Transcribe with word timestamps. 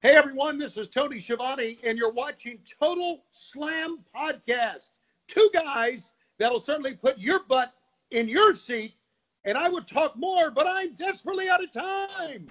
Hey 0.00 0.14
everyone, 0.14 0.58
this 0.58 0.76
is 0.76 0.88
Tony 0.88 1.20
Schiavone, 1.20 1.76
and 1.84 1.98
you're 1.98 2.12
watching 2.12 2.60
Total 2.80 3.24
Slam 3.32 3.98
Podcast. 4.16 4.90
Two 5.26 5.50
guys 5.52 6.14
that'll 6.38 6.60
certainly 6.60 6.94
put 6.94 7.18
your 7.18 7.40
butt 7.48 7.72
in 8.12 8.28
your 8.28 8.54
seat. 8.54 8.94
And 9.44 9.58
I 9.58 9.68
would 9.68 9.88
talk 9.88 10.16
more, 10.16 10.52
but 10.52 10.68
I'm 10.68 10.94
desperately 10.94 11.48
out 11.48 11.64
of 11.64 11.72
time. 11.72 12.48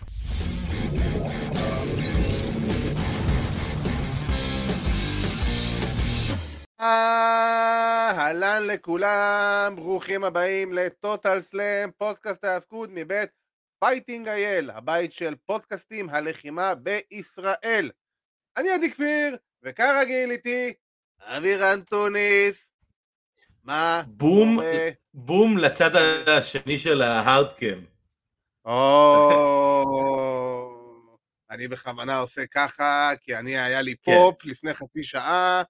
אהלן 6.80 8.68
לכולם, 8.68 9.74
ברוכים 9.76 10.24
הבאים 10.24 10.74
לטוטל 10.74 11.42
סלאם, 11.42 11.92
פודקאסט 11.98 12.44
ההאבקות 12.44 12.90
מבית 12.94 13.30
Fighting 13.80 14.28
IL, 14.28 14.70
הבית 14.70 15.14
של 15.14 15.36
פודקאסטים 15.46 16.10
הלחימה 16.10 16.74
בישראל. 16.76 17.92
אני 18.58 18.70
עדי 18.70 18.92
כפיר, 18.92 19.38
וכרגיל 19.64 20.32
איתי 20.32 20.74
אבירן 21.22 21.82
טוניס. 21.82 22.72
מה? 23.64 24.02
בום? 24.08 24.60
בום 25.14 25.58
לצד 25.58 25.96
השני 26.28 26.80
של 26.80 27.02
ה 27.02 27.11
hard 27.11 27.48
cam. 27.48 27.86
או... 28.66 29.88
אני 31.52 31.68
בכוונה 31.68 32.20
עושה 32.20 32.46
ככה, 32.48 33.12
כי 33.22 33.36
אני, 33.36 33.60
היה 33.60 33.82
לי 33.82 33.96
כן. 34.02 34.12
פופ 34.12 34.46
לפני 34.46 34.74
חצי 34.74 35.04
שעה, 35.04 35.62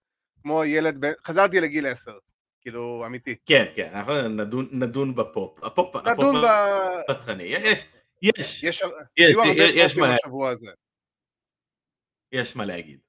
כמו 0.42 0.66
ילד 0.66 1.02
בן... 1.02 1.12
חזרתי 1.26 1.62
לגיל 1.62 1.86
עשר, 1.88 2.18
כאילו, 2.62 3.04
אמיתי. 3.06 3.36
כן, 3.46 3.66
כן, 3.76 3.90
אנחנו 3.94 4.28
נדון, 4.28 4.70
נדון 4.72 5.16
בפופ. 5.16 5.64
הפופ, 5.64 5.96
נדון 5.96 6.42
ב... 6.42 6.46
הפופ 6.46 7.10
הפסחני. 7.10 7.44
יש, 7.44 7.86
יש, 8.22 8.64
יש, 8.64 8.82
יש, 9.18 9.36
יש 9.76 9.98
מה- 9.98 10.12
השבוע 10.12 10.50
הזה. 10.50 10.68
יש 12.32 12.56
מה 12.56 12.66
להגיד. 12.66 13.00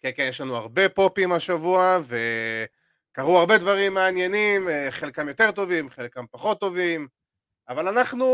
כן, 0.00 0.10
כן, 0.16 0.26
יש 0.28 0.40
לנו 0.40 0.56
הרבה 0.56 0.88
פופים 0.88 1.32
השבוע, 1.32 1.98
וקרו 2.02 3.38
הרבה 3.38 3.58
דברים 3.58 3.94
מעניינים, 3.94 4.68
אה, 4.68 4.88
חלקם 4.90 5.28
יותר 5.28 5.52
טובים, 5.52 5.90
חלקם 5.90 6.24
פחות 6.30 6.60
טובים, 6.60 7.08
אבל 7.68 7.88
אנחנו 7.88 8.26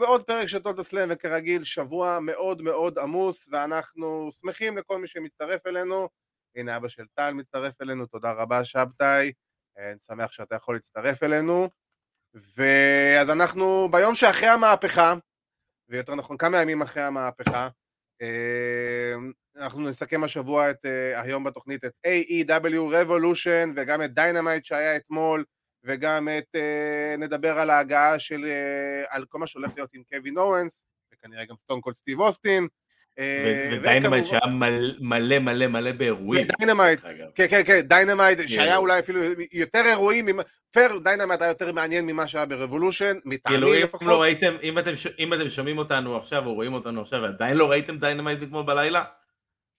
בעוד 0.00 0.22
פרק 0.24 0.46
של 0.46 0.58
Total 0.58 0.84
Slam, 0.84 1.08
וכרגיל, 1.12 1.64
שבוע 1.64 2.18
מאוד 2.20 2.62
מאוד 2.62 2.98
עמוס, 2.98 3.48
ואנחנו 3.52 4.30
שמחים 4.40 4.76
לכל 4.76 4.98
מי 4.98 5.06
שמצטרף 5.06 5.66
אלינו. 5.66 6.08
הנה 6.56 6.76
אבא 6.76 6.88
של 6.88 7.04
טל 7.14 7.32
מצטרף 7.32 7.82
אלינו, 7.82 8.06
תודה 8.06 8.32
רבה 8.32 8.64
שבתאי, 8.64 9.32
אני 9.78 9.98
שמח 9.98 10.32
שאתה 10.32 10.54
יכול 10.54 10.74
להצטרף 10.74 11.22
אלינו. 11.22 11.68
ואז 12.56 13.30
אנחנו 13.30 13.88
ביום 13.90 14.14
שאחרי 14.14 14.48
המהפכה, 14.48 15.14
ויותר 15.88 16.14
נכון 16.14 16.36
כמה 16.36 16.62
ימים 16.62 16.82
אחרי 16.82 17.02
המהפכה, 17.02 17.68
אה, 18.22 19.14
אנחנו 19.56 19.80
נסכם 19.80 20.24
השבוע 20.24 20.70
את, 20.70 20.86
אה, 20.86 21.20
היום 21.20 21.44
בתוכנית 21.44 21.84
את 21.84 21.92
AEW 22.06 22.92
Revolution 22.92 23.72
וגם 23.76 24.02
את 24.02 24.14
Dynamite 24.14 24.64
שהיה 24.64 24.96
אתמול 24.96 25.44
וגם 25.84 26.28
את, 26.38 26.46
אה, 26.54 27.14
נדבר 27.18 27.58
על 27.58 27.70
ההגעה 27.70 28.18
של, 28.18 28.44
אה, 28.44 29.04
על 29.08 29.24
כל 29.28 29.38
מה 29.38 29.46
שהולך 29.46 29.70
להיות 29.76 29.90
עם 29.94 30.02
קווין 30.12 30.38
אוונס 30.38 30.86
וכנראה 31.12 31.44
גם 31.44 31.56
סטון 31.58 31.80
קולד 31.80 31.96
סטיב 31.96 32.20
אוסטין 32.20 32.68
ו 33.20 33.29
Dynamite 33.29 34.04
וכמובן- 34.04 34.24
שהיה 34.24 34.46
מל- 34.54 34.96
מלא 35.00 35.38
מלא 35.38 35.66
מלא 35.66 35.92
באירועים. 35.92 36.44
ו 36.54 36.59
Dynamite, 36.59 37.00
דרך 37.00 37.10
אגב. 37.10 37.26
כן, 37.34 37.46
כן, 37.50 37.62
כן, 37.66 37.80
Dynamite, 37.80 38.38
שהיה. 38.48 38.76
אולי 38.76 38.98
אפילו 38.98 39.20
יותר 39.52 39.82
אירועים, 39.86 40.26
פייר, 40.72 40.98
Dynamite 40.98 41.42
היה 41.42 41.48
יותר 41.48 41.72
מעניין 41.72 42.06
ממה 42.06 42.28
שהיה 42.28 42.46
ב 42.46 42.51
Revolution, 42.51 43.06
כאילו 43.20 43.20
מטעמי 43.24 43.56
אם 43.78 43.82
לפחות. 43.84 44.02
לא 44.08 44.24
אם 45.18 45.34
אתם, 45.34 45.48
שומעים 45.48 45.78
אותנו 45.78 46.16
עכשיו 46.16 46.46
או 46.46 46.54
רואים 46.54 46.72
אותנו 46.74 47.00
עכשיו 47.00 47.22
ועדיין 47.22 47.56
לא 47.56 47.70
ראיתם 47.70 47.98
Dynamite 47.98 48.42
אתמול 48.42 48.62
בלילה, 48.66 49.04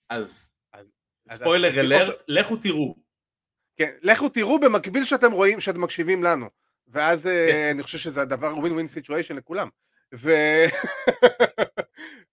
אז 0.10 0.52
spoiler 1.30 1.80
alert, 1.80 2.16
לכו 2.28 2.56
תראו. 2.56 2.96
כן, 3.78 3.90
לכו 4.02 4.30
תראו 4.30 4.60
במקביל 4.60 5.06
שאתם 5.06 5.32
רואים, 5.32 5.60
שאתם 5.60 5.82
מקשיבים 5.82 6.24
לנו. 6.24 6.50
ואז 6.88 7.28
אה, 7.28 7.48
כן. 7.52 7.70
אני 7.74 7.84
חושב 7.84 7.98
שזה 7.98 8.22
הדבר 8.22 8.58
win 8.58 8.74
win 8.74 8.88
situation 8.88 9.36
לכולם. 9.36 9.70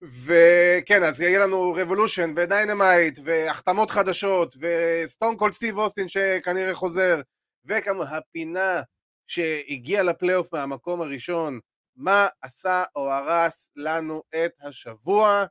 וכן, 0.03 1.03
אז 1.03 1.21
יהיה 1.21 1.39
לנו 1.39 1.73
Revolution 1.77 2.33
ו 2.35 2.44
Dynamite 2.44 3.19
והחתמות 3.23 3.91
חדשות 3.91 4.55
וסטון 4.59 5.37
קולד 5.37 5.53
סטיב 5.53 5.77
אוסטין 5.77 6.07
שכנראה 6.07 6.75
חוזר 6.75 7.21
וכמובן 7.65 8.07
הפינה 8.07 8.81
שהגיעה 9.27 10.03
לפלייאוף 10.03 10.53
מהמקום 10.53 11.01
הראשון, 11.01 11.59
מה 11.95 12.27
עשה 12.41 12.83
או 12.95 13.11
הרס 13.11 13.71
לנו 13.75 14.23
את 14.35 14.51
השבוע. 14.61 15.45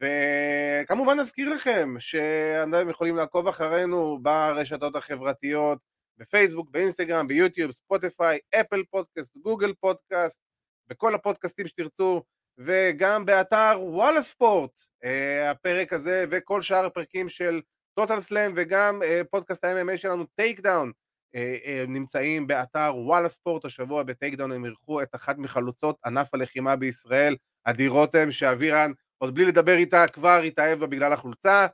וכמובן 0.00 1.20
נזכיר 1.20 1.48
לכם 1.48 1.94
שאתם 1.98 2.88
יכולים 2.90 3.16
לעקוב 3.16 3.48
אחרינו 3.48 4.18
ברשתות 4.22 4.96
החברתיות, 4.96 5.78
בפייסבוק, 6.18 6.70
באינסטגרם, 6.70 7.28
ביוטיוב, 7.28 7.70
ספוטיפיי, 7.70 8.38
Apple 8.60 8.82
Podcast, 8.90 9.36
Google 9.36 9.72
Podcast, 9.80 10.40
בכל 10.86 11.14
הפודקאסטים 11.14 11.66
שתרצו, 11.66 12.22
וגם 12.58 13.26
באתר 13.26 13.78
וואלה 13.80 14.22
ספורט, 14.22 14.80
אה, 15.04 15.50
הפרק 15.50 15.92
הזה 15.92 16.24
וכל 16.30 16.62
שאר 16.62 16.84
הפרקים 16.84 17.28
של 17.28 17.60
Total 17.94 18.20
Slam 18.20 18.52
וגם 18.56 19.02
אה, 19.02 19.22
פודקאסט 19.30 19.64
ה-MMA 19.64 19.96
שלנו 19.96 20.24
Takedown 20.36 20.92
אה, 21.34 21.84
נמצאים 21.88 22.46
באתר 22.46 22.92
וואלה 22.96 23.28
ספורט, 23.28 23.64
השבוע 23.64 24.02
ב 24.02 24.34
Takedown 24.34 24.52
הם 24.52 24.64
אירחו 24.64 25.02
את 25.02 25.14
אחת 25.14 25.38
מחלוצות 25.38 25.98
ענף 26.06 26.34
הלחימה 26.34 26.76
בישראל, 26.76 27.36
עדי 27.64 27.88
רותם, 27.88 28.30
שאבירן 28.30 28.92
עוד 29.18 29.34
בלי 29.34 29.44
לדבר 29.44 29.74
איתה 29.74 30.06
כבר 30.08 30.40
התאהב 30.46 30.78
בה 30.78 30.86
בגלל 30.86 31.12
החולצה. 31.12 31.66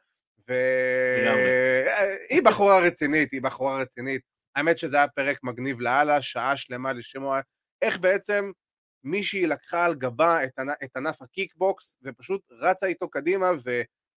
והיא 0.48 2.42
בחורה 2.44 2.78
רצינית, 2.78 3.32
היא 3.32 3.42
בחורה 3.42 3.80
רצינית. 3.80 4.20
האמת 4.56 4.78
שזה 4.78 4.97
היה 4.97 5.08
פרק 5.08 5.38
מגניב 5.42 5.80
לאללה, 5.80 6.22
שעה 6.22 6.56
שלמה 6.56 6.92
לשמוע 6.92 7.41
איך 7.82 7.98
בעצם 7.98 8.50
מישהי 9.04 9.46
לקחה 9.46 9.84
על 9.84 9.94
גבה 9.94 10.44
את, 10.44 10.58
את 10.84 10.96
ענף 10.96 11.22
הקיקבוקס 11.22 11.96
ופשוט 12.02 12.42
רצה 12.50 12.86
איתו 12.86 13.08
קדימה, 13.08 13.50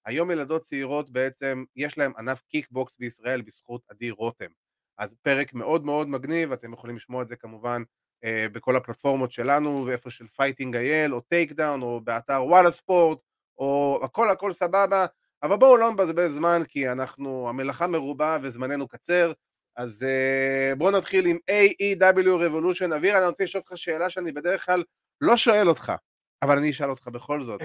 והיום 0.06 0.32
ילדות 0.32 0.62
צעירות 0.62 1.10
בעצם 1.10 1.64
יש 1.76 1.98
להם 1.98 2.12
ענף 2.18 2.42
קיקבוקס 2.42 2.98
בישראל 2.98 3.42
בזכות 3.42 3.82
עדי 3.90 4.12
רותם. 4.12 4.50
אז 4.98 5.16
פרק 5.22 5.54
מאוד 5.54 5.86
מאוד 5.86 6.10
מגניב, 6.10 6.52
אתם 6.52 6.74
יכולים 6.74 6.96
לשמוע 6.96 7.24
את 7.24 7.28
זה 7.28 7.36
כמובן 7.36 7.84
אה, 8.24 8.46
בכל 8.52 8.76
הפלטפורמות 8.76 9.32
שלנו, 9.32 9.86
ואיפה 9.86 10.10
של 10.10 10.28
Fighting 10.28 10.76
IL, 10.76 11.14
או 11.14 11.22
Takedown, 11.22 11.82
או 11.82 12.02
באתר 12.02 12.44
וואלה 12.44 12.72
ספורט, 12.72 13.20
או 13.58 14.00
הכל 14.04 14.30
הכל 14.30 14.52
סבבה, 14.52 15.06
אבל 15.44 15.56
בואו 15.56 15.78
לא 15.78 15.92
נבזבז 15.92 16.36
זמן, 16.36 16.62
כי 16.68 16.92
אנחנו, 16.92 17.50
המלאכה 17.50 17.88
מרובה 17.88 18.38
וזמננו 18.42 18.88
קצר, 18.88 19.32
אז 19.78 20.06
uh, 20.06 20.76
בואו 20.76 20.92
נתחיל 20.92 21.26
עם 21.26 21.38
AEW 21.52 22.26
Revolution. 22.26 22.96
אבירה, 22.96 23.18
אני 23.18 23.28
רוצה 23.28 23.44
לשאול 23.44 23.62
אותך 23.66 23.78
שאלה 23.78 24.10
שאני 24.10 24.32
בדרך 24.32 24.66
כלל 24.66 24.84
לא 25.22 25.38
שואל 25.38 25.70
אותך, 25.70 25.92
אבל 26.42 26.58
אני 26.58 26.70
אשאל 26.72 26.90
אותך 26.90 27.08
בכל 27.08 27.42
זאת. 27.44 27.62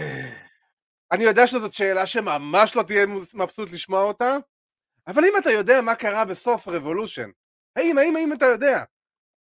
אני 1.12 1.24
יודע 1.24 1.46
שזאת 1.46 1.72
שאלה 1.72 2.06
שממש 2.06 2.76
לא 2.76 2.82
תהיה 2.82 3.06
מבסוט 3.34 3.70
לשמוע 3.72 4.02
אותה, 4.02 4.36
אבל 5.06 5.24
אם 5.24 5.32
אתה 5.38 5.50
יודע 5.50 5.80
מה 5.80 5.94
קרה 5.94 6.24
בסוף 6.24 6.68
Revolution, 6.68 7.30
האם, 7.76 7.98
האם, 7.98 8.16
האם 8.16 8.32
אתה 8.32 8.46
יודע? 8.46 8.82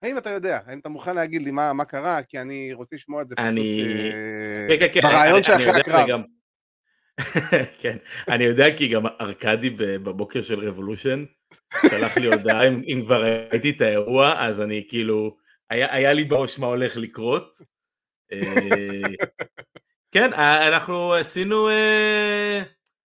האם 0.04 0.18
אתה 0.18 0.30
יודע? 0.30 0.60
האם 0.66 0.80
אתה 0.80 0.90
מוכן 0.90 1.16
להגיד 1.16 1.42
לי 1.42 1.52
מה, 1.52 1.74
מה 1.74 1.86
קרה? 1.86 2.24
כי 2.24 2.40
אני 2.40 2.74
רוצה 2.74 2.96
לשמוע 2.96 3.22
את 3.22 3.30
זה 3.30 3.36
פשוט 3.36 3.48
אני- 3.50 3.82
אה, 4.14 4.78
כן, 4.78 4.88
כן, 4.88 4.94
כן. 4.94 5.08
ברעיון 5.08 5.36
אני- 5.36 5.44
שאחרי 5.44 5.82
הקרב. 5.82 6.06
וגם- 6.06 6.24
כן, 7.82 7.98
אני 8.30 8.44
יודע 8.44 8.66
כי 8.78 8.88
גם 8.88 9.04
ארכדי 9.22 9.70
ב- 9.70 9.84
בבוקר 9.84 10.42
של 10.42 10.68
Revolution 10.68 11.24
שלח 11.82 12.18
לי 12.18 12.28
הודעה 12.28 12.68
אם, 12.68 12.82
אם 12.88 13.02
כבר 13.06 13.24
ראיתי 13.24 13.70
את 13.70 13.82
האירוע, 13.82 14.36
אז 14.40 14.62
אני 14.62 14.86
כאילו, 14.90 15.38
היה, 15.70 15.96
היה 15.96 16.14
לי 16.14 16.24
בראש 16.24 16.60
מה 16.60 16.68
הולך 16.68 16.98
לקרות. 16.98 17.56
אה, 18.32 19.16
כן, 20.12 20.34
אה, 20.34 20.68
אנחנו 20.68 21.14
עשינו, 21.14 21.70
אה, 21.70 22.64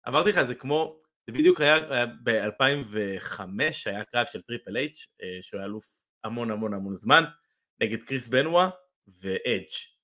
אמרתי 0.08 0.30
לך, 0.30 0.42
זה 0.42 0.54
כמו, 0.54 1.00
זה 1.26 1.32
בדיוק 1.32 1.60
היה 1.60 2.06
ב-2005, 2.22 3.40
היה 3.86 4.04
קרב 4.04 4.26
של 4.32 4.40
Triple 4.42 4.76
H, 4.76 5.06
שהוא 5.40 5.58
היה 5.58 5.66
אלוף 5.66 5.84
המון 6.24 6.50
המון 6.50 6.74
המון 6.74 6.94
זמן, 6.94 7.24
נגד 7.80 8.02
קריס 8.02 8.28
בנואה 8.28 8.70
ואדג'. 9.20 9.99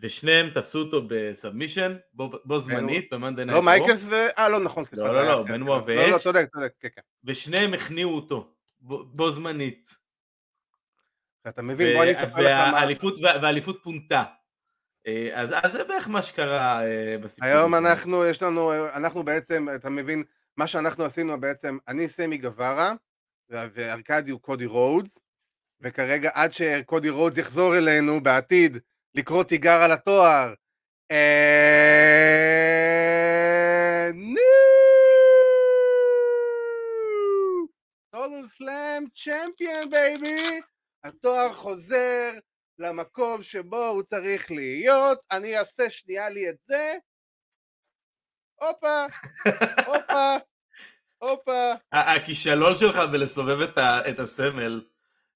ושניהם 0.00 0.50
תפסו 0.50 0.78
אותו 0.78 1.02
ב 1.08 1.15
submission, 1.15 1.96
בו, 2.12 2.30
בו 2.44 2.58
זמנית, 2.58 3.08
ב 3.12 3.17
Monday 3.17 3.44
Night 3.44 3.56
לא 3.56 3.62
מייקלס 3.62 4.04
ו... 4.04 4.14
אה, 4.38 4.48
לא, 4.48 4.60
נכון, 4.60 4.84
סליחה. 4.84 5.02
לא, 5.02 5.08
זה 5.08 5.14
לא, 5.14 5.20
היה 5.20 5.30
לא, 5.34 5.42
אחר. 5.42 5.52
בנואה 5.52 5.96
לא, 5.96 6.10
לא. 6.10 6.18
צודק, 6.18 6.48
צודק, 6.54 6.72
כן, 6.80 6.88
כן. 6.94 7.00
ושניהם 7.24 7.74
הכניעו 7.74 8.14
אותו, 8.14 8.52
בו, 8.80 9.30
זמנית. 9.30 9.94
אתה 11.48 11.62
מבין, 11.62 11.96
בוא 11.96 12.02
אני 12.02 12.12
אספר 12.12 12.42
לך 12.42 12.56
מה... 12.56 12.70
והאליפות, 12.74 13.14
וה- 13.22 13.42
והאליפות 13.42 13.80
פונתה. 13.82 14.24
אה, 15.06 15.30
אז, 15.34 15.54
אז 15.62 15.72
זה 15.72 15.84
בערך 15.84 16.08
מה 16.08 16.22
שקרה 16.22 16.84
אה, 16.84 17.16
בסיפור 17.22 17.48
היום 17.48 17.74
הזה. 17.74 17.88
אנחנו, 17.88 18.24
יש 18.24 18.42
לנו, 18.42 18.72
אנחנו 18.94 19.22
בעצם, 19.22 19.68
אתה 19.74 19.90
מבין, 19.90 20.22
מה 20.56 20.66
שאנחנו 20.66 21.04
עשינו 21.04 21.40
בעצם, 21.40 21.78
אני 21.88 22.08
סמי 22.08 22.38
גווארה, 22.38 22.92
וארקדי 23.50 24.30
הוא 24.30 24.40
קודי 24.40 24.66
רודס, 24.66 25.18
וכרגע 25.80 26.30
עד 26.34 26.52
שקודי 26.52 27.08
רודס 27.08 27.38
יחזור 27.38 27.78
אלינו 27.78 28.22
בעתיד 28.22 28.78
לקרוא 29.14 29.44
תיגר 29.44 29.82
על 29.82 29.92
התואר. 29.92 30.54
Total 38.10 38.46
Slam 38.46 39.04
champion 39.14 39.90
baby, 39.90 40.60
התואר 41.04 41.52
חוזר 41.52 42.30
למקום 42.78 43.42
שבו 43.42 43.86
הוא 43.86 44.02
צריך 44.02 44.50
להיות, 44.50 45.18
אני 45.32 45.58
אעשה 45.58 45.90
שנייה 45.90 46.28
לי 46.28 46.48
את 46.48 46.56
זה, 46.64 46.94
הופה, 48.60 49.06
הופה, 49.86 50.36
הופה. 51.18 51.72
הכישלון 51.92 52.74
שלך 52.74 52.96
בלסובב 53.12 53.60
את 54.08 54.18
הסמל. 54.18 54.84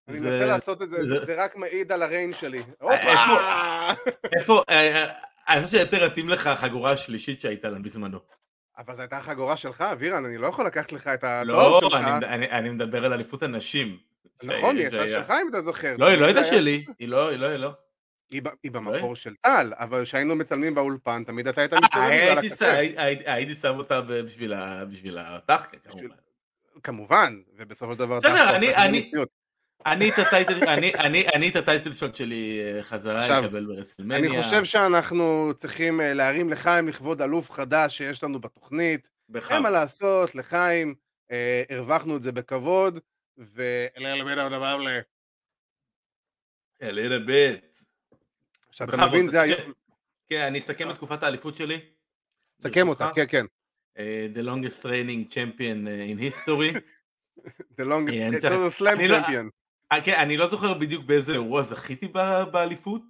אני 0.09 0.21
מנסה 0.21 0.47
לעשות 0.47 0.83
את 0.83 0.89
זה, 0.91 0.97
זה- 1.09 1.35
רק 1.45 1.57
מעיד 1.57 1.93
על 1.93 2.03
הריין 2.03 2.33
שלי. 2.33 2.59
איפה- 2.59 3.13
הופה! 3.13 3.93
איפה, 4.39 4.63
אה, 4.71 5.05
אה, 5.05 5.13
אני 5.49 5.63
חושב 5.63 5.77
שיותר 5.79 6.07
מתאים 6.09 6.29
לך 6.29 6.47
החגורה 6.47 6.91
השלישית 6.93 7.41
שהייתה 7.41 7.69
לה 7.69 7.79
בזמנו. 7.79 8.19
אבל 8.79 8.95
זו 8.95 9.03
הייתה 9.03 9.17
החגורה 9.17 9.57
שלך, 9.57 9.81
אבירן, 9.81 10.25
אני 10.25 10.39
לא 10.39 10.47
יכול 10.47 10.67
לקחת 10.67 10.93
לך 10.93 11.07
את 11.07 11.25
לא, 11.45 11.77
התואר 11.79 11.91
שלך. 11.91 11.95
אני, 12.01 12.17
מד- 12.17 12.25
אני, 12.25 12.51
אני 12.51 12.71
מדבר 12.71 13.05
על 13.05 13.13
אליפות 13.13 13.43
הנשים. 13.43 13.99
נכון, 14.45 14.77
היא 14.77 14.87
הייתה 14.87 15.09
שלך 15.09 15.31
אם 15.31 15.49
אתה 15.51 15.61
זוכר. 15.61 15.95
לא, 15.99 16.07
היא 16.07 16.19
לא 16.19 16.27
הייתה 16.27 16.45
שלי, 16.45 16.85
היא 16.99 17.09
לא, 17.09 17.29
היא 17.29 17.39
לא, 17.39 17.47
היא 17.47 17.57
לא. 17.57 17.71
היא 18.63 18.71
במקור 18.73 19.17
של 19.17 19.35
טל, 19.35 19.73
אבל 19.77 20.05
כשהיינו 20.05 20.37
מצלמים 20.37 20.75
באולפן, 20.75 21.25
תמיד 21.25 21.49
אתה 21.49 21.61
היית 21.61 21.73
אה, 21.73 21.79
מסתובב 21.81 22.05
על 22.31 22.39
הקצה. 22.39 22.73
הייתי- 22.73 23.55
שם 23.55 23.75
אותה 23.79 24.01
בשביל 24.01 24.53
ה- 24.53 24.85
בשביל 24.85 25.19
הטחקה 25.19 25.77
כמובן. 25.89 26.15
כמובן, 26.83 27.41
ובסופו 27.57 27.93
של 27.93 27.99
דבר... 27.99 28.17
בסדר, 28.19 28.57
אני- 28.57 29.11
אני- 29.87 31.49
את 31.51 31.57
הטייטל, 31.57 31.93
שוט 31.93 32.15
שלי 32.15 32.61
אה, 32.77 32.83
חזרה 32.83 33.39
אקבל 33.45 33.67
ברסלמניה. 33.67 34.19
אני 34.31 34.43
חושב 34.43 34.65
שאנחנו 34.65 35.53
צריכים 35.57 36.01
אה, 36.01 36.15
להרים 36.15 36.49
לחיים 36.51 36.89
לכבוד 36.89 37.23
אלוף 37.23 37.51
חדש 37.51 37.99
שיש 37.99 38.25
לנו 38.25 38.41
בתוכנית. 38.41 39.09
אין 39.51 39.63
מה 39.63 39.71
לעשות, 39.71 40.35
לחיים, 40.35 40.95
אה, 41.31 41.63
הרווחנו 41.71 42.17
את 42.17 42.23
זה 42.23 42.33
בכבוד, 42.33 42.99
ו... 43.39 43.87
A 46.83 46.87
little 46.87 47.29
bit. 47.29 47.85
שאתה 48.71 49.07
מבין, 49.07 49.31
זה 49.31 49.41
היום... 49.41 49.73
כן, 50.29 50.41
אני 50.41 50.59
אסכם 50.59 50.91
את 50.91 50.95
תקופת 50.95 51.23
האליפות 51.23 51.55
שלי. 51.55 51.81
סכם 52.63 52.89
אותה. 52.89 53.11
כן, 53.15 53.25
כן. 53.29 53.45
The 54.35 54.43
longest 54.43 54.85
reigning 54.85 55.33
champion 55.35 55.87
in 56.13 56.19
history. 56.21 56.75
The 57.81 57.85
long... 57.85 58.11
אה, 58.13 58.29
אני 58.29 58.37
the 58.37 58.41
צריך- 58.41 58.81
slam 58.81 59.03
לא- 59.09 59.19
champion. 59.21 59.64
אה, 59.95 60.01
כן, 60.05 60.15
אני 60.15 60.37
לא 60.37 60.49
זוכר 60.49 60.75
בדיוק 60.75 61.05
באיזה 61.05 61.33
אירוע 61.33 61.63
זכיתי 61.63 62.09
באליפות. 62.53 63.03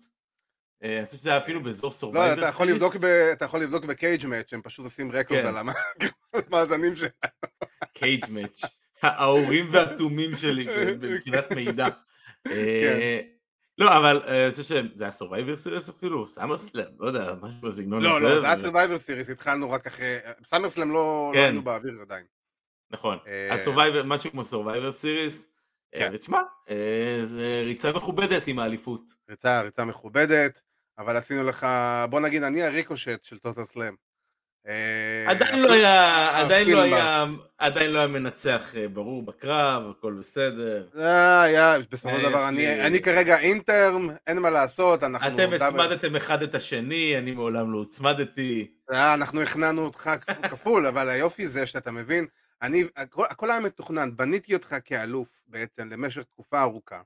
אה, 0.85 0.97
אני 0.97 1.05
חושב 1.05 1.17
שזה 1.17 1.31
היה 1.31 1.39
אפילו 1.39 1.63
באזור 1.63 1.89
לא, 1.89 1.95
Survivor 1.95 2.49
יכול 2.49 2.67
לבדוק 2.67 2.97
ב- 2.97 3.05
אתה 3.33 3.45
יכול 3.45 3.61
לבדוק 3.61 3.85
ב 3.85 4.27
Cagematch, 4.27 4.53
הם 4.53 4.63
פשוט 4.63 4.85
עושים 4.85 5.13
record 5.13 5.41
כן. 5.41 5.47
על 5.47 5.69
המאזנים 6.35 6.97
שלהם. 6.97 7.11
Cagematch. 7.95 8.61
האורים 9.03 9.69
והתומים 9.73 10.35
שלי 10.35 10.67
מבחינת 11.01 11.53
מידע. 11.53 11.87
אה, 12.47 13.21
לא, 13.79 13.99
אבל 13.99 14.23
אני 14.27 14.51
חושב 14.51 14.63
שזה 14.63 15.05
היה 15.05 15.11
Survivor 15.11 15.57
Series 15.57 15.89
אפילו, 15.89 16.27
SummerSlam, 16.27 16.85
לא 16.99 17.07
יודע, 17.07 17.35
משהו 17.43 17.61
בסגנון 17.69 18.03
לא, 18.03 18.17
הזה. 18.17 18.29
לא, 18.29 18.41
זה 18.41 18.47
היה 18.47 18.57
Survivor 18.57 18.99
Series, 19.29 19.33
התחלנו 19.33 19.71
רק 19.71 19.87
אחרי... 19.87 20.17
SummerSlam 20.45 20.91
לא 20.91 20.95
לא 20.95 21.31
כן. 21.35 21.45
היינו 21.45 21.63
באוויר 21.63 21.93
עדיין. 22.01 22.25
נכון, 22.91 23.19
אז 23.51 23.61
Survivor, 23.61 24.03
משהו 24.03 24.31
כמו 24.31 24.45
סורווייבר 24.45 24.93
סיריס. 24.93 25.54
כן. 25.99 26.11
ותשמע, 26.15 26.41
אה, 26.71 27.19
זה 27.23 27.63
ריצה 27.65 27.93
מכובדת 27.93 28.47
עם 28.47 28.59
האליפות. 28.59 29.03
ריצה, 29.31 29.61
ריצה 29.61 29.85
מכובדת, 29.85 30.61
אבל 30.99 31.17
עשינו 31.17 31.45
לך... 31.45 31.67
בוא 32.11 32.21
נגיד, 32.21 32.43
אני 32.43 32.63
הריקושט 32.63 33.25
של 33.25 33.39
Total 33.39 33.65
Slam. 33.65 33.95
אה, 34.69 35.31
עדיין 35.31 35.63
לא 35.63 35.73
היה, 35.73 36.39
עדיין 36.41 36.71
לא. 36.71 36.83
היה, 36.83 37.25
עדיין 37.59 37.91
לא 37.91 37.99
היה 37.99 38.09
מנצח 38.09 38.75
אה, 38.77 38.89
ברור 38.89 39.23
בקרב, 39.23 39.91
הכל 39.91 40.13
בסדר. 40.19 40.87
זה 40.93 41.43
היה, 41.43 41.77
בסופו 41.91 42.17
של 42.19 42.25
אה, 42.25 42.31
דבר, 42.31 42.49
אני 42.49 43.01
כרגע 43.03 43.39
אינטרם, 43.39 44.11
אין 44.27 44.39
מה 44.39 44.51
לעשות, 44.51 45.03
אנחנו... 45.03 45.29
אתם 45.29 45.53
הצמדתם 45.53 46.17
אחד 46.17 46.43
את 46.43 46.55
השני, 46.55 47.19
אני 47.19 47.31
מעולם 47.31 47.73
לא 47.73 47.79
הוצמדתי. 47.79 48.71
אה, 48.93 49.15
אנחנו 49.15 49.43
הכנענו 49.43 49.85
אותך 49.85 50.11
כפ- 50.29 50.49
כפול, 50.49 50.87
אבל 50.87 51.09
היופי 51.09 51.49
זה 51.49 51.67
שאתה 51.67 51.91
מבין, 51.91 52.27
אני, 52.63 52.85
הכל, 52.97 53.25
הכל 53.31 53.51
היה 53.51 53.61
מתוכנן, 53.61 54.17
בניתי 54.17 54.55
אותך 54.55 54.77
כאלוף 54.85 55.43
בעצם 55.47 55.89
למשך 55.89 56.23
תקופה 56.23 56.63
ארוכה, 56.63 57.03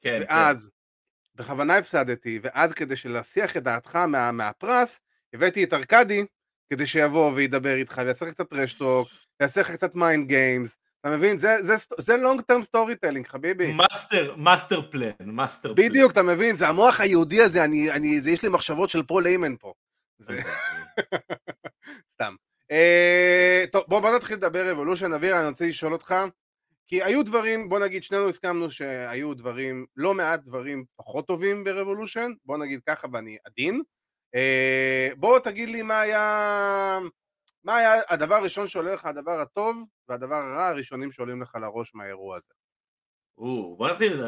כן, 0.00 0.18
ואז 0.20 0.70
בכוונה 1.34 1.76
הפסדתי, 1.76 2.38
ואז 2.42 2.72
כדי 2.72 2.96
שלהסיח 2.96 3.56
את 3.56 3.62
דעתך 3.62 3.96
מה, 3.96 4.32
מהפרס, 4.32 5.00
הבאתי 5.32 5.64
את 5.64 5.72
ארקדי 5.72 6.26
כדי 6.70 6.86
שיבוא 6.86 7.32
וידבר 7.34 7.74
איתך, 7.74 8.00
ויעשה 8.04 8.24
לך 8.24 8.32
קצת 8.32 8.52
trash 8.52 8.80
talk, 8.80 9.08
יעשה 9.40 9.60
לך 9.60 9.70
קצת 9.70 9.94
mind 9.94 10.28
games, 10.28 10.78
אתה 11.06 11.16
מבין? 11.16 11.36
זה, 11.36 11.56
זה, 11.62 11.74
זה 11.98 12.14
long 12.14 12.38
term 12.52 12.62
story 12.64 13.06
telling, 13.06 13.28
חביבי. 13.28 13.72
master, 13.72 14.36
master 14.36 14.90
plan, 14.90 15.10
master 15.20 15.74
plan. 15.74 15.88
בדיוק, 15.88 16.12
אתה 16.12 16.22
מבין? 16.22 16.56
זה 16.56 16.68
המוח 16.68 17.00
היהודי 17.00 17.42
הזה, 17.42 17.64
אני, 17.64 17.90
אני, 17.90 18.20
זה, 18.20 18.30
יש 18.30 18.42
לי 18.42 18.48
מחשבות 18.48 18.90
של 18.90 19.02
פול 19.02 19.26
היימן 19.26 19.56
פה. 19.56 19.72
זה... 20.18 20.40
סתם. 22.14 22.34
אה, 22.70 23.64
טוב, 23.72 23.84
בוא, 23.88 24.00
בוא 24.00 24.16
נתחיל 24.16 24.36
לדבר 24.36 24.70
Revolution, 24.70 25.12
אביר, 25.12 25.38
אני 25.40 25.48
רוצה 25.48 25.66
לשאול 25.66 25.92
אותך, 25.92 26.14
כי 26.86 27.02
היו 27.02 27.24
דברים, 27.24 27.68
בוא 27.68 27.78
נגיד, 27.78 28.02
שנינו 28.02 28.28
הסכמנו 28.28 28.70
שהיו 28.70 29.34
דברים, 29.34 29.86
לא 29.96 30.14
מעט 30.14 30.40
דברים 30.40 30.84
פחות 30.96 31.26
טובים 31.26 31.64
ב 31.64 31.70
Revolution, 31.70 32.32
בוא 32.44 32.58
נגיד 32.58 32.80
ככה 32.86 33.08
ואני 33.12 33.36
עדין. 33.44 33.82
אה, 34.34 35.08
בוא 35.16 35.38
תגיד 35.38 35.68
לי 35.68 35.82
מה 35.82 36.00
היה, 36.00 36.98
מה 37.64 37.76
היה 37.76 38.00
הדבר 38.08 38.34
הראשון 38.34 38.68
שעולה 38.68 38.94
לך, 38.94 39.04
הדבר 39.04 39.40
הטוב, 39.40 39.84
והדבר 40.08 40.34
הרע 40.34 40.66
הראשונים 40.66 41.12
שעולים 41.12 41.42
לך 41.42 41.54
לראש 41.60 41.94
מהאירוע 41.94 42.36
הזה. 42.36 42.54
או, 43.38 43.76
בוא 43.76 43.88
נתחיל, 43.90 44.22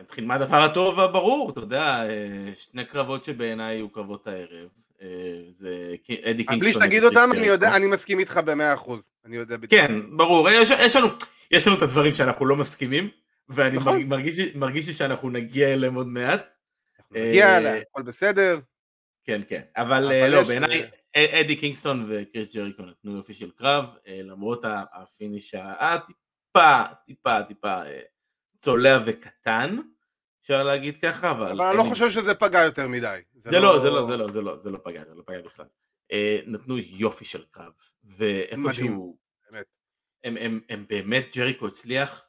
נתחיל 0.00 0.26
מהדבר 0.26 0.56
הטוב 0.56 0.98
והברור, 0.98 1.50
אתה 1.50 1.60
יודע, 1.60 2.08
אה, 2.08 2.54
שני 2.54 2.84
קרבות 2.84 3.24
שבעיניי 3.24 3.76
היו 3.76 3.90
קרבות 3.90 4.26
הערב. 4.26 4.68
אה, 5.02 5.08
זה 5.50 5.94
אדי 6.10 6.44
קינגסטון. 6.44 6.58
בלי 6.58 6.72
שתגיד 6.72 7.04
אותם, 7.04 7.30
אני 7.36 7.46
יודע, 7.46 7.66
ג'ריקו. 7.66 7.76
אני 7.76 7.86
מסכים 7.86 8.18
איתך 8.18 8.40
במאה 8.44 8.74
אחוז. 8.74 9.10
אני 9.24 9.36
יודע 9.36 9.56
בדיוק. 9.56 9.70
כן, 9.82 10.16
ברור, 10.16 10.50
יש, 10.50 10.70
יש, 10.70 10.96
לנו, 10.96 11.06
יש 11.50 11.66
לנו 11.66 11.76
את 11.76 11.82
הדברים 11.82 12.12
שאנחנו 12.12 12.46
לא 12.46 12.56
מסכימים, 12.56 13.08
ואני 13.48 13.76
נכון. 13.76 14.02
מרגיש, 14.02 14.54
מרגיש, 14.54 14.86
לי- 14.86 14.92
שאנחנו 14.92 15.30
נגיע 15.30 15.68
אליהם 15.72 15.94
עוד 15.94 16.06
מעט. 16.06 16.54
נגיע 17.10 17.46
אה, 17.46 17.58
אליה, 17.58 17.74
הכל 17.76 18.02
בסדר. 18.02 18.60
כן, 19.24 19.40
כן, 19.48 19.62
אבל, 19.76 20.04
אבל 20.04 20.12
אה, 20.12 20.28
לא, 20.28 20.36
יש- 20.36 20.48
בעיניי 20.48 20.86
אדי 21.16 21.56
קינגסטון 21.56 22.04
וקריס 22.08 22.54
ג'ריקו 22.54 22.82
נתנו 22.82 23.16
יופי 23.16 23.34
של 23.34 23.50
קרב, 23.50 23.86
למרות 24.06 24.64
ה 24.92 25.01
finish 25.01 25.54
הטיפה, 25.78 26.82
טיפה, 27.04 27.42
טיפה 27.42 27.74
צולע 28.56 28.98
וקטן, 29.06 29.76
אפשר 30.42 30.62
להגיד 30.62 30.96
ככה, 30.96 31.30
אבל... 31.30 31.50
אבל 31.50 31.62
אני 31.62 31.76
לא 31.78 31.82
חושב 31.82 32.10
שזה 32.10 32.34
פגע 32.34 32.62
יותר 32.62 32.88
מדי. 32.88 33.20
זה 33.34 33.60
לא, 33.60 33.78
זה 33.78 33.90
לא, 33.90 34.06
זה 34.06 34.16
לא, 34.16 34.30
זה 34.30 34.42
לא, 34.42 34.56
זה 34.56 34.70
לא 34.70 34.78
פגע, 34.84 35.04
זה 35.08 35.14
לא 35.14 35.22
פגע 35.26 35.40
בכלל. 35.40 35.66
אה, 36.12 36.40
נתנו 36.46 36.78
יופי 36.78 37.24
של 37.24 37.44
קרב, 37.50 37.72
ואיפשהו, 38.04 39.18
באמת. 39.50 39.66
הם, 40.68 40.86
באמת, 40.88 41.36
ג'ריקו 41.36 41.66
הצליח 41.66 42.26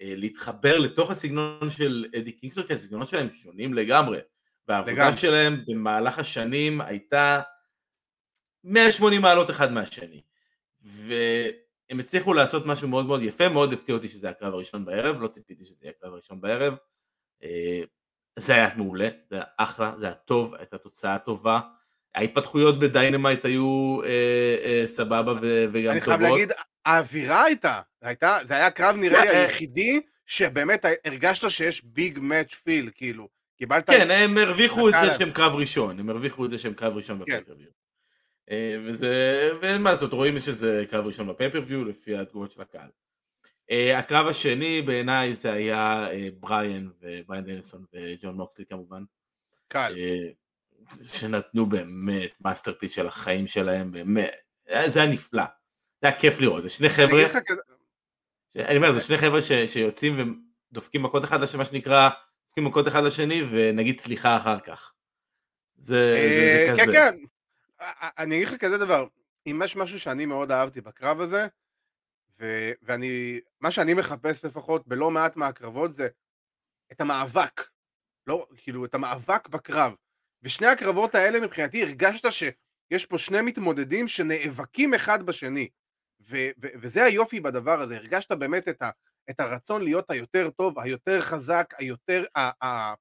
אה, 0.00 0.14
להתחבר 0.16 0.78
לתוך 0.78 1.10
הסגנון 1.10 1.70
של 1.70 2.06
אדי 2.18 2.32
קינגסטון, 2.32 2.66
כי 2.66 2.72
הסגנונות 2.72 3.08
שלהם 3.08 3.30
שונים 3.30 3.74
לגמרי, 3.74 4.18
והעבודה. 4.68 5.16
שלהם 5.16 5.62
במהלך 5.66 6.18
השנים 6.18 6.80
הייתה 6.80 7.40
180 8.64 9.22
מעלות 9.22 9.50
אחד 9.50 9.72
מהשני, 9.72 10.22
והם 10.82 11.98
הצליחו 11.98 12.34
לעשות 12.34 12.66
משהו 12.66 12.88
מאוד 12.88 13.06
מאוד 13.06 13.22
יפה, 13.22 13.48
מאוד 13.48 13.72
הפתיע 13.72 13.94
אותי 13.94 14.08
שזה 14.08 14.30
הקרב 14.30 14.54
הראשון 14.54 14.84
בערב, 14.84 15.22
לא 15.22 15.28
ציפיתי 15.28 15.64
שזה 15.64 15.78
יהיה 15.82 15.92
הקרב 15.98 16.12
הראשון 16.12 16.40
בערב, 16.40 16.74
זה 18.38 18.54
היה 18.54 18.68
מעולה, 18.76 19.08
זה 19.30 19.36
היה 19.36 19.44
אחלה, 19.56 19.92
זה 19.98 20.06
היה 20.06 20.14
טוב, 20.14 20.54
הייתה 20.54 20.78
תוצאה 20.78 21.18
טובה. 21.18 21.60
ההתפתחויות 22.14 22.78
ב 22.78 22.85
Dynamite 22.85 23.44
היו 23.44 23.98
אה, 24.04 24.10
אה, 24.64 24.86
סבבה 24.86 25.32
ו- 25.32 25.64
וגם 25.72 25.92
אני 25.92 26.00
טובות. 26.00 26.18
חייב 26.18 26.20
להגיד, 26.20 26.52
האווירה 26.84 27.44
הייתה, 27.44 27.80
הייתה, 28.02 28.38
זה 28.42 28.54
היה 28.54 28.70
קרב 28.70 28.96
נראה 28.96 29.20
לי 29.20 29.28
לא, 29.28 29.32
אה, 29.32 29.42
היחידי 29.42 30.00
שבאמת 30.26 30.84
הרגשת 31.04 31.50
שיש 31.50 31.84
big 31.84 32.18
match 32.22 32.54
feel, 32.54 32.90
כאילו. 32.94 33.28
קיבלת... 33.58 33.90
כן, 33.90 34.10
הם 34.10 34.38
הרוויחו 34.38 34.88
את. 34.88 34.94
זה 35.04 35.18
שהם 35.18 35.30
קרב 35.30 35.54
ראשון, 35.54 36.00
הם 36.00 36.10
הרוויחו 36.10 36.44
את 36.44 36.50
זה 36.50 36.58
שהם 36.58 36.74
קרב 36.74 36.96
ראשון 36.96 37.18
כן. 37.18 37.22
ב 37.22 37.25
pay-per-view. 37.25 37.70
אה, 38.50 38.76
וזה, 38.84 39.12
ואין 39.60 39.82
מה 39.82 39.90
לעשות, 39.90 40.12
רואים 40.12 40.40
שזה 40.40 40.84
קרב 40.90 41.06
ראשון 41.06 41.28
ב 41.28 41.32
pay-per-view 41.32 41.84
לפי 41.84 42.16
התגובות 42.16 42.50
של 42.50 42.62
הקהל. 42.62 42.88
אה, 43.70 43.98
הקרב 43.98 44.26
השני 44.26 44.82
בעיניי 44.82 45.34
זה 45.34 45.52
היה 45.52 46.08
אה, 46.10 46.28
בריאן 46.40 46.88
ובריאן 47.00 47.44
דניאלסון 47.44 47.84
וג'ון 47.94 48.34
מוקסלי 48.34 48.64
כמובן. 48.66 49.02
קל. 49.68 49.94
אה, 49.98 50.28
שנתנו 51.04 51.66
באמת 51.66 52.36
masterpiece 52.40 52.92
של 52.92 53.06
החיים 53.06 53.46
שלהם, 53.46 53.92
באמת, 53.92 54.30
זה 54.86 55.00
היה 55.00 55.10
נפלא. 55.10 55.44
זה 56.02 56.08
היה 56.08 56.18
כיף 56.18 56.40
לראות, 56.40 56.62
זה 56.62 56.70
שני 56.70 56.88
חבר'ה, 56.88 57.24
אני 58.56 58.76
אומר, 58.76 58.92
זה 58.92 59.00
שני 59.00 59.18
חבר'ה 59.18 59.42
ש, 59.42 59.52
שיוצאים 59.52 60.42
ודופקים 60.70 61.02
מכות 61.02 61.24
אחד 61.24 61.40
לשני, 61.40 61.58
מה 61.58 61.64
שנקרא, 61.64 62.10
דופקים 62.46 62.64
מכות 62.64 62.88
אחד 62.88 63.02
לשני 63.02 63.42
ונגיד 63.50 64.00
סליחה 64.00 64.36
אחר 64.36 64.60
כך. 64.60 64.92
זה, 65.76 66.16
זה, 66.20 66.66
זה 66.68 66.76
כן, 66.76 66.82
כזה. 66.82 66.92
כן. 66.92 67.16
א- 67.80 68.08
אני 68.18 68.36
אגיד 68.36 68.48
לך 68.48 68.56
כזה 68.56 68.78
דבר, 68.78 69.06
אם 69.46 69.60
יש 69.64 69.76
משהו 69.76 70.00
שאני 70.00 70.26
מאוד 70.26 70.52
אהבתי 70.52 70.80
בקרב 70.80 71.20
הזה, 71.20 71.46
ו- 72.40 72.72
ואני, 72.82 73.40
מה 73.60 73.70
שאני 73.70 73.94
מחפש 73.94 74.44
לפחות 74.44 74.88
בלא 74.88 75.10
מעט 75.10 75.36
מהקרבות 75.36 75.94
זה 75.94 76.08
את 76.92 77.00
המאבק, 77.00 77.60
לא, 78.26 78.46
כאילו, 78.56 78.84
את 78.84 78.94
המאבק 78.94 79.48
בקרב. 79.48 79.94
ושני 80.42 80.66
הקרבות 80.66 81.14
האלה 81.14 81.40
מבחינתי 81.40 81.82
הרגשת 81.82 82.32
שיש 82.32 83.06
פה 83.06 83.18
שני 83.18 83.42
מתמודדים 83.42 84.08
שנאבקים 84.08 84.94
אחד 84.94 85.22
בשני. 85.22 85.68
ו- 86.20 86.50
ו- 86.62 86.68
וזה 86.80 87.04
היופי 87.04 87.40
בדבר 87.40 87.80
הזה, 87.80 87.96
הרגשת 87.96 88.32
באמת 88.32 88.68
את, 88.68 88.82
ה- 88.82 88.90
את 89.30 89.40
הרצון 89.40 89.82
להיות 89.82 90.10
היותר 90.10 90.50
טוב, 90.50 90.78
היותר 90.78 91.20
חזק, 91.20 91.74
היותר, 91.78 92.24
ה- 92.36 92.66
ה- 92.66 92.94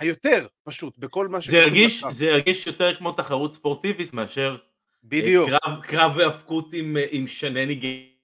היותר 0.00 0.46
פשוט, 0.64 0.98
בכל 0.98 1.28
מה 1.28 1.38
זה 1.38 1.44
שקשור 1.44 1.60
הרגיש. 1.60 2.04
זה 2.10 2.30
הרגיש 2.32 2.66
יותר 2.66 2.96
כמו 2.96 3.12
תחרות 3.12 3.54
ספורטיבית 3.54 4.12
מאשר 4.12 4.56
בדיוק, 5.02 5.50
אה, 5.50 5.58
קרב, 5.58 5.82
קרב 5.82 6.16
והאבקות 6.16 6.72
עם, 6.72 6.96
אה, 6.96 7.06
עם 7.10 7.26
שנניגנס 7.26 8.15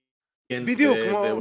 בדיוק, 0.61 0.97
ו- 0.99 1.09
כמו-. 1.09 1.41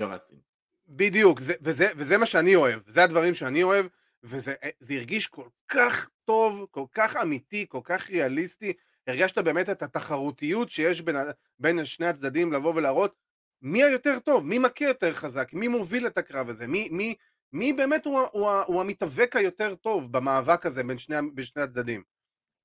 בדיוק, 0.88 1.40
זה, 1.40 1.54
וזה, 1.62 1.88
וזה 1.96 2.18
מה 2.18 2.26
שאני 2.26 2.56
אוהב, 2.56 2.80
זה 2.88 3.04
הדברים 3.04 3.34
שאני 3.34 3.64
אוהב, 3.64 3.86
וזה 4.24 4.54
זה 4.80 4.94
הרגיש 4.94 5.28
כל 5.28 5.48
כך 5.68 6.10
טוב, 6.26 6.66
כל 6.72 6.86
כך 6.92 7.16
אמיתי, 7.16 7.66
כל 7.70 7.82
כך 7.84 8.10
ריאליסטי, 8.10 8.74
הרגשת 9.08 9.38
באמת 9.38 9.70
את 9.70 9.84
התחרותיות 9.84 10.70
שיש 10.70 11.02
בין, 11.02 11.16
בין 11.60 11.86
שני 11.86 12.08
הצדדים 12.08 12.54
לבוא 12.54 12.74
ולהראות 12.76 13.16
מי 13.62 13.84
היותר 13.84 14.20
טוב, 14.20 14.46
מי 14.46 14.60
מכה 14.60 14.86
יותר 14.86 15.14
חזק, 15.14 15.54
מי 15.54 15.68
מוביל 15.68 16.08
את 16.08 16.18
הקרב 16.18 16.50
הזה, 16.50 16.68
מי, 16.68 16.90
מי, 16.92 17.16
מי 17.54 17.74
באמת 17.74 18.06
הוא, 18.06 18.20
הוא, 18.32 18.50
הוא 18.50 18.82
המתאבק 18.82 19.36
היותר 19.36 19.76
טוב 19.76 20.12
במאבק 20.12 20.66
הזה 20.66 20.84
בין 20.84 20.98
שני, 20.98 21.16
בין 21.34 21.46
שני 21.46 21.64
הצדדים. 21.64 22.04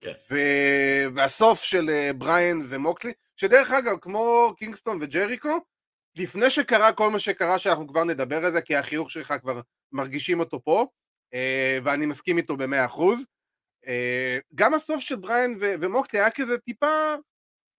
כן. 0.01 0.13
ו... 0.31 0.37
והסוף 1.15 1.63
של 1.63 1.91
אה, 1.91 2.11
בריאן 2.13 2.61
ומוקסלי, 2.65 3.13
שדרך 3.37 3.71
אגב, 3.71 3.99
כמו 4.01 4.55
קינגסטון 4.57 4.99
וג'ריקו, 5.01 5.59
לפני 6.17 6.51
שקרה 6.51 6.93
כל 6.93 7.11
מה 7.11 7.19
שקרה, 7.19 7.59
שאנחנו 7.59 7.89
כבר 7.89 8.05
נדבר 8.05 8.45
על 8.45 8.53
זה, 8.53 8.61
כי 8.61 8.77
החיוך 8.77 9.11
שלך 9.11 9.35
כבר 9.41 9.61
מרגישים 9.93 10.41
אותו 10.41 10.61
פה, 10.65 10.87
אה, 11.35 11.79
ואני 11.85 12.07
מסכים 12.07 12.37
איתו 12.37 12.57
במאה 12.57 12.85
אחוז. 12.87 13.27
אה, 13.87 14.39
גם 14.55 14.75
הסוף 14.75 15.01
של 15.01 15.17
בריאן 15.17 15.53
ו- 15.61 15.75
ומוקסלי 15.81 16.21
היה 16.21 16.31
כזה 16.31 16.59
טיפה 16.59 17.15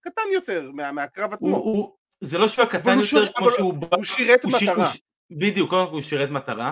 קטן 0.04 0.22
יותר 0.34 0.72
מה- 0.74 0.92
מהקרב 0.92 1.26
הוא, 1.30 1.34
עצמו. 1.36 1.56
הוא, 1.58 1.96
זה 2.22 2.38
לא 2.38 2.48
שהוא 2.48 2.64
היה 2.64 2.72
קטן 2.72 2.90
הוא 2.94 3.04
יותר 3.04 3.06
שיר- 3.08 3.34
כמו 3.36 3.52
שהוא 3.52 3.74
הוא 3.96 4.04
שירת 4.04 4.44
הוא 4.44 4.52
שיר- 4.52 4.72
מטרה. 4.74 4.86
הוא 4.86 4.94
ש- 4.94 5.02
בדיוק, 5.32 5.70
קודם 5.70 5.88
כל 5.88 5.94
הוא 5.94 6.02
שירת 6.02 6.30
מטרה, 6.30 6.72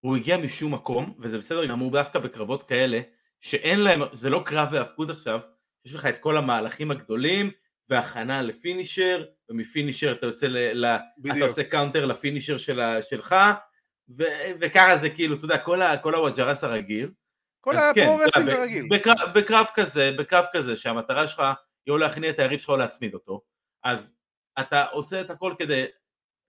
הוא 0.00 0.16
הגיע 0.16 0.36
משום 0.36 0.74
מקום, 0.74 1.14
וזה 1.18 1.38
בסדר 1.38 1.66
גמור 1.66 1.90
דווקא 1.92 2.18
בקרבות 2.18 2.62
כאלה, 2.62 3.00
שאין 3.40 3.80
להם, 3.80 4.00
זה 4.12 4.30
לא 4.30 4.42
קרב 4.46 4.68
היאבקות 4.72 5.10
עכשיו, 5.10 5.40
יש 5.84 5.94
לך 5.94 6.06
את 6.06 6.18
כל 6.18 6.36
המהלכים 6.36 6.90
הגדולים, 6.90 7.50
והכנה 7.90 8.42
ל 8.42 8.50
finisher, 8.50 9.24
ומ 9.48 9.61
finisher 9.61 10.12
אתה 10.12 10.26
יוצא 10.26 10.46
ל... 10.46 10.56
ל 10.56 10.84
אתה 10.84 11.04
בדיוק. 11.18 11.48
עושה 11.48 11.64
counter 11.64 12.06
ל 12.06 12.12
finisher 12.12 12.58
של, 12.58 12.80
שלך, 13.00 13.34
ו, 14.08 14.22
וככה 14.60 14.96
זה 14.96 15.10
כאילו, 15.10 15.36
אתה 15.36 15.44
יודע, 15.44 15.58
כל, 15.58 15.82
ה- 15.82 15.96
כל 15.96 16.14
הוואג'רס 16.14 16.64
הרגיל. 16.64 17.10
כל 17.60 17.76
אז 17.76 17.94
כן, 17.94 18.06
אתה 18.28 18.40
הרגיל. 18.40 18.86
בקרב, 18.90 19.38
בקרב 19.38 19.66
כזה, 19.74 20.10
בקרב 20.18 20.44
כזה, 20.52 20.76
שהמטרה 20.76 21.26
שלך 21.26 21.42
היא 21.86 21.92
או 21.92 21.98
להכניע 21.98 22.30
את 22.30 22.38
היריב 22.38 22.58
שלך 22.58 22.68
או 22.68 22.76
להצמיד 22.76 23.14
אותו, 23.14 23.42
אז 23.84 24.14
אתה 24.60 24.84
עושה 24.84 25.20
את 25.20 25.30
הכל 25.30 25.54
כדי, 25.58 25.84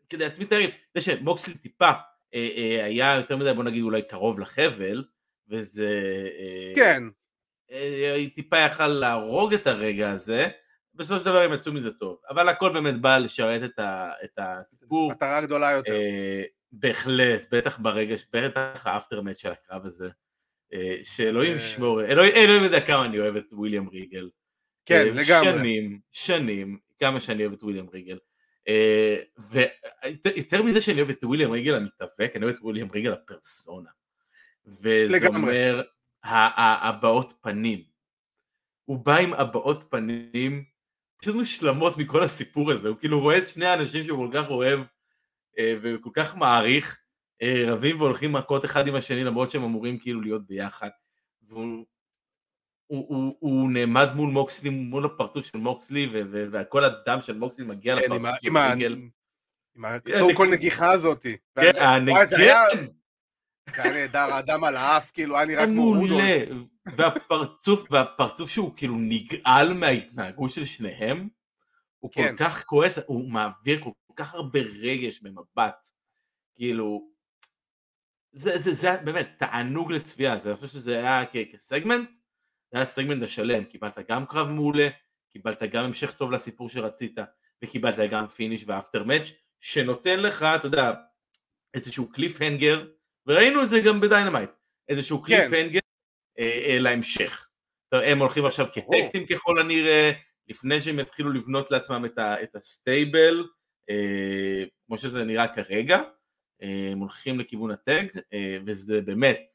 כדי 0.10 0.24
להצמיד 0.24 0.48
את 0.48 0.54
היריב. 0.54 0.76
זה 0.96 1.02
שמוקסלי 1.02 1.54
טיפה 1.54 1.90
אה, 2.34 2.50
אה, 2.58 2.86
היה 2.86 3.16
יותר 3.16 3.38
מדי, 3.38 3.54
בוא 3.54 3.64
נגיד 3.64 3.84
אולי 3.84 4.02
קרוב 4.02 4.40
לחבל, 4.40 5.04
וזה... 5.50 5.90
אה, 6.40 6.76
כן, 6.76 7.04
אה, 7.72 8.14
היא 8.16 8.36
טיפה 8.36 8.60
יכל 8.60 8.88
להרוג 8.88 9.54
את 9.54 9.68
הרגע 9.68 10.12
הזה, 10.12 10.48
בסופו 10.96 11.20
של 11.20 11.26
דבר 11.26 11.42
הם 11.42 11.54
יצאו 11.54 11.74
מזה 11.74 11.92
טוב. 11.92 12.18
אבל 12.30 12.50
הכל 12.50 12.74
באמת 12.74 13.02
בא 13.02 13.18
לשרת 13.18 13.64
את, 13.64 13.80
ה, 13.80 14.12
את 14.24 14.32
הסיפור. 14.38 15.12
מטרה 15.12 15.42
גדולה 15.42 15.72
יותר. 15.72 15.92
אה, 15.92 16.44
בהחלט, 16.72 17.46
בטח 17.52 17.80
ברגע, 17.80 18.16
בטח 18.34 18.88
האפטרמט 18.88 19.38
של 19.38 19.52
הקרב 19.52 19.86
הזה. 19.86 20.10
אה, 20.74 20.98
שאלוהים 21.04 21.54
אה. 21.54 21.60
שמור, 21.60 22.04
אלוהים 22.04 22.34
אלוהים 22.36 22.64
יודע 22.64 22.86
כמה 22.86 23.06
אני 23.06 23.20
אוהב 23.20 23.36
את 23.36 23.54
וויליאם 23.54 23.88
ריגל. 23.88 24.30
כן, 24.86 24.96
אה, 24.96 25.04
לגמרי. 25.04 25.58
שנים, 25.58 26.00
שנים, 26.12 26.78
כמה 27.00 27.20
שאני 27.20 27.44
אוהב 27.44 27.54
את 27.54 27.64
וויליאם 27.64 27.90
ריגל. 27.90 28.18
אה, 28.68 29.18
ויותר 29.50 30.64
מזה 30.64 30.82
שאני 30.82 30.98
אוהב 30.98 31.10
את 31.10 31.24
וויליאם 31.24 31.52
ריגל 31.52 31.76
המתאבק, 31.76 32.32
אני 32.36 32.46
אוהב 32.46 32.56
את 32.56 32.62
וויליאם 32.62 32.92
ריגל 32.92 33.14
הפרסונה. 33.14 33.90
וזה 34.66 35.08
לגמרי. 35.10 35.40
אומר 35.42 35.84
הבעות 36.24 37.34
פנים. 37.42 37.84
הוא 38.86 39.06
בא 39.06 39.18
עם 39.18 39.34
הבעות 39.34 39.84
פנים 39.90 40.64
פשוט 41.22 41.36
מושלמות 41.36 41.98
מכל 41.98 42.24
הסיפור 42.24 42.72
הזה, 42.72 42.90
הוא 42.90 42.98
כאילו 42.98 43.20
רואה 43.20 43.38
את 43.38 43.48
שני 43.48 43.66
האנשים 43.66 44.04
שהוא 44.04 44.28
כל 44.28 44.30
כך 44.34 44.50
אוהב 44.50 44.80
אה, 45.60 45.74
וכל 45.82 46.10
כך 46.14 46.36
מעריך, 46.36 47.00
אה, 47.42 47.64
רבים 47.68 48.02
והולכים 48.02 48.34
מכות 48.34 48.66
אחד 48.66 48.88
עם 48.88 48.96
השני 48.96 49.24
למרות 49.24 49.52
שהם 49.52 49.64
אמורים 49.64 50.00
כאילו 50.00 50.22
להיות 50.22 50.48
ביחד. 50.48 50.90
והוא 51.42 51.86
הוא, 52.88 53.06
הוא, 53.08 53.36
הוא 53.40 53.72
נעמד 53.72 54.08
מול 54.16 54.32
מוקסלי, 54.32 54.70
מול 54.70 55.06
הפרצוף 55.06 55.46
של 55.46 55.58
מוקסלי, 55.58 56.10
ו- 56.14 56.22
ו- 56.32 56.46
וכל 56.52 56.84
הדם 56.84 57.18
של 57.22 57.38
מוקסלי 57.38 57.66
מגיע 57.66 57.96
כן, 57.96 58.12
לפרצוף 58.12 58.40
של 58.42 58.58
ריגל. 58.58 58.98
עם 59.76 59.86
הסו 59.86 60.28
קול 60.36 60.50
נגיחה 60.52 60.92
הזאתי. 60.92 61.38
כן, 61.56 61.62
זה 61.62 61.82
היה 61.82 61.90
הנגן, 61.90 62.26
זה 62.26 63.84
היה 63.84 63.94
נהדר, 63.94 64.34
האדם 64.34 64.64
על 64.64 64.76
האף, 64.76 65.12
כאילו, 65.12 65.38
היה 65.38 65.46
נראה 65.46 65.66
כמו 65.66 65.84
רודולף. 65.84 66.50
והפרצוף, 66.98 67.92
והפרצוף 67.92 68.50
שהוא 68.50 68.76
כאילו 68.76 68.96
נגעל 68.98 69.74
מההתנהגות 69.74 70.52
של 70.52 70.66
שניהם, 70.66 71.30
הוא 72.00 72.12
כל 72.12 72.22
כן. 72.22 72.36
כך 72.38 72.64
כועס, 72.66 73.00
הוא 73.08 73.32
מעביר 73.32 73.84
כל 73.84 73.92
כך 74.16 74.34
הרבה 74.34 74.60
רגש 74.60 75.22
במבט, 75.22 75.88
כאילו, 76.56 77.12
זה, 78.32 78.58
זה, 78.58 78.72
זה 78.72 78.98
באמת 78.98 79.30
תענוג 79.40 79.92
לצפייה, 79.92 80.38
זה, 80.38 80.50
אני 80.50 80.56
חושב 80.56 80.68
שזה 80.68 80.98
היה 81.00 81.26
כ- 81.26 81.52
כסגמנט, 81.52 82.14
זה 82.72 82.78
היה 82.78 82.86
סגמנט 82.86 83.24
השלם, 83.24 83.64
קיבלת 83.64 83.98
גם 84.10 84.26
קרב 84.26 84.48
מעולה, 84.48 84.90
קיבלת 85.34 85.64
גם 85.64 85.84
המשך 85.84 86.12
טוב 86.12 86.32
לסיפור 86.32 86.70
שרצית, 86.70 87.18
וקיבלת 87.64 88.12
גם 88.12 88.28
finish 88.28 88.64
ו 88.68 88.74
after 88.74 89.04
match, 89.04 89.32
שנותן 89.60 90.20
לך, 90.20 90.44
אתה 90.44 90.68
יודע, 90.68 90.94
איזשהו 91.74 92.12
cliffhanger, 92.12 92.88
וראינו 93.28 93.64
את 93.64 93.70
זה 93.70 93.80
גם 93.86 94.02
ב 94.02 94.06
Dynamite, 94.06 94.50
איזשהו 94.90 95.22
cliff 95.22 95.40
כן. 95.50 95.54
hanger 95.54 95.80
להמשך. 96.80 97.48
טוב, 97.90 98.02
הם 98.02 98.20
הולכים 98.20 98.46
עכשיו 98.46 98.68
כ 98.74 98.85
tag 98.85 99.03
team 99.03 99.26
ככל 99.26 99.60
הנראה, 99.60 100.12
לפני 100.48 100.82
שהם 100.82 101.00
יתחילו 101.00 101.32
לבנות 101.32 101.72
לעצמם 101.72 102.06
את, 102.06 102.18
ה, 102.18 102.44
את 102.44 102.56
ה 102.56 102.67
stable, 102.67 103.48
אה, 103.90 104.64
כמו 104.86 104.98
שזה 104.98 105.24
נראה 105.24 105.56
כרגע, 105.56 106.02
אה, 106.62 106.90
הם 106.92 107.00
הולכים 107.00 107.40
לכיוון 107.40 107.72
ה 107.72 107.78
tag, 107.78 108.06
אה, 108.34 108.58
וזה 108.66 109.02
באמת, 109.02 109.54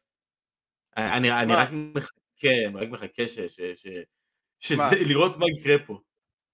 אני, 0.97 1.41
אני 1.41 1.53
מה? 1.53 1.63
רק 1.63 1.69
מחכה, 1.73 2.67
אני 2.67 2.75
רק 2.75 2.89
מחכה 2.89 3.29
ש, 3.29 3.39
ש, 3.41 3.61
ש, 3.61 3.87
שזה, 4.61 4.83
מה? 4.83 4.91
לראות 5.09 5.37
מה 5.37 5.47
יקרה 5.59 5.79
פה. 5.87 6.01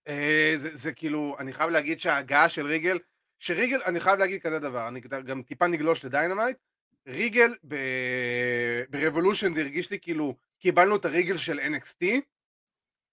אה, 0.08 0.54
זה, 0.56 0.76
זה 0.76 0.92
כאילו, 0.92 1.36
אני 1.38 1.52
חייב 1.52 1.70
להגיד 1.70 2.00
שההגעה 2.00 2.48
של 2.48 2.66
ריגל, 2.66 2.98
שריגל, 3.38 3.82
אני 3.86 4.00
חייב 4.00 4.18
להגיד 4.18 4.42
כזה 4.42 4.58
דבר, 4.58 4.88
אני 4.88 5.00
גם 5.00 5.42
טיפה 5.42 5.66
נגלוש 5.66 6.04
ל 6.04 6.09
Dynamite, 6.09 6.56
ריגל 7.08 7.54
ב 8.90 8.96
Revolution 8.96 9.54
זה 9.54 9.60
הרגיש 9.60 9.90
לי 9.90 9.98
כאילו, 10.00 10.36
קיבלנו 10.58 10.96
את 10.96 11.04
הריגל 11.04 11.36
של 11.36 11.60
NXT, 11.60 12.06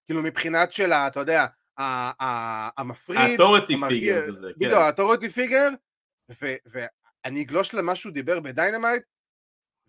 כאילו 0.06 0.24
מבחינת 0.24 0.72
של, 0.72 0.92
ה- 0.92 1.08
אתה 1.08 1.20
יודע, 1.20 1.46
ה- 1.78 2.24
ה- 2.24 2.82
המפריד, 2.82 3.20
ה 3.32 3.36
authority 3.36 3.74
המרגיע- 3.74 4.00
figures 4.00 4.28
הזה, 4.28 4.48
כן. 4.48 4.54
בדיוק, 4.60 4.74
ה 4.74 4.79
authority 4.79 5.30
figure, 5.30 5.70
ו- 6.42 6.56
ואני 6.66 7.42
אגלוש 7.42 7.74
למה 7.74 7.96
שהוא 7.96 8.14
דיבר 8.14 8.40
ב 8.40 8.46
Dynamite, 8.46 9.04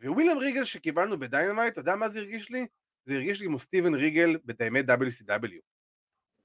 וויליאם 0.04 0.38
ריגל 0.38 0.64
שקיבלנו 0.64 1.18
ב 1.18 1.24
Dynamite, 1.24 1.72
אתה 1.72 1.80
יודע 1.80 1.96
מה 1.96 2.08
זה 2.08 2.18
הרגיש 2.18 2.50
לי? 2.50 2.66
זה 3.04 3.14
הרגיש 3.14 3.40
לי 3.40 3.46
כמו 3.46 3.58
סטיבן 3.58 3.94
ריגל 3.94 4.36
בימי 4.44 4.80
WCW. 4.80 5.60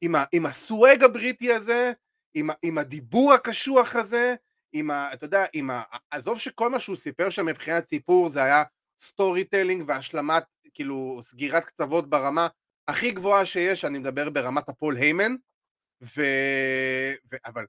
עם, 0.02 0.16
ה, 0.16 0.24
עם 0.32 0.46
ה 0.46 0.57
swag 0.57 1.04
הבריטי 1.04 1.54
הזה, 1.54 1.92
עם, 2.34 2.50
עם 2.62 2.78
הדיבור 2.78 3.34
הקשוח 3.34 3.96
הזה, 3.96 4.36
עם 4.78 4.92
ה... 4.92 5.14
אתה 5.14 5.26
יודע, 5.26 5.46
עם 5.54 5.70
ה... 5.70 5.82
עזוב 6.12 6.40
שכל 6.40 6.70
מה 6.70 6.80
שהוא 6.80 6.96
סיפר 6.96 7.30
שם 7.30 7.46
מבחינת 7.46 7.90
סיפור 7.90 8.30
זה 8.30 8.44
היה 8.44 8.64
storytelling 9.00 9.84
והשלמת, 9.88 10.44
כאילו, 10.74 11.20
סגירת 11.24 11.66
קצוות 11.66 12.10
ברמה 12.10 12.48
הכי 12.88 13.12
גבוהה 13.12 13.46
שיש, 13.46 13.86
אני 13.86 14.00
מדבר 14.00 14.30
ברמת 14.30 14.70
הפול 14.70 14.98
היימן, 14.98 15.36
ו... 16.02 16.22
ו... 17.32 17.36
אבל 17.46 17.66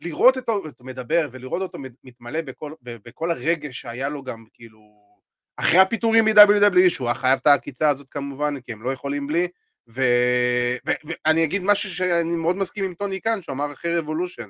לראות 0.00 0.36
אותו, 0.36 0.52
אותו 0.52 0.84
מדבר 0.84 1.28
ולראות 1.32 1.62
אותו 1.62 1.78
מתמלא 2.04 2.42
בכל, 2.42 2.72
בכל 2.82 3.30
הרגש 3.30 3.80
שהיה 3.80 4.08
לו 4.08 4.22
גם, 4.22 4.44
כאילו, 4.52 4.80
אחרי 5.56 5.80
הפיטורים 5.80 6.24
מ-WWE, 6.24 6.90
שהוא 6.90 7.08
היה 7.08 7.14
חייב 7.14 7.38
את 7.42 7.46
העקיצה 7.46 7.88
הזאת 7.88 8.08
כמובן, 8.10 8.60
כי 8.60 8.72
הם 8.72 8.82
לא 8.82 8.92
יכולים 8.92 9.26
בלי, 9.26 9.48
ו... 9.88 10.02
ו... 10.86 10.92
ואני 11.04 11.44
אגיד 11.44 11.62
משהו 11.62 11.90
שאני 11.90 12.36
מאוד 12.36 12.56
מסכים 12.56 12.84
עם 12.84 12.94
טוני 12.94 13.20
קאן, 13.20 13.42
שהוא 13.42 13.52
אמר 13.52 13.72
אחרי 13.72 13.98
Revolution, 13.98 14.48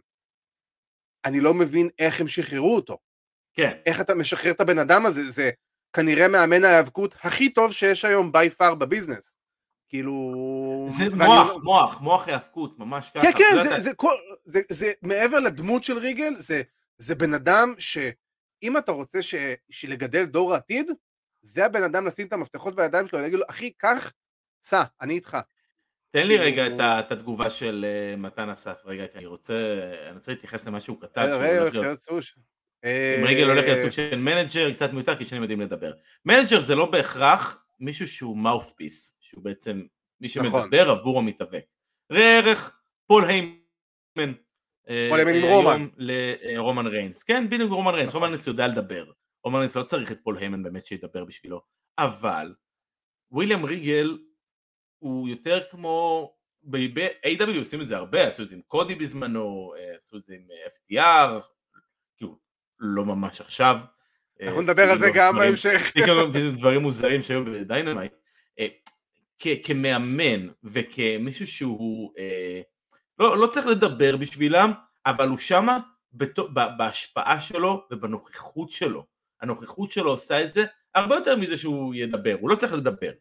אני 1.25 1.41
לא 1.41 1.55
מבין 1.55 1.89
איך 1.99 2.21
הם 2.21 2.29
שחררו 2.29 2.77
אותו, 2.77 2.99
כן, 3.55 3.73
איך 3.87 4.01
אתה 4.01 4.15
משחרר 4.15 4.51
את 4.53 4.61
הבן 4.61 4.79
אדם 4.79 5.07
הזה, 5.07 5.31
זה 5.31 5.51
כנראה 5.93 6.29
מאמן 6.29 6.65
ההיאבקות 6.65 7.15
הכי 7.23 7.49
טוב 7.53 7.73
שיש 7.73 8.05
היום 8.05 8.33
בי 8.33 8.51
פאר 8.51 8.75
בביזנס. 8.75 9.39
כאילו... 9.89 10.87
זה 10.89 11.09
מוח, 11.11 11.49
לא- 11.49 11.61
מוח, 11.63 12.01
מוח 12.01 12.29
היאבקות, 12.29 12.79
ממש 12.79 13.11
ככה. 13.15 13.23
כן, 13.23 13.33
כן, 13.39 13.63
זה, 13.63 13.69
אתה- 13.75 13.81
זה 13.81 13.95
כל... 13.95 14.15
זה, 14.45 14.61
זה 14.71 14.93
מעבר 15.03 15.39
לדמות 15.41 15.85
של 15.85 15.99
ריגל, 15.99 16.35
זה, 16.39 16.63
זה 16.99 17.15
בן 17.15 17.35
אדם 17.35 17.75
שאם 17.79 18.77
אתה 18.79 18.93
רוצה 18.93 19.23
ש, 19.23 19.35
שלגדל 19.71 20.25
דור 20.25 20.55
העתיד, 20.55 20.91
זה 21.43 21.65
הבן 21.67 21.83
אדם 21.83 22.07
לשים 22.07 22.27
את 22.27 22.33
המפתחות 22.33 22.77
בידיים 22.77 23.07
שלו, 23.07 23.19
ולהגיד 23.19 23.39
לו, 23.39 23.45
אחי, 23.51 23.71
קח, 23.71 24.13
סע, 24.65 24.83
אני 25.01 25.15
איתך. 25.15 25.37
תן 26.13 26.27
לי 26.27 26.39
רגע 26.39 26.67
את, 26.67 27.13
התגובה 27.13 27.51
של 27.51 27.85
uh, 27.85 28.21
מתן 28.21 28.49
אסף, 28.51 28.83
רגע, 28.85 29.07
כי 29.07 29.19
אני 29.19 29.27
רוצה, 29.27 29.55
אני 30.07 30.15
רוצה 30.15 30.33
להתייחס 30.33 30.67
למה 30.67 30.81
שהוא 30.81 31.01
כתב. 31.01 31.29
רגע, 31.41 31.93
אם 32.85 33.25
ריגל 33.25 33.51
הולך 33.51 33.65
להיות 33.65 33.81
סוג 33.81 33.91
של 33.91 34.19
manager, 34.19 34.73
קצת 34.73 34.93
מיותר, 34.93 35.17
כי 35.17 35.25
שניהם 35.25 35.43
יודעים 35.43 35.61
לדבר. 35.61 35.93
manager 36.25 36.61
זה 36.61 36.75
לא 36.75 36.91
בהכרח 36.91 37.65
מישהו 37.81 38.09
שהוא 38.09 38.37
mouthpiece, 38.37 39.19
שהוא 39.21 39.45
בעצם 39.45 39.83
מי 40.21 40.29
שמדבר 40.29 40.83
נכון. 40.83 40.99
עבור 40.99 41.19
המתאבק. 41.19 41.65
ראה 42.13 42.39
ערך 42.39 42.79
פול 43.07 43.25
היימן. 43.25 44.33
אה, 44.89 45.07
פול 45.11 45.19
היימן 45.19 45.35
עם 45.35 45.43
רומן. 45.43 45.87
לרומן 45.97 46.87
ריינס. 46.87 47.23
כן, 47.23 47.51
בדיוק 47.51 47.71
רומן 47.71 47.95
ריינס, 47.95 48.09
נכון. 48.09 48.19
רומן 48.19 48.29
ריינס 48.29 48.47
יודע 48.47 48.67
לדבר. 48.67 49.05
רומן 49.45 49.59
ריינס 49.59 49.77
לא 49.77 49.83
צריך 49.83 50.13
את 50.13 50.19
פול 50.25 50.37
היימן 50.37 50.63
באמת 50.63 50.87
שידבר 50.87 51.25
בשבילו. 51.25 51.61
אבל 51.99 52.55
וויליאם 53.31 53.65
ריגל 53.65 54.19
הוא 55.03 55.29
יותר 55.29 55.61
כמו, 55.71 56.31
ב-AEW 56.65 57.59
עושים 57.59 57.81
את 57.81 57.87
זה 57.87 57.97
הרבה, 57.97 58.27
עשו 58.27 58.43
את 58.43 58.49
זה 58.49 58.55
עם 58.55 58.61
קודי 58.67 58.95
בזמנו, 58.95 59.75
אה, 59.79 59.97
עשו 59.97 60.17
את 60.17 60.23
זה 60.23 60.35
עם 60.35 60.43
FTR, 60.67 61.41
כאילו, 62.17 62.39
לא 62.81 63.05
ממש 63.05 63.41
עכשיו. 63.41 63.79
אנחנו 64.43 64.61
נדבר 64.61 64.91
על 64.91 64.99
זה 64.99 65.11
גם 65.15 65.39
בהמשך. 65.39 65.93
דברים 66.57 66.81
מוזרים 66.81 67.23
שהיו 67.23 67.45
ב 67.45 67.52
Dynamite. 67.52 68.13
כמאמן 69.63 70.49
וכמישהו 70.65 71.47
שהוא 71.47 72.13
אה, 72.19 72.61
לא, 73.19 73.39
לא 73.39 73.47
צריך 73.47 73.67
לדבר 73.67 74.17
בשבילם, 74.17 74.73
אבל 75.07 75.29
הוא 75.29 75.39
שמה 75.39 75.79
בהשפעה 76.79 77.41
שלו 77.41 77.87
ובנוכחות 77.91 78.71
שלו. 78.71 79.07
הנוכחות 79.41 79.91
שלו 79.91 80.11
עושה 80.11 80.43
את 80.43 80.51
זה 80.51 80.65
הרבה 80.95 81.15
יותר 81.15 81.37
מזה 81.37 81.59
שהוא 81.59 81.95
ידבר, 81.95 82.37
הוא 82.41 82.51
לא 82.51 82.55
צריך 82.55 82.73
לדבר. 82.73 83.13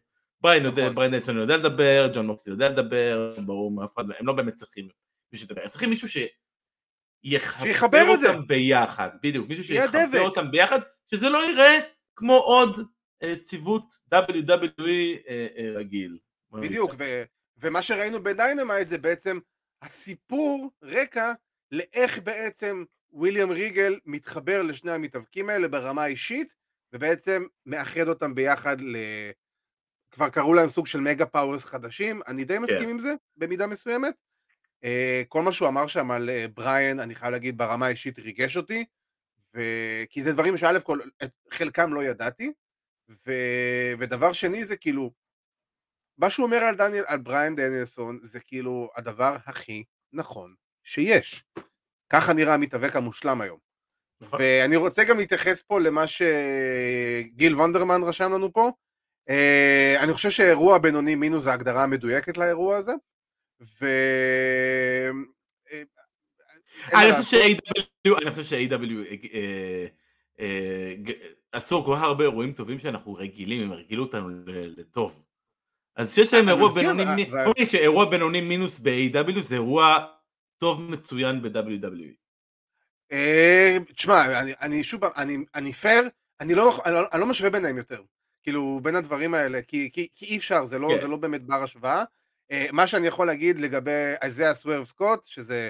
בריאן 0.42 0.64
יודע, 0.64 0.82
נכון. 0.82 0.94
בריאן 0.94 1.12
דניאלסון 1.12 1.36
יודע 1.36 1.56
לדבר, 1.56 2.10
ג'ון 2.14 2.26
מוקסלי 2.26 2.50
יודע 2.50 2.68
לדבר, 2.68 3.34
ברור, 3.46 3.84
אף 3.84 3.94
אחד, 3.94 4.04
הם 4.18 4.26
לא 4.26 4.32
באמת 4.32 4.54
צריכים 4.54 4.88
מישהו 5.32 5.46
לדבר, 5.50 5.62
הם 5.62 5.68
צריכים 5.68 5.90
מישהו 5.90 6.08
שיחבר 7.24 8.04
אותם 8.08 8.46
ביחד, 8.46 9.08
בדיוק, 9.22 9.48
מישהו 9.48 9.64
שיחבר 9.64 10.20
אותם 10.20 10.50
ביחד, 10.50 10.78
שזה 11.10 11.28
לא 11.28 11.50
יראה 11.50 11.78
כמו 12.16 12.36
עוד 12.36 12.76
אה, 13.22 13.34
ציוות 13.42 13.94
WWE 14.14 14.88
אה, 15.28 15.46
אה, 15.56 15.70
רגיל. 15.74 16.18
בדיוק, 16.52 16.94
ו- 16.98 17.22
ומה 17.56 17.82
שראינו 17.82 18.22
ב 18.22 18.29
Dynamite 18.29 18.88
זה 18.88 18.98
בעצם 18.98 19.38
הסיפור 19.82 20.70
רקע 20.82 21.32
לאיך 21.72 22.18
בעצם 22.18 22.84
וויליאם 23.12 23.50
ריגל 23.50 23.98
מתחבר 24.06 24.62
לשני 24.62 24.92
המתאבקים 24.92 25.48
האלה 25.48 25.68
ברמה 25.68 26.02
האישית 26.02 26.54
ובעצם 26.92 27.46
מאחד 27.66 28.08
אותם 28.08 28.34
ביחד 28.34 28.80
ל... 28.80 28.96
כבר 30.12 30.28
קראו 30.28 30.54
להם 30.54 30.68
סוג 30.68 30.86
של 30.86 31.00
Mega 31.00 31.26
Powers 31.26 31.64
חדשים, 31.64 32.20
אני 32.26 32.44
די 32.44 32.58
מסכים 32.58 32.78
yeah. 32.78 32.82
כן. 32.82 32.88
עם 32.88 33.00
זה 33.00 33.14
במידה 33.36 33.66
מסוימת. 33.66 34.14
כל 35.28 35.42
מה 35.42 35.52
שהוא 35.52 35.68
אמר 35.68 35.86
שם 35.86 36.10
על 36.10 36.30
בריאן, 36.54 37.00
אני 37.00 37.14
חייב 37.14 37.32
להגיד 37.32 37.58
ברמה 37.58 37.86
האישית 37.86 38.18
ריגש 38.18 38.56
אותי, 38.56 38.84
ו... 39.56 39.60
כי 40.10 40.22
זה 40.22 40.32
דברים 40.32 40.56
שא' 40.56 40.80
כל, 40.80 40.98
חלקם 41.50 41.92
לא 41.92 42.04
ידעתי, 42.04 42.52
ו... 43.26 43.32
ודבר 43.98 44.32
שני 44.32 44.64
זה 44.64 44.76
כאילו, 44.76 45.12
מה 46.18 46.30
שהוא 46.30 46.46
אומר 46.46 46.56
על, 46.56 46.76
דניאל, 46.76 47.04
על 47.06 47.18
בריאן 47.18 47.56
דניאלסון 47.56 48.18
זה 48.22 48.40
כאילו 48.40 48.90
הדבר 48.96 49.36
הכי 49.46 49.84
נכון 50.12 50.54
שיש. 50.84 51.44
ככה 52.08 52.32
נראה 52.32 52.54
המתאבק 52.54 52.96
המושלם 52.96 53.40
היום. 53.40 53.58
נכון. 54.20 54.40
ואני 54.40 54.76
רוצה 54.76 55.04
גם 55.04 55.16
להתייחס 55.16 55.62
פה 55.62 55.80
למה 55.80 56.04
שגיל 56.06 57.54
וונדרמן 57.54 58.02
רשם 58.02 58.32
לנו 58.32 58.52
פה. 58.52 58.72
אה, 59.28 59.96
אני 60.00 60.14
חושב 60.14 60.30
שאירוע 60.30 60.78
בינוני 60.78 61.14
מינוס 61.14 61.42
זה 61.42 61.50
ההגדרה 61.50 61.84
המדויקת 61.84 62.38
לאירוע 62.38 62.76
הזה. 62.76 62.92
ו... 63.80 63.86
אה, 65.72 65.80
אני 66.98 67.12
חושב 68.30 68.42
ש-AW 68.44 69.16
אה, 70.40 70.94
עשו 71.52 71.84
כל 71.84 71.94
כך 71.96 72.02
הרבה 72.02 72.24
אירועים 72.24 72.52
טובים 72.52 72.78
שאנחנו 72.78 73.14
רגילים, 73.14 73.62
הם 73.62 73.72
הרגילו 73.72 74.04
אותנו 74.04 74.28
לטוב. 74.46 75.22
אז 75.96 76.14
שיש 76.14 76.34
להם 76.34 76.48
אירוע 76.48 76.70
בינוני, 76.70 77.26
אירוע 77.74 78.10
בינוני 78.10 78.40
מינוס 78.40 78.78
ב-AEW 78.78 79.40
זה 79.40 79.54
אירוע 79.54 80.06
טוב 80.58 80.90
מצוין 80.90 81.42
ב-WWE. 81.42 82.14
אה, 83.12 83.76
תשמע, 83.96 84.40
אני 84.60 84.84
שוב, 84.84 85.00
אני 85.54 85.72
פייר, 85.72 86.08
לא 86.40 86.72
לא- 86.86 87.08
אני 87.12 87.20
לא 87.20 87.26
משווה 87.26 87.50
ביניהם 87.50 87.76
יותר. 87.76 88.02
כאילו, 88.42 88.80
בין 88.82 88.96
הדברים 88.96 89.34
האלה, 89.34 89.62
כי 89.62 90.08
אי 90.22 90.36
אפשר, 90.36 90.64
זה 90.64 90.78
לא, 90.78 90.88
כן. 91.00 91.10
לא 91.10 91.16
באמת 91.16 91.42
בר 91.42 91.62
השוואה. 91.62 92.04
אה, 92.50 92.66
מה 92.72 92.86
שאני 92.86 93.06
יכול 93.06 93.26
להגיד 93.26 93.58
לגבי 93.58 94.14
איזיה 94.22 94.54
סוורב 94.54 94.84
סקוט, 94.84 95.24
שזה 95.24 95.68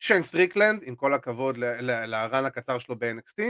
שיין 0.00 0.22
סטריקלנד, 0.22 0.82
עם 0.84 0.94
כל 0.96 1.14
הכבוד 1.14 1.56
ל 1.56 1.78
run 1.78 2.44
הקצר 2.44 2.78
שלו 2.78 2.98
ב-NXT, 2.98 3.42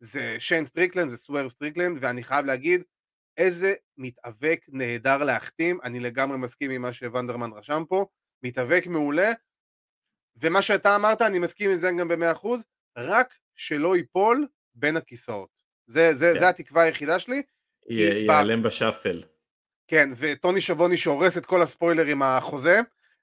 זה 0.00 0.40
שיין 0.40 0.64
סטריקלנד, 0.64 1.08
זה 1.08 1.16
סוורב 1.16 1.48
סטריקלנד, 1.48 1.98
ואני 2.00 2.22
חייב 2.24 2.46
להגיד, 2.46 2.82
איזה 3.36 3.74
מתאבק 3.96 4.66
נהדר 4.68 5.18
להחתים, 5.18 5.78
אני 5.84 6.00
לגמרי 6.00 6.38
מסכים 6.38 6.70
עם 6.70 6.82
מה 6.82 6.92
שוונדרמן 6.92 7.52
רשם 7.52 7.82
פה, 7.88 8.06
מתאבק 8.42 8.86
מעולה, 8.86 9.32
ומה 10.36 10.62
שאתה 10.62 10.96
אמרת, 10.96 11.22
אני 11.22 11.38
מסכים 11.38 11.70
עם 11.70 11.76
זה 11.76 11.90
גם 11.98 12.08
במאה 12.08 12.32
אחוז, 12.32 12.64
רק 12.98 13.34
שלא 13.56 13.96
ייפול 13.96 14.48
בין 14.74 14.96
הכיסאות. 14.96 15.48
זה, 15.86 16.14
זה, 16.14 16.30
כן. 16.34 16.40
זה 16.40 16.48
התקווה 16.48 16.82
היחידה 16.82 17.18
שלי. 17.18 17.42
ייעלם 17.90 18.62
בשאפל. 18.62 19.22
כן, 19.88 20.10
וטוני 20.16 20.60
שבוני 20.60 20.96
שהורס 20.96 21.38
את 21.38 21.46
כל 21.46 21.62
הספוילר 21.62 22.06
עם 22.06 22.22
החוזה. 22.22 22.80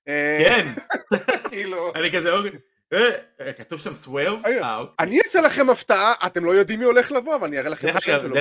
אה, 0.08 0.40
כן, 0.44 0.68
כאילו... 1.52 1.94
אני 1.96 2.12
כזה, 2.12 2.32
אוקיי. 2.34 2.52
אה, 2.94 3.54
כתוב 3.54 3.80
שם 3.80 3.94
סוורב? 3.94 4.46
אה, 4.46 4.78
אוקיי. 4.78 4.96
אני 5.00 5.20
אעשה 5.26 5.42
לכם 5.42 5.70
הפתעה, 5.70 6.14
אתם 6.26 6.46
לא 6.46 6.52
יודעים 6.52 6.80
מי 6.80 6.86
הולך 6.86 7.12
לבוא, 7.12 7.36
אבל 7.36 7.48
אני 7.48 7.58
אראה 7.60 7.70
לכם 7.70 7.90
את 7.90 7.96
השם 7.96 8.20
שלו. 8.20 8.36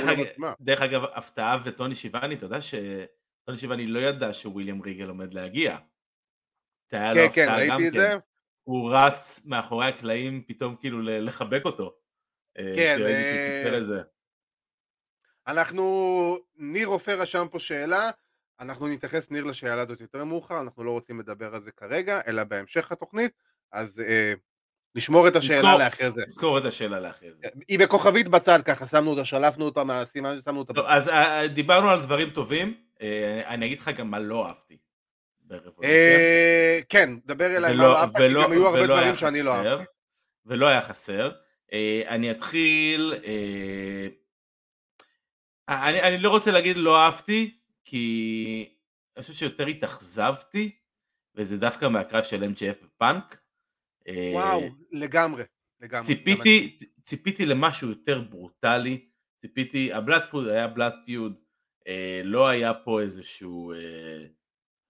דרך 0.60 0.80
אגב, 0.82 1.04
הפתעה 1.14 1.58
וטוני 1.64 1.94
שיבני, 1.94 2.34
אתה 2.34 2.44
יודע 2.44 2.58
שטוני 2.60 3.58
שיבני 3.58 3.86
לא 3.86 3.98
ידע 3.98 4.32
שוויליאם 4.32 4.82
ריגל 4.82 5.08
עומד 5.08 5.34
להגיע. 5.34 5.76
זה 6.90 6.96
היה 6.96 7.14
לו 7.14 7.20
כן, 7.20 7.28
כן, 7.34 7.48
הפתעה 7.48 7.66
גם 7.66 7.78
כן. 7.92 8.18
הוא 8.62 8.90
רץ 8.94 9.42
מאחורי 9.46 9.86
הקלעים 9.86 10.42
פתאום 10.46 10.76
כאילו 10.80 11.02
לחבק 11.02 11.64
אותו. 11.64 11.94
אה, 12.58 12.72
כן. 12.76 12.96
אנחנו, 15.48 16.38
ניר 16.56 16.88
רופא 16.88 17.10
רשם 17.10 17.46
פה 17.50 17.58
שאלה, 17.58 18.10
אנחנו 18.60 18.88
נתייחס 18.88 19.30
ניר 19.30 19.44
לשאלה 19.44 19.82
הזאת 19.82 20.00
יותר 20.00 20.24
מאוחר, 20.24 20.60
אנחנו 20.60 20.84
לא 20.84 20.90
רוצים 20.90 21.20
לדבר 21.20 21.54
על 21.54 21.60
זה 21.60 21.70
כרגע, 21.70 22.20
אלא 22.26 22.44
בהמשך 22.44 22.92
התוכנית. 22.92 23.32
אז 23.72 24.00
אה, 24.00 24.32
נשמור 24.94 25.28
את 25.28 25.36
השאלה 25.36 25.78
לאחרי 25.78 26.10
זה. 26.10 26.22
נזכור 26.22 26.58
את 26.58 26.64
השאלה 26.64 27.00
לאחרי 27.00 27.30
זה. 27.32 27.48
היא 27.68 27.78
בכוכבית 27.78 28.28
בצד 28.28 28.62
ככה, 28.64 28.86
שמנו 28.86 29.10
אותה, 29.10 29.24
שלפנו 29.24 29.64
אותה 29.64 29.84
מהסימן, 29.84 30.40
שמנו 30.40 30.58
אותה. 30.58 30.74
טוב, 30.74 30.86
אז 30.86 31.08
אה, 31.08 31.48
דיברנו 31.48 31.90
על 31.90 32.00
דברים 32.00 32.30
טובים, 32.30 32.74
אה, 33.00 33.42
אני 33.46 33.66
אגיד 33.66 33.78
לך 33.78 33.88
גם 33.88 34.10
מה 34.10 34.18
לא 34.18 34.46
אהבתי. 34.46 34.76
אה, 35.84 36.80
כן, 36.88 37.10
דבר 37.26 37.56
אליי 37.56 37.76
מה 37.76 37.82
לא 37.82 37.98
אהבת, 37.98 38.16
כי 38.16 38.34
גם 38.42 38.52
היו 38.52 38.66
הרבה 38.66 38.86
דברים 38.86 39.14
שאני 39.14 39.42
לא 39.42 39.54
אהבתי. 39.54 39.84
ולא 40.46 40.66
היה 40.66 40.82
חסר. 40.82 41.30
אה, 41.72 42.02
אני 42.08 42.30
אתחיל, 42.30 43.14
אה, 43.24 44.06
אני, 45.68 46.02
אני 46.02 46.18
לא 46.18 46.30
רוצה 46.30 46.52
להגיד 46.52 46.76
לא 46.76 47.04
אהבתי, 47.04 47.58
כי 47.84 48.68
אני 49.16 49.22
חושב 49.22 49.34
שיותר 49.34 49.66
התאכזבתי, 49.66 50.76
וזה 51.34 51.58
דווקא 51.58 51.88
מהקרב 51.88 52.24
של 52.24 52.42
MJF 52.42 52.84
ופאנק. 52.84 53.36
וואו, 54.32 54.62
אה, 54.62 54.68
לגמרי, 54.92 55.42
לגמרי. 55.80 56.06
ציפיתי, 56.06 56.76
ציפיתי 57.00 57.46
למשהו 57.46 57.88
יותר 57.88 58.20
ברוטלי, 58.20 59.06
ציפיתי, 59.36 59.92
ה 59.92 59.98
blood 59.98 60.26
feud 60.26 60.48
היה 60.48 60.66
blood 60.66 61.00
feud, 61.00 61.34
אה, 61.88 62.20
לא 62.24 62.48
היה 62.48 62.74
פה 62.74 63.00
איזשהו 63.00 63.72
אה, 63.72 64.26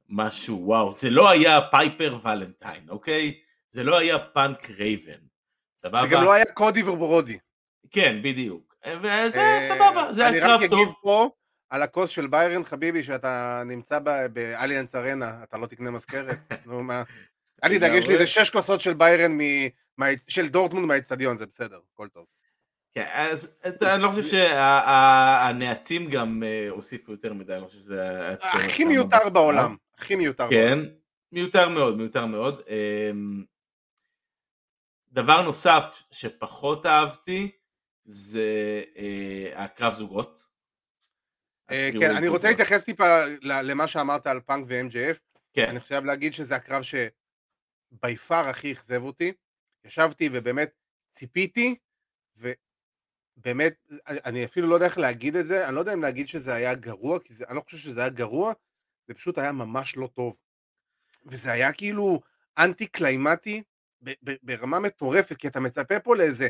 משהו, 0.08 0.62
וואו, 0.66 0.92
זה 0.92 1.10
לא 1.10 1.30
היה 1.30 1.60
פייפר 1.70 2.18
ולנטיין, 2.24 2.88
אוקיי? 2.88 3.40
זה 3.68 3.84
לא 3.84 3.98
היה 3.98 4.18
פאנק 4.18 4.70
רייבן, 4.70 5.20
סבבה? 5.76 6.02
זה 6.02 6.08
גם 6.08 6.22
לא 6.22 6.32
היה 6.32 6.44
קודי 6.54 6.82
וברודי. 6.82 7.38
כן, 7.90 8.20
בדיוק. 8.22 8.65
וזה 8.94 9.40
אה, 9.40 9.68
סבבה, 9.68 10.12
זה 10.12 10.26
היה 10.26 10.40
קרב 10.40 10.50
טוב. 10.50 10.62
אני 10.62 10.64
רק 10.64 10.72
אגיב 10.72 10.94
פה 11.02 11.30
על 11.70 11.82
הכוס 11.82 12.10
של 12.10 12.26
ביירן 12.26 12.64
חביבי, 12.64 13.02
שאתה 13.02 13.62
נמצא 13.66 13.98
באליאנס 14.32 14.94
ארנה, 14.94 15.42
אתה 15.42 15.58
לא 15.58 15.66
תקנה 15.66 15.90
מזכרת, 15.90 16.38
נו 16.66 16.82
מה. 16.82 17.02
אל 17.64 17.76
תדאג, 17.76 17.92
יש 17.94 18.06
לי 18.06 18.14
איזה 18.14 18.26
שש 18.26 18.50
כוסות 18.50 18.80
של 18.80 18.94
ביירן, 18.94 19.38
של 20.28 20.48
דורטמונד 20.48 20.86
מהאצטדיון, 20.86 21.36
זה 21.36 21.46
בסדר, 21.46 21.80
הכל 21.92 22.08
טוב. 22.08 22.26
כן, 22.94 23.06
אז 23.12 23.58
אני 23.82 24.02
לא 24.02 24.08
חושב 24.08 24.22
שהנאצים 24.22 26.10
גם 26.10 26.42
אה, 26.42 26.66
הוסיפו 26.70 27.12
יותר 27.12 27.32
מדי, 27.32 27.52
אני 27.52 27.62
לא 27.62 27.66
חושב 27.66 27.78
שזה... 27.78 28.34
הכי 28.42 28.84
מיותר 28.84 29.28
בעולם, 29.28 29.76
הכי 29.98 30.16
מיותר. 30.16 30.50
כן, 30.50 30.78
מיותר 31.32 31.68
מאוד, 31.68 31.96
מיותר 31.96 32.26
מאוד. 32.26 32.62
אמ, 32.68 33.44
דבר 35.12 35.42
נוסף 35.42 36.02
שפחות 36.10 36.86
אהבתי 36.86 37.50
זה 38.06 38.44
אה, 38.96 39.64
הקרב 39.64 39.92
זוגות. 39.92 40.44
אה, 41.70 41.90
כן, 42.00 42.10
אני 42.10 42.20
זוגות. 42.20 42.36
רוצה 42.36 42.48
להתייחס 42.50 42.84
טיפה 42.84 43.24
למה 43.42 43.86
שאמרת 43.88 44.26
על 44.26 44.40
פאנק 44.40 44.64
ו-MJF. 44.68 45.18
כן, 45.52 45.68
אני 45.68 45.80
חייב 45.80 46.04
להגיד 46.04 46.34
שזה 46.34 46.56
הקרב 46.56 46.82
שבי 46.82 48.16
פאר 48.16 48.48
הכי 48.48 48.72
אכזב 48.72 49.02
אותי. 49.04 49.32
ישבתי 49.84 50.28
ובאמת 50.32 50.70
ציפיתי, 51.10 51.74
ובאמת, 52.36 53.74
אני- 54.06 54.44
אפילו 54.44 54.68
לא 54.68 54.74
יודע 54.74 54.86
איך 54.86 54.98
להגיד 54.98 55.36
את 55.36 55.46
זה, 55.46 55.66
אני 55.68 55.74
לא 55.74 55.80
יודע 55.80 55.92
אם 55.92 56.02
להגיד 56.02 56.28
שזה 56.28 56.54
היה 56.54 56.74
גרוע, 56.74 57.18
כי 57.20 57.34
זה, 57.34 57.44
אני 57.48 57.56
לא 57.56 57.60
חושב 57.60 57.76
שזה 57.78 58.00
היה 58.00 58.08
גרוע, 58.08 58.52
זה 59.08 59.14
פשוט 59.14 59.38
היה 59.38 59.52
ממש 59.52 59.96
לא 59.96 60.06
טוב. 60.14 60.36
וזה 61.26 61.52
היה 61.52 61.72
כאילו 61.72 62.20
אנטי 62.58 62.86
קליימטי 62.86 63.62
ברמה 64.42 64.80
מטורפת, 64.80 65.36
כי 65.36 65.48
אתה 65.48 65.60
מצפה 65.60 66.00
פה 66.00 66.16
לאיזה 66.16 66.48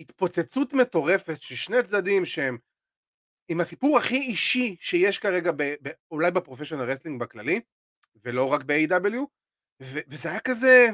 התפוצצות 0.00 0.72
מטורפת 0.72 1.42
של 1.42 1.54
שני 1.54 1.82
צדדים 1.82 2.24
שהם 2.24 2.58
עם 3.48 3.60
הסיפור 3.60 3.98
הכי 3.98 4.16
אישי 4.16 4.76
שיש 4.80 5.18
כרגע 5.18 5.52
ב, 5.56 5.62
ב, 5.82 5.90
אולי 6.10 6.30
ב 6.30 6.35
professional 6.35 6.90
wrestling 6.90 7.20
בכללי, 7.20 7.60
ולא 8.24 8.52
רק 8.52 8.62
ב-AEW, 8.62 9.18
ו- 9.82 10.00
וזה 10.08 10.30
היה 10.30 10.40
כזה, 10.40 10.86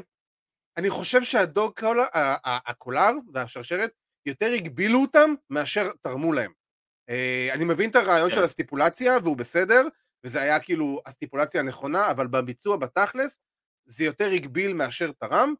אני 0.76 0.90
חושב 0.90 1.22
שה 1.22 1.51
dog 1.51 1.80
collar, 1.80 2.04
ה 2.44 2.54
collar 2.54 3.10
והשרשרת 3.32 3.90
יותר 4.26 4.50
הגבילו 4.52 5.00
אותם 5.02 5.34
מאשר 5.50 5.92
תרמו 6.02 6.32
להם. 6.32 6.52
אה, 7.08 7.48
אני 7.52 7.64
מבין 7.64 7.90
את 7.90 7.96
הרעיון 7.96 8.30
כן. 8.30 8.36
של 8.36 8.42
הסטיפולציה 8.42 9.18
והוא 9.22 9.36
בסדר, 9.36 9.88
וזה 10.24 10.40
היה 10.40 10.60
כאילו 10.60 11.00
הסטיפולציה 11.06 11.60
הנכונה, 11.60 12.10
אבל 12.10 12.26
בביצוע 12.26 12.76
בתכלס 12.76 13.38
זה 13.86 14.04
יותר 14.04 14.30
הגביל 14.30 14.74
מאשר 14.74 15.12
תרם, 15.12 15.54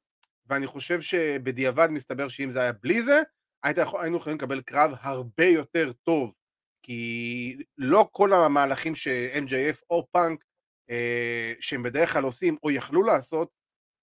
ואני 0.46 0.66
חושב 0.66 1.00
שבדיעבד 1.00 1.88
מסתבר 1.90 2.28
שאם 2.28 2.50
זה 2.50 2.61
היה 2.61 2.72
בלי 2.72 3.02
זה, 3.02 3.22
היינו 3.64 4.16
יכולים 4.16 4.38
לקבל 4.38 4.61
קרב 4.61 4.90
הרבה 5.00 5.44
יותר 5.44 5.92
טוב, 5.92 6.35
כי 6.83 7.57
לא 7.78 8.09
כל 8.12 8.33
המהלכים 8.33 8.94
ש-MJF 8.94 9.80
או 9.90 10.07
פאנק 10.12 10.44
אה, 10.90 11.52
שהם 11.61 11.83
בדרך 11.83 12.12
כלל 12.12 12.24
עושים 12.24 12.57
או 12.62 12.70
יכלו 12.70 13.02
לעשות, 13.02 13.48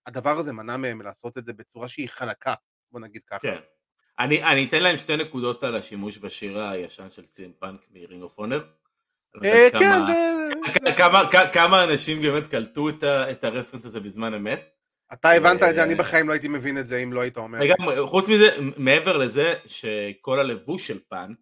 הדבר 0.05 0.37
הזה 0.37 0.53
מנע 0.53 0.77
מהם 0.77 1.01
לעשות 1.01 1.37
את 1.37 1.45
זה 1.45 1.53
בצורה 1.53 1.87
שהיא 1.87 2.09
חלקה, 2.09 2.53
בוא 2.91 2.99
נגיד 2.99 3.21
ככה. 3.27 3.39
כן. 3.39 3.57
אני, 4.19 4.43
אני 4.43 4.65
אתן 4.65 4.83
להם 4.83 4.97
שתי 4.97 5.17
נקודות 5.17 5.63
על 5.63 5.75
השימוש 5.75 6.17
בשיר 6.17 6.59
הישן 6.59 7.09
של 7.09 7.25
סי 7.25 7.39
אם 7.39 7.53
פאנק 7.59 7.81
מ 7.91 7.98
Ring 7.98 8.23
of 8.23 8.37
Honor. 8.37 8.65
כן, 9.43 10.05
זה... 10.05 10.93
כמה, 10.97 11.23
כמה 11.53 11.83
אנשים 11.83 12.21
באמת 12.21 12.47
קלטו 12.47 12.89
את, 12.89 13.03
את 13.03 13.43
הרפרנס 13.43 13.85
הזה 13.85 13.99
בזמן 13.99 14.33
אמת. 14.33 14.80
אתה 15.13 15.31
הבנת 15.31 15.63
את 15.63 15.75
זה, 15.75 15.79
אה, 15.79 15.85
אני 15.85 15.95
בחיים 15.95 16.27
לא 16.27 16.33
הייתי 16.33 16.47
מבין 16.47 16.77
את 16.77 16.87
זה 16.87 16.97
אם 16.97 17.13
לא 17.13 17.21
היית 17.21 17.37
אומר. 17.37 17.59
חוץ 18.05 18.27
מזה, 18.27 18.49
מעבר 18.77 19.17
לזה 19.17 19.53
שכל 19.65 20.39
הלבוש 20.39 20.87
של 20.87 20.99
פאנק, 20.99 21.37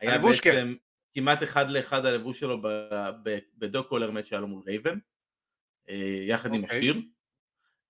היה 0.00 0.14
הלבוש, 0.14 0.40
כן. 0.40 0.50
בעצם 0.50 0.74
כמעט 1.14 1.42
אחד 1.42 1.70
לאחד 1.70 2.06
הלבוש 2.06 2.40
שלו 2.40 2.62
ב 3.58 3.65
dog 3.65 3.88
collar 3.88 4.10
match 4.10 4.26
שהיה 4.26 4.40
לו 4.40 4.46
מול 4.46 4.62
רייבן, 4.66 4.98
אה, 5.88 5.94
יחד 6.28 6.54
עם 6.54 6.62
אוקיי. 6.62 6.78
השיר. 6.78 7.00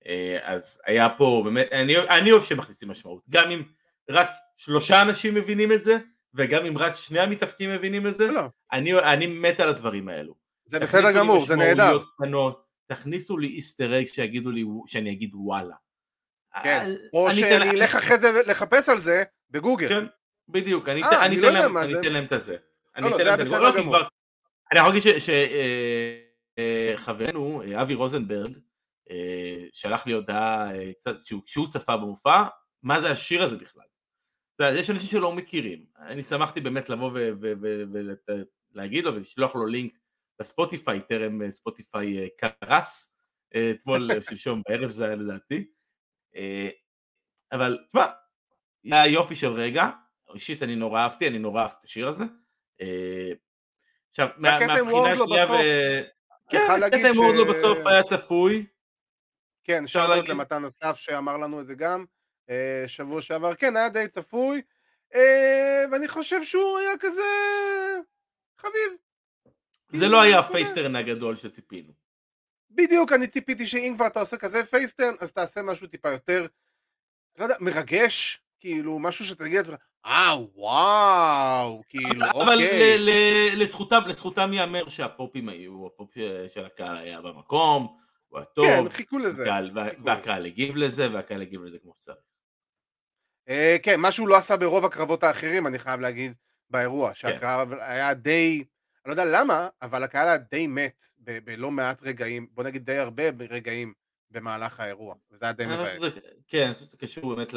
אה, 0.06 0.38
אז 0.42 0.80
היה 0.86 1.08
פה 1.08 1.42
באמת, 1.44 1.68
אני, 1.72 1.98
אני 1.98 2.32
אוהב 2.32 2.44
שמכניסים 2.44 2.88
משמעות, 2.88 3.22
גם 3.30 3.50
אם 3.50 3.62
רק 4.10 4.30
שלושה 4.56 5.02
אנשים 5.02 5.34
מבינים 5.34 5.72
את 5.72 5.82
זה, 5.82 5.98
וגם 6.34 6.64
אם 6.64 6.78
רק 6.78 6.96
שני 6.96 7.20
המתאפקים 7.20 7.70
מבינים 7.70 8.06
את 8.06 8.14
זה, 8.14 8.30
לא, 8.30 8.42
אני, 8.72 8.98
אני 8.98 9.26
מת 9.26 9.60
על 9.60 9.68
הדברים 9.68 10.08
האלו. 10.08 10.34
זה 10.66 10.78
בסדר 10.78 11.12
גמור, 11.12 11.46
זה 11.46 11.56
נהדר. 11.56 11.98
תכניסו 12.88 13.38
לי 13.38 13.48
איסטר 13.48 14.00
אג 14.00 14.04
שיגידו 14.04 14.50
לי, 14.50 14.64
שאני 14.86 15.12
אגיד 15.12 15.30
וואלה. 15.34 15.74
כן, 16.62 16.84
אה, 16.86 16.94
או 17.12 17.30
שאני 17.32 17.70
אלך 17.70 17.94
אחרי 17.94 18.18
זה 18.18 18.42
לחפש 18.46 18.88
על 18.88 18.98
זה 18.98 19.22
בגוגל. 19.50 19.88
כן, 19.88 20.04
בדיוק, 20.48 20.88
אני 20.88 21.02
אה, 21.02 21.08
אתן- 21.08 21.18
לא 21.40 21.50
להם 21.50 21.76
זה. 21.92 22.00
את 22.24 22.32
הזה. 22.32 22.56
אני 22.96 23.04
לא, 23.10 23.16
אתן 23.16 23.18
זה 23.18 23.24
להם 23.24 23.40
את 23.40 23.46
לא, 23.62 23.80
גמור. 23.80 23.96
כבר- 23.98 24.08
אני 24.72 24.78
יכול 24.80 24.92
להגיד 24.94 25.02
שחברנו 26.98 27.62
אה, 27.62 27.82
אבי 27.82 27.94
רוזנברג 27.94 28.58
אה, 29.10 29.64
שלח 29.72 30.06
לי 30.06 30.12
הודעה 30.12 30.74
אה, 30.74 30.92
קצת, 30.98 31.20
שהוא- 31.20 31.42
צפה 31.68 31.96
במופע, 31.96 32.42
מה 32.82 33.00
זה 33.00 33.10
השיר 33.10 33.42
הזה 33.42 33.56
בכלל. 33.56 33.82
יש 34.78 34.90
אנשים 34.90 35.08
שלא 35.08 35.32
מכירים, 35.32 35.84
אני 35.98 36.22
שמחתי 36.22 36.60
באמת 36.60 36.88
לבוא 36.90 37.10
ולהגיד 38.74 39.04
לו 39.04 39.14
ולשלוח 39.14 39.54
לו 39.54 39.66
לינק 39.66 39.92
לספוטיפיי, 40.40 41.00
טרם 41.00 41.42
אה, 41.42 41.50
ספוטיפיי 41.50 42.18
אה, 42.18 42.26
קרס, 42.38 43.18
אה, 43.54 43.70
אתמול, 43.70 44.08
שלשום 44.20 44.62
בערב 44.68 44.90
זה 44.90 45.06
היה 45.06 45.14
לדעתי, 45.14 45.66
אבל 47.52 47.78
תשמע, 47.88 48.06
היה 48.84 49.06
יופי 49.06 49.36
של 49.36 49.52
רגע, 49.52 49.88
אישית 50.34 50.62
אני 50.62 50.76
נורא 50.76 51.00
אהבתי, 51.00 51.28
אני 51.28 51.38
נורא 51.38 51.62
אהבתי 51.62 51.76
את 51.80 51.84
השיר 51.84 52.08
הזה. 52.08 52.24
עכשיו, 54.10 54.28
מהבחינה 54.36 54.72
השנייה, 54.72 55.46
ו- 55.50 56.02
כן, 56.50 56.82
הקטע 56.86 57.08
עם 57.08 57.18
וורדלו 57.18 57.44
בסוף 57.46 57.78
היה 57.86 58.02
צפוי, 58.02 58.66
כן, 59.64 59.84
אפשר 59.84 60.00
שאלות 60.00 60.16
להגיד. 60.16 60.30
למתן 60.30 60.64
אסף 60.64 60.96
שאמר 60.96 61.36
לנו 61.36 61.60
את 61.60 61.66
זה 61.66 61.74
גם 61.74 62.04
שבוע 62.86 63.22
שעבר, 63.22 63.54
כן, 63.54 63.76
היה 63.76 63.88
די 63.88 64.08
צפוי, 64.08 64.62
ואני 65.92 66.08
חושב 66.08 66.42
שהוא 66.42 66.78
היה 66.78 66.92
כזה 67.00 67.22
חביב. 68.58 69.07
זה 69.88 70.08
לא 70.08 70.20
היה. 70.22 70.38
ה 70.38 70.45
face 70.45 70.71
turn 70.71 70.96
הגדול 70.96 71.36
שציפינו. 71.36 71.92
בדיוק, 72.70 73.12
אני 73.12 73.26
ציפיתי 73.26 73.66
שאם 73.66 73.92
כבר 73.96 74.06
אתה 74.06 74.20
עושה 74.20 74.36
כזה 74.36 74.64
face 74.64 74.87
turn, 74.87 75.14
אז 75.20 75.32
תעשה 75.32 75.62
משהו 75.62 75.86
טיפה 75.86 76.10
יותר, 76.10 76.46
לא 77.38 77.44
יודע, 77.44 77.54
מרגש, 77.60 78.40
כאילו, 78.60 78.98
משהו 78.98 79.24
שתגיד 79.24 79.56
לעצמך, 79.56 79.74
אה, 80.06 80.36
וואו, 80.54 81.82
כאילו, 81.88 82.26
אבל 82.30 82.52
אוקיי. 82.64 82.98
ל- 82.98 83.10
ל- 83.10 83.62
לזכותם, 83.62 84.00
לזכותם 84.06 84.52
ייאמר 84.52 84.88
שהפופים 84.88 85.48
היו, 85.48 85.86
הפופ 85.86 86.10
של 86.48 86.66
הקהל 86.66 86.96
היה 86.96 87.20
במקום, 87.20 87.98
הוא 88.28 88.38
היה 88.38 88.44
טוב, 88.46 88.66
כן, 88.66 88.88
חיכו 88.88 89.18
לזה. 89.18 89.42
הקהל- 89.42 89.70
וה- 89.74 89.90
חיכו 89.90 90.04
והקהל 90.04 90.46
הגיב 90.46 90.76
לזה, 90.76 91.12
והקהל 91.12 91.42
הגיב 91.42 91.62
לזה 91.64 91.78
כמו 91.82 91.92
שצריך. 92.00 92.18
אה, 93.48 93.76
כן, 93.82 94.00
מה 94.00 94.12
שהוא 94.12 94.28
לא 94.28 94.36
עשה 94.36 94.56
ברוב 94.56 94.84
הקרבות 94.84 95.22
האחרים, 95.22 95.66
אני 95.66 95.78
חייב 95.78 96.00
להגיד, 96.00 96.32
באירוע, 96.70 97.14
שהקרב 97.14 97.72
היה 97.72 98.14
די, 98.14 98.64
אני 99.08 99.16
לא 99.16 99.22
יודע 99.22 99.40
למה, 99.40 99.68
אבל 99.82 100.02
הקהל 100.02 100.28
היה 100.28 100.36
די 100.36 100.66
מת 100.66 101.04
בלא 101.18 101.70
מעט 101.70 102.02
רגעים, 102.02 102.46
בוא 102.50 102.64
נגיד 102.64 102.84
די 102.84 102.96
הרבה 102.96 103.22
רגעים 103.50 103.92
במהלך 104.30 104.80
האירוע, 104.80 105.14
וזה 105.30 105.44
היה 105.44 105.52
די 105.52 105.66
מבאס. 105.66 105.98
כן, 106.48 106.64
אני 106.64 106.74
חושב 106.74 106.84
שזה 106.84 106.96
קשור 106.96 107.34
באמת 107.34 107.48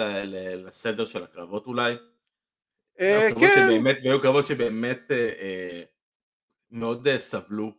לסדר 0.56 1.06
של 1.06 1.24
הקרבות 1.24 1.68
אולי. 1.68 1.96
אה, 3.00 3.30
כן, 3.40 3.68
והיו 4.04 4.22
קרבות 4.22 4.46
שבאמת 4.46 5.12
אה, 5.12 5.18
אה, 5.18 5.84
מאוד 6.72 7.08
סבלו 7.18 7.72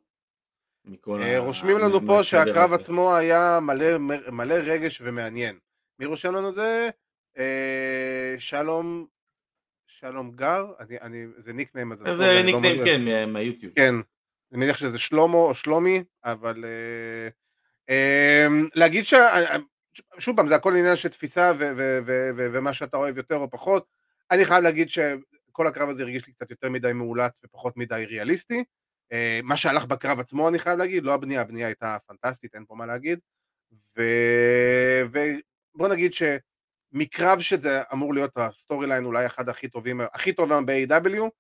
מכל 0.85 1.23
ה... 1.23 1.39
רושמים 1.39 1.79
לנו 1.79 2.07
פה 2.07 2.23
שהקרב. 2.23 2.73
עצמו 2.73 3.17
היה 3.17 3.59
מלא, 3.63 3.99
מלא 4.33 4.55
רגש 4.55 5.01
ומעניין. 5.05 5.59
מי 5.99 6.07
רושם 6.07 6.33
לנו 6.35 6.49
את 6.49 6.55
זה? 6.55 6.89
שלום, 8.39 9.07
שלום 10.03 10.31
גר? 10.33 10.73
אני, 10.81 10.97
אני, 11.01 11.27
זה 11.37 11.53
ניקניים 11.53 11.93
אז 11.93 11.99
זה 11.99 12.05
לא 12.27 12.43
ניקניים, 12.43 12.81
מבין. 12.81 12.85
כן, 12.85 13.05
מה- 13.05 13.27
מהיוטיוב. 13.27 13.73
כן, 13.77 13.95
אני 14.53 14.61
מניח 14.61 14.77
שזה 14.77 14.99
שלמה 14.99 15.37
או 15.37 15.55
שלומי, 15.55 16.05
אבל 16.25 16.65
אה, 16.65 17.29
אה, 17.91 18.47
להגיד 18.75 19.05
ש... 19.05 19.15
אה, 19.15 19.57
שוב 20.19 20.37
פעם, 20.37 20.49
זה 20.49 20.55
הכל 20.55 20.77
עניין 20.77 20.97
של 20.97 21.09
תפיסה 21.09 21.53
ו- 21.59 21.73
ו- 21.77 21.99
ו- 22.07 22.31
ו- 22.37 22.47
ומה 22.53 22.73
שאתה 22.73 22.97
אוהב 22.97 23.17
יותר 23.17 23.37
או 23.37 23.51
פחות. 23.51 23.87
אני 24.31 24.45
חייב 24.45 24.63
להגיד 24.65 24.89
שכל 24.91 25.67
הקרב 25.67 25.89
הזה 25.89 26.03
הרגיש 26.03 26.27
לי 26.27 26.33
קצת 26.33 26.51
יותר 26.51 26.71
מדי 26.71 26.93
מאולץ 26.93 27.41
ופחות 27.45 27.77
מדי 27.77 28.05
ריאליסטי. 28.09 28.65
אה, 29.13 29.41
מה 29.43 29.57
שהלך 29.57 29.85
בקרב 29.85 30.21
עצמו, 30.21 30.49
אני 30.49 30.59
חייב 30.59 30.79
להגיד, 30.79 31.05
לא 31.05 31.15
הבנייה, 31.15 31.41
הבנייה 31.41 31.67
הייתה 31.67 31.97
פנטסטית, 32.07 32.55
אין 32.55 32.65
פה 32.69 32.75
מה 32.75 32.87
להגיד. 32.87 33.19
ובוא 33.97 35.89
נגיד 35.89 36.13
שמקרב 36.93 37.41
שזה 37.41 37.83
אמור 37.93 38.15
להיות 38.15 38.37
ה 38.37 38.87
storyline 38.87 39.05
אולי 39.05 39.27
אחד 39.27 39.49
הכי 39.49 39.69
טובים, 39.69 40.01
הכי 40.01 40.33
טוב 40.33 40.53
היום 40.53 40.67
ב-AEW, 40.67 41.31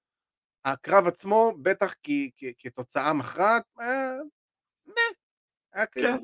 הקרב 0.64 1.06
עצמו, 1.06 1.52
בטח 1.62 1.94
כי, 2.02 2.30
כי, 2.36 2.52
כתוצאה 2.58 3.12
מכרעת, 3.12 3.62
היה, 3.78 4.10
נה, 4.86 5.02
היה, 5.72 5.86
כן. 5.86 6.16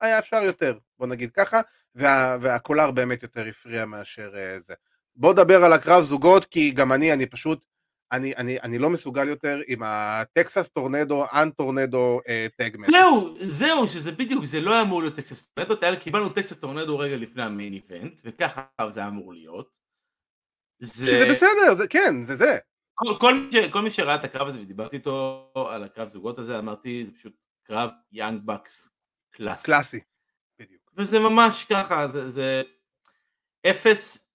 היה 0.00 0.18
אפשר 0.18 0.42
יותר, 0.42 0.78
בוא 0.98 1.06
נגיד 1.06 1.30
ככה, 1.30 1.60
וה, 1.94 2.36
והקולר 2.40 2.90
באמת 2.90 3.22
יותר 3.22 3.46
הפריע 3.48 3.84
מאשר 3.84 4.34
אה, 4.34 4.60
זה. 4.60 4.74
בוא 5.16 5.32
נדבר 5.32 5.64
על 5.64 5.72
הקרב 5.72 6.02
זוגות, 6.02 6.44
כי 6.44 6.70
גם 6.70 6.92
אני, 6.92 7.12
אני 7.12 7.26
פשוט, 7.26 7.64
אני, 8.12 8.36
אני, 8.36 8.60
אני 8.60 8.78
לא 8.78 8.90
מסוגל 8.90 9.28
יותר 9.28 9.60
עם 9.66 9.82
ה 9.84 9.98
Texas 9.98 10.68
tornado, 10.68 11.24
אנ 11.32 11.50
tornado 11.50 12.20
tag 12.56 12.67
match. 12.67 12.90
זהו, 12.90 13.34
זהו, 13.40 13.88
שזה 13.88 14.12
בדיוק, 14.12 14.44
זה 14.44 14.60
לא 14.60 14.72
היה 14.72 14.82
אמור 14.82 15.00
להיות 15.02 15.14
Texas 15.14 15.46
tornado, 15.46 15.74
היה- 15.82 15.96
קיבלנו 15.96 16.28
Texas 16.28 16.56
tornado 16.58 16.98
רגע 16.98 17.16
לפני 17.16 17.42
ה 17.42 17.48
main 17.48 17.72
event, 17.72 18.20
וככה 18.24 18.62
זה 18.88 19.00
היה 19.00 19.08
אמור 19.08 19.32
להיות. 19.32 19.70
זה- 20.78 21.06
שזה 21.06 21.26
בסדר, 21.30 21.74
זה 21.74 21.88
כן, 21.88 22.24
זה 22.24 22.36
זה. 22.36 22.58
כל, 22.94 23.14
כל, 23.20 23.34
מי 23.34 23.52
ש, 23.52 23.56
כל 23.70 23.82
מי 23.82 23.90
שראה 23.90 24.14
את 24.14 24.24
הקרב 24.24 24.48
הזה 24.48 24.60
ודיברתי 24.60 24.96
איתו 24.96 25.48
על 25.70 25.84
הקרב 25.84 26.08
זוגות 26.08 26.38
הזה, 26.38 26.58
אמרתי, 26.58 27.04
זה 27.04 27.12
פשוט 27.12 27.32
קרב 27.66 27.90
Young 28.12 28.40
Bucks 28.44 28.90
קלאסי. 29.30 29.64
קלאסי. 29.66 30.00
בדיוק. 30.58 30.92
וזה 30.96 31.18
ממש 31.18 31.64
ככה, 31.70 32.08
זה, 32.08 32.30
זה... 32.30 32.62
אפס, 33.70 34.28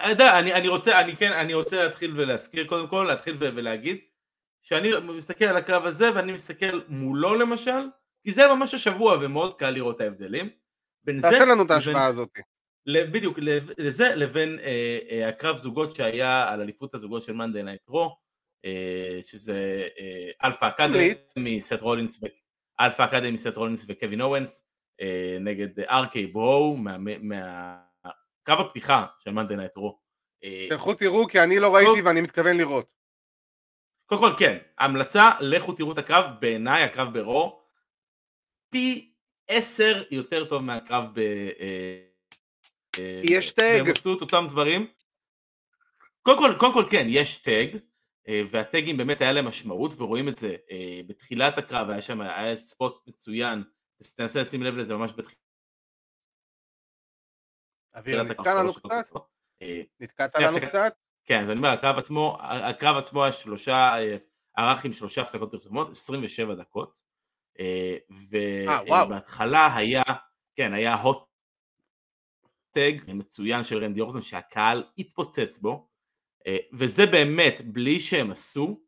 אני 0.00 0.10
יודע, 0.10 0.38
אני, 0.38 0.54
אני 0.54 0.68
רוצה, 0.68 1.00
אני 1.00 1.16
כן, 1.16 1.32
אני 1.32 1.54
רוצה 1.54 1.84
להתחיל 1.84 2.12
ולהזכיר 2.16 2.66
קודם 2.66 2.88
כל, 2.88 3.04
להתחיל 3.08 3.36
ולהגיד, 3.40 3.98
שאני 4.62 4.90
מסתכל 5.02 5.44
על 5.44 5.56
הקרב 5.56 5.86
הזה 5.86 6.14
ואני 6.14 6.32
מסתכל 6.32 6.80
מולו 6.88 7.34
למשל, 7.34 7.88
כי 8.24 8.32
זה 8.32 8.48
ממש 8.48 8.74
השבוע 8.74 9.16
ומאוד 9.20 9.54
קל 9.58 9.70
לראות 9.70 9.96
את 9.96 10.00
ההבדלים. 10.00 10.50
תעשה 11.20 11.44
לנו 11.44 11.62
את 11.62 11.70
ההשוואה 11.70 12.06
הזאת. 12.06 12.28
בדיוק, 12.88 13.38
לזה 13.78 14.14
לבין 14.14 14.58
אה, 14.58 14.98
אה, 15.10 15.28
הקרב 15.28 15.56
זוגות 15.56 15.94
שהיה 15.94 16.52
על 16.52 16.60
אליפות 16.60 16.94
הזוגות 16.94 17.22
של 17.22 17.32
Monday 17.32 17.62
Night 17.62 17.88
Raw, 17.88 18.16
אה, 18.64 19.18
שזה 19.22 19.88
אה, 19.98 20.48
Alpha 20.48 20.68
Academy, 20.68 21.14
סת' 21.36 21.80
רולינס, 21.80 22.20
Alpha 22.80 23.02
Academy, 23.02 23.30
סת' 23.30 23.56
רולינס 23.56 23.84
וקווין 23.88 24.20
אורנס, 24.20 24.68
אה, 25.00 25.36
נגד 25.40 25.80
RK-Bro, 25.80 26.76
מהקרב 28.48 28.66
הפתיחה 28.66 29.06
של 29.18 29.30
Monday 29.30 29.56
Night 29.56 29.76
Raw. 29.76 29.98
תלכו 30.68 30.94
תראו 30.94 31.26
כי 31.26 31.40
אני 31.40 31.58
לא 31.58 31.74
ראיתי 31.74 32.02
ואני 32.02 32.20
מתכוון 32.20 32.56
לראות. 32.56 32.92
קודם 34.06 34.20
כל 34.20 34.38
כן, 34.38 34.58
המלצה, 34.78 35.30
לכו 35.40 35.72
תראו 35.72 35.92
את 35.92 35.98
הקרב, 35.98 36.24
בעיניי 36.40 36.82
הקרב 36.82 37.18
ב 37.18 37.29
Raw 37.29 37.62
פי 38.70 39.14
עשר 39.48 40.02
יותר 40.10 40.44
טוב 40.44 40.62
מהקרב 40.62 41.08
ב... 41.14 41.20
יש 43.24 43.52
tag. 43.52 43.80
הם 43.80 43.86
עשו 43.96 44.16
את 44.16 44.20
אותם 44.20 44.46
דברים. 44.48 44.86
קודם 46.22 46.38
כל, 46.38 46.58
קודם 46.58 46.72
כל 46.72 46.84
כן, 46.90 47.06
יש 47.08 47.38
טאג, 47.38 47.76
אה, 48.28 48.42
והטאגים 48.50 48.96
באמת 48.96 49.20
היה 49.20 49.32
להם 49.32 49.44
משמעות, 49.44 49.94
ורואים 49.96 50.28
את 50.28 50.36
זה 50.36 50.56
אה, 50.70 51.00
בתחילת 51.06 51.58
הקרב, 51.58 51.90
היה 51.90 52.02
שם, 52.02 52.20
היה 52.20 52.56
ספוט 52.56 52.98
מצוין, 53.06 53.62
תנסה 54.16 54.40
לשים 54.40 54.62
לב 54.62 54.76
לזה 54.76 54.94
ממש 54.96 55.12
בתחילת 55.16 55.42
אוויר, 57.94 58.22
נתקע 58.22 58.54
לנו 58.54 58.74
קצת? 58.74 59.04
אה, 59.62 59.82
נתקעת 60.00 60.34
לנו 60.34 60.66
קצת? 60.68 60.94
כן, 61.24 61.42
אז 61.42 61.50
אני 61.50 61.58
אומר, 61.58 61.68
הקרב 61.68 61.98
עצמו, 61.98 62.38
הקרב 62.40 62.96
עצמו 62.96 63.22
היה 63.22 63.32
שלושה, 63.32 63.94
ערך 64.56 64.84
עם 64.84 64.92
שלושה 64.92 65.22
הפסקות 65.22 65.50
פרסומות, 65.50 65.90
27 65.90 66.54
דקות, 66.54 67.00
ובהתחלה 68.10 69.76
היה, 69.76 70.02
כן, 70.56 70.72
היה 70.72 70.94
הוט 70.94 71.32
tag 72.72 72.92
מצוין 73.08 73.64
של 73.64 73.84
רנדי 73.84 74.00
אורטון 74.00 74.20
שהקהל 74.20 74.84
התפוצץ 74.98 75.58
בו, 75.58 75.88
אה, 76.46 76.56
וזה 76.72 77.06
באמת, 77.06 77.60
בלי 77.64 78.00
שהם 78.00 78.30
עשו 78.30 78.80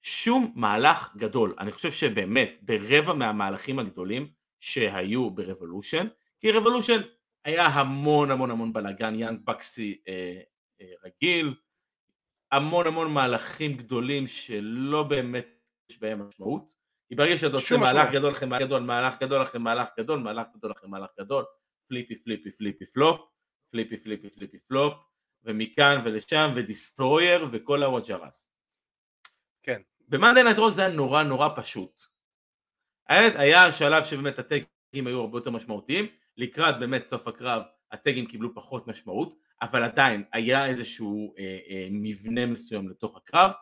שום 0.00 0.52
מהלך 0.56 1.16
גדול. 1.16 1.54
אני 1.58 1.72
חושב 1.72 1.92
שבאמת, 1.92 2.58
ברבע 2.62 3.12
מהמהלכים 3.12 3.78
הגדולים 3.78 4.28
שהיו 4.60 5.30
ב 5.30 5.36
Revolution, 5.36 6.06
כי 6.40 6.50
Revolution 6.50 7.00
היה 7.44 7.66
המון 7.66 8.30
המון 8.30 8.50
המון 8.50 8.72
בלאגן, 8.72 9.14
יאנג 9.14 9.40
בקסי 9.44 10.00
אה, 10.08 10.40
אה, 10.80 10.92
רגיל, 11.04 11.54
המון 12.52 12.86
המון 12.86 13.14
מהלכים 13.14 13.76
גדולים 13.76 14.26
שלא 14.26 15.02
באמת 15.02 15.46
יש 15.90 16.00
בהם 16.00 16.28
משמעות. 16.28 16.72
כי 17.08 17.14
ברגע 17.14 17.38
שאתה 17.38 17.54
עושה 17.56 17.76
מהלך 17.76 18.12
גדול 18.12 18.32
אחרי 18.32 18.48
מהלך 18.48 18.66
גדול, 18.66 18.82
מהלך 18.82 19.14
גדול 19.20 19.42
אחרי 19.42 19.60
מהלך 19.60 19.88
גדול, 19.98 20.18
מהלך 20.18 20.46
גדול 20.56 20.72
אחרי 20.72 20.88
מהלך 20.88 21.10
גדול, 21.20 21.44
flippy 21.88 22.16
flippy 22.22 22.50
flippy 22.50 22.86
flop, 22.86 23.20
flippy 23.70 23.96
flippy 23.96 24.30
flippy 24.30 24.58
flop, 24.58 24.94
ומכאן 25.44 26.02
ולשם, 26.04 26.50
ו 26.56 26.64
destroyer, 26.64 27.48
וכל 27.52 27.82
הוואג'רס. 27.82 28.54
כן. 29.62 29.80
ב 30.08 30.13
Monday 30.13 30.42
Night 30.42 30.56
זה 30.70 30.86
היה 30.86 30.94
נורא 30.94 31.22
נורא 31.22 31.48
פשוט. 31.56 32.02
היה, 33.08 33.40
היה 33.40 33.72
שלב 33.72 34.04
שבאמת 34.04 34.38
הטגים 34.38 34.66
היו 35.06 35.20
הרבה 35.20 35.38
יותר 35.38 35.50
משמעותיים, 35.50 36.06
לקראת 36.36 36.78
באמת 36.80 37.06
סוף 37.06 37.28
הקרב 37.28 37.62
הטגים 37.92 38.26
קיבלו 38.26 38.54
פחות 38.54 38.86
משמעות, 38.86 39.34
אבל 39.62 39.82
עדיין 39.82 40.24
היה 40.32 40.66
איזשהו 40.66 41.34
אה, 41.38 41.58
אה, 41.68 41.88
מבנה 41.90 42.46
מסוים 42.46 42.88
לתוך 42.88 43.16
הקרב, 43.16 43.52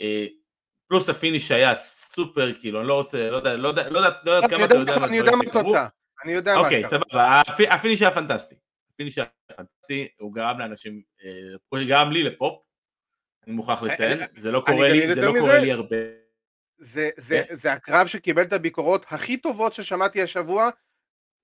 אה, 0.00 0.26
פלוס 0.88 1.08
ה 1.08 1.14
finish 1.14 1.50
היה 1.50 1.74
סופר, 1.74 2.52
כאילו, 2.60 2.80
אני 2.80 2.88
לא 2.88 2.94
רוצה, 2.94 3.30
לא 3.30 3.36
יודע, 3.36 3.56
לא 3.56 3.68
יודע, 3.68 3.90
לא 3.90 3.98
יודע, 3.98 4.10
לא 4.24 4.30
יודע 4.30 4.48
כמה 4.48 4.64
אתה 4.64 4.76
יודע, 4.76 4.94
אני 5.08 5.16
יודע 5.16 5.36
מה 5.36 5.42
התוצאה. 5.46 5.88
אני 6.24 6.32
יודע 6.32 6.54
מה 6.54 6.60
אוקיי, 6.60 6.84
סבבה, 6.84 7.42
ה 7.70 7.75
finish 7.75 8.02
היה 8.02 8.10
פנטסטי. 8.10 8.54
ה 8.94 8.97
finish 8.97 9.18
היה 9.18 9.26
פנטסטי, 9.56 10.08
הוא 10.18 10.34
גרם 10.34 10.58
לאנשים, 10.58 11.02
אה, 11.24 11.56
הוא 11.68 11.80
גרם 11.88 12.10
לי 12.10 12.22
לפופ, 12.22 12.62
אני 13.46 13.54
מוכרח 13.54 13.82
אה, 13.82 13.88
לציין, 13.88 14.20
אה, 14.20 14.26
זה 14.36 14.50
לא 14.50 14.62
קורה 14.66 14.92
לי, 14.92 15.14
זה 15.14 15.26
לא 15.26 15.32
קורה 15.40 15.58
לי 15.58 15.72
הרבה. 15.72 15.96
זה, 16.78 17.10
זה, 17.16 17.42
כן? 17.48 17.54
זה 17.54 17.72
הקרב 17.72 18.06
שקיבל 18.06 18.42
את 18.42 18.52
הביקורות 18.52 19.06
הכי 19.08 19.36
טובות 19.36 19.72
ששמעתי 19.72 20.22
השבוע 20.22 20.70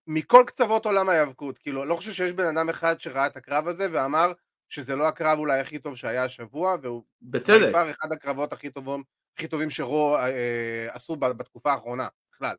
מכל 0.07 0.45
קצוות 0.47 0.87
עולם 0.87 1.09
ההיאבקות, 1.09 1.59
כאילו 1.59 1.85
לא 1.85 1.97
חושב 1.97 2.13
שיש 2.13 2.33
בן 2.33 2.57
אדם 2.57 2.69
אחד 2.69 3.01
שראה 3.01 3.27
את 3.27 3.37
הקרב 3.37 3.69
הזה 3.69 3.87
ואמר 3.93 4.33
שזה 4.69 4.97
לא 4.97 5.09
הקרב 5.09 5.39
אולי 5.39 5.61
הכי 5.61 5.79
טוב 5.79 5.97
שהיה 5.97 6.25
השבוע 6.25 6.77
והוא 6.83 7.03
בצדק, 7.23 7.75
אחד 7.75 8.13
הקרבות 8.13 8.53
הכי 8.53 8.71
טובים, 8.71 9.03
הכי 9.37 9.49
טובים 9.49 9.71
ש 9.71 9.89
Raw 9.89 10.17
אה, 10.17 10.87
עשו 10.91 11.17
בתקופה 11.17 11.73
האחרונה 11.73 12.09
בכלל. 12.33 12.57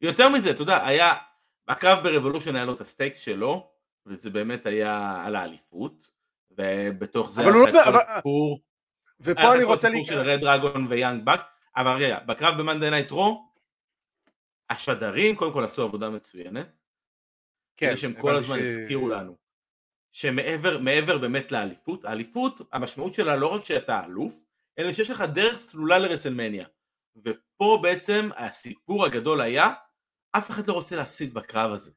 יותר 0.00 0.28
מזה, 0.28 0.50
אתה 0.50 0.62
יודע, 0.62 0.86
היה, 0.86 1.14
הקרב 1.68 2.04
ב 2.04 2.09
Revolution 2.09 2.56
היה 2.56 2.64
לו 2.64 2.74
את 2.74 2.80
ה 2.80 2.86
stake 2.86 3.14
שלו, 3.14 3.70
וזה 4.06 4.30
באמת 4.30 4.66
היה 4.66 5.22
על 5.26 5.36
האליפות, 5.36 6.08
ובתוך 6.50 7.30
זה 7.30 7.42
היה 7.42 7.50
לא 7.50 7.68
את 7.68 7.74
כל 7.84 7.96
הסיפור, 7.96 8.60
ופה 9.20 9.54
אני 9.54 9.64
רוצה 9.64 9.88
להיכנס, 9.88 10.08
של 10.08 10.18
Red 10.18 10.40
Dragon 10.40 10.86
ו 10.88 10.94
Young 10.94 11.24
Bucks, 11.24 11.44
אבל 11.76 11.92
רגע, 11.92 12.18
בקרב 12.26 12.58
ב 12.58 12.63
Monday 12.63 12.90
Night 12.90 13.10
Raw, 13.10 13.47
השדרים 14.70 15.36
קודם 15.36 15.52
כל 15.52 15.64
עשו 15.64 15.82
עבודה 15.82 16.10
מצוינת, 16.10 16.76
כן, 17.76 17.96
שהם 17.96 18.12
כל 18.20 18.36
הזמן 18.36 18.58
ש... 18.58 18.60
הזכירו 18.60 19.08
לנו, 19.08 19.36
שמעבר 20.10 20.78
מעבר 20.78 21.18
באמת 21.18 21.52
לאליפות, 21.52 22.04
האליפות, 22.04 22.60
המשמעות 22.72 23.14
שלה 23.14 23.36
לא 23.36 23.46
רק 23.46 23.64
שאתה 23.64 24.04
אלוף, 24.04 24.46
אלא 24.78 24.92
שיש 24.92 25.10
לך 25.10 25.20
דרך 25.20 25.58
סלולה 25.58 25.98
ל 25.98 26.03
WrestleMania, 26.03 26.66
ופה 27.24 27.78
בעצם 27.82 28.28
הסיפור 28.36 29.04
הגדול 29.04 29.40
היה 29.40 29.72
אף 30.32 30.50
אחד 30.50 30.66
לא 30.66 30.72
רוצה 30.72 30.96
להפסיד 30.96 31.34
בקרב 31.34 31.72
הזה. 31.72 31.92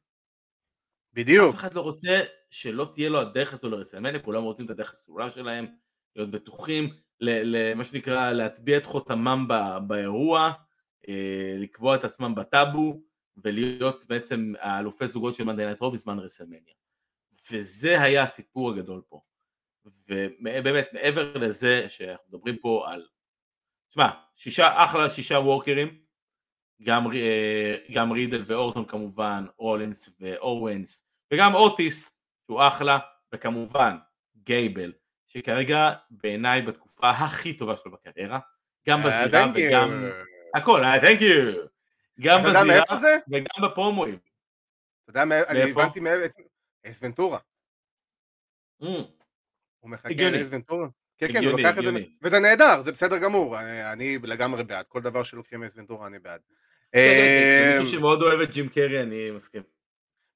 בדיוק. 1.14 1.56
אף 1.56 1.60
אחד 1.60 1.74
לא 1.74 1.82
רוצה 1.82 2.22
שלא 2.50 2.90
תהיה 2.94 3.10
לו 3.10 3.22
הדרך 3.22 3.54
הזו 3.54 3.70
ל 3.70 3.73
WrestleMania, 3.73 4.20
כולם 4.20 4.44
רוצים 4.44 4.66
את 4.66 4.70
הדרך 4.70 4.92
הסלולה 4.92 5.30
שלהם, 5.30 5.68
להיות 6.16 6.32
בטוחים, 6.32 6.94
למה 7.20 7.84
שנקרא 7.84 8.32
להטביע 8.32 8.78
את 8.78 8.86
חותמם 8.86 9.48
באירוע, 9.88 10.52
לקבוע 11.58 11.96
את 11.96 12.04
עצמם 12.04 12.36
בטאבו, 12.36 13.02
ולהיות 13.38 14.06
בעצם 14.08 14.54
האלופי 14.60 15.08
זוגות 15.08 15.36
של 15.36 15.44
Monday 15.44 15.66
Night 15.66 15.82
Raw 15.82 15.92
בזמן 15.92 16.20
WrestleMania. 16.20 16.74
וזה 17.52 18.02
היה 18.02 18.24
הסיפור 18.24 18.72
הגדול 18.72 19.02
פה. 19.10 19.22
ובאמת, 19.86 20.88
מעבר 20.94 21.38
לזה 21.38 21.86
שאנחנו 21.90 22.26
מדברים 22.30 22.58
פה 22.58 22.86
על, 22.88 23.08
תשמע, 23.90 24.10
שישה, 24.36 24.84
אחלה 24.84 25.10
שישה 25.10 25.36
וורקרים, 25.36 26.02
גם, 26.84 27.12
אה, 27.12 27.76
גם 27.94 28.12
רידל 28.12 28.44
ואורטון 28.46 28.86
כמובן, 28.86 29.46
רולינס 29.58 30.18
ואורווינס, 30.20 31.12
וגם 31.34 31.54
אוטיס, 31.54 32.24
שהוא 32.46 32.62
אחלה, 32.68 33.00
וכמובן 33.34 33.98
גייבל, 34.36 34.94
שכרגע 35.28 35.92
בעיניי 36.12 36.62
בתקופה 36.62 37.10
הכי 37.10 37.54
טובה 37.54 37.78
שלו 37.78 37.92
בקריירה, 37.92 38.40
גם 38.88 39.02
uh, 39.02 39.08
בזירה 39.08 39.52
וגם... 39.56 40.10
הכל, 40.56 40.82
תhank 41.02 41.22
you. 41.22 41.68
גם 42.20 42.40
בזירה 42.40 43.18
וגם 43.32 43.70
בפרומואים. 43.72 44.20
אתה 45.04 45.22
יודע, 45.22 45.24
אני 45.48 45.72
הבנתי 45.72 46.00
מאיפה... 46.00 46.42
Ace 46.86 47.00
Ventura. 47.04 47.40
Mm. 48.84 48.86
הוא 49.80 49.92
מחכה 49.92 50.30
ל 50.32 50.36
Ace 50.36 50.48
Ventura. 50.52 50.88
כן, 51.18 51.34
כן, 51.34 51.44
הוא 51.44 51.52
לוקח 51.52 51.78
את 51.78 51.84
זה, 51.84 51.92
וזה 52.22 52.40
נהדר, 52.40 52.82
זה 52.82 52.92
בסדר 52.92 53.18
גמור, 53.18 53.60
אני 53.94 54.18
לגמרי 54.24 54.64
בעד, 54.64 54.86
כל 54.88 55.02
דבר 55.02 55.24
שלוקחים 55.24 55.64
Ace 55.64 55.72
Ventura 55.76 56.08
אני 56.08 56.20
בעד. 56.20 56.42
מישהו 56.96 57.80
אמ, 57.80 57.86
שמאוד 57.86 58.22
אוהב 58.22 58.40
את 58.40 58.52
ג'ים 58.52 58.70
קרי, 58.70 59.02
אני 59.02 59.32
מסכים. 59.32 59.64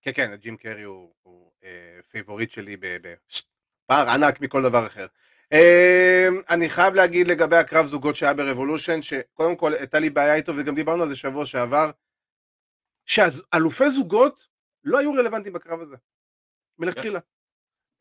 כן, 0.02 0.12
כן, 0.14 0.36
ג'ים 0.36 0.58
קרי 0.58 0.84
הוא 0.84 1.52
אה, 1.64 2.00
favorite 2.10 2.52
שלי 2.52 2.78
בפער 2.78 4.10
ענק 4.10 4.42
מכל 4.42 4.64
דבר 4.64 4.88
אחר. 4.88 5.08
אמ, 5.56 6.42
אני 6.50 6.70
חייב 6.70 6.94
להגיד 6.94 7.28
לגבי 7.28 7.56
הקרב 7.56 7.86
זוגות 7.86 8.16
שהיה 8.16 8.34
ב 8.34 8.39
Revolution, 8.39 9.02
שקודם 9.02 9.56
כל 9.56 9.74
הייתה 9.74 10.00
לי 10.00 10.10
בעיה 10.10 10.36
איתו, 10.36 10.54
וגם 10.56 10.76
דיברנו 10.76 11.04
על 11.04 11.10
זה 11.10 11.16
שבוע 11.16 11.46
שעבר, 11.46 11.92
שאלופי 13.06 13.90
זוגות 13.90 14.48
לא 14.84 15.00
היו 15.00 15.14
רלוונטיים 15.14 15.54
בקרב 15.54 15.82
הזה, 15.82 15.96
מלכתחילה. 16.80 17.20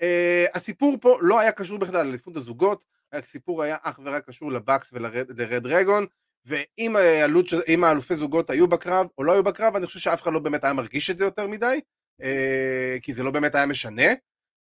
אה, 0.02 0.46
הסיפור 0.54 0.96
פה 1.00 1.18
לא 1.20 1.40
היה 1.40 1.52
קשור 1.52 1.78
בכלל 1.78 2.06
לאליפות 2.06 2.36
הזוגות, 2.36 2.84
הסיפור 3.12 3.62
היה 3.62 3.76
אך 3.82 4.00
ורק 4.04 4.26
קשור 4.26 4.52
לבקס 4.52 4.90
ולרד 4.92 5.62
דרגון, 5.68 6.06
ואם 6.44 6.96
העלות, 6.96 7.46
האלופי 7.82 8.16
זוגות 8.16 8.50
היו 8.50 8.68
בקרב 8.68 9.06
או 9.18 9.24
לא 9.24 9.32
היו 9.32 9.44
בקרב, 9.44 9.76
אני 9.76 9.86
חושב 9.86 9.98
שאף 9.98 10.22
אחד 10.22 10.32
לא 10.32 10.38
באמת 10.38 10.64
היה 10.64 10.72
מרגיש 10.72 11.10
את 11.10 11.18
זה 11.18 11.24
יותר 11.24 11.46
מדי, 11.46 11.80
אה, 12.22 12.96
כי 13.02 13.12
זה 13.12 13.22
לא 13.22 13.30
באמת 13.30 13.54
היה 13.54 13.66
משנה, 13.66 14.06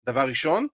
דבר 0.05 0.27
ראשון. 0.27 0.67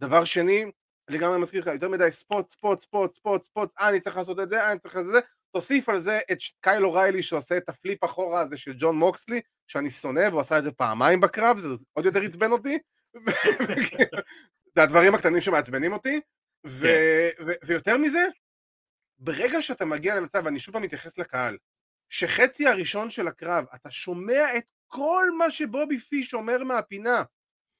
דבר 0.00 0.24
שני, 0.24 0.64
אני 1.08 1.18
גם 1.18 1.40
מזכיר 1.40 1.60
לך, 1.60 1.66
יותר 1.66 1.88
מדי 1.88 2.10
ספוט, 2.10 2.50
ספוט, 2.50 2.80
ספוט, 2.80 3.14
ספוט, 3.14 3.42
ספוט, 3.42 3.72
אה, 3.80 3.88
אני 3.88 4.00
צריך 4.00 4.16
לעשות 4.16 4.40
את 4.40 4.48
זה, 4.48 4.60
אה, 4.60 4.72
אני 4.72 4.78
צריך 4.78 4.96
לעשות 4.96 5.08
את 5.08 5.14
זה, 5.14 5.20
תוסיף 5.52 5.88
על 5.88 5.98
זה 5.98 6.20
את 6.32 6.38
קייל 6.60 6.84
אוריילי 6.84 7.22
שעושה 7.22 7.56
את 7.56 7.68
הפליפ 7.68 8.04
אחורה 8.04 8.40
הזה 8.40 8.56
של 8.56 8.74
ג'ון 8.78 8.96
מוקסלי, 8.96 9.40
שאני 9.66 9.90
שונא, 9.90 10.28
והוא 10.28 10.40
עשה 10.40 10.58
את 10.58 10.64
זה 10.64 10.72
פעמיים 10.72 11.20
בקרב, 11.20 11.58
זה 11.58 11.68
עוד 11.92 12.04
יותר 12.04 12.22
עצבן 12.22 12.52
אותי, 12.52 12.78
זה 14.74 14.82
הדברים 14.82 15.14
הקטנים 15.14 15.40
שמעצבנים 15.40 15.92
אותי, 15.92 16.20
ו- 16.66 16.86
כן. 17.36 17.44
ו- 17.44 17.66
ויותר 17.66 17.98
מזה, 17.98 18.26
ברגע 19.18 19.62
שאתה 19.62 19.84
מגיע 19.84 20.14
למצב, 20.14 20.42
ואני 20.44 20.60
שוב 20.60 20.72
פעם 20.72 20.82
מתייחס 20.82 21.18
לקהל, 21.18 21.56
שחצי 22.08 22.66
הראשון 22.66 23.10
של 23.10 23.28
הקרב, 23.28 23.64
אתה 23.74 23.90
שומע 23.90 24.56
את 24.56 24.64
כל 24.86 25.26
מה 25.38 25.50
שבובי 25.50 25.98
פיש 25.98 26.34
אומר 26.34 26.64
מהפינה. 26.64 27.22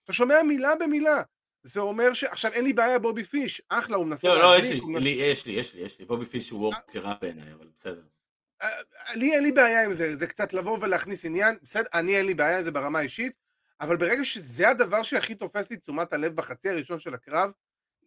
אתה 0.05 0.12
שומע 0.12 0.43
מילה 0.43 0.75
במילה. 0.81 1.23
זה 1.66 1.81
אומר 1.81 2.14
ש... 2.14 2.24
עכשיו 2.24 2.52
אין 2.52 2.64
לי 2.64 2.72
בעיה 2.72 2.98
בובי 2.98 3.24
פיש, 3.24 3.62
אחלה, 3.68 3.96
הוא 3.96 4.07
מנסה 4.07 4.29
לא, 4.29 4.38
לא, 4.38 4.59
יש 4.59 4.70
לי, 4.70 5.11
יש 5.11 5.46
לי, 5.46 5.52
יש 5.52 5.74
לי, 5.74 5.81
יש 5.81 5.98
לי. 5.98 6.05
בובי 6.05 6.24
פיש 6.24 6.50
הוא 6.50 6.61
וורקר 6.61 7.00
רע 7.00 7.14
בעיניי, 7.20 7.52
אבל 7.52 7.68
בסדר. 7.74 8.02
אה, 8.62 8.68
לי 9.14 9.35
אין 9.35 9.42
לי 9.42 9.52
בעיה 9.52 9.85
עם 9.85 9.92
זה, 9.92 10.16
זה 10.16 10.26
קצת 10.26 10.52
לבוא 10.52 10.79
ולהכניס 10.81 11.24
עניין, 11.24 11.57
בסדר, 11.62 11.88
אני 11.94 12.16
אין 12.16 12.26
לי 12.26 12.35
בעיה 12.35 12.59
עם 12.59 12.64
זה 12.64 12.70
ברמה 12.70 12.98
האישית, 12.98 13.33
אבל 13.81 13.96
ברגע 13.96 14.24
שזה 14.24 14.68
הדבר 14.68 15.02
שהכי 15.02 15.35
תופס 15.35 15.70
לי 15.70 15.76
תשומת 15.76 16.12
הלב 16.12 16.37
בחצי 16.37 16.68
הראשון 16.68 17.00
של 17.00 17.14
הקרב, 17.14 17.52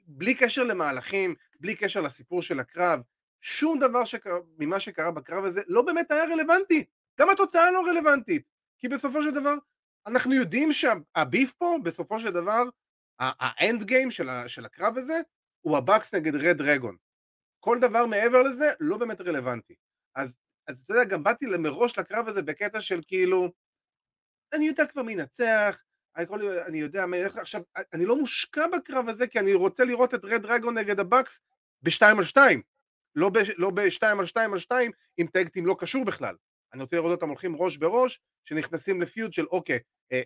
בלי 0.07 0.35
קשר 0.35 0.63
למהלכים, 0.63 1.35
בלי 1.59 1.75
קשר 1.75 2.01
לסיפור 2.01 2.41
של 2.41 2.59
הקרב, 2.59 2.99
שום 3.41 3.79
דבר 3.79 4.05
שקרה, 4.05 4.39
ממה 4.57 4.79
שקרה 4.79 5.11
בקרב 5.11 5.45
הזה 5.45 5.61
לא 5.67 5.81
באמת 5.81 6.11
היה 6.11 6.23
רלוונטי, 6.23 6.85
גם 7.19 7.29
התוצאה 7.29 7.71
לא 7.71 7.81
רלוונטית, 7.87 8.43
כי 8.79 8.87
בסופו 8.87 9.23
של 9.23 9.31
דבר, 9.31 9.53
אנחנו 10.07 10.33
יודעים 10.33 10.71
שהביף 10.71 11.51
פה, 11.51 11.77
בסופו 11.83 12.19
של 12.19 12.29
דבר, 12.29 12.63
ה 13.19 13.35
end 13.35 13.83
game 13.83 14.11
של, 14.11 14.29
של 14.47 14.65
הקרב 14.65 14.97
הזה, 14.97 15.21
הוא 15.61 15.77
ה 15.77 15.83
Bucks 15.83 16.13
נגד 16.13 16.35
Red 16.35 16.57
Dragon. 16.57 16.95
כל 17.59 17.77
דבר 17.81 18.05
מעבר 18.05 18.43
לזה 18.43 18.71
לא 18.79 18.97
באמת 18.97 19.21
רלוונטי. 19.21 19.75
אז, 20.15 20.37
אז 20.67 20.81
אתה 20.81 20.93
יודע, 20.93 21.03
גם 21.03 21.23
באתי 21.23 21.45
מראש 21.45 21.99
לקרב 21.99 22.27
הזה 22.27 22.41
בקטע 22.41 22.81
של 22.81 22.99
כאילו, 23.07 23.51
אני 24.53 24.67
יודע 24.67 24.85
כבר 24.85 25.03
מי 25.03 25.13
ינצח, 25.13 25.81
אני, 26.67 26.77
יודע 26.77 27.05
מי 27.05 27.17
ילך, 27.17 27.37
עכשיו, 27.37 27.61
אני 27.93 28.05
לא 28.05 28.15
מושקע 28.15 28.67
בקרב 28.67 29.09
הזה, 29.09 29.27
כי 29.27 29.39
אני 29.39 29.53
רוצה 29.53 29.83
לראות 29.85 30.13
את 30.13 30.25
Red 30.25 30.41
Dragon 30.41 30.77
נגד 30.77 30.99
ה 30.99 31.06
Bucks 31.06 31.41
בשתיים 31.81 32.17
על 32.17 32.23
שתיים, 32.23 32.61
לא, 33.15 33.29
ב, 33.29 33.37
לא 33.57 33.69
בשתיים 33.69 34.19
על 34.19 34.25
שתיים 34.25 34.53
על 34.53 34.59
שתיים, 34.59 34.91
עם 35.17 35.27
tag 35.27 35.44
team 35.44 35.65
לא 35.65 35.75
קשור 35.79 36.05
בכלל. 36.05 36.35
אני 36.73 36.81
רוצה 36.81 36.95
לראות 36.95 37.11
אותם 37.11 37.27
הולכים 37.27 37.55
ראש 37.55 37.77
בראש, 37.77 38.21
שנכנסים 38.45 39.01
ל 39.01 39.08
feud 39.08 39.33
של 39.33 39.45
אוקיי, 39.45 39.79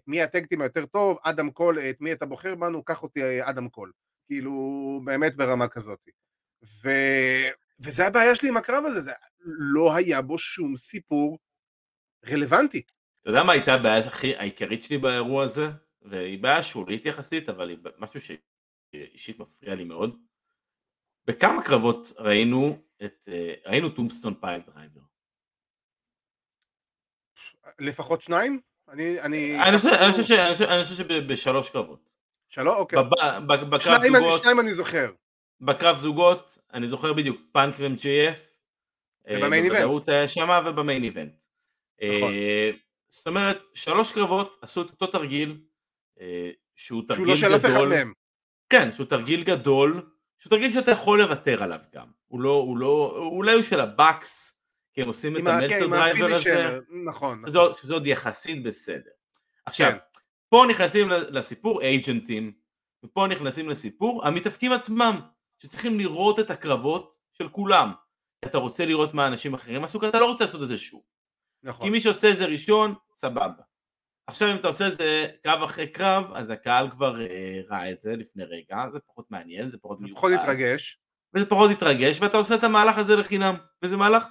מי 0.07 0.21
ה 0.21 0.26
tag 0.26 0.41
team 0.41 0.61
היותר 0.61 0.85
טוב, 0.85 1.17
אדם 1.23 1.51
קול, 1.51 1.79
אה, 1.79 1.89
את 1.89 2.01
מי 2.01 2.13
אתה 2.13 2.25
בוחר 2.25 2.55
בנו, 2.55 2.83
קח 2.83 3.03
אותי 3.03 3.23
אה, 3.23 3.49
אדם 3.49 3.69
קול. 3.69 3.91
כאילו, 4.27 4.51
באמת 5.05 5.35
ברמה 5.35 5.67
כזאת. 5.67 5.99
ו... 6.83 6.89
וזה 7.79 8.07
הבעיה 8.07 8.35
שלי 8.35 8.49
עם 8.49 8.57
הקרב 8.57 8.85
הזה, 8.85 9.01
זה 9.01 9.11
לא 9.73 9.95
היה 9.95 10.21
בו 10.21 10.37
שום 10.37 10.77
סיפור 10.77 11.39
רלוונטי. 12.29 12.81
אתה 13.21 13.29
יודע 13.29 13.43
מה 13.43 13.53
הייתה 13.53 13.73
הבעיה 13.73 13.97
הכי 13.97 14.35
העיקרית 14.35 14.81
שלי 14.81 14.97
באירוע 14.97 15.43
הזה? 15.43 15.67
והיא 16.01 16.43
בעיה 16.43 16.63
שולית 16.63 17.05
יחסית, 17.05 17.49
אבל 17.49 17.69
היא 17.69 17.77
משהו 17.97 18.19
שאישית 18.21 19.39
מפריע 19.39 19.75
לי 19.75 19.83
מאוד. 19.83 20.17
בכמה 21.27 21.63
קרבות 21.63 22.07
ראינו 22.17 22.77
את, 23.05 23.27
אה, 23.27 23.53
ראינו 23.65 23.89
tombstone 23.89 24.33
piledriver. 24.39 25.01
לפחות 27.79 28.21
שניים? 28.21 28.59
אני... 28.89 29.21
אני... 29.21 29.63
אני 29.63 29.77
חושב- 29.77 30.95
שבשלוש 30.95 31.69
קרבות. 31.69 32.09
שלא? 32.49 32.77
אוקיי. 32.77 32.99
בקרב 33.47 34.01
זוגות, 34.01 34.41
שניים 34.43 34.59
אני 34.59 34.73
זוכר. 34.73 35.11
בקרב 35.61 35.97
זוגות, 35.97 36.57
אני 36.73 36.87
זוכר 36.87 37.13
בדיוק, 37.13 37.41
פאנק 37.51 37.75
ו-MJF. 37.79 38.37
וב 39.29 39.40
main 39.40 39.63
event. 39.63 39.79
בוודאות 39.79 40.09
היה 40.09 40.27
שמה 40.27 40.61
וב 40.65 40.78
main 40.78 41.03
event. 41.03 41.43
נכון. 42.01 42.33
אה, 42.33 42.71
זאת 43.09 43.27
אומרת, 43.27 43.63
שלוש 43.73 44.11
קרבות 44.11 44.57
עשו 44.61 44.81
את 44.81 44.89
אותו 44.89 45.07
תרגיל, 45.07 45.61
אה, 46.21 46.49
שהוא 46.75 47.03
שהוא 47.03 47.07
תרגיל 47.07 47.27
לא 47.27 47.35
של 47.35 47.55
אף 47.55 47.65
אחד 47.65 47.69
גדול. 47.75 47.89
מהם. 47.89 48.13
כן, 48.69 48.91
שהוא 48.91 49.05
תרגיל 49.05 49.43
גדול, 49.43 50.09
שהוא 50.39 50.49
תרגיל 50.49 50.71
שאתה 50.71 50.91
יכול 50.91 51.21
לוותר 51.21 51.63
עליו 51.63 51.79
גם. 51.95 52.07
הוא 52.27 52.41
לא, 52.41 52.49
הוא 52.49 52.77
לא, 52.77 53.13
אולי 53.31 53.53
הוא 53.53 53.63
של 53.63 53.79
הבאקס, 53.79 54.52
כי 54.93 55.01
הם 55.01 55.07
עושים 55.07 55.37
את 55.37 55.41
כן, 55.41 55.47
ה 55.47 55.83
Meltzer 55.83 55.89
Driver 55.91 56.25
הזה. 56.35 56.79
נכון. 57.05 57.41
נכון. 57.45 57.73
שזה- 57.73 57.93
עוד 57.93 58.07
יחסית 58.07 58.63
בסדר. 58.63 59.11
עכשיו, 59.65 59.91
כן. 59.91 59.97
פה 60.49 60.65
נכנסים 60.69 61.09
לסיפור 61.09 61.81
אייג'נטים, 61.81 62.53
ופה 63.05 63.27
נכנסים 63.27 63.69
לסיפור 63.69 64.27
המתאבקים 64.27 64.71
עצמם, 64.71 65.19
שצריכים 65.57 65.99
לראות 65.99 66.39
את 66.39 66.51
הקרבות 66.51 67.15
של 67.33 67.49
כולם. 67.49 67.91
אתה 68.45 68.57
רוצה 68.57 68.85
לראות 68.85 69.13
מה 69.13 69.27
אנשים 69.27 69.53
אחרים 69.53 69.83
עשו, 69.83 69.99
כי 69.99 70.07
אתה 70.07 70.19
לא 70.19 70.25
רוצה 70.25 70.43
לעשות 70.43 70.63
את 70.63 70.67
זה 70.67 70.77
שוב. 70.77 71.01
כי 71.61 71.67
נכון. 71.69 71.89
מי 71.89 72.01
שעושה 72.01 72.31
את 72.31 72.37
זה 72.37 72.45
ראשון, 72.45 72.93
סבבה. 73.15 73.63
עכשיו 74.27 74.51
אם 74.51 74.55
אתה 74.55 74.67
עושה 74.67 74.87
את 74.87 74.95
זה 74.95 75.27
קרב 75.43 75.63
אחרי 75.63 75.87
קרב, 75.87 76.25
אז 76.33 76.49
הקהל 76.49 76.89
כבר 76.91 77.21
אה, 77.21 77.61
ראה 77.69 77.91
את 77.91 77.99
זה 77.99 78.15
לפני 78.15 78.43
רגע, 78.43 78.77
זה 78.93 78.99
פחות 79.07 79.25
מעניין, 79.31 79.67
זה 79.67 79.77
פחות 79.81 80.01
מיוחד. 80.01 80.17
פחות 80.17 80.31
להתרגש. 80.31 80.99
וזה 81.35 81.45
פחות 81.45 81.71
התרגש, 81.71 82.21
ואתה 82.21 82.37
עושה 82.37 82.55
את 82.55 82.63
המהלך 82.63 82.97
הזה 82.97 83.15
לחינם, 83.15 83.55
וזה 83.83 83.97
מהלך 83.97 84.23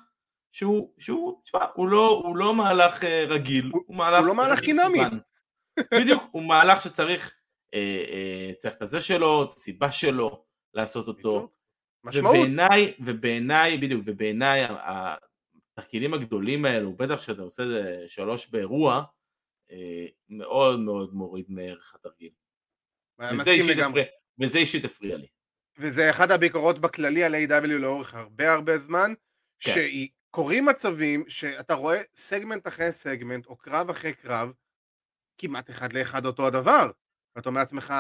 שהוא, 0.53 0.95
שהוא, 0.99 1.43
תשמע, 1.43 1.61
הוא 1.75 1.89
לא, 1.89 2.23
הוא 2.25 2.37
לא 2.37 2.55
מהלך 2.55 3.05
אה, 3.05 3.25
רגיל, 3.29 3.71
הוא- 3.73 3.83
הוא 3.87 3.97
מהלך... 3.97 4.19
הוא 4.21 4.27
לא 4.27 4.35
מהלך 4.35 4.59
חינמי. 4.59 4.99
בדיוק, 5.95 6.23
הוא 6.31 6.43
מהלך 6.43 6.83
שצריך, 6.83 7.35
אה, 7.75 7.79
אה, 8.09 8.55
צריך 8.55 8.75
את 8.77 8.83
הזה 8.83 9.01
שלו, 9.01 9.43
את 9.45 9.53
הסיבה 9.53 9.93
שלו 9.93 10.45
לעשות 10.75 11.09
אותו. 11.09 11.53
משמעות. 12.05 12.37
ובעיניי, 12.37 12.95
ובעיניי, 13.01 13.79
בדיוק, 13.79 14.03
ובעיניי 14.07 14.65
ה- 14.65 15.15
התרגילים 15.79 16.15
הגדולים 16.15 16.65
האלו, 16.65 16.93
בטח 16.93 17.21
שאתה 17.21 17.43
עושה 17.43 17.67
זה 17.69 18.05
שלוש 18.07 18.49
באירוע, 18.51 19.03
אה, 19.71 20.07
מאוד 20.29 20.81
מאוד 20.81 21.15
מוריד 21.15 21.47
מערך 21.49 21.95
התרגיל. 21.95 22.31
וזה 23.41 23.51
אישית. 23.51 23.79
הפריע- 23.91 24.05
וזה 24.41 24.59
אישית 24.59 24.85
הפריע 24.85 25.17
לי. 25.17 25.27
וזה 25.79 26.11
אחד 26.11 26.31
הביקורות 26.31 26.79
בכללי 26.79 27.25
על 27.25 27.35
A.W. 27.35 27.67
לאורך 27.67 28.15
הרבה 28.15 28.53
הרבה 28.53 28.79
זמן, 28.79 29.13
כן. 29.61 29.71
שקורים 30.33 30.65
מצבים 30.67 31.25
שאתה 31.29 31.75
רואה 31.75 32.01
סגמנט 32.15 32.69
אחרי 32.69 32.93
סגמנט, 32.93 33.47
או 33.47 33.57
קרב 33.57 33.91
אחרי 33.91 34.13
קרב, 34.13 34.53
כמעט 35.39 35.71
אחד 35.71 35.93
לאחד 35.93 36.27
אותו 36.27 36.47
הדבר. 36.47 36.91
ואתה 37.37 37.49
אומר 37.49 37.61
לעצמך, 37.61 37.95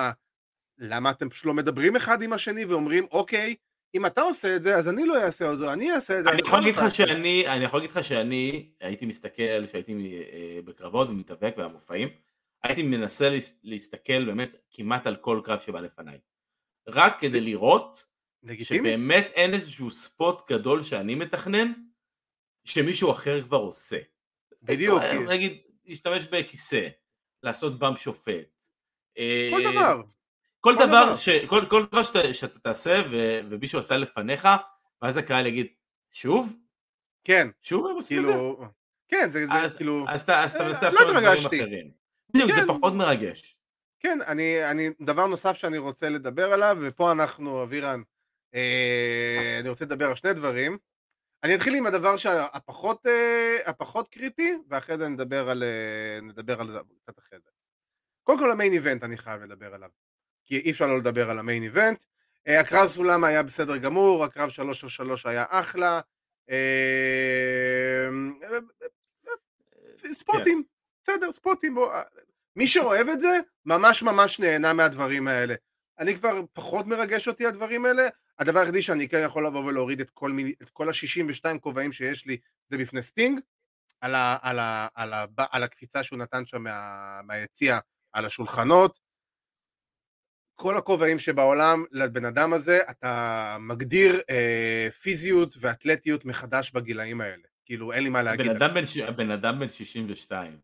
למה 0.79 1.11
אתם 1.11 1.29
פשוט 1.29 1.45
לא 1.47 1.55
מדברים 1.55 1.97
אחד 1.97 2.23
עם 2.23 2.33
השני 2.33 2.65
ואומרים, 2.65 3.07
אוקיי, 3.11 3.55
אם 3.95 4.07
אתה 4.07 4.21
עושה 4.23 4.57
את 4.57 4.63
זה, 4.63 4.77
אז 4.77 4.89
אני 4.89 5.07
לא 5.07 5.25
אעשה 5.25 5.53
את 5.53 5.59
זה, 5.59 5.73
אני 5.73 5.93
אעשה 5.93 6.19
את 6.19 6.25
זה. 6.25 6.31
אני 6.31 6.41
יכול 6.41 6.59
אתה 6.59 6.61
להגיד 6.67 6.77
לך. 6.77 6.95
שאני, 6.95 7.49
אני 7.49 7.65
יכול 7.65 7.81
להגיד 7.81 7.97
לך 7.97 8.05
שאני 8.05 8.73
הייתי 8.81 9.07
מסתכל, 9.07 9.67
שהייתי 9.73 9.93
אה, 10.33 10.61
בקרבות 10.65 11.09
ומתאבק 11.09 11.55
והמופעים, 11.59 12.09
הייתי 12.63 12.83
מנסה 12.83 13.29
להס- 13.31 13.61
להסתכל 13.65 14.25
באמת 14.25 14.57
כמעט 14.71 15.07
על 15.07 15.17
כל 15.17 15.41
קרב 15.45 15.59
שבא 15.61 15.81
לפניי. 15.81 16.19
רק 16.89 17.21
כדי 17.21 17.41
לראות 17.41 18.05
לגיטימי? 18.43 18.79
שבאמת 18.79 19.27
אין 19.35 19.55
איזשהו 19.55 19.91
ספוט 19.91 20.51
גדול 20.53 20.83
שאני 20.83 21.15
מתכנן, 21.15 21.73
שמישהו 22.65 23.11
אחר 23.11 23.43
כבר 23.43 23.57
עושה. 23.57 23.99
בדיוק. 24.63 25.03
אה, 25.03 25.19
נגיד, 25.19 25.59
להשתמש 25.85 26.27
בכיסא, 26.27 26.89
לעשות 27.43 27.79
באם 27.79 27.97
שופט. 27.97 28.65
כל 29.51 29.67
אה, 29.67 29.71
דבר. 29.73 30.01
כל 30.61 30.75
דבר. 30.75 31.17
ש, 31.17 31.29
כל, 31.29 31.61
כל 31.71 31.87
דבר 31.87 32.03
שאתה, 32.05 32.35
שאתה 32.35 32.59
תעשה 32.59 33.03
ו, 33.11 33.41
ומישהו 33.51 33.79
עשה 33.79 33.97
לפניך, 33.97 34.49
ואז 35.03 35.17
הקהל 35.17 35.47
יגיד, 35.47 35.67
שוב? 36.13 36.57
כן, 37.25 37.49
שוב 37.61 37.87
הם 37.87 37.95
עושים 37.95 38.19
את 38.21 38.25
זה? 38.25 38.33
כאילו... 38.33 38.65
כן, 39.09 39.31
זה 39.31 39.47
זה 39.47 39.53
אז- 39.53 39.77
כאילו... 39.77 40.05
אז 40.09 40.21
אתה 40.21 40.33
אה, 40.35 40.69
מנסה 40.69 40.91
לא 40.91 41.01
על 41.01 41.11
דברים. 41.11 41.39
אחרים. 41.47 41.91
בדיוק, 42.31 42.51
זה 42.51 42.61
כן. 42.61 42.67
פחות 42.67 42.93
מרגש. 42.93 43.59
כן, 44.01 44.19
אני, 44.27 44.71
אני, 44.71 44.91
דבר 45.01 45.27
נוסף 45.27 45.57
שאני 45.57 45.79
רוצה 45.79 46.09
לדבר 46.09 46.53
עליו, 46.53 46.77
ופה 46.81 47.13
אנחנו, 47.13 47.63
אבירן, 47.63 48.03
אה, 48.55 49.57
אני 49.61 49.69
רוצה 49.69 49.85
לדבר 49.85 50.09
על 50.09 50.15
שני 50.15 50.33
דברים. 50.33 50.79
אני 51.43 51.55
אתחיל 51.55 51.75
עם 51.75 51.87
הדבר 51.87 52.17
שהפחות 52.17 53.07
אה, 53.07 53.57
הפחות 53.67 54.09
קריטי, 54.09 54.55
ואחרי 54.69 54.99
זה 54.99 55.09
נדבר 55.09 55.51
על, 55.51 55.63
אה, 55.63 56.21
נדבר 56.21 56.61
על 56.61 56.73
זה 56.73 56.79
קצת 57.03 57.19
אחרי 57.19 57.39
זה. 57.45 57.51
קודם 58.23 58.39
כל 58.39 58.51
המיין 58.51 58.73
איבנט 58.73 59.05
אני 59.05 59.19
חייב 59.19 59.43
לדבר 59.43 59.75
עליו, 59.75 59.89
כי 60.47 60.59
אי 60.59 60.71
אפשר 60.71 60.87
לא 60.87 60.99
לדבר 60.99 61.31
על 61.31 61.39
המיין 61.39 61.63
איבנט. 61.63 62.05
אה, 62.49 62.61
הקרב 62.61 62.89
סולם 62.89 63.25
היה 63.25 63.43
בסדר 63.43 63.77
גמור, 63.77 64.25
הקרב 64.25 64.49
שלוש 64.49 64.85
על 64.85 64.91
שלוש 64.91 65.27
היה 65.27 65.45
אחלה. 65.49 66.01
ספוטים, 70.13 70.63
בסדר, 71.03 71.33
ספוטים. 71.33 71.77
מי 72.57 72.67
שאוהב 72.67 73.09
את 73.09 73.21
זה, 73.21 73.39
ממש 73.67 74.03
ממש 74.03 74.41
נהנה 74.41 74.73
מהדברים 74.73 75.29
האלה. 75.29 75.55
אני 76.03 76.15
כבר 76.15 76.41
פחות 76.53 76.87
מרגש 76.87 77.29
אותי 77.29 77.47
הדברים 77.47 77.85
האלה, 77.85 78.09
הדבר 78.39 78.61
היחידי 78.61 78.83
שאני 78.83 79.09
כן 79.09 79.23
יכול 79.25 79.47
לבוא 79.47 79.65
ולהוריד 79.65 80.01
את 80.01 80.11
כל, 80.11 80.31
מיני, 80.31 80.55
את 80.63 80.71
כל 80.71 80.89
ה-62 80.89 81.59
כובעים 81.59 81.93
שיש 81.93 82.27
לי 82.27 82.37
זה 82.69 82.79
בפני 82.79 83.03
סטינג, 83.03 83.41
על, 84.01 84.15
ה, 84.15 84.37
על, 84.43 84.59
ה, 84.59 84.89
על, 84.95 85.13
ה, 85.13 85.25
על 85.51 85.63
הקפיצה 85.63 86.03
שהוא 86.03 86.19
נתן 86.19 86.47
שם 86.47 86.63
מה, 86.63 87.21
מהיציע 87.25 87.79
על 88.13 88.25
השולחנות. 88.25 88.99
כל 90.55 90.77
הכובעים 90.77 91.19
שבעולם 91.19 91.85
לבן 91.91 92.25
אדם 92.25 92.53
הזה, 92.53 92.79
אתה 92.91 93.57
מגדיר 93.61 94.21
אה, 94.31 94.89
פיזיות 95.03 95.55
ואתלטיות 95.61 96.25
מחדש 96.25 96.71
בגילאים 96.71 97.21
האלה. 97.21 97.43
כאילו, 97.65 97.93
אין 97.93 98.03
לי 98.03 98.09
מה 98.09 98.23
להגיד. 98.23 98.47
הבן 98.47 98.57
אדם 98.57 98.75
בן 98.75 98.87
ש- 98.87 98.99
אדם 98.99 99.59
בן 99.61 99.69
62. 99.69 100.59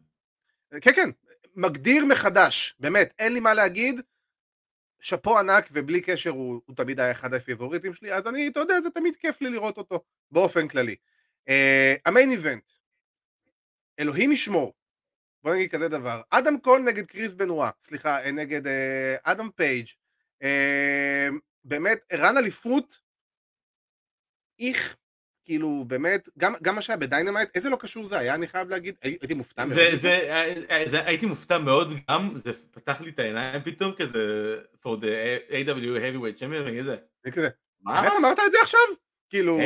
כן, 0.81 0.93
כן, 0.93 1.11
מגדיר 1.55 2.05
מחדש, 2.05 2.75
באמת, 2.79 3.15
אין 3.19 3.33
לי 3.33 3.41
מה 3.41 3.55
להגיד, 3.55 4.01
שאפו 5.01 5.39
ענק 5.39 5.69
ובלי 5.73 6.01
קשר 6.01 6.31
הוא, 6.31 6.61
הוא 6.67 6.77
תמיד 6.77 7.01
היה 7.01 7.11
אחד 7.11 7.35
הפייבוריטים 7.35 7.95
שלי, 7.95 8.13
אז 8.13 8.27
אני, 8.27 8.49
אתה 8.49 8.61
יודע, 8.61 8.81
זה 8.81 8.91
תמיד 8.91 9.17
כיף 9.17 9.41
לי 9.41 9.51
לראות 9.51 9.79
אותו 9.79 10.05
באופן 10.31 10.69
כללי. 10.69 10.97
ה 12.07 12.11
main 12.11 12.29
אה, 12.29 12.33
event, 12.33 12.71
אלוהים 13.99 14.33
ישמור, 14.33 14.75
בוא 15.43 15.55
נגיד 15.55 15.71
כזה 15.71 15.89
דבר, 15.89 16.23
אדם 16.31 16.59
קול 16.59 16.83
נגד 16.83 17.07
קריס 17.07 17.33
בנואה, 17.33 17.71
סליחה, 17.81 18.25
אה, 18.25 18.31
נגד 18.31 18.67
אה, 18.67 18.71
אדם 19.23 19.51
פייג', 19.57 19.87
אה, 20.43 21.35
באמת, 21.65 21.99
ערן 22.11 22.37
אליפות, 22.37 23.01
איך, 24.61 24.97
כאילו 25.49 25.85
באמת, 25.87 26.29
גם, 26.39 26.53
גם 26.63 26.75
מה 26.75 26.83
שהיה 26.83 26.97
ב 26.97 27.02
Dynamite, 27.02 27.49
איזה 27.55 27.69
לא 27.69 27.77
קשור 27.77 28.05
זה 28.05 28.19
היה, 28.19 28.35
אני 28.35 28.49
חייב 28.49 28.69
להגיד, 28.69 28.95
הייתי 29.03 29.35
מופתע 29.35 29.65
מאוד. 29.65 29.75
זה, 29.75 29.91
זה, 29.97 30.45
זה, 30.87 31.07
הייתי 31.07 31.27
מופתע 31.27 31.59
מאוד 31.59 31.93
גם, 32.11 32.33
זה 32.35 32.53
פתח 32.71 33.01
לי 33.01 33.11
את 33.11 33.19
העיניים 33.19 33.63
פתאום 33.63 33.93
כזה, 33.99 34.57
for 34.83 34.89
the 34.89 35.51
AEW 35.51 35.99
heavyweight 36.01 36.41
champion, 36.41 36.63
ואיזה, 36.65 36.97
כזה, 37.33 37.49
מה? 37.83 38.03
באמת 38.03 38.13
אמרת 38.19 38.39
את 38.47 38.53
זה 38.53 38.59
עכשיו? 38.63 38.81
כאילו... 39.31 39.59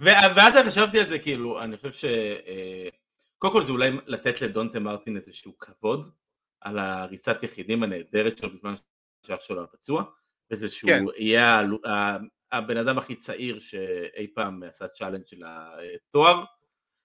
ואז 0.00 0.54
חשבתי 0.66 0.98
על 0.98 1.06
זה, 1.06 1.18
כאילו, 1.18 1.62
אני 1.62 1.76
חושב 1.76 1.92
ש... 1.92 2.04
קודם 3.38 3.52
כל 3.52 3.64
זה 3.64 3.72
אולי 3.72 3.90
לתת 4.06 4.42
לדנטה 4.42 4.80
מרטין 4.80 5.16
איזשהו 5.16 5.58
כבוד 5.58 6.10
על 6.60 6.78
הריצת 6.78 7.42
יחידים 7.42 7.82
הנהדרת 7.82 8.38
שלו 8.38 8.50
בזמן 8.50 8.74
שאח 9.26 9.40
שלו 9.40 9.62
הפצוע, 9.62 10.04
וזה 10.50 10.68
שהוא 10.68 10.90
כן. 10.90 11.04
יהיה 11.16 11.62
הבן 12.58 12.76
אדם 12.76 12.98
הכי 12.98 13.14
צעיר 13.14 13.58
שאי 13.58 14.26
פעם 14.34 14.62
עשה 14.62 14.88
challenge 14.88 15.26
של 15.26 15.42
התואר. 15.46 16.44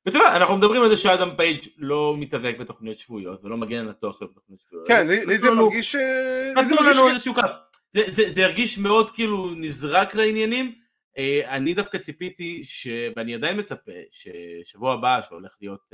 ואתה 0.05 0.17
יודע, 0.17 0.35
אנחנו 0.35 0.57
מדברים 0.57 0.81
על 0.81 0.89
זה 0.89 0.97
שאדם 0.97 1.29
פייג' 1.37 1.59
לא 1.77 2.15
מתאבק 2.17 2.55
בתוכניות 2.59 2.97
שבועיות 2.97 3.43
ולא 3.43 3.57
מגן 3.57 3.79
על 3.79 3.89
התואר 3.89 4.11
שלו 4.11 4.27
בתוכניות 4.27 4.61
שבועיות. 4.61 4.87
כן, 4.87 5.07
לי 5.07 5.37
זה 5.37 5.51
מרגיש... 5.51 5.95
איזשהו 7.11 7.33
קו. 7.33 7.41
זה 8.27 8.45
הרגיש 8.45 8.77
מאוד 8.77 9.11
כאילו 9.11 9.49
נזרק 9.55 10.15
לעניינים. 10.15 10.75
אה, 11.17 11.55
אני 11.55 11.73
דווקא 11.73 11.97
ציפיתי, 11.97 12.61
ואני 13.15 13.35
עדיין 13.35 13.59
מצפה, 13.59 13.91
ששבוע 14.11 14.93
הבא 14.93 15.21
שהולך 15.21 15.55
להיות 15.61 15.93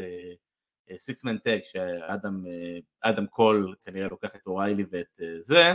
six-man 0.97 1.38
tag, 1.38 1.59
שאדם 1.63 3.27
קול 3.27 3.75
כנראה 3.85 4.07
לוקח 4.11 4.29
את 4.35 4.47
אוריילי 4.47 4.83
ואת 4.91 5.21
זה, 5.39 5.73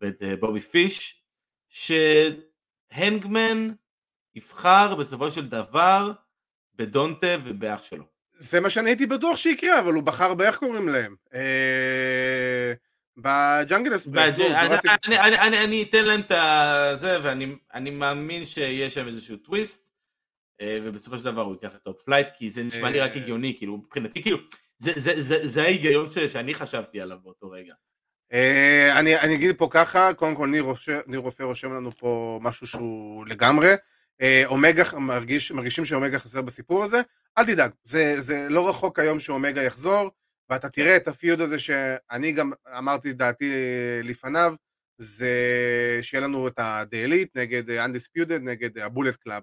ואת 0.00 0.22
בובי 0.40 0.60
פיש, 0.60 1.24
הנגמן 2.94 3.70
יבחר 4.34 4.94
בסופו 4.94 5.30
של 5.30 5.46
דבר 5.46 6.12
בדנטה 6.74 7.36
ובאח 7.44 7.82
שלו. 7.82 8.04
זה 8.38 8.60
מה 8.60 8.70
שאני 8.70 8.90
הייתי 8.90 9.06
בטוח 9.06 9.36
שיקרה, 9.36 9.78
אבל 9.78 9.92
הוא 9.94 10.02
בחר 10.02 10.34
באיך 10.34 10.56
קוראים 10.56 10.88
להם. 10.88 11.16
אה, 11.34 12.72
ב 13.16 13.27
Jungle 13.27 13.96
Express. 13.96 14.40
אני 15.42 15.82
אתן 15.82 16.04
להם 16.04 16.20
את 16.20 16.32
זה, 16.98 17.18
ואני 17.22 17.90
מאמין 17.90 18.44
שיש 18.44 18.94
שם 18.94 19.08
איזשהו 19.08 19.36
טוויסט, 19.36 19.90
אה, 20.60 20.78
ובסופו 20.82 21.18
של 21.18 21.24
דבר 21.24 21.42
הוא 21.42 21.52
ייקח 21.52 21.74
את 21.74 21.88
פלייט, 22.04 22.28
כי 22.38 22.50
זה 22.50 22.62
נשמע 22.62 22.90
לי 22.90 23.00
רק 23.00 23.10
אה. 23.10 23.16
הגיוני, 23.16 23.54
כאילו, 23.58 23.76
מבחינתי, 23.76 24.22
כאילו, 24.22 24.38
זה 24.78 25.62
ההיגיון 25.62 26.06
שאני 26.28 26.54
חשבתי 26.54 27.00
עליו 27.00 27.18
באותו 27.22 27.50
רגע. 27.50 27.74
אה, 28.34 28.98
אני, 28.98 29.16
אני 29.20 29.34
אגיד 29.34 29.56
פה 29.58 29.68
ככה, 29.70 30.14
קודם 30.14 30.34
כל 30.34 30.48
ניר, 30.48 30.66
ניר 31.06 31.20
רופא 31.20 31.42
רושם 31.42 31.72
לנו 31.72 31.90
פה 31.90 32.38
משהו 32.42 32.66
שהוא 32.66 33.26
לגמרי. 33.26 33.74
אה, 34.22 34.42
אומגה, 34.46 34.82
מרגיש, 34.98 35.52
מרגישים 35.52 35.84
שאומגה 35.84 36.18
חסר 36.18 36.42
בסיפור 36.42 36.84
הזה, 36.84 37.00
אל 37.38 37.44
תדאג, 37.44 37.70
זה, 37.84 38.20
זה 38.20 38.46
לא 38.50 38.68
רחוק 38.68 38.98
היום 38.98 39.18
שאומגה 39.18 39.62
יחזור, 39.62 40.10
ואתה 40.50 40.68
תראה 40.68 40.96
את 40.96 41.08
ה 41.08 41.14
feud 41.14 41.40
הזה 41.40 41.58
שאני 41.58 42.32
גם 42.32 42.52
אמרתי 42.78 43.12
דעתי 43.12 43.52
לפניו, 44.04 44.54
זה 44.98 45.30
שיהיה 46.02 46.24
לנו 46.24 46.48
את 46.48 46.58
ה-The 46.58 47.28
נגד 47.34 47.70
Undisputed 47.70 48.38
נגד 48.40 48.78
ה 48.78 48.83
Bullet 48.83 49.16
Club 49.16 49.42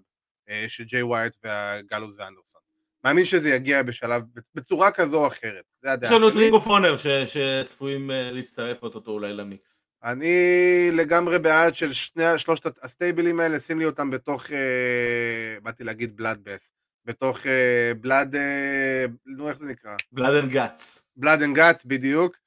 של 0.68 0.84
ג'יי 0.84 1.02
ווייט 1.02 1.36
והגלוס 1.44 2.16
ואנדרסון. 2.18 2.61
מאמין 3.06 3.26
שזה 3.26 3.50
יגיע 3.50 3.84
בשלב, 3.84 4.24
בצורה 4.56 4.92
כזו 4.92 5.18
או 5.18 5.28
אחרת, 5.28 5.64
זה 5.84 5.92
הדעה 5.92 6.12
יש 6.12 6.18
לנו 6.18 6.30
את 6.30 6.36
Ring 6.36 6.54
of 6.54 6.68
Honor 6.68 6.96
שצפויים 7.26 8.12
אה, 8.12 8.32
להצטרף 8.32 8.84
אותו 8.84 9.12
אולי 9.12 9.34
למיקס. 9.34 9.88
אני 10.04 10.90
לגמרי 10.94 11.40
בעד 11.40 11.76
של 11.76 11.94
שני, 11.94 12.24
שלושת 12.38 12.84
הסטייבלים 12.84 13.40
האלה, 13.40 13.60
שים 13.60 13.80
לי 13.80 13.86
אותם 13.86 14.10
בתוך, 14.10 14.52
אה, 14.52 15.60
באתי 15.64 15.84
להגיד 15.84 16.18
bloodbath, 16.18 16.72
בתוך 17.06 17.48
אה, 17.48 17.92
blood, 18.02 18.36
אה, 18.36 19.06
נו 19.26 19.50
איך 19.50 19.58
זה 19.58 19.66
נקרא? 19.66 19.96
Blood 20.12 20.36
and 20.36 20.52
Guts. 20.52 21.12
Blood 21.16 21.42
and 21.42 21.56
Guts, 21.56 21.86
בדיוק. 21.86 22.38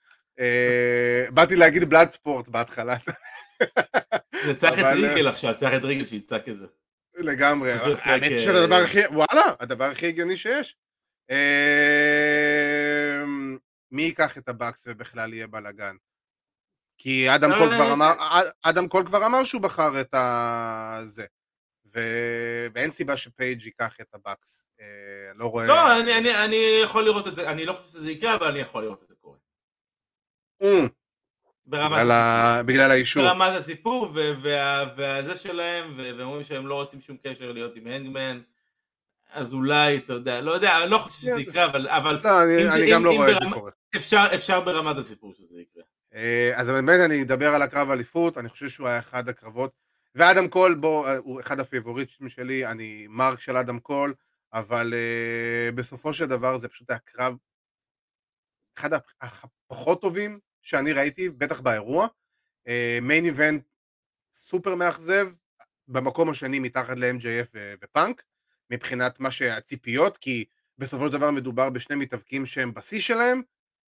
אה, 0.41 1.27
באתי 1.31 1.57
להגיד 1.57 1.85
Bloodsport 1.85 2.49
בהתחלה. 2.49 2.97
זה 4.47 4.55
צריך 4.55 4.79
את 4.79 4.85
ריגל 4.85 5.29
עכשיו, 5.29 5.55
צריך 5.55 5.75
את 5.75 5.85
ריגל 5.85 6.05
שיצעק 6.05 6.49
את 6.49 6.57
זה. 6.57 6.67
לגמרי, 7.17 7.73
האמת 7.73 8.39
שזה 8.39 8.63
הדבר 8.65 8.75
הכי, 8.75 9.07
וואלה, 9.07 9.55
הדבר 9.61 9.85
הכי 9.85 10.07
הגיוני 10.07 10.37
שיש. 10.37 10.77
אמ, 11.31 11.37
מי 13.91 14.03
ייקח 14.03 14.39
את 14.39 14.49
הבאקס 14.49 14.87
ובכלל 14.89 15.35
יהיה 15.35 15.47
בלאגן? 15.47 15.97
כי 16.99 17.35
אדם 17.35 17.51
קול 17.59 17.75
כבר 17.75 17.93
אמר, 17.93 18.13
אדם 18.63 18.89
קול 18.89 19.07
כבר 19.07 19.27
אמר 19.27 19.45
שהוא 19.45 19.63
בחר 19.63 20.01
את 20.01 20.15
הזה. 20.15 21.27
ואין 22.75 22.91
סיבה 22.91 23.17
שפייג' 23.17 23.63
ייקח 23.63 24.01
את 24.01 24.15
הבאקס. 24.15 24.71
אה, 24.81 25.33
לא 25.35 25.47
רואה... 25.47 25.67
לא, 25.67 26.01
אני 26.45 26.57
יכול 26.85 27.05
לראות 27.05 27.27
את 27.27 27.35
זה, 27.35 27.51
אני 27.51 27.67
לא 27.67 27.73
חושב 27.73 27.89
שזה 27.89 28.11
יקרה, 28.11 28.35
אבל 28.35 28.47
אני 28.47 28.59
יכול 28.59 28.83
לראות 28.83 29.03
את 29.03 29.09
זה 29.09 29.15
קורה. 29.21 29.37
Mm. 30.63 30.89
בגלל, 31.67 32.11
ה... 32.11 32.63
בגלל 32.67 32.91
האישור. 32.91 33.23
ברמת 33.23 33.53
הסיפור 33.59 34.13
והזה 34.97 35.37
שלהם, 35.37 35.93
והם 35.97 36.21
אומרים 36.21 36.43
שהם 36.43 36.67
לא 36.67 36.75
רוצים 36.75 37.01
שום 37.01 37.17
קשר 37.23 37.53
להיות 37.53 37.77
עם 37.77 37.87
הנגמן, 37.87 38.41
אז 39.33 39.53
אולי, 39.53 39.97
אתה 39.97 40.13
יודע, 40.13 40.41
לא 40.41 40.51
יודע, 40.51 40.79
אני 40.83 40.91
לא 40.91 40.99
חושב 40.99 41.21
שזה 41.21 41.41
יקרה, 41.41 41.65
אבל... 41.65 41.89
אבל 41.89 42.21
לא, 42.25 42.43
אני, 42.43 42.69
אני 42.69 42.91
גם 42.91 43.05
לא 43.05 43.11
רואה 43.11 43.31
את 43.31 43.37
זה 43.41 43.47
קורה. 43.53 43.71
אפשר, 43.97 44.27
אפשר 44.35 44.61
ברמת 44.61 44.97
הסיפור 44.97 45.33
שזה 45.33 45.61
יקרה. 45.61 45.83
אה, 46.15 46.53
אז 46.55 46.69
באמת 46.69 47.01
אני 47.01 47.23
אדבר 47.23 47.55
על 47.55 47.63
הקרב 47.63 47.91
אליפות, 47.91 48.39
אני 48.39 48.49
חושב 48.49 48.69
שהוא 48.69 48.89
היה 48.89 48.99
אחד 48.99 49.29
הקרבות, 49.29 49.73
ואדם 50.15 50.49
קול, 50.49 50.75
בוא, 50.75 51.11
הוא 51.11 51.41
אחד 51.41 51.61
הפיבוריטים 51.61 52.29
שלי, 52.29 52.67
אני 52.67 53.07
מרק 53.09 53.41
של 53.41 53.57
אדם 53.57 53.79
קול, 53.79 54.15
אבל 54.53 54.95
uh, 54.95 55.75
בסופו 55.75 56.13
של 56.13 56.27
דבר 56.27 56.57
זה 56.57 56.69
פשוט 56.69 56.91
היה 56.91 56.99
קרב 56.99 57.37
אחד 58.79 58.91
הפחות 59.23 60.01
טובים 60.01 60.39
שאני 60.65 60.93
ראיתי, 60.93 61.29
בטח 61.29 61.61
באירוע. 61.61 62.07
main 63.03 63.25
אה, 63.25 63.27
event 63.27 63.65
סופר 64.33 64.75
מאכזב, 64.75 65.29
במקום 65.89 66.31
השני 66.31 66.59
מתחת 66.59 66.97
ל-MJF 66.99 67.57
ופאנק, 67.83 68.23
מבחינת 68.71 69.21
מה 69.21 69.31
שהציפיות, 69.31 70.17
כי 70.17 70.45
בסופו 70.79 71.07
של 71.07 71.13
דבר 71.13 71.31
מדובר 71.31 71.71
בשני 71.71 71.97
מתאבקים 71.97 72.47
שהם 72.47 72.75
בשיא 72.75 73.01
שלהם, 73.01 73.43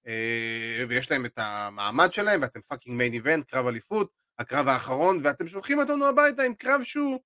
אה, 0.06 0.10
ויש 0.88 1.10
להם 1.10 1.26
את 1.26 1.32
המעמד 1.36 2.12
שלהם, 2.12 2.42
ואתם 2.42 2.60
fucking 2.60 2.96
main 2.96 3.12
event, 3.12 3.50
קרב 3.50 3.66
אליפות, 3.66 4.10
הקרב 4.38 4.68
האחרון, 4.68 5.18
ואתם 5.24 5.46
שולחים 5.46 5.78
אותנו 5.78 6.06
הביתה 6.06 6.42
עם 6.42 6.54
קרב 6.54 6.82
שהוא 6.82 7.20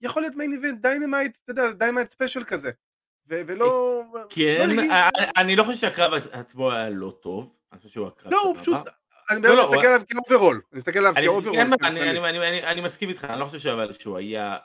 יכול 0.00 0.22
להיות 0.22 0.34
main 0.34 0.52
event, 0.52 0.82
Dynamite, 0.82 1.38
אתה 1.44 1.52
יודע, 1.52 1.72
Dynamite 1.72 2.10
special 2.10 2.44
כזה. 2.44 2.70
ולא... 3.26 3.95
כן, 4.28 4.70
לא 4.70 4.82
אני 5.36 5.56
לא 5.56 5.64
חושב 5.64 5.78
שהקרב 5.78 6.12
עצמו 6.32 6.72
היה 6.72 6.90
לא 6.90 7.10
טוב, 7.22 7.56
אני 7.72 7.78
חושב 7.78 7.88
שהוא 7.92 8.06
הקרב 8.06 8.32
לא, 8.32 8.42
הוא 8.42 8.56
פשוט... 8.56 8.76
אני 9.30 9.40
באמת 9.40 9.56
לא, 9.56 9.70
מסתכל 9.70 9.86
עליו 9.86 10.00
כ 10.28 10.34
overall, 10.34 10.60
אני 10.72 10.78
מסתכל 10.78 10.98
עליו 10.98 11.14
כ 11.22 11.29
overall. 11.29 11.58
אני 12.64 12.80
מסכים 12.80 13.08
איתך, 13.08 13.24
אני 13.24 13.40
לא 13.40 13.44
חושב 13.44 13.68
אבל 13.68 13.92
שהוא 13.92 14.16
היה 14.16 14.56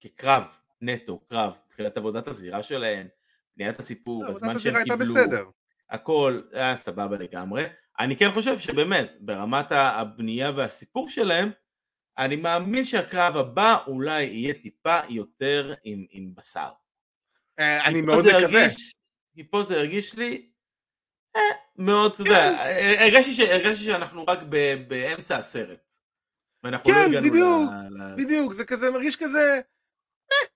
כקרב 0.00 0.44
נטו, 0.80 1.18
קרב, 1.18 1.56
מבחינת 1.68 1.96
עבודת 1.96 2.28
הזירה 2.28 2.62
שלהם, 2.62 3.06
בניית 3.56 3.78
הסיפור, 3.78 4.26
הזמן 4.26 4.58
שהם 4.58 4.84
קיבלו, 4.84 5.14
הכל 5.90 6.40
היה 6.52 6.76
סבבה 6.76 7.16
לגמרי. 7.16 7.64
אני 8.00 8.16
כן 8.16 8.32
חושב 8.34 8.58
שבאמת, 8.58 9.16
ברמת 9.20 9.72
הבנייה 9.72 10.50
והסיפור 10.56 11.08
שלהם, 11.08 11.50
אני 12.18 12.36
מאמין 12.36 12.84
שהקרב 12.84 13.36
הבא 13.36 13.76
אולי 13.86 14.22
יהיה 14.22 14.54
טיפה 14.54 14.98
יותר 15.08 15.74
עם 15.84 16.34
בשר. 16.34 16.70
אה, 17.58 17.86
אני 17.86 18.02
מאוד 18.02 18.24
מקווה. 18.26 18.66
כי 19.34 19.44
פה 19.50 19.62
זה 19.62 19.76
הרגיש 19.76 20.14
לי 20.14 20.46
אה, 21.36 21.40
מאוד, 21.78 22.12
אתה 22.12 22.22
יודע, 22.22 22.56
כן. 22.56 22.94
הרגשתי 23.50 23.84
שאנחנו 23.84 24.24
רק 24.26 24.38
באמצע 24.88 25.36
הסרט. 25.36 25.92
לא 26.64 26.78
כן, 26.84 27.22
בדיוק, 27.22 27.70
בדיוק, 28.16 28.52
זה 28.52 28.64
כזה, 28.64 28.90
מרגיש 28.90 29.16
כזה, 29.16 29.60
אה, 30.32 30.46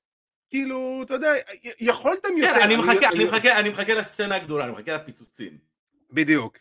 כאילו, 0.49 1.01
אתה 1.07 1.15
יודע, 1.15 1.33
יכולתם 1.81 2.29
כן, 2.29 2.37
יותר. 2.39 3.41
כן, 3.43 3.57
אני 3.57 3.71
מחכה 3.71 3.95
לסצנה 3.95 4.37
הגדולה, 4.37 4.65
אני 4.65 4.73
מחכה 4.73 4.95
לפיצוצים. 4.95 5.59
בדיוק, 6.11 6.59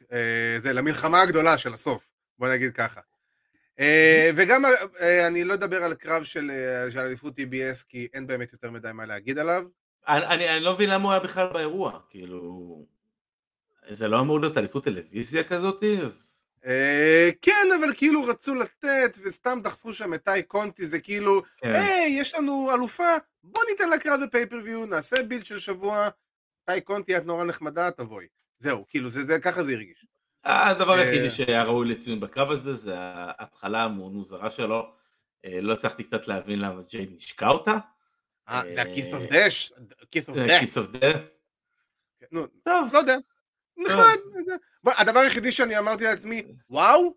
זה 0.57 0.73
למלחמה 0.73 1.21
הגדולה 1.21 1.57
של 1.57 1.73
הסוף, 1.73 2.11
בוא 2.39 2.49
נגיד 2.49 2.73
ככה. 2.73 3.01
וגם, 4.35 4.63
אני 5.27 5.43
לא 5.43 5.53
אדבר 5.53 5.83
על 5.83 5.93
קרב 5.93 6.23
של 6.23 6.51
אליפות 6.97 7.39
TBS, 7.39 7.83
כי 7.87 8.07
אין 8.13 8.27
באמת 8.27 8.53
יותר 8.53 8.71
מדי 8.71 8.89
מה 8.93 9.05
להגיד 9.05 9.37
עליו. 9.37 9.63
אני 10.09 10.63
לא 10.63 10.73
מבין 10.73 10.89
למה 10.89 11.03
הוא 11.03 11.11
היה 11.11 11.19
בכלל 11.19 11.47
באירוע, 11.53 11.99
כאילו... 12.09 12.85
זה 13.91 14.07
לא 14.07 14.19
אמור 14.19 14.39
להיות 14.39 14.57
אליפות 14.57 14.83
טלוויזיה 14.83 15.43
כזאתי? 15.43 15.97
אז... 16.01 16.45
אה, 16.65 17.29
כן, 17.41 17.67
אבל 17.79 17.93
כאילו 17.97 18.23
רצו 18.23 18.55
לתת, 18.55 19.17
וסתם 19.25 19.59
דחפו 19.63 19.93
שם 19.93 20.13
את 20.13 20.23
טאי 20.23 20.43
קונטי, 20.43 20.85
זה 20.85 20.99
כאילו, 20.99 21.41
כן. 21.57 21.75
היי, 21.75 22.15
יש 22.19 22.35
לנו 22.35 22.71
אלופה, 22.73 23.15
בוא 23.43 23.61
ניתן 23.69 23.89
לה 23.89 23.99
קרב 23.99 24.19
בפייפריוויו, 24.27 24.85
נעשה 24.85 25.23
בילד 25.23 25.45
של 25.45 25.59
שבוע, 25.59 26.09
טאי 26.65 26.81
קונטי, 26.81 27.17
את 27.17 27.25
נורא 27.25 27.43
נחמדה, 27.43 27.91
תבואי. 27.91 28.25
זהו, 28.59 28.83
כאילו, 28.89 29.09
זה, 29.09 29.23
זה, 29.23 29.39
ככה 29.39 29.63
זה 29.63 29.71
הרגיש. 29.71 30.05
הדבר 30.43 30.93
אה, 30.93 31.01
היחידי 31.01 31.29
שהיה 31.29 31.63
ראוי 31.63 31.89
לציון 31.89 32.19
בקרב 32.19 32.51
הזה 32.51 32.73
זה 32.73 32.93
ההתחלה 32.97 33.83
המאוד 33.83 34.11
מוזרה 34.11 34.49
שלו. 34.49 34.91
אה, 35.45 35.61
לא 35.61 35.73
הצלחתי 35.73 36.03
קצת 36.03 36.27
להבין 36.27 36.59
למה 36.59 36.81
ג'יי 36.89 37.07
נשקע 37.15 37.47
אותה. 37.47 37.77
אה, 38.49 38.61
זה 38.73 38.81
אה, 38.81 38.85
זה 39.19 39.27
דש. 39.29 39.73
kiss 40.59 40.77
of 40.77 40.87
death. 40.87 41.37
נו, 42.31 42.47
טוב, 42.47 42.93
לא 42.93 42.99
יודע. 42.99 43.15
נחמד. 43.77 44.17
בוא, 44.83 44.93
הדבר 44.97 45.19
היחידי 45.19 45.51
שאני 45.51 45.77
אמרתי 45.77 46.03
לעצמי, 46.03 46.43
וואו, 46.69 47.15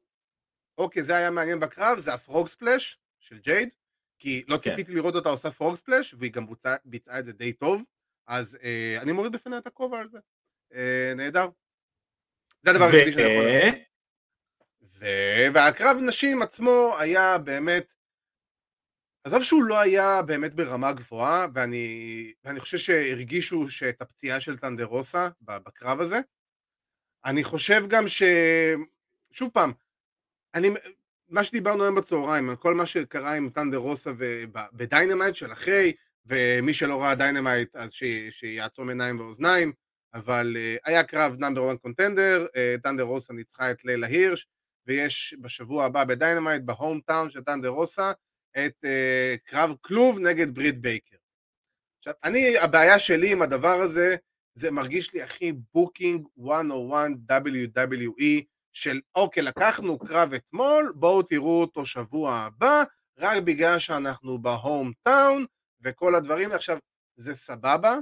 אוקיי, 0.78 1.02
זה 1.02 1.16
היה 1.16 1.30
מעניין 1.30 1.60
בקרב, 1.60 1.98
זה 1.98 2.14
ה 2.14 2.21
frog 2.21 2.48
splash 2.48 2.98
של 3.20 3.38
ג'ייד, 3.38 3.74
כי 4.18 4.44
לא 4.48 4.56
כן. 4.56 4.70
ציפיתי 4.70 4.94
לראות 4.94 5.14
אותה 5.14 5.28
עושה 5.28 5.50
frog 5.50 5.76
splash, 5.76 6.14
והיא 6.18 6.32
גם 6.32 6.46
ביצעה 6.84 7.18
את 7.18 7.24
זה 7.24 7.32
די 7.32 7.52
טוב, 7.52 7.82
אז 8.26 8.58
אה, 8.62 8.98
אני 9.02 9.12
מוריד 9.12 9.32
בפניה 9.32 9.58
את 9.58 9.66
הכובע 9.66 9.98
על 9.98 10.08
זה. 10.08 10.18
נהדר. 11.16 11.48
זה 12.62 12.70
הדבר 12.70 12.84
היחידי 12.84 13.12
שאני 13.12 13.22
יכול 13.22 13.44
והקרב 15.54 15.96
נשים 16.00 16.42
עצמו 16.42 16.94
היה 16.98 17.38
באמת, 17.38 17.94
עזוב 19.24 19.42
שהוא 19.42 19.64
לא 19.64 19.80
היה 19.80 20.22
באמת 20.22 20.54
ברמה 20.54 20.92
גבוהה, 20.92 21.46
ואני, 21.54 22.32
ואני 22.44 22.60
חושב 22.60 22.78
שהרגישו 22.78 23.68
שאת 23.68 24.02
הפציעה 24.02 24.40
של 24.40 24.58
טנדרוסה 24.58 25.28
בקרב 25.40 26.00
הזה. 26.00 26.20
אני 27.24 27.44
חושב 27.44 27.84
גם 27.88 28.08
ש... 28.08 28.22
שוב 29.32 29.50
פעם, 29.52 29.72
אני, 30.54 30.70
מה 31.28 31.44
שדיברנו 31.44 31.84
היום 31.84 31.94
בצהריים, 31.94 32.50
על 32.50 32.56
כל 32.56 32.74
מה 32.74 32.86
שקרה 32.86 33.34
עם 33.34 33.50
טנדרוסה 33.50 34.10
בדיינמייט 34.72 35.34
של 35.34 35.52
אחרי, 35.52 35.92
ומי 36.26 36.74
שלא 36.74 37.02
ראה 37.02 37.14
דיינמייט 37.14 37.76
אז 37.76 37.92
ש, 37.92 38.04
שיעצום 38.30 38.88
עיניים 38.88 39.20
ואוזניים, 39.20 39.72
אבל 40.14 40.56
אה, 40.56 40.80
היה 40.84 41.04
קרב 41.04 41.34
number 41.38 41.70
1 41.72 41.78
contender, 41.78 42.46
טנדר 42.82 43.02
רוסה 43.02 43.32
ניצחה 43.32 43.70
את 43.70 43.84
לילה 43.84 44.06
הירש, 44.06 44.46
ויש 44.86 45.36
בשבוע 45.40 45.84
הבא 45.84 46.04
בדיינמייט, 46.04 46.62
ב 46.62 47.00
hometown 47.00 47.30
של 47.30 47.40
טנדר 47.40 47.68
רוסה, 47.68 48.12
את 48.58 48.84
אה, 48.84 49.38
קרב 49.44 49.74
כלוב 49.80 50.20
נגד 50.20 50.54
ברית 50.54 50.80
בייקר. 50.80 51.16
עכשיו, 51.98 52.14
אני, 52.24 52.58
הבעיה 52.58 52.98
שלי 52.98 53.32
עם 53.32 53.42
הדבר 53.42 53.74
הזה, 53.74 54.16
זה 54.54 54.70
מרגיש 54.70 55.14
לי 55.14 55.22
הכי 55.22 55.52
booking 55.74 56.26
101 56.36 57.10
WWE 57.30 58.42
של 58.72 59.00
אוקיי, 59.14 59.42
לקחנו 59.42 59.98
קרב 59.98 60.34
אתמול, 60.34 60.92
בואו 60.96 61.22
תראו 61.22 61.60
אותו 61.60 61.86
שבוע 61.86 62.34
הבא, 62.34 62.82
רק 63.18 63.42
בגלל 63.42 63.78
שאנחנו 63.78 64.38
ב 64.38 64.92
hometown 65.02 65.46
וכל 65.80 66.14
הדברים, 66.14 66.52
עכשיו, 66.52 66.78
זה 67.16 67.34
סבבה, 67.34 67.96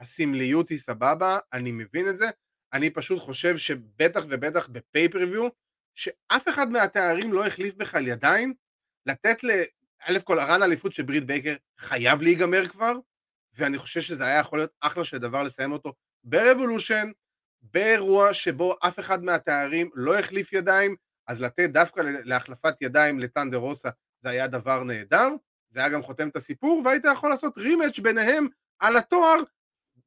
הסמליות 0.00 0.68
היא 0.68 0.78
סבבה, 0.78 1.38
אני 1.52 1.72
מבין 1.72 2.08
את 2.08 2.18
זה, 2.18 2.26
אני 2.72 2.90
פשוט 2.90 3.18
חושב 3.18 3.56
שבטח 3.56 4.24
ובטח 4.30 4.68
ב 4.68 4.74
pay-per-view, 4.74 5.48
שאף 5.94 6.48
אחד 6.48 6.70
מהתארים 6.70 7.32
לא 7.32 7.46
החליף 7.46 7.74
בכלל 7.74 8.06
ידיים, 8.06 8.54
לתת. 9.06 9.36
א' 10.02 10.18
כל 10.24 10.38
ה 10.38 10.44
run 10.44 10.62
האליפות 10.62 10.92
של 10.92 11.02
ברית 11.02 11.26
בייקר 11.26 11.54
חייב 11.78 12.22
להיגמר 12.22 12.66
כבר, 12.66 12.92
ואני 13.54 13.78
חושב 13.78 14.00
שזה 14.00 14.26
היה 14.26 14.38
יכול 14.38 14.58
להיות 14.58 14.70
אחלה 14.80 15.04
של 15.04 15.18
דבר 15.18 15.42
לסיים 15.42 15.72
אותו 15.72 15.92
ברבולושן, 16.24 17.10
באירוע 17.62 18.34
שבו 18.34 18.74
אף 18.86 18.98
אחד 18.98 19.24
מהתארים 19.24 19.90
לא 19.94 20.18
החליף 20.18 20.52
ידיים, 20.52 20.96
אז 21.26 21.40
לתת 21.40 21.70
דווקא 21.70 22.00
להחלפת 22.04 22.74
ידיים 22.80 23.20
לטנדר 23.20 23.56
רוסה 23.56 23.88
זה 24.20 24.30
היה 24.30 24.46
דבר 24.46 24.84
נהדר, 24.84 25.28
זה 25.70 25.80
היה 25.80 25.88
גם 25.88 26.02
חותם 26.02 26.28
את 26.28 26.36
הסיפור, 26.36 26.82
והיית 26.84 27.04
יכול 27.12 27.30
לעשות 27.30 27.58
רימץ' 27.58 27.98
ביניהם 27.98 28.48
על 28.78 28.96
התואר 28.96 29.36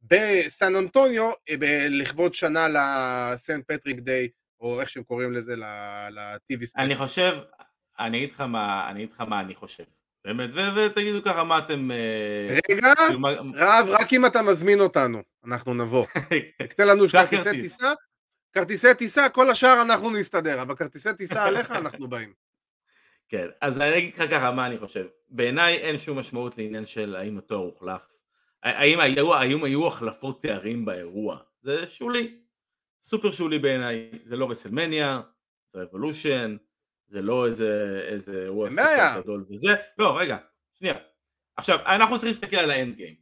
בסן 0.02 0.76
אנטוניו 0.76 1.32
אה, 1.50 1.88
לכבוד 1.90 2.34
שנה 2.34 2.68
לסנט 2.68 3.72
פטריק 3.72 4.00
דיי, 4.00 4.30
או 4.60 4.82
איך 4.82 4.90
שהם 4.90 5.04
קוראים 5.04 5.34
לזה, 5.34 5.56
ל-TV 5.56 6.66
אני 6.78 6.96
חושב, 6.96 7.32
אני 8.00 8.18
אגיד 8.18 8.32
לך 8.32 8.42
מה, 8.42 8.90
אני 8.90 9.04
אגיד 9.04 9.14
לך 9.14 9.22
מה 9.22 9.40
אני 9.40 9.56
חושב. 9.56 9.84
באמת, 10.26 10.50
ותגידו 10.76 11.24
ככה 11.24 11.44
מה 11.44 11.58
אתם... 11.58 11.92
אה, 11.92 12.48
רגע, 12.50 12.94
כאילו, 13.06 13.20
רב, 13.56 13.88
רק 13.90 14.14
אם 14.14 14.26
אתה 14.26 14.42
מזמין 14.42 14.80
אותנו, 14.80 15.24
אנחנו 15.46 15.74
נבוא. 15.74 16.06
תקנה 16.70 16.86
לנו 16.86 17.08
כרטיסי 17.08 17.44
כרטיס. 17.44 17.78
טיסה, 17.78 17.94
כרטיסי 18.54 18.94
טיסה, 18.94 19.30
כל 19.30 19.50
השאר 19.50 19.82
אנחנו 19.82 20.10
נסתדר, 20.10 20.62
אבל 20.62 20.76
כרטיסי 20.76 21.14
טיסה 21.14 21.46
עליך, 21.46 21.72
אנחנו 21.72 22.08
באים. 22.08 22.34
כן, 23.30 23.48
אז 23.62 23.82
אני 23.82 23.98
אגיד 23.98 24.14
לך 24.14 24.32
ככה 24.32 24.52
מה 24.52 24.66
אני 24.66 24.78
חושב. 24.78 25.06
בעיניי 25.30 25.78
אין 25.78 25.98
שום 25.98 26.20
משמעות 26.20 26.58
לעניין 26.58 26.86
של 26.86 27.16
האם 27.16 27.38
התואר 27.38 27.60
הוחלף. 27.60 28.20
האם 28.64 29.00
היו, 29.00 29.36
האם 29.36 29.64
היו 29.64 29.88
החלפות 29.88 30.42
תארים 30.42 30.86
באירוע. 30.86 31.38
זה 31.62 31.88
שולי. 31.88 32.38
סופר 33.02 33.32
שולי 33.32 33.60
בעיניי. 33.60 34.10
זה 34.24 34.38
לא 34.38 34.52
רסלמניה, 34.52 35.22
זה 35.70 35.82
רבולושן, 35.82 36.58
זה 37.10 37.22
לא 37.22 37.46
איזה, 37.46 38.02
איזה 38.08 38.42
אירוע. 38.44 38.70
סופר 38.70 39.22
גדול 39.22 39.46
וזה. 39.50 39.76
לא, 39.98 40.20
רגע, 40.20 40.38
שנייה. 40.74 40.96
עכשיו, 41.58 41.80
אנחנו 41.86 42.16
צריכים 42.16 42.30
להסתכל 42.30 42.58
על 42.58 42.72
ה 42.72 42.78
end 42.78 42.96
game. 42.96 43.16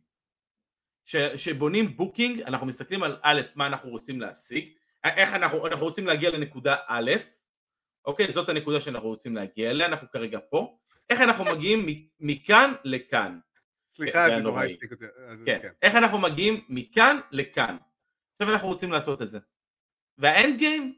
כשבונים 1.06 1.96
booking, 1.96 2.42
אנחנו 2.42 2.68
מסתכלים 2.68 3.04
על 3.04 3.20
א', 3.22 3.42
מה 3.56 3.68
אנחנו 3.68 3.90
רוצים 3.90 4.22
להשיג, 4.22 4.70
איך 5.06 5.34
אנחנו, 5.34 5.68
אנחנו 5.68 5.86
רוצים 5.86 6.08
להגיע 6.08 6.30
לנקודה 6.30 6.76
א', 6.88 7.12
אוקיי, 8.06 8.32
זאת 8.32 8.50
הנקודה 8.50 8.82
שאנחנו 8.82 9.08
רוצים 9.08 9.36
להגיע 9.36 9.70
אליה, 9.70 9.88
אנחנו 9.88 10.08
כרגע 10.12 10.40
פה, 10.50 10.78
איך 11.10 11.22
אנחנו 11.22 11.46
מגיעים 11.46 11.86
מכאן 12.20 12.74
לכאן, 12.84 13.40
סליחה, 13.96 14.28
זה 14.30 14.38
נורא. 14.38 14.64
הצחיק 14.64 14.92
אותי. 14.92 15.06
כן, 15.46 15.60
כן. 15.62 15.70
איך 15.82 15.96
אנחנו 15.96 16.20
מגיעים 16.20 16.66
מכאן 16.70 17.20
לכאן, 17.32 17.78
עכשיו 18.36 18.54
אנחנו 18.54 18.68
רוצים 18.68 18.92
לעשות 18.92 19.22
את 19.22 19.30
זה, 19.30 19.40
וה 20.18 20.34
end 20.34 20.58
game 20.58 20.96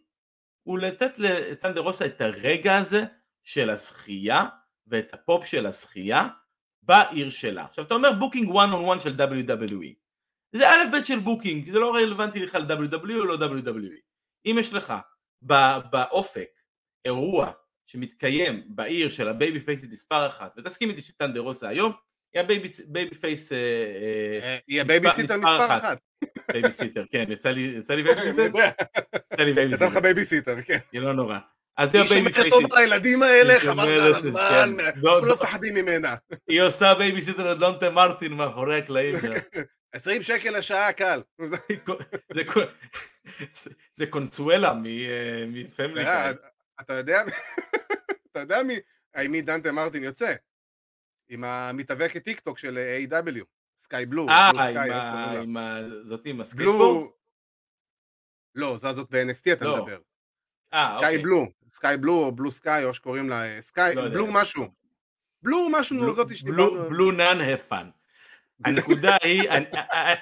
הוא 0.69 0.79
לתת 0.79 1.19
לטנדר 1.19 1.81
רוסה 1.81 2.05
את 2.05 2.21
הרגע 2.21 2.77
הזה 2.77 3.05
של 3.43 3.69
הזכייה 3.69 4.45
ואת 4.87 5.13
הפופ 5.13 5.45
של 5.45 5.65
הזכייה 5.65 6.27
בעיר 6.83 7.29
שלה. 7.29 7.65
עכשיו 7.65 7.85
אתה 7.85 7.93
אומר 7.93 8.11
booking 8.19 8.49
one 8.49 8.73
o 8.73 8.97
one 8.97 9.03
של 9.03 9.15
WWE. 9.15 9.93
זה 10.51 10.69
א' 10.69 10.83
ב' 10.93 11.03
של 11.03 11.19
booking, 11.19 11.69
זה 11.69 11.79
לא 11.79 11.95
רלוונטי 11.95 12.39
לך 12.39 12.55
ל-WWE 12.55 13.13
או 13.19 13.25
לא 13.25 13.35
WWE. 13.35 13.99
אם 14.45 14.55
יש 14.59 14.73
לך 14.73 14.93
באופק 15.89 16.49
אירוע 17.05 17.51
שמתקיים 17.85 18.63
בעיר 18.75 19.09
של 19.09 19.29
הבייבי 19.29 19.59
פייסית 19.59 19.91
מספר 19.91 20.27
אחת, 20.27 20.55
ותסכים 20.57 20.89
איתי 20.89 21.01
שטנדר 21.01 21.39
רוסה 21.39 21.69
היום, 21.69 21.91
היא 22.33 22.39
הבייבי 22.41 22.67
בייבי 22.87 23.15
פייס 23.15 23.53
אה, 23.53 24.57
היא 24.67 24.81
הבייביסיטר 24.81 25.37
מספר 25.37 25.65
אחת. 25.65 25.81
אחת. 25.81 25.97
בייבי 26.51 26.71
סיטר, 26.71 27.03
כן, 27.11 27.25
יצא 27.29 27.49
לי 27.49 27.75
יצא 27.79 27.93
לי 27.93 28.01
אני 28.11 28.13
בייבי 28.15 28.41
יודע, 28.43 28.71
יצא 29.33 29.43
לי 29.43 29.53
בייבי 29.53 29.73
יצא 29.75 29.85
לך 29.85 29.89
סיטר, 29.91 30.01
בייביסיטר, 30.03 30.61
כן. 30.61 30.77
היא 30.91 31.01
לא 31.01 31.13
נורא. 31.13 31.37
אז 31.77 31.95
היא 31.95 32.01
היא 32.01 32.09
הבייבי 32.11 32.33
שומרת 32.33 32.33
פייסית. 32.51 32.69
טוב 32.69 32.77
על 32.77 32.83
הילדים 32.83 33.23
האלה, 33.23 33.53
היא 33.53 33.59
חבל 33.59 33.89
על 33.89 34.13
הזמן, 34.15 34.75
כן. 34.77 34.99
לא- 35.01 35.21
מפחדים 35.33 35.75
ממנה. 35.75 36.15
היא 36.47 36.61
עושה 36.61 36.93
בייביסיטר 36.95 37.53
לדונטה 37.53 37.89
מרטין 37.89 38.33
מאחורי 38.33 38.77
הקלעים. 38.77 39.15
20 39.93 40.21
שקל 40.21 40.57
לשעה, 40.57 40.93
קל. 40.93 41.21
זה 42.33 42.43
קו- 42.45 42.59
זה- 43.53 43.69
זה 43.93 44.05
קונסואלה 44.05 44.73
מפמילי 45.47 46.05
אה. 46.05 46.31
אתה 46.81 46.93
יודע, 46.93 47.21
אתה 48.31 48.39
מי 49.27 49.41
דנטה 49.41 49.71
מרטין 49.71 50.03
יוצא? 50.03 50.33
עם 51.29 51.43
המתאבקת 51.43 52.23
טיק 52.23 52.39
טוק 52.39 52.57
של 52.57 52.77
A.W. 53.07 53.43
סקאי 53.77 54.05
בלו. 54.05 54.29
אה, 54.29 54.49
עם 54.49 55.57
ה- 55.57 55.79
לה. 55.81 56.19
עם 56.25 56.41
הסקייטבורד? 56.41 57.07
לא, 58.55 58.77
זו 58.77 58.93
זאת 58.93 59.09
ב-NXT 59.09 59.53
אתה 59.53 59.65
לא, 59.65 59.77
מדבר. 59.77 59.99
אה, 60.73 60.95
סקאי 60.97 61.05
אוקיי. 61.07 61.17
בלו, 61.23 61.45
סקאי 61.67 61.97
בלו 61.97 62.13
או 62.13 62.31
בלו 62.31 62.51
סקאי, 62.51 62.83
או 62.85 62.93
שקוראים 62.93 63.29
לה 63.29 63.43
אה, 63.55 63.61
סקאי, 63.61 63.95
לא 63.95 64.01
יודע. 64.01 64.13
בלו 64.15 64.27
משהו. 64.31 64.65
בלו 65.43 65.67
משהו, 65.71 65.99
בלו- 65.99 66.13
זאתי 66.13 66.35
שדיברנו. 66.35 66.89
בלו- 66.89 67.11
נאן 67.11 67.41
הפן. 67.41 67.89
הנקודה 68.65 69.17
היא, 69.23 69.41
הנ- 69.51 69.71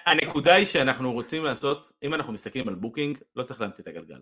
הנקודה 0.05 0.55
היא 0.55 0.65
שאנחנו 0.65 1.11
רוצים 1.13 1.43
לעשות, 1.43 1.91
אם 2.03 2.13
אנחנו 2.13 2.33
מסתכלים 2.33 2.67
על 2.67 2.75
booking, 2.75 3.17
לא 3.35 3.43
צריך 3.43 3.61
להמציא 3.61 3.83
את 3.83 3.87
הגלגל. 3.87 4.21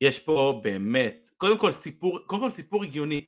יש 0.00 0.18
פה 0.20 0.60
באמת, 0.64 1.30
קודם 1.36 1.58
כל 1.58 1.72
סיפור, 1.72 2.18
קודם 2.26 2.42
כל 2.42 2.50
סיפור 2.50 2.84
הגיוני, 2.84 3.26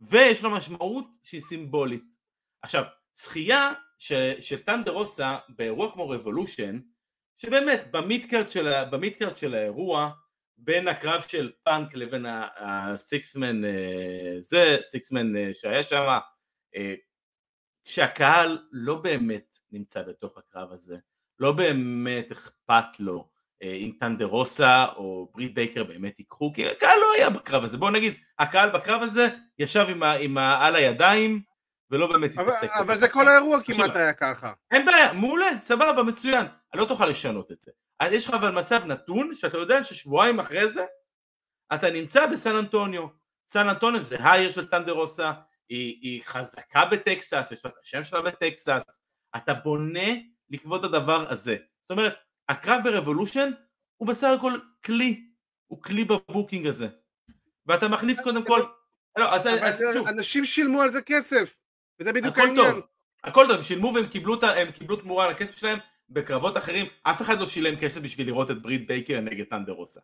ויש 0.00 0.42
לו 0.42 0.50
משמעות 0.50 1.06
שהיא 1.22 1.40
סימבולית. 1.40 2.18
עכשיו, 2.62 2.84
זכייה 3.12 3.70
של, 3.98 4.32
של 4.40 4.62
טנדר 4.62 4.92
רוסה 4.92 5.38
באירוע 5.48 5.92
כמו 5.92 6.08
רבולושן, 6.08 6.80
שבאמת 7.36 7.90
ב 7.90 7.97
mid-card 7.97 8.50
של, 8.50 8.84
ב 8.90 8.95
mid-card 8.95 9.36
של 9.36 9.54
האירוע, 9.54 10.10
בין 10.58 10.88
הקרב 10.88 11.22
של 11.22 11.52
פאנק 11.62 11.94
לבין 11.94 12.26
הסיקסמן 12.56 13.62
זה, 14.40 14.76
סיקסמן 14.80 15.36
אה, 15.36 15.54
שהיה 15.54 15.82
שם, 15.82 16.18
כשהקהל 17.84 18.58
לא 18.72 18.94
באמת 18.94 19.56
נמצא 19.72 20.02
בתוך 20.02 20.38
הקרב 20.38 20.72
הזה, 20.72 20.96
לא 21.38 21.52
באמת 21.52 22.32
אכפת 22.32 23.00
לו 23.00 23.18
אה, 23.18 23.39
אם 23.62 23.92
טנדרוסה 24.00 24.84
או 24.96 25.30
ברית 25.34 25.54
בייקר 25.54 25.84
באמת 25.84 26.18
ייקחו, 26.18 26.52
כי 26.52 26.70
הקהל 26.70 26.98
לא 27.00 27.06
היה 27.16 27.30
בקרב 27.30 27.64
הזה, 27.64 27.78
בואו 27.78 27.90
נגיד, 27.90 28.14
הקהל 28.38 28.70
בקרב 28.70 29.02
הזה 29.02 29.28
ישב 29.58 29.86
עם, 29.88 30.02
ה, 30.02 30.12
עם 30.12 30.38
ה, 30.38 30.66
על 30.66 30.76
הידיים 30.76 31.42
ולא 31.90 32.06
באמת 32.06 32.30
התעסק. 32.32 32.70
אבל, 32.70 32.82
אבל 32.82 32.96
זה 32.96 33.08
כל 33.08 33.28
האירוע 33.28 33.58
כמעט 33.62 33.96
היה 33.96 34.12
ככה. 34.12 34.52
אין 34.70 34.86
בעיה, 34.86 35.12
מעולה, 35.12 35.60
סבבה, 35.60 36.02
מצוין, 36.02 36.46
לא 36.74 36.84
תוכל 36.84 37.06
לשנות 37.06 37.52
את 37.52 37.60
זה. 37.60 37.70
אז 38.00 38.12
יש 38.12 38.28
לך 38.28 38.34
אבל 38.34 38.50
מצב 38.50 38.84
נתון 38.86 39.34
שאתה 39.34 39.58
יודע 39.58 39.84
ששבועיים 39.84 40.40
אחרי 40.40 40.68
זה 40.68 40.84
אתה 41.74 41.90
נמצא 41.90 42.26
בסן 42.26 42.56
אנטוניו. 42.56 43.06
סן 43.46 43.68
אנטוניו 43.68 44.02
זה 44.02 44.16
העיר 44.20 44.50
של 44.50 44.66
טנדרוסה, 44.68 45.32
היא, 45.68 45.98
היא 46.02 46.22
חזקה 46.24 46.84
בטקסס, 46.84 47.52
יש 47.52 47.64
לה 47.64 47.70
את 47.70 47.76
השם 47.82 48.02
שלה 48.02 48.22
בטקסס, 48.22 48.82
אתה 49.36 49.54
בונה 49.54 50.08
לכבוד 50.50 50.84
הדבר 50.84 51.30
הזה. 51.30 51.56
זאת 51.80 51.90
אומרת, 51.90 52.14
הקרב 52.50 52.80
ברבולושן 52.84 53.50
הוא 53.96 54.08
בסך 54.08 54.28
הכל 54.38 54.58
כלי, 54.84 55.24
הוא 55.66 55.82
כלי 55.82 56.04
ב 56.04 56.12
booking 56.12 56.66
הזה. 56.66 56.88
ואתה 57.66 57.88
מכניס 57.88 58.20
קודם 58.20 58.44
כל... 58.44 58.62
לא, 59.18 59.34
אז, 59.34 59.46
אז 59.46 59.82
שוב. 59.94 60.08
אנשים 60.08 60.44
שילמו 60.44 60.82
על 60.82 60.88
זה 60.88 61.02
כסף, 61.02 61.56
וזה 62.00 62.12
בדיוק 62.12 62.38
העניין. 62.38 62.72
טוב, 62.72 62.82
הכל 63.24 63.44
טוב, 63.48 63.56
הם 63.56 63.62
שילמו 63.62 63.92
והם 63.94 64.06
קיבלו, 64.06 64.36
הם 64.42 64.70
קיבלו 64.70 64.96
תמורה 64.96 65.24
על 65.24 65.30
הכסף 65.30 65.56
שלהם 65.58 65.78
בקרבות 66.08 66.56
אחרים, 66.56 66.86
אף 67.02 67.22
אחד 67.22 67.40
לא 67.40 67.46
שילם 67.46 67.76
כסף 67.76 68.00
בשביל 68.00 68.26
לראות 68.26 68.50
את 68.50 68.62
ברית 68.62 68.86
בייקר 68.86 69.20
נגד 69.20 69.44
טנדר 69.44 69.72
רוסה. 69.72 70.00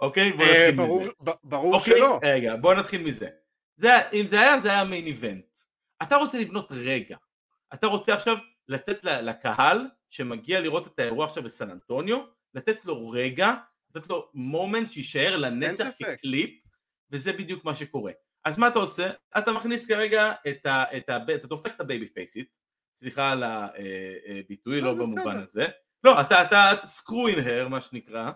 אוקיי? 0.00 0.32
בוא 0.32 0.44
אה, 0.44 0.50
נתחיל 0.50 0.76
ברור, 0.76 1.00
מזה. 1.00 1.10
ברור 1.44 1.74
אוקיי? 1.74 1.94
שלא. 1.96 2.20
רגע, 2.22 2.56
בוא 2.56 2.74
נתחיל 2.74 3.02
מזה. 3.02 3.28
זה, 3.76 3.90
אם 4.12 4.26
זה 4.26 4.40
היה, 4.40 4.58
זה 4.58 4.70
היה 4.70 4.84
main 4.84 5.06
event. 5.06 5.58
אתה 6.02 6.16
רוצה 6.16 6.38
לבנות 6.38 6.72
רגע. 6.72 7.16
אתה 7.74 7.86
רוצה 7.86 8.14
עכשיו 8.14 8.36
לתת 8.68 9.04
לקהל 9.04 9.86
שמגיע 10.10 10.60
לראות 10.60 10.86
את 10.86 10.98
האירוע 10.98 11.26
עכשיו 11.26 11.42
בסן 11.42 11.70
אנטוניו, 11.70 12.18
לתת 12.54 12.84
לו 12.84 13.10
רגע, 13.10 13.54
לתת 13.94 14.08
לו 14.08 14.30
moment 14.34 14.90
שיישאר 14.90 15.36
לנצח 15.36 15.86
כקליפ, 15.98 16.50
וזה 17.10 17.32
בדיוק 17.32 17.64
מה 17.64 17.74
שקורה. 17.74 18.12
אז 18.44 18.58
מה 18.58 18.68
אתה 18.68 18.78
עושה? 18.78 19.10
אתה 19.38 19.52
מכניס 19.52 19.86
כרגע 19.86 20.32
את 20.48 20.66
ה... 20.66 20.84
את 20.96 21.10
ה 21.10 21.18
אתה 21.34 21.46
דופק 21.46 21.74
את 21.74 21.80
הבייבי 21.80 22.08
פייסית, 22.08 22.58
סליחה 22.94 23.30
על 23.30 23.42
הביטוי, 23.42 24.74
אה, 24.74 24.78
אה, 24.78 24.84
לא, 24.84 24.98
לא 24.98 25.04
במובן 25.04 25.42
הזה. 25.42 25.66
לא, 26.04 26.20
אתה, 26.20 26.42
אתה, 26.42 26.72
screwing 26.84 27.38
her, 27.38 27.68
מה 27.68 27.80
שנקרא. 27.80 28.30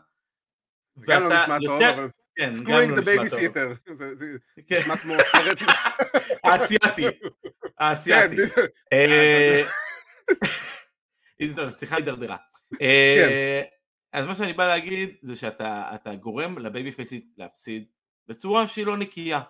גם 1.00 1.22
לא 1.22 1.28
נשמע 1.28 1.58
טוב, 1.66 1.82
אבל... 1.82 2.08
כן, 2.36 2.50
screwing 2.50 2.98
the 2.98 3.02
babysitter. 3.02 3.94
זה 3.94 4.14
כן. 4.66 4.80
נשמע 4.80 4.96
כמו 4.96 5.14
סרט. 5.32 5.58
האסייתי. 6.44 7.04
האסייתי. 7.78 8.42
כן, 11.38 11.58
אה, 11.58 11.72
שיחה 11.72 11.96
הידרדרה. 11.96 12.36
כן. 12.78 13.62
אז 14.12 14.26
מה 14.26 14.34
שאני 14.34 14.52
בא 14.52 14.68
להגיד 14.68 15.10
זה 15.22 15.36
שאתה 15.36 16.14
גורם 16.20 16.58
לבייבי 16.58 16.92
פייסית 16.92 17.34
להפסיד 17.36 17.84
בצורה 18.28 18.68
שהיא 18.68 18.86
לא 18.86 18.96
נקייה, 18.96 19.40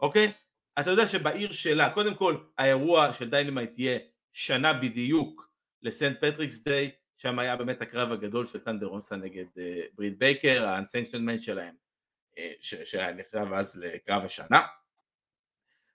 אוקיי? 0.00 0.32
אתה 0.80 0.90
יודע 0.90 1.08
שבעיר 1.08 1.52
שלה, 1.52 1.90
קודם 1.90 2.14
כל 2.14 2.36
האירוע 2.58 3.12
של 3.12 3.30
Dynamite 3.30 3.78
יהיה 3.78 3.98
שנה 4.32 4.72
בדיוק 4.72 5.50
ל 5.82 5.92
St. 5.92 6.24
Patrick's 6.24 6.58
Day, 6.58 6.90
שם 7.16 7.38
היה 7.38 7.56
באמת 7.56 7.82
הקרב 7.82 8.12
הגדול 8.12 8.46
של 8.46 8.58
טנדר 8.58 8.86
רוסה 8.86 9.16
נגד 9.16 9.44
uh, 9.44 9.60
ברית 9.94 10.18
בייקר, 10.18 10.66
האנסנשנמנט 10.66 11.42
שלהם, 11.42 11.74
uh, 12.34 12.40
שהיה 12.60 13.12
נחשב 13.12 13.46
אז 13.54 13.84
לקרב 13.84 14.24
השנה. 14.24 14.60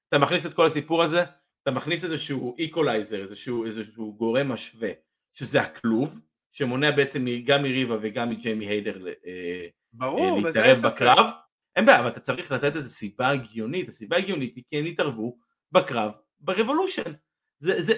אתה 0.09 0.17
מכניס 0.17 0.45
את 0.45 0.53
כל 0.53 0.65
הסיפור 0.65 1.03
הזה, 1.03 1.23
אתה 1.63 1.71
מכניס 1.71 2.03
איזשהו 2.03 2.55
איקולייזר, 2.57 3.21
איזשהו, 3.21 3.65
איזשהו 3.65 4.13
גורם 4.13 4.51
משווה, 4.51 4.89
שזה 5.33 5.61
הכלוב, 5.61 6.19
שמונע 6.51 6.91
בעצם 6.91 7.25
גם 7.45 7.63
מריבה 7.63 7.97
וגם 8.01 8.29
מג'יימי 8.29 8.67
הייטר 8.67 9.07
אה, 9.07 9.67
ברור, 9.93 10.41
להתערב 10.41 10.81
בקרב. 10.81 11.25
אין 11.75 11.85
בעיה, 11.85 11.99
אבל 11.99 12.07
אתה 12.07 12.19
צריך 12.19 12.51
לתת 12.51 12.75
איזו 12.75 12.89
סיבה 12.89 13.29
הגיונית, 13.29 13.87
הסיבה 13.87 14.17
הגיונית 14.17 14.55
היא 14.55 14.63
כי 14.69 14.79
הם 14.79 14.85
התערבו 14.85 15.37
בקרב 15.71 16.11
ב 16.39 16.45
Revolution. 16.45 17.11
זה, 17.59 17.81
זה, 17.81 17.93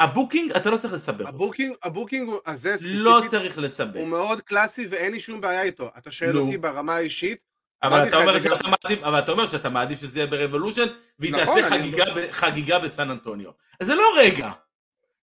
ה 0.00 0.07
booking 0.07 0.52
אתה 0.52 0.70
לא 0.70 0.76
צריך 0.76 0.94
לסבך 0.94 1.28
ה 1.28 1.33
booking, 1.33 1.74
ה 1.82 1.88
booking 1.88 2.30
הזה 2.46 2.72
ספציפית, 2.72 2.96
לא 2.96 3.22
צריך 3.30 3.58
לסבך. 3.58 3.96
הוא 3.96 4.08
מאוד 4.08 4.40
קלאסי 4.40 4.86
ואין 4.86 5.12
לי 5.12 5.20
שום 5.20 5.40
בעיה 5.40 5.62
איתו. 5.62 5.90
אתה 5.98 6.10
שואל 6.10 6.32
לא. 6.32 6.40
אותי 6.40 6.58
ברמה 6.58 6.94
האישית, 6.94 7.44
אבל 7.82 8.08
אתה, 8.08 8.16
אומר 8.16 8.40
שאתה 8.40 8.54
גם... 8.64 8.70
מעדיף, 8.70 9.02
אבל 9.04 9.18
אתה 9.18 9.32
אומר 9.32 9.46
שאתה 9.46 9.68
מעדיף 9.68 10.00
שזה 10.00 10.18
יהיה 10.18 10.26
ב 10.26 10.32
Revolution 10.32 10.86
והיא 11.18 11.32
נכון, 11.32 11.62
תעשה 11.62 11.70
חגיגה, 11.70 12.02
אני... 12.02 12.12
ב, 12.14 12.32
חגיגה 12.32 12.78
בסן 12.78 13.10
אנטוניו. 13.10 13.50
אז 13.80 13.86
זה 13.86 13.94
לא 13.94 14.14
רגע. 14.18 14.50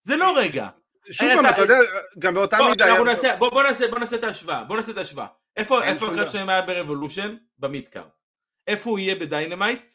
זה 0.02 0.16
לא 0.16 0.38
רגע. 0.38 0.70
שוב 1.12 1.30
פעם, 1.34 1.45
אתה 1.45 1.62
יודע, 1.62 1.76
גם 2.20 2.34
באותה 2.34 2.58
מידה... 2.70 2.86
בוא 3.39 3.64
נעשה 3.99 4.16
את 4.16 4.24
ההשוואה, 4.24 4.64
בוא 4.64 4.78
נעשה 4.78 4.91
את 4.91 4.97
ההשוואה. 4.97 5.28
איפה 5.58 5.84
הקרב 5.86 6.30
שלהם 6.30 6.49
היה 6.49 6.62
ב 6.62 6.68
Revolution? 6.68 7.36
ב 7.60 7.65
midcard. 7.65 8.10
איפה 8.68 8.89
הוא 8.89 8.99
יהיה 8.99 9.16
ב 9.16 9.23
Dynamite? 9.23 9.91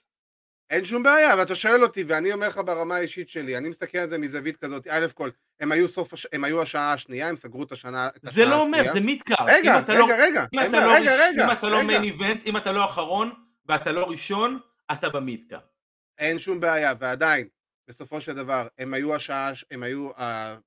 אין 0.70 0.84
שום 0.84 1.02
בעיה, 1.02 1.32
אבל 1.32 1.42
אתה 1.42 1.54
שואל 1.54 1.82
אותי, 1.82 2.04
ואני 2.06 2.32
אומר 2.32 2.48
לך 2.48 2.61
ברמה 2.66 2.96
האישית 2.96 3.28
שלי, 3.28 3.56
אני 3.56 3.68
מסתכל 3.68 3.98
על 3.98 4.08
זה 4.08 4.18
מזווית 4.18 4.56
כזאת, 4.56 4.86
א' 4.90 5.06
כל, 5.14 5.30
הם 5.61 5.72
היו 5.72 5.88
סוף, 5.88 6.12
הם 6.32 6.44
היו 6.44 6.62
השעה 6.62 6.92
השנייה, 6.92 7.28
הם 7.28 7.36
סגרו 7.36 7.62
את 7.62 7.72
השנה, 7.72 8.08
זה 8.22 8.44
לא 8.44 8.61
אומר, 8.61 8.92
זה 8.92 9.00
midcard. 9.00 9.48
רגע, 9.48 9.80
רגע, 9.88 9.94
לא, 9.94 10.06
רגע, 10.18 10.44
לא 10.52 10.94
רגע, 10.94 11.14
רגע, 11.26 11.46
אם 11.46 11.52
אתה 11.52 11.68
לא 11.68 11.82
main 11.82 12.02
event, 12.02 12.46
אם 12.46 12.56
אתה 12.56 12.72
לא 12.72 12.84
אחרון, 12.84 13.32
ואתה 13.66 13.92
לא 13.92 14.04
ראשון, 14.04 14.58
אתה 14.92 15.08
ב 15.08 15.14
midcard. 15.14 15.62
אין 16.18 16.38
שום 16.38 16.61
בעיה, 16.61 16.92
ועדיין, 17.00 17.48
בסופו 17.91 18.20
של 18.20 18.34
דבר, 18.34 18.66
הם 18.78 18.95
היו 18.95 19.14
השעה, 19.14 19.53
הם 19.70 19.82
היו 19.82 20.11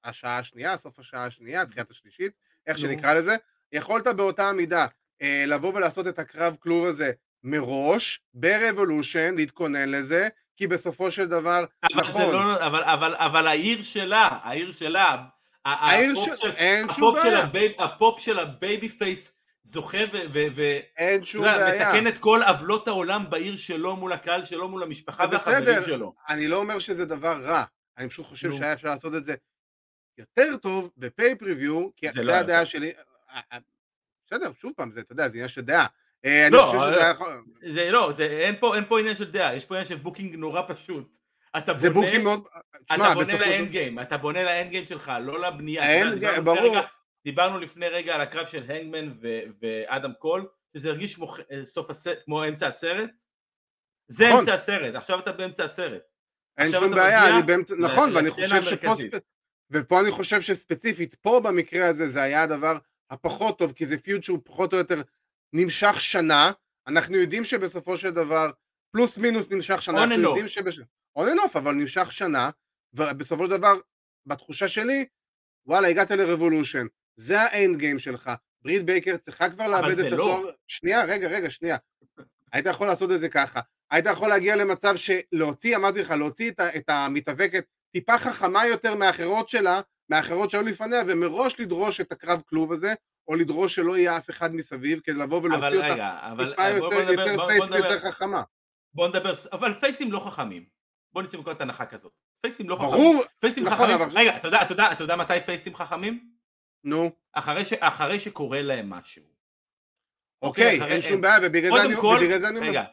השעה 0.04 0.38
השנייה, 0.38 0.78
סוף 0.78 1.00
השעה 1.00 1.26
השנייה, 1.26 1.66
תחילת 1.66 1.92
השלישית, 1.92 2.32
איך 2.68 2.78
שנקרא 2.78 3.14
לזה, 3.14 3.36
יכולת 3.72 4.08
באותה 4.08 4.50
המידה 4.50 4.86
אה, 5.22 5.44
לבוא 5.48 5.74
ולעשות 5.74 6.08
את 6.08 6.20
הקרב 6.20 6.56
כלוב 6.60 6.86
הזה 6.86 7.12
מראש, 7.44 8.22
ב 8.34 8.42
Revolution, 8.42 9.36
להתכונן 9.36 9.90
לזה, 9.90 10.28
כי 10.58 10.68
בסופו 10.68 11.12
של 11.12 11.28
דבר, 11.28 11.66
אבל 11.84 12.02
נכון. 12.02 12.32
לא, 12.32 12.68
אבל, 12.68 12.84
אבל, 12.84 13.16
אבל 13.16 13.48
העיר 13.48 13.82
שלה, 13.82 14.30
העיר 14.44 14.72
שלה, 14.72 15.24
העיר 15.66 16.16
של... 16.16 16.36
של... 16.36 16.52
אין 16.52 16.88
שום 16.90 17.16
בעיה. 17.16 17.40
ה 17.40 17.45
babe, 17.45 17.72
ה 17.80 17.90
pop 17.90 18.20
של 18.20 18.40
ה 18.40 18.90
babyface 18.90 19.43
זוכה 19.64 19.98
ו... 20.14 20.18
ו, 20.34 20.40
ו 20.56 20.62
אין 20.98 21.24
שום 21.24 21.42
בעיה. 21.44 21.90
מתקן 21.90 22.08
את 22.08 22.18
כל 22.18 22.42
עוולות 22.48 22.88
העולם 22.88 23.30
בעיר 23.30 23.56
שלו 23.56 23.96
מול 23.96 24.14
הקהל 24.14 24.46
שלו, 24.46 24.70
מול 24.70 24.84
המשפחה 24.84 25.26
והחברים 25.32 25.84
שלו. 25.86 26.14
אני 26.30 26.48
לא 26.48 26.58
אומר 26.58 26.80
שזה 26.80 27.06
דבר 27.06 27.42
רע, 27.44 27.64
אני 27.98 28.10
פשוט 28.10 28.26
חושב 28.26 28.52
שהיה 28.52 28.74
אפשר 28.74 28.88
לעשות 28.88 29.16
את 29.16 29.26
זה 29.26 29.36
יותר 30.18 30.58
טוב 30.58 30.92
ב 30.98 31.04
pay-per-view, 31.04 31.90
כי 31.96 32.12
זה 32.12 32.24
לא 32.24 32.34
הדעה 32.34 32.66
שלי. 32.66 32.92
אה, 33.30 33.40
אה, 33.54 33.58
בסדר, 34.28 34.52
שוב 34.54 34.72
פעם, 34.76 34.92
זה, 34.92 35.00
אתה 35.00 35.12
יודע, 35.14 35.28
זה 35.28 35.34
עניין 35.34 35.48
של 35.48 35.62
דעה. 35.62 35.86
אה, 36.26 36.48
אני 36.48 36.56
לא, 36.56 36.66
חושב 36.66 36.78
שזה 36.78 37.02
היה 37.02 37.10
יכול... 37.10 37.44
זה 37.64 37.92
לא, 37.92 38.12
זה, 38.12 38.26
אין, 38.26 38.56
פה, 38.90 39.00
עניין 39.00 39.16
של 39.16 39.32
דעה, 39.32 39.56
יש 39.56 39.66
פה 39.66 39.76
עניין 39.76 39.88
של 39.88 39.96
booking 39.96 40.36
נורא 40.36 40.62
פשוט. 40.68 41.18
אתה 41.58 41.74
זה 41.78 41.90
בונה, 41.90 42.06
booking 42.06 42.24
מאוד... 42.24 42.48
אתה 42.86 43.14
בונה 43.14 43.40
ל 43.40 43.47
end 43.47 43.70
game, 43.70 44.00
אתה 44.00 44.18
בונה 44.18 44.44
ל 44.44 44.50
end 44.50 44.70
game 44.70 44.86
שלך, 44.86 45.12
לא 45.22 45.42
לבנייה. 45.42 45.84
ה 45.84 45.93
end 45.93 46.20
game, 46.20 46.44
ברור. 46.44 46.78
דיברנו 47.26 47.60
לפני 47.60 47.88
רגע 47.88 48.16
על 48.16 48.22
הקרב 48.22 48.48
של 48.48 48.64
האנגמן 48.72 49.12
ואדם 49.62 50.14
קול, 50.20 50.48
שזה 50.78 50.90
הרגיש 50.90 51.16
כמו, 51.16 51.36
אה, 51.52 51.66
סוף 51.66 51.90
הסרט, 51.90 52.18
כמו 52.26 52.46
אמצע 52.46 52.68
הסרט. 52.68 53.24
זה 54.08 54.28
נכון. 54.28 54.40
אמצע 54.40 54.54
הסרט, 54.54 54.96
עכשיו 54.96 55.20
אתה 55.20 55.32
באמצע 55.32 55.64
הסרט. 55.64 56.02
אין 56.58 56.72
שום 56.72 56.92
בעיה, 56.92 57.30
אני 57.30 57.44
באמצע, 57.44 57.76
נכון, 57.80 58.16
ואני 58.16 58.32
חושב 58.32 58.62
שפה, 58.62 58.94
ופה 59.72 60.00
אני 60.00 60.12
חושב 60.12 60.42
שספציפית, 60.42 61.16
פה 61.16 61.42
במקרה 61.44 61.88
הזה 61.88 62.08
זה 62.08 62.22
היה 62.22 62.44
הדבר 62.44 62.78
הפחות 63.10 63.60
טוב, 63.60 63.74
כי 63.74 63.86
זה 63.86 63.98
feud 63.98 64.24
שהוא 64.24 64.40
פחות 64.44 64.74
או 64.74 64.78
יותר 64.78 65.02
נמשך 65.54 66.02
שנה, 66.02 66.52
אנחנו 66.88 67.18
יודעים 67.18 67.44
שבסופו 67.44 67.98
של 67.98 68.12
דבר, 68.12 68.52
פלוס 68.92 69.18
מינוס 69.18 69.52
נמשך 69.52 69.82
שנה, 69.82 70.04
אנחנו 70.04 70.22
יודעים 70.22 70.48
שבש... 70.48 70.80
און 71.16 71.30
אנ 71.30 71.40
אוף, 71.40 71.56
אבל 71.56 71.72
נמשך 71.72 72.12
שנה, 72.12 72.50
ובסופו 72.94 73.46
של 73.46 73.52
דבר, 73.52 73.74
בתחושה 74.26 74.68
שלי, 74.68 75.06
וואלה, 75.66 75.88
הגעת 75.88 76.12
ל 76.12 76.18
Revolution, 76.18 76.86
זה 77.16 77.42
ה 77.42 77.51
end 77.51 77.78
game 77.78 78.00
שלך, 78.00 78.32
ברית 78.62 78.86
בייקר 78.86 79.18
צריכה 79.18 79.50
כבר 79.50 79.68
לאבד 79.68 80.00
את 80.00 80.12
לא. 80.12 80.36
התואר... 80.36 80.52
שנייה, 80.68 81.04
רגע, 81.06 81.28
רגע, 81.28 81.50
שנייה. 81.50 81.78
היית 82.54 82.66
יכול 82.66 82.88
לעשות 82.88 83.12
את 83.12 83.20
זה 83.20 83.30
ככה, 83.30 83.60
היית 83.92 84.06
יכול 84.06 84.30
להגיע 84.30 84.56
למצב 84.56 84.96
שלהוציא, 84.96 85.76
אמרתי 85.76 86.00
לך, 86.00 86.12
להוציא 86.12 86.52
את, 86.52 86.60
את 86.60 86.90
המתאבקת 86.90 87.66
טיפה 87.92 88.20
חכמה 88.20 88.66
יותר 88.66 88.96
מהאחרות 88.96 89.50
שלה, 89.50 89.82
מהאחרות 90.10 90.50
שהיו 90.50 90.62
לפניה, 90.62 91.02
ומראש 91.08 91.60
לדרוש 91.60 92.02
את 92.02 92.12
הקרב 92.12 92.42
כלוב 92.50 92.72
הזה, 92.72 92.94
או 93.28 93.36
לדרוש 93.36 93.76
שלא 93.76 93.98
יהיה 93.98 94.18
אף 94.18 94.30
אחד 94.30 94.56
מסביב, 94.56 95.00
כדי 95.04 95.16
לבוא 95.16 95.42
ולהוציא 95.44 95.68
אותה 95.68 95.94
רגע, 95.94 96.20
אבל, 96.32 96.50
טיפה 96.50 96.70
יותר, 96.70 96.90
בוא 96.90 97.12
יותר 97.12 97.32
נדבר, 97.34 97.48
face 97.48 97.72
ויותר 97.72 98.00
חכמה. 98.00 98.44
בוא 98.94 99.08
נדבר, 99.08 99.34
אבל 99.52 99.74
פייסים 99.74 100.12
לא 100.12 100.20
חכמים. 100.20 100.66
בוא 101.14 101.22
נצא 101.22 101.38
מכל 101.38 101.52
הנחה 101.60 101.86
כזאת. 101.86 102.12
פייסים 102.42 102.70
לא 102.70 102.76
ברור, 102.76 102.94
חכמים. 102.94 103.12
ברור. 103.12 103.24
פייסים 103.40 103.64
נכון, 103.64 103.78
חכמים. 103.78 104.02
אבל... 104.02 104.20
רגע, 104.20 104.38
אתה 104.38 104.48
יודע, 104.48 104.62
אתה, 104.62 104.74
יודע, 104.74 104.92
אתה 104.92 105.04
יודע 105.04 105.16
מתי 105.16 105.42
פייסים 105.46 105.76
חכמים? 105.76 106.30
נו. 106.84 107.12
אחרי, 107.34 107.66
ש, 107.66 107.74
אחרי 107.74 108.20
שקורה 108.20 108.62
להם 108.62 108.90
משהו. 108.90 109.24
אוקיי, 110.42 110.78
אחרי, 110.78 110.92
אין 110.92 111.02
שום 111.02 111.22
בעיה, 111.22 111.38
ובגלל 111.42 111.72
זה 112.40 112.48
אני 112.50 112.58
אומר... 112.58 112.70
רגע, 112.70 112.84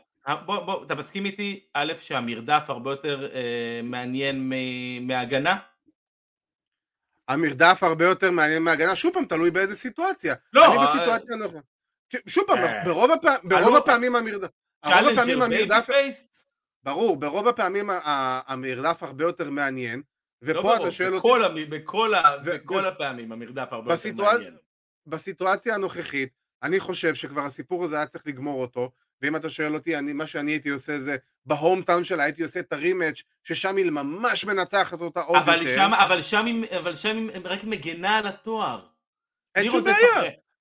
בוא, 0.45 0.59
בוא, 0.59 0.85
אתה 0.85 0.95
מסכים 0.95 1.25
איתי, 1.25 1.67
א', 1.75 1.93
שהמרדף 2.01 2.65
הרבה 2.69 2.91
יותר 2.91 3.29
אה, 3.35 3.81
מעניין 3.83 4.53
מהגנה? 5.07 5.57
המרדף 7.29 7.79
הרבה 7.83 8.05
יותר 8.05 8.31
מעניין 8.31 8.63
מההגנה, 8.63 8.97
שוב 8.97 9.15
פעם, 9.15 9.25
תלוי 9.25 9.51
באיזה 9.51 9.77
סיטואציה. 9.77 10.35
לא, 10.53 10.67
אני 10.67 10.77
אה, 10.77 10.85
בסיטואציה. 10.87 11.61
כן, 12.11 12.19
שוב 12.27 12.45
פעם, 12.47 12.59
אה, 12.59 12.85
ברוב 12.85 13.11
הפע- 13.11 13.39
ברוב 13.45 13.69
עלו- 13.69 13.79
הפעמים 13.79 14.17
המרדף... 14.17 14.49
ברוב 14.85 15.09
הפעמים 15.13 15.43
המרדף... 15.43 15.89
ברור, 16.83 17.17
ברוב 17.17 17.49
הפעמים 17.49 17.91
המרדף 18.47 19.03
הרבה 19.03 19.25
יותר 19.25 19.51
מעניין, 19.51 20.03
לא 20.43 20.51
ופה 20.51 20.63
ברור, 20.63 20.77
אתה 20.77 20.91
שואל 20.91 21.15
אותי, 21.15 21.19
בכל 21.29 21.45
המ- 21.45 21.71
בכל 21.71 22.15
ה- 22.15 22.23
ו- 22.45 22.51
בכל 22.65 22.75
ו- 22.85 22.89
הפעמים 22.89 23.33
המרדף 23.33 23.69
הרבה 23.73 23.93
יותר 23.95 24.09
בסיטואצ- 24.09 24.33
מעניין. 24.35 24.57
בסיטואציה 25.07 25.75
הנוכחית, 25.75 26.29
אני 26.63 26.81
חושב 26.81 27.15
שכבר 27.15 27.41
הסיפור 27.43 27.85
הזה 27.85 27.97
היה 27.97 28.07
צריך 28.07 28.27
לגמור 28.27 28.61
אותו, 28.63 28.91
ואם 29.23 29.37
אתה 29.37 29.51
שואל 29.51 29.75
אותי, 29.75 29.97
אני, 29.97 30.13
מה 30.13 30.27
שאני 30.27 30.51
הייתי 30.51 30.69
עושה 30.69 30.99
זה, 30.99 31.17
בהום 31.47 31.83
טאון 31.83 32.05
שלה 32.05 32.25
הייתי 32.25 32.43
עושה 32.43 32.61
את 32.61 32.73
הרימץ', 32.73 33.23
ששם 33.45 33.77
היא 33.77 33.91
ממש 33.91 34.45
מנצחת 34.45 35.01
אותה 35.01 35.21
עוד 35.21 35.37
אבל 35.39 35.63
יותר. 35.63 35.77
שם, 35.77 35.91
אבל 35.95 36.23
שם, 36.23 36.45
היא- 36.47 36.79
אבל 36.79 36.95
שם 36.97 37.17
היא 37.35 37.41
רק 37.45 37.65
מגנה 37.65 38.19
על 38.19 38.27
התואר. 38.27 38.87
אין 39.55 39.71
שום 39.71 39.85
בעיה. 39.85 39.97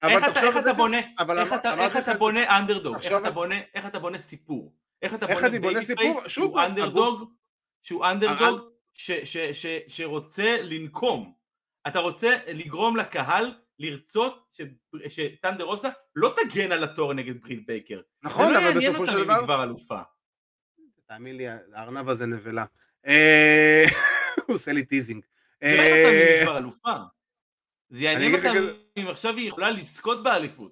איך 0.03 0.23
אתה- 0.31 0.41
איך 0.41 0.57
אתה 0.57 0.73
בונה, 0.73 0.97
איך 1.41 1.53
אתה- 1.53 1.85
איך 1.85 1.97
אתה 1.97 2.13
בונה 2.13 2.57
אנדרדוג, 2.59 2.95
איך 3.03 3.13
אתה 3.21 3.31
בונה, 3.31 3.55
איך 3.73 3.85
אתה 3.85 3.99
בונה 3.99 4.17
סיפור, 4.17 4.73
איך 5.01 5.13
אתה 5.13 5.27
בונה 5.27 5.49
baby 5.59 5.81
סיפור? 5.85 6.03
face 6.13 6.27
שהוא 6.27 6.59
אנדרדוג, 6.61 7.31
שהוא 7.81 8.05
אנדרדוג 8.05 8.59
ש- 8.99 9.11
ש- 9.11 9.37
ש- 9.37 9.81
שרוצה 9.87 10.57
לנקום, 10.61 11.33
אתה 11.87 11.99
רוצה 11.99 12.37
לגרום 12.47 12.97
לקהל 12.97 13.53
לרצות 13.79 14.47
ש- 14.51 14.61
שטנדר 15.07 15.63
רוסה 15.63 15.89
לא 16.15 16.35
תגן 16.35 16.71
על 16.71 16.83
התואר 16.83 17.13
נגד 17.13 17.41
ברית 17.41 17.65
בייקר, 17.65 18.01
נכון, 18.23 18.45
זה 18.45 18.51
לא 18.51 18.57
אבל 18.57 18.65
יעניין 18.65 18.91
בסופו 18.91 19.03
אותם 19.03 19.11
של 19.11 19.23
אם 19.23 19.29
היא 19.29 19.37
דבר, 19.37 19.45
כבר 19.45 19.63
אלופה, 19.63 19.99
תאמין 21.07 21.37
לי, 21.37 21.47
הארנב 21.47 22.09
הזה 22.09 22.25
נבלה. 22.25 22.65
אה, 23.07 23.85
הוא 24.47 24.55
עושה 24.55 24.71
לי 24.71 24.85
teasing. 24.85 25.25
זה 25.63 25.77
לא 25.77 25.81
יעניין 25.81 26.05
אותם 26.05 26.15
אם 26.15 26.21
אה, 26.21 26.35
היא 26.35 26.43
כבר 26.43 26.57
אלופה, 26.57 26.95
זה 27.89 28.03
יעניין 28.03 28.35
אותם 28.35 28.53
אם 28.97 29.07
עכשיו 29.07 29.35
היא 29.35 29.47
יכולה 29.47 29.69
לזכות 29.69 30.23
באליפות, 30.23 30.71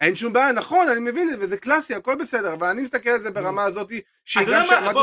אין 0.00 0.14
שום 0.14 0.32
בעיה, 0.32 0.52
נכון, 0.52 0.88
אני 0.88 1.00
מבין 1.00 1.28
את 1.28 1.38
זה, 1.38 1.44
וזה 1.44 1.56
קלאסי, 1.56 1.94
הכל 1.94 2.16
בסדר, 2.20 2.54
אבל 2.54 2.66
אני 2.66 2.82
מסתכל 2.82 3.10
על 3.10 3.20
זה 3.20 3.30
ברמה 3.30 3.64
הזאת, 3.64 3.90
שהיא 4.24 4.46
גם 4.46 4.62
מה? 4.94 5.02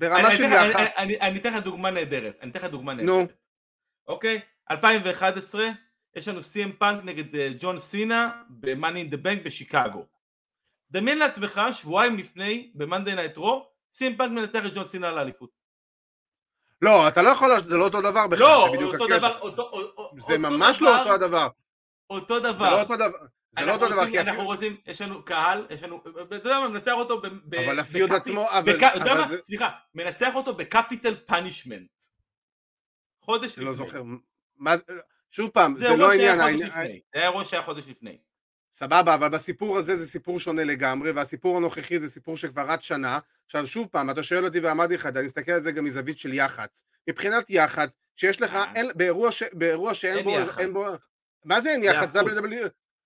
ברמה 0.00 0.30
של 0.36 0.42
יחד, 0.42 0.84
אני- 0.96 1.36
אתן 1.40 1.54
לך 1.54 1.64
דוגמה 1.64 1.90
נהדרת, 1.90 2.38
אני 2.42 2.50
אתן 2.50 2.58
לך 2.58 2.64
דוגמה 2.64 2.94
נו. 2.94 3.02
נהדרת. 3.18 3.36
אוקיי? 4.08 4.40
2011, 4.70 5.64
יש 6.16 6.28
לנו 6.28 6.42
סי.אם 6.42 6.72
פאנק 6.78 7.04
נגד 7.04 7.36
אה, 7.36 7.48
ג'ון 7.58 7.78
סינה 7.78 8.42
ב-Money 8.48 8.76
in 9.10 9.14
the 9.14 9.26
Bank 9.26 9.44
בשיקגו. 9.44 10.06
דמיין 10.90 11.18
לעצמך, 11.18 11.60
שבועיים 11.72 12.16
לפני, 12.18 12.70
ב-Monday 12.74 12.94
Night 13.34 13.38
Raw, 13.38 13.44
סי.אם 13.92 14.16
פאנק 14.16 14.30
מנצח 14.30 14.66
את 14.66 14.74
ג'ון 14.74 14.84
סינה 14.86 15.10
לאליפות. 15.10 15.50
לא, 16.82 17.08
אתה 17.08 17.22
לא 17.22 17.28
יכול, 17.28 17.60
זה 17.60 17.76
לא 17.76 17.84
אותו 17.84 18.00
דבר 18.00 18.26
בכלל, 18.26 18.38
לא, 18.46 18.66
זה 18.70 18.76
בדיוק 18.76 18.92
אותו 18.94 19.04
הקטע. 19.04 19.18
דבר, 19.18 19.38
אותו 19.38 19.62
אותו- 19.62 20.10
זה 20.28 20.38
ממש 20.38 20.76
דבר, 20.80 20.86
לא 20.90 20.98
אותו 21.00 21.14
הדבר, 21.14 21.48
אותו 22.10 22.34
זה 22.42 22.52
דבר. 22.52 22.70
לא 22.70 22.80
אותו 22.82 22.96
דבר, 22.96 23.18
זה 23.58 23.66
לא 23.66 23.72
אותו 23.72 23.88
דבר, 23.88 24.06
כי 24.10 24.20
אנחנו 24.20 24.44
רוצים, 24.44 24.76
יש 24.86 25.00
לנו 25.00 25.24
קהל, 25.24 25.66
יש 25.70 25.82
לנו, 25.82 26.02
אתה 26.22 26.34
יודע 26.34 26.60
מה, 26.60 26.68
מנצח 26.68 26.92
אותו 26.92 27.20
ב... 27.22 27.54
אבל 27.54 27.78
ה 27.78 27.85
feud 27.85 28.12
עצמו, 28.12 28.46
אבל 28.50 28.76
אתה 28.76 28.90
יודע 28.94 29.14
מה? 29.14 29.28
סליחה, 29.42 29.68
מנצח 29.94 30.34
אותו 30.34 30.54
ב 30.54 30.62
Capitol 30.62 31.16
Punishment. 31.26 31.90
חודש 33.20 33.58
לא 33.58 33.72
לפני. 33.72 33.86
זוכר, 33.86 34.02
מה, 34.56 34.74
שוב 35.30 35.50
פעם, 35.50 35.76
זה 35.76 35.96
לא 35.96 36.12
עניין. 36.12 36.38
זה 36.38 36.68
היה 36.74 37.00
אירוע 37.14 37.44
שהיה 37.44 37.62
חודש 37.62 37.88
לפני. 37.88 38.18
סבבה, 38.74 39.14
אבל 39.14 39.28
בסיפור 39.28 39.78
הזה 39.78 39.96
זה 39.96 40.06
סיפור 40.06 40.40
שונה 40.40 40.64
לגמרי, 40.64 41.10
והסיפור 41.10 41.56
הנוכחי 41.56 41.98
זה 41.98 42.10
סיפור 42.10 42.36
שכבר 42.36 42.62
רץ 42.70 42.80
שנה. 42.80 43.18
עכשיו 43.46 43.66
שוב 43.66 43.88
פעם, 43.90 44.10
אתה 44.10 44.22
שואל 44.22 44.44
אותי 44.44 44.60
ואמרתי 44.60 44.94
לך, 44.94 45.06
אני 45.06 45.26
מסתכל 45.26 45.52
על 45.52 45.62
זה 45.62 45.72
גם 45.72 45.84
מזווית 45.84 46.18
של 46.18 46.34
יח"צ. 46.34 46.84
מבחינת 47.08 47.50
יח"צ, 47.50 47.96
שיש 48.16 48.40
לך, 48.40 48.54
אה. 48.54 48.64
אין, 48.74 48.90
באירוע, 48.94 49.32
ש, 49.32 49.42
באירוע 49.52 49.94
שאין 49.94 50.16
אין 50.16 50.24
בו, 50.24 50.30
יח"צ. 50.30 50.58
אין 50.58 50.72
בו, 50.72 50.86
מה 51.44 51.60
זה 51.60 51.70
אין 51.70 51.82
יח"צ? 51.82 52.16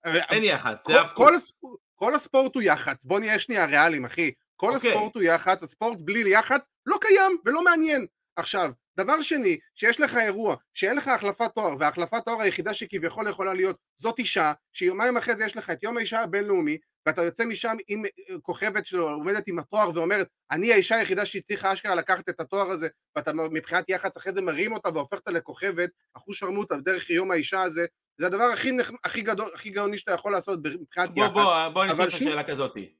אין 0.04 0.44
יח"צ, 0.44 0.82
כל, 0.82 0.92
זה 0.92 1.02
אף 1.02 1.12
כל, 1.12 1.34
הספורט, 1.34 1.80
כל 1.94 2.14
הספורט 2.14 2.54
הוא 2.54 2.62
יח"צ, 2.62 3.04
בוא 3.04 3.20
נהיה 3.20 3.38
שנייה 3.38 3.64
ריאליים 3.64 4.04
אחי, 4.04 4.30
כל 4.56 4.74
אוקיי. 4.74 4.90
הספורט 4.92 5.14
הוא 5.14 5.22
יח"צ, 5.22 5.62
הספורט 5.62 5.98
בלי 6.00 6.30
יח"צ 6.30 6.66
לא 6.86 6.96
קיים 7.00 7.38
ולא 7.44 7.64
מעניין. 7.64 8.06
עכשיו, 8.36 8.70
דבר 8.96 9.20
שני, 9.20 9.58
שיש 9.74 10.00
לך 10.00 10.16
אירוע, 10.16 10.56
שאין 10.74 10.96
לך 10.96 11.08
החלפת 11.08 11.50
תואר, 11.54 11.74
והחלפת 11.78 12.24
תואר 12.24 12.40
היחידה 12.40 12.74
שכביכול 12.74 13.28
יכולה 13.28 13.54
להיות 13.54 13.76
זאת 13.96 14.18
אישה, 14.18 14.52
שיומיים 14.72 15.16
אחרי 15.16 15.36
זה 15.36 15.44
יש 15.44 15.56
לך 15.56 15.70
את 15.70 15.82
יום 15.82 15.96
האישה 15.96 16.20
הבינלאומי, 16.20 16.78
ואתה 17.06 17.22
יוצא 17.22 17.44
משם 17.44 17.76
עם 17.88 18.04
אה, 18.04 18.10
כוכבת 18.42 18.86
שלו 18.86 19.08
עומדת 19.10 19.48
עם 19.48 19.58
התואר 19.58 19.90
ואומרת 19.94 20.28
אני 20.50 20.72
האישה 20.72 20.96
היחידה 20.96 21.26
שהצליחה 21.26 21.72
אשכרה 21.72 21.94
לקחת 21.94 22.28
את 22.28 22.40
התואר 22.40 22.70
הזה 22.70 22.88
ואתה 23.16 23.32
מבחינת 23.32 23.84
יח"צ 23.88 24.16
אחרי 24.16 24.32
זה 24.34 24.40
מרים 24.42 24.72
אותה 24.72 24.88
והופך 24.94 25.16
אותה 25.16 25.30
לכוכבת 25.30 25.90
אחוז 26.16 26.36
שרמוטה 26.36 26.76
דרך 26.76 27.10
יום 27.10 27.30
האישה 27.30 27.62
הזה 27.62 27.86
זה 28.18 28.26
הדבר 28.26 28.44
הכי, 28.44 28.70
הכי 29.04 29.20
גדול, 29.22 29.50
הכי 29.54 29.70
גאוני 29.70 29.98
שאתה 29.98 30.12
יכול 30.12 30.32
לעשות 30.32 30.58
מבחינת 30.64 31.10
בוא, 31.14 31.24
יח"צ 31.24 31.32
בוא, 31.34 31.68
בוא 31.68 31.84
נשאל 31.84 31.94
אבל 31.96 32.04
אותך 32.04 32.16
שוב- 32.16 32.28
שאלה 32.28 32.44
כזאתי. 32.44 32.94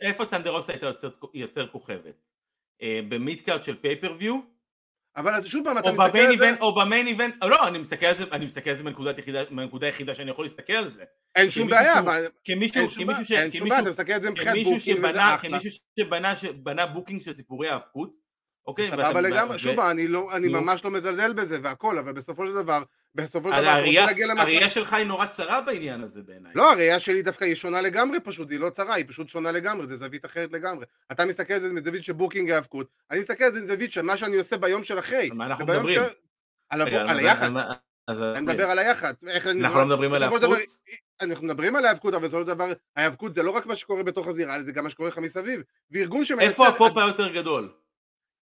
איפה 0.00 0.24
טנדרוסה 0.26 0.72
הייתה 0.72 0.86
יוצאת, 0.86 1.12
יותר 1.34 1.68
כוכבת? 1.68 2.14
אה, 2.82 3.00
במידקארט 3.08 3.64
של 3.64 3.76
פייפריוויו? 3.80 4.59
אבל 5.20 5.34
אז 5.34 5.46
שוב 5.46 5.64
פעם 5.64 5.78
אתה 5.78 5.92
מסתכל 5.92 6.18
על 6.18 6.38
זה 6.38 6.54
או 6.60 6.74
במיין 6.74 7.06
איבנט, 7.06 7.34
לא, 7.44 7.68
אני 7.68 7.78
מסתכל 7.78 8.06
על 8.06 8.14
זה, 8.14 8.24
אני 8.32 8.44
מסתכל 8.44 8.70
על 8.70 8.76
זה 8.76 8.84
מהנקודה 9.50 9.86
היחידה 9.86 10.14
שאני 10.14 10.30
יכול 10.30 10.44
להסתכל 10.44 10.72
על 10.72 10.88
זה. 10.88 11.02
אין 11.36 11.50
שום 11.50 11.68
בעיה 11.68 11.98
אבל 11.98 12.26
כמישהו, 12.44 12.88
כמישהו, 12.88 13.24
ש- 13.24 13.32
אין 13.32 13.52
שום 13.52 13.60
כמישהו, 13.60 13.68
בעיה 13.68 13.80
אתה 13.80 13.90
מסתכל 13.90 14.12
על 14.12 14.22
זה 14.22 14.30
מבחינת 14.30 14.52
כמישהו 14.52 14.72
booking 14.74 14.98
וזה 14.98 15.08
שבנה, 15.08 15.34
אחלה 15.34 15.50
כמישהו 15.50 15.70
שבנה, 16.00 16.36
שבנה 16.36 16.86
booking 16.86 17.22
של 17.22 17.32
סיפורי 17.32 17.68
האבקות, 17.68 18.10
אוקיי? 18.70 18.90
סבבה 18.90 19.20
לגמרי, 19.20 19.56
ו- 19.56 19.58
שוב 19.58 19.76
פעם, 19.76 19.90
אני 19.90 20.08
לא, 20.08 20.30
אני 20.32 20.48
נו. 20.48 20.60
ממש 20.60 20.84
לא 20.84 20.90
מזלזל 20.90 21.32
בזה 21.32 21.58
והכל, 21.62 21.98
אבל 21.98 22.12
בסופו 22.12 22.46
של 22.46 22.52
דבר, 22.54 22.82
בסופו 23.14 23.48
של 23.52 23.60
דבר, 23.60 23.70
הראייה- 23.70 24.06
להגיע 24.06 24.26
למצב... 24.26 24.40
הראייה 24.40 24.70
שלך 24.70 24.92
היא 24.92 25.06
נורא 25.06 25.26
צרה 25.26 25.60
בעניין 25.60 26.02
הזה 26.02 26.22
בעיניי. 26.22 26.52
לא, 26.54 26.72
הראייה 26.72 26.98
שלי 27.00 27.22
דווקא 27.22 27.44
היא 27.44 27.54
שונה 27.54 27.80
לגמרי 27.80 28.20
פשוט, 28.20 28.50
היא 28.50 28.60
לא 28.60 28.70
צרה, 28.70 28.94
היא 28.94 29.04
פשוט 29.08 29.28
שונה 29.28 29.52
לגמרי, 29.52 29.86
זה 29.86 29.96
זווית 29.96 30.24
אחרת 30.26 30.52
לגמרי. 30.52 30.84
אתה 31.12 31.24
מסתכל 31.24 31.54
על 31.54 31.60
זה 31.60 31.72
מזווית 31.72 32.04
של 32.04 32.12
booking 32.12 32.50
ההאבקות, 32.50 32.86
אני 33.10 33.20
מסתכל 33.20 33.44
על 33.44 33.52
זה 33.52 33.60
מזווית 33.62 33.92
של 33.92 34.02
מה 34.02 34.16
שאני 34.16 34.36
עושה 34.36 34.56
ביום 34.56 34.82
של 34.82 34.98
אחרי. 34.98 35.28
על 35.30 35.36
מה 35.36 35.46
אנחנו 35.46 35.66
מדברים? 35.66 36.00
ש- 36.00 36.14
על 36.70 36.78
מה 36.84 37.00
על 37.10 37.20
זה- 37.20 37.28
היח"צ, 37.30 37.48
מה- 37.48 37.72
אז 38.08 38.22
אני 38.22 38.40
מדבר 38.40 38.70
על 38.70 38.78
היח"צ. 38.78 39.24
איך 39.24 39.46
אני- 39.46 39.60
אנחנו 39.62 39.78
לא 39.78 39.86
מדברים 39.86 40.12
על 40.14 40.22
ההאבקות? 40.22 40.50
אנחנו 41.20 41.46
מדברים 41.46 41.76
על 41.76 41.84
ההאבקות, 41.84 42.14
אבל 42.14 42.26
בסופו 42.26 42.40
של 42.42 42.46
דבר, 42.46 42.72
ההאבקות 42.96 43.34
זה 43.34 43.42
לא 43.42 43.50
רק 43.50 43.66
מה 43.66 43.76
שקורה 43.76 44.02
בתוך 44.02 44.26
הזירה, 44.26 44.62
זה 44.62 44.72
גם 44.72 44.84
מה 44.84 44.90
שקורה 44.90 45.08
לך 45.08 45.18
מסביב. 45.18 45.62
וארגון 45.90 46.24
שמנסה... 46.24 46.44
איפה 46.44 46.68
הפופ 46.68 46.96
היותר 46.96 47.28
גדול? 47.28 47.72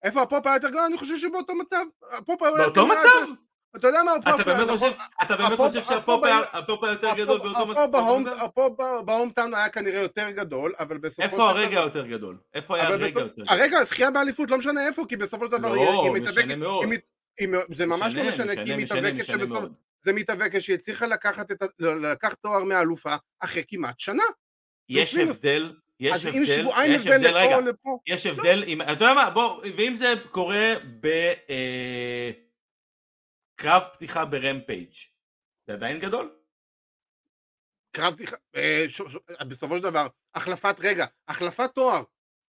איפה 0.02 0.22
הפופ 0.22 0.46
היה 0.46 0.56
יותר 0.56 0.68
גדול? 0.68 0.80
אני 0.80 0.98
חושב 0.98 1.16
שבאותו 1.16 1.54
מצב. 1.54 1.84
הפופ 2.10 2.42
היה 2.42 2.52
באותו 2.52 2.80
יותר- 2.80 2.84
מצב? 3.00 3.32
אתה 3.76 3.86
יודע 3.88 4.02
מה, 4.02 4.12
הפופ... 4.12 4.40
אתה 4.40 4.44
באמת 4.54 4.68
חושב, 4.78 4.92
אתה 5.22 5.36
באמת 5.36 5.56
חושב 5.58 5.78
ה 5.78 5.81
pop 5.81 5.88
שה 5.94 6.09
pop 6.09 6.24
היה- 6.24 6.36
היה- 6.36 6.44
היותר 6.82 7.14
גדול 7.16 7.38
באותו 7.38 7.66
מצב? 7.66 7.80
ה 7.80 7.83
pop 7.83 7.90
ב 7.92 7.97
home- 7.97 8.24
באותו 8.24 8.36
מצב? 8.36 8.44
ה 8.44 8.51
pop 8.51 8.72
ב 9.04 9.09
home 9.09 9.30
town 9.30 9.54
היה 9.54 9.68
כנראה 9.68 10.00
יותר 10.02 10.30
גדול, 10.30 10.72
אבל 10.78 10.98
בסופו 10.98 11.22
של 11.22 11.26
איפה 11.26 11.36
דבר... 11.36 11.48
הרגע 11.48 11.80
היותר 11.80 12.06
גדול? 12.06 12.38
איפה 12.54 12.76
היה 12.76 12.88
הרגע 12.88 13.06
יותר 13.06 13.26
גדול? 13.28 13.46
הרגע, 13.48 13.84
זכייה 13.84 14.10
באליפות, 14.10 14.50
לא 14.50 14.58
משנה 14.58 14.86
איפה, 14.86 15.02
כי 15.08 15.16
בסופו 15.16 15.44
של 15.46 15.50
דבר 15.52 15.72
לא, 15.74 16.02
היא- 16.04 16.10
משנה 16.12 16.44
מתאבקת... 16.44 17.02
זה 17.74 17.86
ממש 17.86 18.14
לא 18.14 18.28
משנה, 18.28 18.54
כי 18.64 18.72
היא 18.72 18.84
מתאבקת. 18.84 19.30
מאוד. 19.48 19.72
זה 20.02 20.12
מתאבקת 20.12 20.62
שהיא 20.62 20.74
הצליחה 20.76 21.06
לקחת. 21.06 21.46
לקחת 21.78 22.36
תואר 22.42 22.64
מאלופה 22.64 23.14
אחרי 23.40 23.62
כמעט 23.68 23.98
שנה. 24.00 24.22
יש. 24.88 25.16
הבדל, 25.16 25.72
יש 26.00 26.12
אז 26.14 26.26
אם 26.26 26.30
הבדל, 26.42 26.44
שבועיים 26.62 26.92
יש 26.92 27.06
הבדל 27.06 27.14
הבדל, 27.26 27.36
רגע, 27.36 27.60
לפה 27.60 27.70
לפה... 27.70 27.98
יש 28.06 28.26
הבדל, 28.26 28.64
אם- 28.66 28.82
אתה 28.82 28.90
יודע 28.92 29.14
מה, 29.14 29.30
בוא, 29.30 29.62
ואם 29.78 29.94
זה 29.94 30.14
קורה 30.30 30.74
בקרב 33.58 33.82
פתיחה 33.92 34.24
ברמפייג', 34.24 34.92
זה 35.66 35.72
עדיין 35.72 35.98
גדול? 36.00 36.34
קרב 37.92 38.14
פתיחה... 38.14 38.36
אה, 38.54 38.84
ש- 38.88 39.02
ש- 39.02 39.42
בסופו 39.48 39.76
של 39.76 39.82
דבר, 39.82 40.06
החלפת... 40.34 40.76
רגע, 40.80 41.06
החלפת 41.28 41.70
תואר 41.74 42.02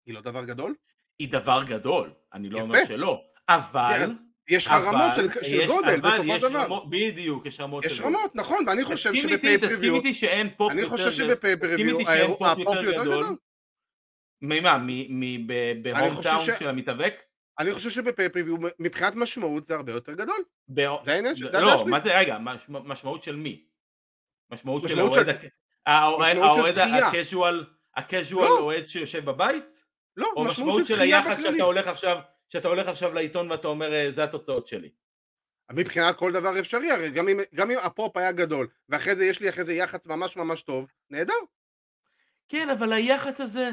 היא 0.06 0.14
לא 0.14 0.22
דבר 0.22 0.46
גדול? 0.46 0.76
היא 1.20 1.32
דבר 1.32 1.64
גדול, 1.64 2.14
אני 2.34 2.50
לא 2.50 2.58
יפה. 2.58 2.68
אומר 2.68 2.80
שלא, 2.88 3.24
אבל, 3.50 4.10
יש 4.50 4.68
לך 4.68 4.72
רמות 4.74 5.16
של, 5.16 5.28
של 5.32 5.56
יש- 5.56 5.68
גודל 5.68 6.00
בסופו 6.00 6.40
של 6.40 6.50
דבר. 6.54 6.86
בדיוק, 6.86 7.46
יש 7.46 7.60
רמות 7.60 7.86
יש 7.86 7.98
של 7.98 8.04
רמות, 8.04 8.36
נכון, 8.36 8.66
ואני 8.68 8.84
חושב 8.84 9.10
איתי, 9.10 9.22
תסכים 9.28 9.40
שב 9.40 9.50
pay-per-view, 9.50 9.96
איתי 9.96 10.14
שאין 10.14 10.50
פופ 10.58 10.72
אני 10.72 10.82
יותר 10.82 10.92
חושב 10.92 11.04
גדול, 11.04 11.14
שב 11.36 11.49
pay-per-view 11.49 12.00
איתי 12.00 12.12
שאין 12.12 12.28
pop 12.28 12.42
ה 12.44 12.52
pop 12.52 12.76
יותר 12.76 13.02
גדול. 13.04 13.36
ממה, 14.42 14.78
ב 15.82 15.87
home 15.87 16.10
חושב 16.10 16.30
town 16.30 16.46
של 16.60 16.70
המתאבק? 16.70 17.22
אני 17.60 17.74
חושב 17.74 17.90
שב 17.90 18.03
pay-per-view 18.03 18.56
מבחינת 18.80 19.16
משמעות 19.16 19.66
זה 19.66 19.76
הרבה 19.76 19.92
יותר 19.92 20.14
גדול. 20.14 20.44
זה 21.06 21.14
העניין 21.14 21.36
של... 21.36 21.52
זה 21.52 21.60
לא, 21.60 21.78
שלי. 21.78 21.92
מה 21.92 22.00
זה, 22.00 22.18
רגע, 22.20 22.38
מש- 22.38 22.66
משמעות 22.70 23.24
של 23.24 23.36
מי? 23.36 23.64
משמעות 24.52 24.82
של 24.82 24.88
משמעות 24.88 25.14
האוהד, 25.86 26.36
של- 26.36 26.40
משמעות 26.40 26.74
של. 26.76 26.82
הקז'ואל, 27.04 27.66
הקז'ואל 27.96 28.48
לא. 28.50 28.60
אוהד 28.60 28.86
שיושב 28.88 29.26
בבית? 29.26 29.84
לא, 30.18 30.28
או 30.36 30.46
משמעות 30.46 30.86
של 30.86 30.96
זכייה 30.96 31.18
היחד 31.20 31.38
בכללי. 31.40 31.58
שאתה 31.58 31.64
הולך 31.64 31.88
עכשיו, 31.88 32.18
שאתה 32.50 32.68
הולך 32.68 32.88
עכשיו 32.88 33.14
לעיתון 33.14 33.52
ואתה 33.52 33.68
אומר 33.68 33.94
"אה, 33.94 34.12
זה 34.12 34.24
התוצאות 34.24 34.68
שלי. 34.68 34.90
מבחינת 35.72 36.16
כל 36.16 36.32
דבר 36.32 36.60
אפשרי, 36.60 36.92
הרי 36.92 37.10
גם 37.10 37.28
אם, 37.30 37.40
גם 37.56 37.72
אם 37.72 37.78
הפופ 37.84 38.18
היה 38.18 38.32
גדול, 38.32 38.68
ואחרי 38.90 39.16
זה 39.16 39.26
יש 39.26 39.40
לי 39.42 39.50
אחרי 39.50 39.64
זה 39.64 39.74
יח"צ 39.74 40.08
ממש 40.08 40.38
ממש 40.38 40.62
טוב, 40.64 40.86
נהדר. 41.10 41.34
כן, 42.48 42.70
אבל 42.70 42.94
היחס 42.94 43.42
הזה 43.42 43.70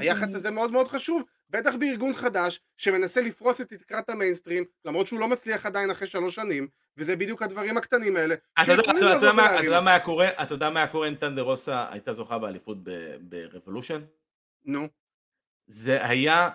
היח"צ 0.00 0.34
הזה 0.34 0.50
מאוד 0.50 0.70
מאוד 0.70 0.88
חשוב, 0.88 1.22
בטח 1.50 1.74
בארגון 1.74 2.12
חדש 2.14 2.60
שמנסה 2.76 3.20
לפרוס 3.20 3.60
את 3.60 3.72
תקרת 3.72 4.10
המיינסטרים, 4.10 4.64
למרות 4.84 5.06
שהוא 5.06 5.20
לא 5.20 5.28
מצליח 5.28 5.66
עדיין 5.66 5.90
אחרי 5.90 6.06
שלוש 6.06 6.34
שנים, 6.34 6.68
וזה 6.96 7.16
בדיוק 7.16 7.42
הדברים 7.42 7.76
הקטנים 7.76 8.16
האלה, 8.16 8.34
אתה 8.62 8.72
יודע- 8.72 9.32
מה- 9.32 9.90
היה 9.90 10.86
קורה? 10.86 11.08
אם 11.08 11.14
טנדר 11.14 11.42
רוסה 11.42 11.86
הייתה 11.90 12.12
זוכה 12.12 12.38
באליפות 12.38 12.76
ברבולושן? 13.20 14.00
נו, 14.64 14.88
זה 15.66 16.06
היה 16.06 16.48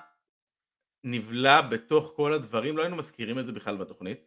נבלע 1.05 1.61
בתוך 1.61 2.13
כל 2.15 2.33
הדברים, 2.33 2.77
לא 2.77 2.81
היינו 2.81 2.95
מזכירים 2.95 3.39
את 3.39 3.45
זה 3.45 3.51
בכלל 3.51 3.77
בתוכנית. 3.77 4.19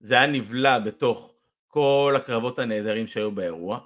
זה 0.00 0.14
היה 0.14 0.26
נבלע 0.26 0.78
בתוך 0.78 1.36
כל 1.66 2.14
הקרבות 2.16 2.58
הנהדרים 2.58 3.06
שהיו 3.06 3.32
באירוע, 3.32 3.80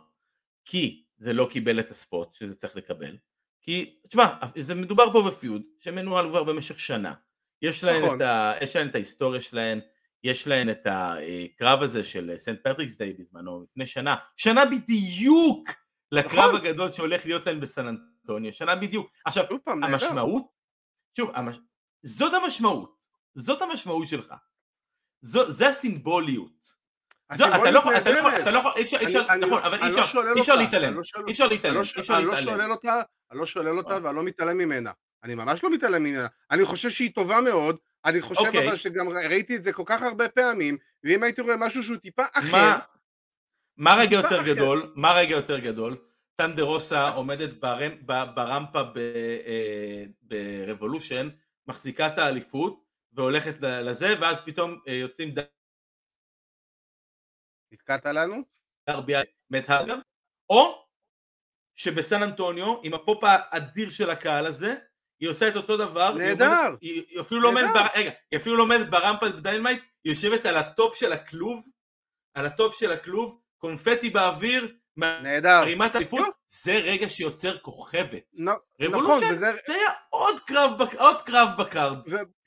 כי 0.64 1.04
זה 1.16 1.32
לא 1.32 1.48
קיבל 1.50 1.80
את 1.80 1.90
הספוט 1.90 2.32
שזה 2.32 2.54
צריך 2.54 2.76
לקבל. 2.76 3.16
כי, 3.60 4.00
תשמע, 4.08 4.26
זה 4.56 4.74
מדובר 4.74 5.12
פה 5.12 5.22
בפיוד 5.26 5.62
שמנוהל 5.78 6.28
כבר 6.28 6.44
במשך 6.44 6.78
שנה. 6.78 7.14
יש 7.62 7.84
להן, 7.84 8.02
נכון. 8.02 8.16
את, 8.16 8.20
ה, 8.20 8.52
יש 8.60 8.76
להן 8.76 8.88
את 8.88 8.94
ההיסטוריה 8.94 9.40
שלהן, 9.40 9.80
יש 10.24 10.46
להן 10.46 10.70
את 10.70 10.86
הקרב 10.90 11.82
הזה 11.82 12.04
של 12.04 12.34
St. 12.36 12.60
Patrick's 12.60 12.96
Day 12.96 13.12
בזמנו, 13.12 13.62
לפני 13.62 13.86
שנה, 13.86 14.14
שנה 14.36 14.64
בדיוק 14.66 15.68
לקרב 16.12 16.48
נכון. 16.48 16.56
הגדול 16.56 16.90
שהולך 16.90 17.26
להיות 17.26 17.46
להן 17.46 17.60
בסן 17.60 17.86
אנטוניו, 17.86 18.52
שנה 18.52 18.76
בדיוק. 18.76 19.10
עכשיו. 19.24 19.44
המשמעות, 19.66 20.56
שוב, 21.16 21.30
המש... 21.34 21.56
זאת 22.02 22.34
המשמעות, 22.34 23.04
זאת 23.34 23.62
המשמעות 23.62 24.08
שלך. 24.08 24.34
זו, 25.20 25.50
זה 25.50 25.68
הסימבוליות. 25.68 26.80
זו, 27.34 27.46
אתה 27.46 27.70
לא 27.70 27.78
יכול, 27.78 27.96
אתה 27.96 28.10
לא 28.12 28.18
יכול. 28.18 28.32
אתה 28.42 28.50
לא 28.50 28.58
יכול, 28.58 28.72
אי 28.76 28.82
אפשר, 28.82 28.96
אי 29.00 29.06
אפשר, 29.06 29.22
נכון, 29.36 29.62
אבל 29.62 29.74
אי 29.74 29.90
לא 29.90 30.00
אפשר, 30.00 30.04
שולל 30.04 30.32
אי 30.36 30.40
אפשר 30.40 30.52
אותה, 30.52 30.62
להתעלם, 30.64 30.94
לא 30.94 31.00
אי 31.26 31.32
אפשר 31.32 31.46
להתעלם, 31.46 31.74
לא 31.74 31.80
אי 31.80 32.00
אפשר 32.00 32.16
אני 32.16 32.24
לא. 32.24 32.36
שולל 32.36 32.70
אותה, 32.70 33.02
אני 33.30 33.38
לא 33.38 33.46
שולל 33.46 33.78
אותה 33.78 33.98
ואני 34.02 34.16
לא 34.16 34.22
מתעלם 34.22 34.58
ממנה. 34.58 34.90
אני 35.24 35.34
ממש 35.34 35.64
לא 35.64 35.70
מתעלם 35.70 36.02
ממנה. 36.04 36.26
אני 36.50 36.64
חושב 36.64 36.90
שהיא 36.90 37.14
טובה 37.14 37.40
מאוד, 37.40 37.76
אני 38.04 38.20
חושב 38.20 38.46
אוקיי. 38.46 38.68
אבל 38.68 38.76
שגם 38.76 39.08
ראיתי 39.08 39.56
את 39.56 39.64
זה 39.64 39.72
כל 39.72 39.82
כך 39.86 40.02
הרבה 40.02 40.28
פעמים, 40.28 40.76
ואם 41.04 41.22
הייתי 41.22 41.40
רואה 41.40 41.56
משהו 41.56 41.82
שהוא 41.82 41.96
טיפה 41.96 42.22
אחר, 42.32 42.52
מה, 42.52 42.78
מה 43.76 43.94
רגע 43.94 44.16
יותר 44.16 44.40
אחר. 44.40 44.54
גדול, 44.54 44.92
מה 44.96 45.12
רגע 45.12 45.30
יותר 45.36 45.58
גדול? 45.58 45.96
טנדר 46.36 46.62
רוסה 46.62 47.08
אז- 47.08 47.16
עומדת 47.16 47.52
ברמ- 47.52 48.04
ברמפה 48.34 48.82
ב- 48.82 48.98
אה, 49.46 50.04
ברבולושן, 50.22 51.28
מחזיקה 51.66 52.06
את 52.06 52.18
האליפות 52.18 52.84
והולכת 53.12 53.54
לזה, 53.60 54.06
ואז 54.20 54.40
פתאום 54.44 54.80
אה, 54.88 54.92
יוצאים 54.92 55.34
נתקעת 57.72 58.04
לנו? 58.06 58.42
מת 59.50 59.70
הרגר, 59.70 59.96
או 60.50 60.86
שבסן 61.74 62.22
אנטוניו, 62.22 62.80
עם 62.82 62.94
הפופ 62.94 63.24
האדיר 63.24 63.90
של 63.90 64.10
הקהל 64.10 64.46
הזה, 64.46 64.74
היא 65.20 65.28
עושה 65.28 65.48
את 65.48 65.56
אותו 65.56 65.76
דבר, 65.76 66.14
נהדר. 66.14 66.76
היא 66.80 67.02
היא 67.08 67.20
אפילו 67.20 67.40
לא. 67.40 67.50
בר- 67.74 67.86
רגע, 67.96 68.10
היא 68.30 68.40
אפילו 68.40 68.56
לא 68.56 68.62
עומדת 68.62 68.88
ברמפה 68.90 69.28
ב 69.28 69.34
Dynamite, 69.34 69.82
היא 70.04 70.12
יושבת 70.12 70.46
על 70.46 70.56
ה 70.56 70.66
top 70.66 70.96
של 70.96 71.12
הכלוב, 71.12 71.68
על 72.34 72.46
ה 72.46 72.53
top 72.53 72.74
של 72.74 72.90
הכלוב, 72.90 73.40
קונפטי 73.58 74.10
באוויר, 74.10 74.76
נהדר. 74.96 75.60
מרימת 75.60 75.96
אליפות. 75.96 76.34
זה 76.46 76.72
רגע 76.72 77.08
שיוצר 77.08 77.58
כוכבת. 77.58 78.22
נכון, 78.80 79.20
וזה... 79.30 79.52
זה 79.66 79.74
היה 79.74 79.90
עוד 80.08 80.40
קרב, 80.40 80.70
עוד 80.98 81.22
קרב 81.22 81.48
ב 81.58 81.65
card. 81.65 81.98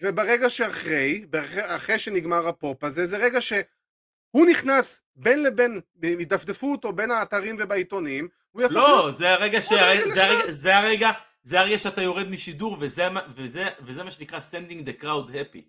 וברגע 0.02 0.50
שאחרי, 0.50 1.26
אחרי 1.58 2.00
שנגמר 2.00 2.48
הפופ 2.48 2.84
הזה, 2.84 3.06
זה 3.06 3.18
רגע 3.18 3.42
שהוא 3.42 4.46
נכנס 4.50 5.02
בין 5.16 5.44
לבין, 5.44 5.82
ידפדפו 6.04 6.72
אותו 6.72 6.94
בין 6.94 7.12
האתרים 7.12 7.56
ובעיתונים, 7.60 8.28
הוא 8.52 8.62
יהפוך 8.62 8.78
לא. 8.78 9.12
זה 9.12 9.34
הרגע 9.34 9.62
ש... 9.62 9.70
זה. 9.70 9.82
הרגע, 9.82 11.12
זה 11.42 11.60
הרגע, 11.60 11.80
שאתה 11.80 12.02
יורד 12.02 12.30
משידור, 12.30 12.78
וזה, 12.80 13.08
וזה, 13.36 13.68
וזה 13.86 14.04
מה 14.04 14.12
שנקרא 14.12 14.40
sending 14.40 14.88
the 14.88 15.02
crowd 15.04 15.30
happy. 15.30 15.62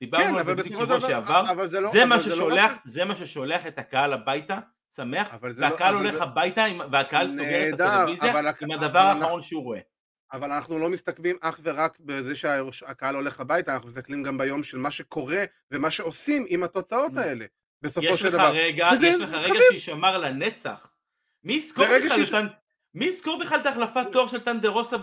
דיברנו 0.00 0.24
כן, 0.24 0.30
על 0.30 0.44
זה 0.44 0.52
אבל 0.52 0.54
בדיוק 0.54 0.66
בסופו 0.68 0.84
שבוע 0.84 1.00
של 1.00 1.06
דבר, 1.06 1.08
שעבר, 1.08 1.50
אבל 1.50 1.68
זה 1.68 1.80
לא... 1.80 1.90
זה 1.92 2.02
אבל 2.02 2.08
מה 2.08 2.18
זה 2.18 2.28
לא 2.30 2.36
ששולח, 2.36 2.70
רק- 2.72 2.80
זה 2.84 3.04
מה 3.04 3.16
ששולח 3.16 3.66
את 3.66 3.78
הקהל 3.78 4.12
הביתה, 4.12 4.58
שמח, 4.94 5.28
לא- 5.42 5.48
והקהל 5.56 5.94
אבל 5.96 6.04
הולך 6.04 6.14
זה- 6.14 6.22
הביתה, 6.22 6.64
והקהל 6.92 7.28
סוגר 7.28 7.68
את 7.68 7.80
הטלוויזיה 7.80 8.32
אבל 8.32 8.46
עם 8.60 8.70
הדבר 8.70 9.02
אנחנו- 9.08 9.22
האחרון 9.22 9.42
שהוא 9.42 9.62
רואה. 9.62 9.80
אבל 10.32 10.52
אנחנו 10.52 10.78
לא 10.78 10.88
מסתכלים 10.88 11.36
אך 11.40 11.60
ורק 11.62 11.96
בזה 12.00 12.34
שהקהל 12.36 13.14
הולך 13.14 13.40
הביתה, 13.40 13.74
אנחנו 13.74 13.88
מסתכלים 13.88 14.22
גם 14.22 14.38
ביום 14.38 14.62
של 14.62 14.78
מה 14.78 14.90
שקורה 14.90 15.44
ומה 15.70 15.90
שעושים 15.90 16.44
עם 16.48 16.62
התוצאות. 16.62 17.16
האלה, 17.16 17.44
בסופו 17.82 18.16
של 18.18 18.30
דבר. 18.30 18.50
רגע, 18.54 18.90
וזה- 18.94 19.06
יש 19.06 19.16
לך 19.16 19.34
רגע. 19.34 19.60
שיישמר 19.70 20.18
לנצח. 20.18 20.88
מי 21.44 21.52
יזכור 21.52 21.84
בכלל 22.04 22.08
שיש- 22.24 22.30
טנ- 22.32 22.46
מי 22.94 23.04
יזכור 23.04 23.38
בכלל 23.44 23.60
את 23.60 23.66
החלפת 23.66 24.06
תואר 24.12 24.26
של 24.28 24.40
טנדרוסה 24.40 24.96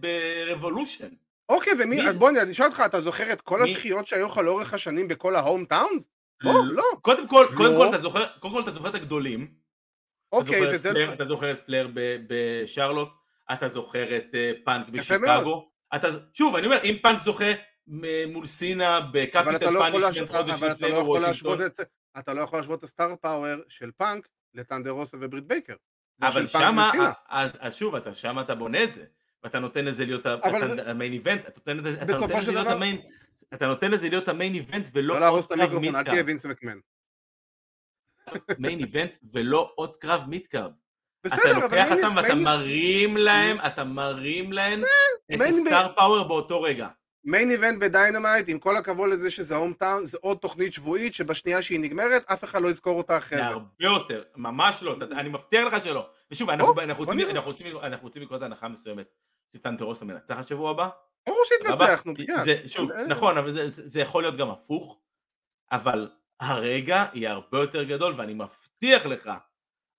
ב 0.00 0.09
Revolution? 0.09 1.08
אוקיי, 1.48 1.72
ומי, 1.78 1.96
מי 1.96 2.08
אז 2.08 2.16
בוא 2.18 2.30
אני 2.30 2.50
אשאל 2.50 2.66
אותך, 2.66 2.82
אתה 2.86 3.00
זוכר 3.00 3.32
את 3.32 3.40
כל 3.40 3.62
הזכיות 3.62 4.06
שהיו 4.06 4.26
לך 4.26 4.36
לאורך 4.36 4.74
השנים 4.74 5.08
בכל 5.08 5.36
ה 5.36 5.42
home 5.42 5.64
towns? 5.64 6.08
בוא, 6.42 6.64
לא. 6.64 6.82
קודם 7.02 7.28
כל, 7.28 7.46
קודם 7.56 7.72
לא. 7.72 7.78
כל 7.78 7.88
אתה 7.88 7.98
זוכר, 7.98 8.26
קודם 8.40 8.54
כל 8.54 8.60
אתה 8.62 8.70
זוכר 8.70 8.88
את 8.88 8.94
הגדולים. 8.94 9.54
אוקיי, 10.32 10.74
וזה... 10.74 10.90
פלר- 10.90 11.12
אתה 11.12 11.24
זוכר 11.24 11.50
את 11.52 11.58
פלר 11.66 11.88
ב- 11.94 12.16
בשרלוט, 12.28 13.08
אתה 13.52 13.68
זוכר 13.68 14.16
את 14.16 14.34
אה, 14.34 14.52
פאנק 14.64 14.88
בשיקגו. 14.88 15.70
אתה, 15.94 16.08
שוב, 16.34 16.56
אני 16.56 16.66
אומר, 16.66 16.78
אם 16.84 16.96
פאנק 17.02 17.18
זוכה 17.18 17.44
מול 18.32 18.46
סינה 18.46 19.00
בקפיטל 19.12 19.70
לא 19.70 19.80
Punishment 19.80 20.02
להשוות- 20.04 20.28
חודש 20.30 20.56
אתה 20.58 20.68
לפני 20.68 20.88
לא 20.90 20.96
יכול 20.96 21.20
להשוות 21.20 21.58
בוושינגטון, 21.58 21.66
את 21.66 21.74
זה, 21.74 21.82
אתה 22.18 22.34
לא 22.34 22.40
יכול 22.40 22.58
להשוות 22.58 22.78
את 22.78 22.84
ה 22.84 22.90
star 22.90 23.16
power 23.16 23.56
של 23.68 23.90
פאנק 23.96 24.28
לטנדרוסה 24.54 25.16
וברית 25.20 25.44
בייקר. 25.46 25.74
לא 26.22 26.28
אבל 26.28 26.46
פאנק 26.46 26.62
שמה. 26.64 27.12
אז, 27.28 27.56
אז 27.60 27.74
שוב, 27.74 27.94
אתה, 27.94 28.14
שמה 28.14 28.40
אתה 28.42 28.54
בונה 28.54 28.84
את 28.84 28.92
זה, 28.92 29.04
ואתה 29.44 29.58
נותן 29.58 29.84
לזה 29.84 30.04
להיות 30.04 30.20
אתה- 30.20 30.38
ה 30.90 30.94
main 30.94 31.12
event, 31.12 31.40
אתה 31.46 31.74
נותן 31.74 31.76
לזה- 31.76 32.02
אתה 32.02 32.12
להיות 32.52 32.66
ה 32.66 32.72
main, 32.72 33.00
אתה 33.54 33.66
נותן 33.66 33.90
לזה 33.90 34.08
להיות 34.08 34.28
ה 34.28 34.33
main 34.33 34.54
event 34.54 34.88
ולא 34.92 35.14
לא 35.14 35.20
להרוס 35.20 35.46
את 35.46 35.52
המיקרופון, 35.52 35.96
אל. 35.96 36.02
תהיה 36.04 36.22
וינס 36.26 36.46
מקמן. 36.46 36.78
main 38.58 38.78
event 38.78 39.16
ולא 39.32 39.72
עוד 39.74 39.96
קרב 39.96 40.22
midcard. 40.28 40.72
אתה 41.26 41.36
בסדר, 41.36 41.52
אבל 41.52 41.62
לוקח 41.62 41.92
אותם 41.92 42.12
ואתה 42.16 42.34
מרים 42.34 43.16
להם, 43.16 43.56
אתה 43.66 43.84
מרים 43.84 44.52
להם 44.52 44.82
את 45.34 45.38
main- 45.38 45.54
ה 45.66 45.71
star 45.71 45.92
power 45.96 46.28
באותו 46.28 46.62
רגע. 46.62 46.88
main 47.24 47.50
event 47.50 47.80
ב 47.82 47.89
Dynamite, 47.89 48.48
עם 48.48 48.58
כל 48.58 48.76
הכבוד 48.76 49.10
לזה 49.10 49.30
שזה 49.30 49.56
home 49.56 49.72
town, 49.72 50.06
זה 50.06 50.18
עוד 50.20 50.38
תוכנית 50.38 50.72
שבועית 50.72 51.14
שבשנייה 51.14 51.62
שהיא 51.62 51.80
נגמרת, 51.80 52.30
אף 52.30 52.44
אחד 52.44 52.62
לא 52.62 52.68
יזכור 52.68 52.98
אותה 52.98 53.18
אחרי 53.18 53.38
זה 53.38 53.44
זה. 53.44 53.50
הרבה 53.50 53.66
יותר, 53.80 54.22
ממש 54.36 54.82
לא, 54.82 54.96
אתה- 54.98 55.04
אני 55.20 55.28
מבטיח 55.28 55.72
לך 55.72 55.84
שלא. 55.84 56.10
ושוב, 56.30 56.50
אנחנו 56.50 56.74
רוצים- 56.98 58.22
לקרוא 58.22 58.36
את 58.36 58.42
ההנחה 58.42 58.68
מסוימת 58.68 59.14
שטנטרוסה 59.52 60.04
מנצחת 60.04 60.46
שבוע 60.48 60.70
הבא. 60.70 60.88
ברור 61.26 61.40
שהתנצח, 61.44 62.02
נו, 62.06 62.14
כי 62.14 62.22
בחייאת. 62.22 62.44
זה, 62.44 62.68
שוב, 62.68 62.90
אה, 62.90 63.06
נכון, 63.06 63.38
אבל 63.38 63.50
זה 63.68 64.00
יכול 64.00 64.22
להיות 64.22 64.36
גם 64.36 64.50
הפוך, 64.50 65.00
אבל 65.72 66.10
הרגע 66.40 67.06
יהיה 67.14 67.32
הרבה 67.32 67.58
יותר 67.58 67.82
גדול, 67.84 68.14
ואני 68.18 68.34
מבטיח 68.34 69.06
לך, 69.06 69.30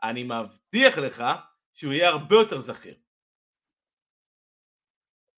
אני 0.04 0.24
מבטיח 0.24 0.98
לך, 0.98 1.24
שהוא 1.74 1.94
יהיה 1.94 2.10
הרבה 2.10 2.36
יותר 2.36 2.60
זכיר. 2.60 2.96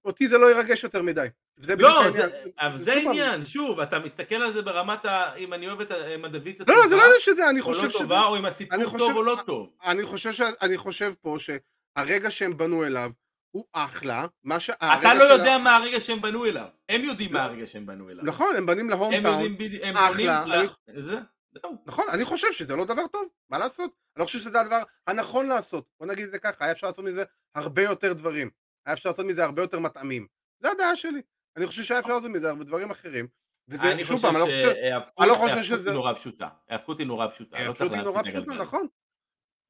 אותי 0.06 0.28
זה 0.28 0.38
לא 0.38 0.52
ירגש 0.52 0.84
יותר 0.84 1.02
מדי. 1.02 1.28
זה 1.58 1.76
לא, 1.76 2.02
העניין. 2.02 2.12
זה, 2.12 2.28
אבל 2.60 2.78
זה 2.78 2.94
העניין, 2.94 3.46
שוב, 3.46 3.80
אתה 3.80 4.00
מסתכל 4.00 4.36
על 4.36 4.54
זה 4.54 4.62
ברמת 4.62 5.06
ה... 5.06 5.36
אם 5.36 5.54
אני 5.54 5.68
אוהב 5.68 5.82
את 5.82 5.92
ה- 5.92 6.16
אם 6.16 6.26
הדיוויזיה 6.26 6.66
לא, 6.70 6.76
לא, 6.76 6.88
זה 6.88 6.96
לא 6.96 7.02
עניין 7.04 7.20
שזה, 7.20 7.50
אני 7.50 7.60
או 7.60 7.66
חושב 7.66 7.84
לא 7.84 7.90
שזה... 7.90 8.00
טובה, 8.00 8.24
או 8.24 8.38
אם 8.38 8.46
הסיפור 8.46 8.98
טוב 8.98 9.16
או 9.16 9.24
לא 9.24 9.38
טוב. 9.46 9.70
אני 9.84 10.06
חושב, 10.06 10.34
ש... 10.34 10.42
אני 10.62 10.78
חושב 10.78 11.14
פה 11.22 11.36
שהרגע 11.40 12.32
שהם 12.32 12.58
בנו 12.58 12.86
אליו 12.86 13.12
הוא 13.52 13.66
אחלה, 13.74 14.26
מה 14.44 14.60
ש... 14.60 14.70
אתה 14.70 15.14
לא 15.14 15.26
של 15.26 15.32
יודע 15.32 15.58
מה 15.58 15.76
הרגע 15.76 16.02
שהם 16.02 16.22
בנו 16.22 16.46
אליו. 16.46 16.66
הם 16.90 17.02
יודעים 17.04 17.34
לא. 17.34 17.40
מה 17.40 17.46
הרגע 17.46 17.68
שהם 17.68 17.86
בנו 17.86 18.10
אליו. 18.10 18.24
נכון, 18.26 18.56
הם 18.56 18.66
בנים 18.66 18.90
להום 18.90 19.14
הם 19.14 19.24
טאון, 19.24 19.34
יודעים 19.34 19.58
בדיוק, 19.58 19.84
הם 19.86 19.98
אחלה, 19.98 20.44
בונים... 20.44 20.68
זה, 20.98 21.20
זהו. 21.62 21.72
נכון, 21.86 22.06
אני 22.14 22.26
חושב 22.26 22.52
שזה 22.52 22.76
לא 22.76 22.86
דבר 22.86 23.08
טוב, 23.08 23.28
מה 23.50 23.58
לעשות? 23.58 23.92
אני 24.16 24.22
לא 24.22 24.26
חושב 24.26 24.40
שזה 24.40 24.60
הדבר 24.60 24.84
הנכון 25.08 25.48
לעשות, 25.48 25.86
בוא 26.00 26.08
נגיד 26.08 26.26
את 26.26 26.32
זה 26.32 26.40
ככה, 26.40 26.66
היה 26.66 26.72
אפשר 26.72 26.88
לעשות 26.88 27.06
מזה 27.06 27.24
הרבה 27.56 27.82
יותר 27.82 28.14
דברים, 28.14 28.50
היה 28.86 28.94
אפשר 28.94 29.10
לעשות 29.10 29.26
מזה 29.26 29.44
הרבה 29.44 29.62
יותר 29.62 29.80
מטעמים, 29.80 30.28
זה 30.60 30.72
הדעה 30.72 30.96
שלי, 30.96 31.22
אני 31.58 31.68
חושב 31.68 31.84
שהיה 31.84 32.00
אפשר 32.00 32.14
לעשות 32.16 32.32
מזה 32.32 32.50
הרבה 32.50 32.64
דברים 32.64 32.92
אחרים, 32.92 33.28
וזה, 33.68 33.92
אני 33.92 34.06
שוב 34.06 34.22
פעם, 34.22 34.36
אני 34.36 34.40
לא 34.42 34.46
חושב, 34.46 34.62
שהיאבקות 34.74 35.14
אני 35.20 35.28
לא 35.28 35.34
חושב 35.36 35.46
היאבקות 35.56 35.80
שזה- 35.80 35.92
נורא 35.92 36.14
פשוטה. 36.14 36.48
היאבקות 36.68 37.00
היא 37.00 37.08
נורא 37.08 37.28
פשוטה. 37.28 37.52
לא 37.52 37.58
ההיאבקות 37.58 37.78
צריך 37.78 37.92
היא 37.94 38.02
נורא 38.02 38.24
פשוטה. 38.24 38.54
נכון, 38.54 38.88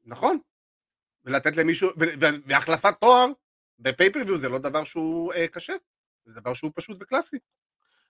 נכון, 0.03 0.37
ולתת 1.23 1.55
למישהו, 1.57 1.89
ו- 1.99 2.27
והחלפת 2.45 2.93
תואר 3.01 3.25
בפייפריוויו 3.79 4.37
זה 4.37 4.49
לא 4.49 4.57
דבר 4.57 4.83
שהוא 4.83 5.33
אה, 5.33 5.47
קשה, 5.47 5.73
זה 6.25 6.33
דבר 6.41 6.53
שהוא 6.53 6.71
פשוט 6.75 6.97
וקלאסי, 7.01 7.37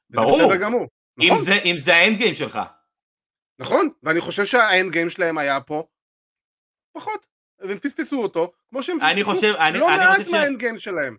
וזה 0.09 0.21
ברור. 0.21 0.39
בסדר 0.39 0.61
גמור, 0.61 0.87
אם 1.21 1.27
נכון, 1.27 1.39
זה- 1.45 1.61
אם 1.65 1.75
זה 1.77 1.93
ה 1.95 2.01
end 2.01 2.17
game 2.17 2.33
שלך. 2.33 2.59
נכון, 3.59 3.89
ואני 4.03 4.21
חושב 4.21 4.45
שה 4.45 4.68
end 4.68 4.91
game 4.91 5.09
שלהם 5.09 5.37
היה 5.37 5.61
פה 5.61 5.87
פחות, 6.91 7.25
והם 7.63 7.79
פספסו 7.79 8.21
אותו, 8.23 8.51
כמו 8.69 8.83
שהם 8.83 9.01
אני 9.01 9.23
פספסו 9.23 9.35
חושב, 9.35 9.53
אני, 9.59 9.77
לא 9.77 9.89
אני 9.89 9.97
מעט. 9.97 10.27
מה 10.31 10.42
end 10.42 10.57
game 10.57 10.79
שלהם. 10.79 11.17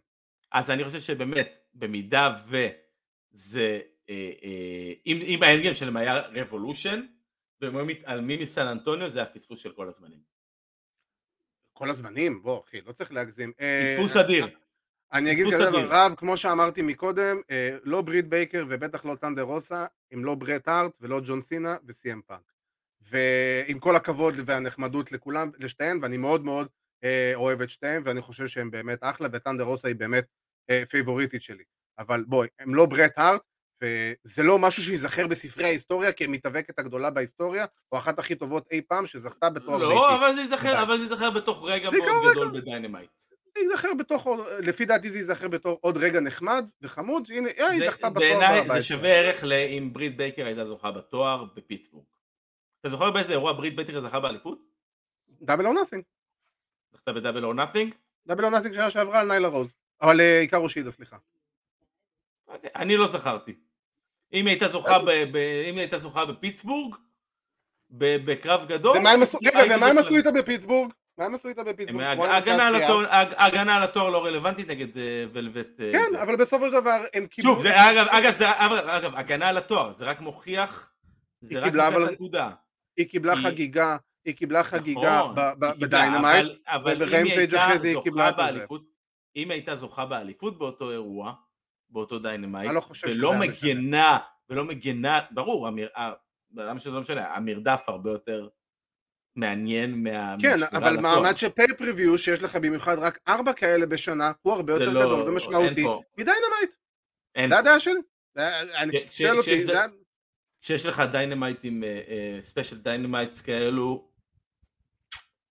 אז 0.53 0.71
אני 0.71 0.85
חושב 0.85 1.01
שבאמת, 1.01 1.59
במידה 1.75 2.35
וזה, 2.49 3.81
אה, 4.11 4.31
אה, 4.43 4.93
אם, 5.07 5.21
אם 5.23 5.43
ה 5.43 5.47
end 5.47 5.61
game 5.61 5.75
שלהם 5.75 5.97
היה 5.97 6.21
Revolution, 6.21 7.07
והם 7.61 7.77
היו 7.77 7.85
מתעלמים 7.85 8.41
מסן 8.41 8.67
אנטוניו, 8.67 9.09
זה 9.09 9.23
הפספוס 9.23 9.61
של 9.61 9.73
כל 9.73 9.89
הזמנים. 9.89 10.19
כל 11.73 11.91
הזמנים, 11.91 12.43
בוא 12.43 12.61
אחי, 12.65 12.81
לא 12.81 12.93
צריך 12.93 13.13
להגזים. 13.13 13.53
אה, 13.61 13.95
פספוס 13.97 14.17
אדיר. 14.17 14.49
אני 15.13 15.33
אגיד 15.33 15.47
כזה 15.47 15.67
דבר. 15.67 15.87
רב, 15.91 16.15
כמו 16.17 16.37
שאמרתי 16.37 16.83
מקודם, 16.83 17.41
אה, 17.51 17.77
לא 17.83 18.03
ברית 18.03 18.29
בייקר 18.29 18.65
ובטח 18.69 19.05
לא 19.05 19.15
טנדר 19.15 19.43
רוסה, 19.43 19.87
הם 20.15 20.25
לא 20.25 20.35
ברט 20.35 20.69
הארט 20.69 20.93
ולא 21.01 21.21
ג'ון 21.25 21.41
סינה 21.41 21.77
ו 21.87 21.98
CM 21.98 22.21
פאנק. 22.27 22.54
ועם 23.11 23.79
כל 23.79 23.97
הכבוד 23.97 24.35
והנחמדות 24.47 25.13
לכולם, 25.13 25.51
לשתיהן, 25.59 25.99
ואני 26.03 26.17
מאוד 26.17 26.45
מאוד 26.45 26.69
אה, 27.05 27.33
אוהב 27.35 27.61
את 27.61 27.71
שתיהן, 27.71 28.03
ואני 28.05 28.21
חושב 28.21 28.47
שהן 28.47 28.71
באמת 28.71 28.99
אחלה, 29.03 29.29
וטנדר 29.33 29.65
רוסה 29.65 29.89
היא 29.89 29.97
באמת 29.97 30.25
אה, 30.71 30.83
פייבוריטית 30.91 31.43
שלי. 31.43 31.65
אבל 31.99 32.25
בואי, 32.27 32.49
הם 32.59 32.75
לא 32.75 32.87
ברט 32.87 33.13
הארט, 33.17 33.41
וזה 33.83 34.43
לא 34.43 34.59
משהו 34.59 34.83
שייזכר 34.83 35.27
בספרי 35.27 35.65
ההיסטוריה 35.65 36.13
כמתאבקת 36.13 36.79
הגדולה 36.79 37.11
בהיסטוריה, 37.11 37.65
או 37.93 37.99
אחת 37.99 38.19
הכי 38.19 38.35
טובות 38.35 38.67
אי 38.71 38.81
פעם 38.89 39.07
שזכתה 39.07 39.51
בתואר 39.51 39.79
ביתי. 39.79 39.91
לא, 39.91 40.17
אבל 40.17 40.35
זה 40.35 40.41
ייזכר. 40.41 40.83
אבל 40.83 40.97
זה 40.97 41.03
ייזכר 41.03 41.31
בתור 41.31 41.65
רגע 41.69 41.91
מאוד 41.91 42.31
גדול 42.31 42.61
ב 42.61 42.66
Dynamite. 42.66 43.11
זה 43.59 43.65
ייזכר 43.65 43.95
בתור, 43.99 44.27
לפי 44.61 44.85
דעתי 44.85 45.11
זה 45.11 45.19
ייזכר 45.19 45.49
בתור 45.49 45.79
עוד 45.81 45.97
רגע 45.97 46.21
נחמד 46.21 46.71
וחמוד, 46.83 47.27
שהנה, 47.27 47.49
אה, 47.59 47.69
היא 47.69 47.91
זכתה 47.91 48.11
בתואר 48.11 48.39
בעיניי 48.39 48.69
זה. 48.69 48.83
שווה 48.83 49.11
ערך 49.11 49.45
לאם 49.45 49.93
ברית 49.93 50.17
בייקר 50.17 50.47
הייתה 50.47 50.65
זוכה 50.65 50.91
בתואר 50.91 51.45
בפיטסבורג. 51.57 52.05
אתה 52.85 52.91
זוכר 52.93 53.11
באיזה 53.11 53.33
אירוע 53.33 53.53
ברית 53.53 53.77
בייקר 53.77 54.01
זכה 54.01 54.21
באליפות? 54.21 54.59
Double 55.43 55.67
or 55.67 55.73
Nothing, 55.73 56.03
זכתה 56.93 57.13
ב 57.13 57.17
Double 57.17 57.45
or 57.45 57.53
Nothing? 57.53 57.95
Double 58.27 58.45
or 58.45 58.51
Nothing 58.51 58.75
שנה 58.75 58.91
שעברה 58.91 59.21
על 59.21 59.27
ניילה 59.27 59.49
רוז, 59.49 59.75
אבל 60.03 60.21
אה, 60.21 60.41
היקארו 60.41 60.57
שידה, 60.57 60.91
סליחה. 60.91 61.17
אוקיי, 62.49 62.71
אני 62.77 62.97
לא 62.97 63.07
זכרתי. 63.07 63.53
אם 64.33 64.47
היא 64.47 64.53
הייתה 64.53 64.69
זוכה 64.69 64.99
זוכה 65.99 66.25
בפיטסבורג, 66.25 66.95
בקרב 67.91 68.69
גדול, 68.69 68.99
ומה 68.99 69.11
הם 69.11 69.23
עשו, 69.23 69.39
רגע, 69.55 69.77
ומה 69.77 69.87
הם 69.87 69.99
עשו 69.99 70.15
איתה 70.15 70.31
בפיטסבורג? 70.33 70.93
מה 71.19 71.25
הם 71.25 71.35
עשו 71.35 71.49
איתה 71.49 71.65
בפיטסבורג? 71.65 72.05
הג- 72.05 72.13
שבועיים 72.13 72.35
אחרי 72.43 72.53
הגנה 72.53 73.77
על? 73.77 73.83
התואר- 73.83 74.11
לא 74.11 74.25
רלוונטית 74.25 74.69
נגד 74.69 74.99
אה, 74.99 75.25
ולווט. 75.33 75.81
אה, 75.81 75.93
כן, 75.93 76.05
זה. 76.11 76.23
אבל 76.23 76.37
בסופו 76.37 76.67
של 76.67 76.73
דבר 76.73 77.05
הם 77.15 77.27
קיבלו... 77.27 77.55
שוב, 77.55 77.67
אגב, 77.67 79.15
הגנה 79.15 79.49
על 79.49 79.59
התואר, 79.59 79.93
זה 79.93 80.05
רק 80.05 80.21
מוכיח, 80.21 80.93
זה 81.41 81.61
רק 81.61 81.73
נקודה. 82.13 82.51
היא 82.97 83.09
קיבלה 83.09 83.33
היא- 83.33 83.43
חגיגה, 83.47 83.97
היא 84.25 84.35
קיבלה 84.35 84.65
חגיגה 84.65 85.19
נכון, 85.19 85.35
ב- 85.35 85.39
ב- 85.59 85.65
היא 85.65 85.73
קיבלה, 85.73 85.87
ב 85.87 85.93
Dynamite, 85.93 86.47
וב 86.85 87.00
Rampage 87.00 87.55
אחרי 87.55 87.79
זה 87.79 87.89
היא 87.89 87.97
קיבלה 88.03 88.29
את. 88.29 88.37
באליפות- 88.37 88.85
אם 89.37 89.51
היא 89.51 89.59
הייתה 89.59 89.77
זוכה 89.77 90.07
באליפות 90.07 90.59
באותו 90.59 90.91
אירוע, 90.91 91.33
באותו 91.91 92.19
Dynamite, 92.19 92.71
לא 93.17 93.29
ולא. 93.29 93.39
מגנה, 93.39 94.19
ולא 94.51 94.65
מגנה, 94.65 95.21
ברור, 95.31 95.69
המר- 95.69 95.89
למה 96.57 96.79
שזה 96.79 96.91
לא 96.91 97.01
משנה, 97.01 97.35
המרדף 97.35 97.85
הרבה 97.89 98.11
יותר 98.11 98.49
מעניין 99.37 100.03
מה... 100.03 100.37
כן, 100.41 100.57
אבל. 100.73 100.97
מעמד 101.01 101.37
של 101.37 101.49
pay-per-view 101.49 102.19
שיש 102.19 102.43
לך 102.43 102.57
במיוחד 102.57 102.99
רק 102.99 103.19
ארבע 103.29 103.53
כאלה 103.53 103.87
בשנה, 103.87 104.33
הוא 104.43 104.53
הרבה 104.53 104.77
זה 104.77 104.85
יותר 104.85 104.95
לא- 104.95 105.01
גדול 105.05 105.21
ומשמעותי 105.21 105.87
מ 106.19 106.24
Dynamite. 106.24 106.75
זה 107.49 107.59
הדעה 107.59 107.81
שלי. 107.81 108.01
זה- 108.37 108.61
אני- 108.79 108.93
שואל 109.11 109.39
אותי, 109.39 109.67
זה- 109.67 109.73
כשיש 110.65 110.87
לך 110.87 111.03
דיינמייטים, 111.13 111.83
special 112.41 112.79
Dynamites 112.79 113.43
כאלו, 113.43 114.09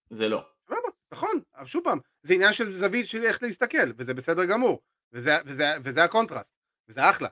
זה 0.09 0.30
לא. 0.30 0.45
סבבה, 0.66 0.89
נכון, 1.11 1.39
אבל 1.55 1.66
שוב 1.66 1.84
פעם, 1.84 1.99
זה 2.24 2.34
עניין 2.34 2.53
של 2.53 2.74
זווית 2.74 3.07
שלי 3.07 3.28
איך 3.28 3.43
להסתכל, 3.43 3.91
וזה 3.97 4.14
בסדר 4.14 4.45
גמור, 4.45 4.82
וזה, 5.14 5.38
וזה, 5.45 5.74
וזה 5.84 6.03
הקונטרסט, 6.03 6.53
וזה 6.89 7.09
אחלה. 7.09 7.28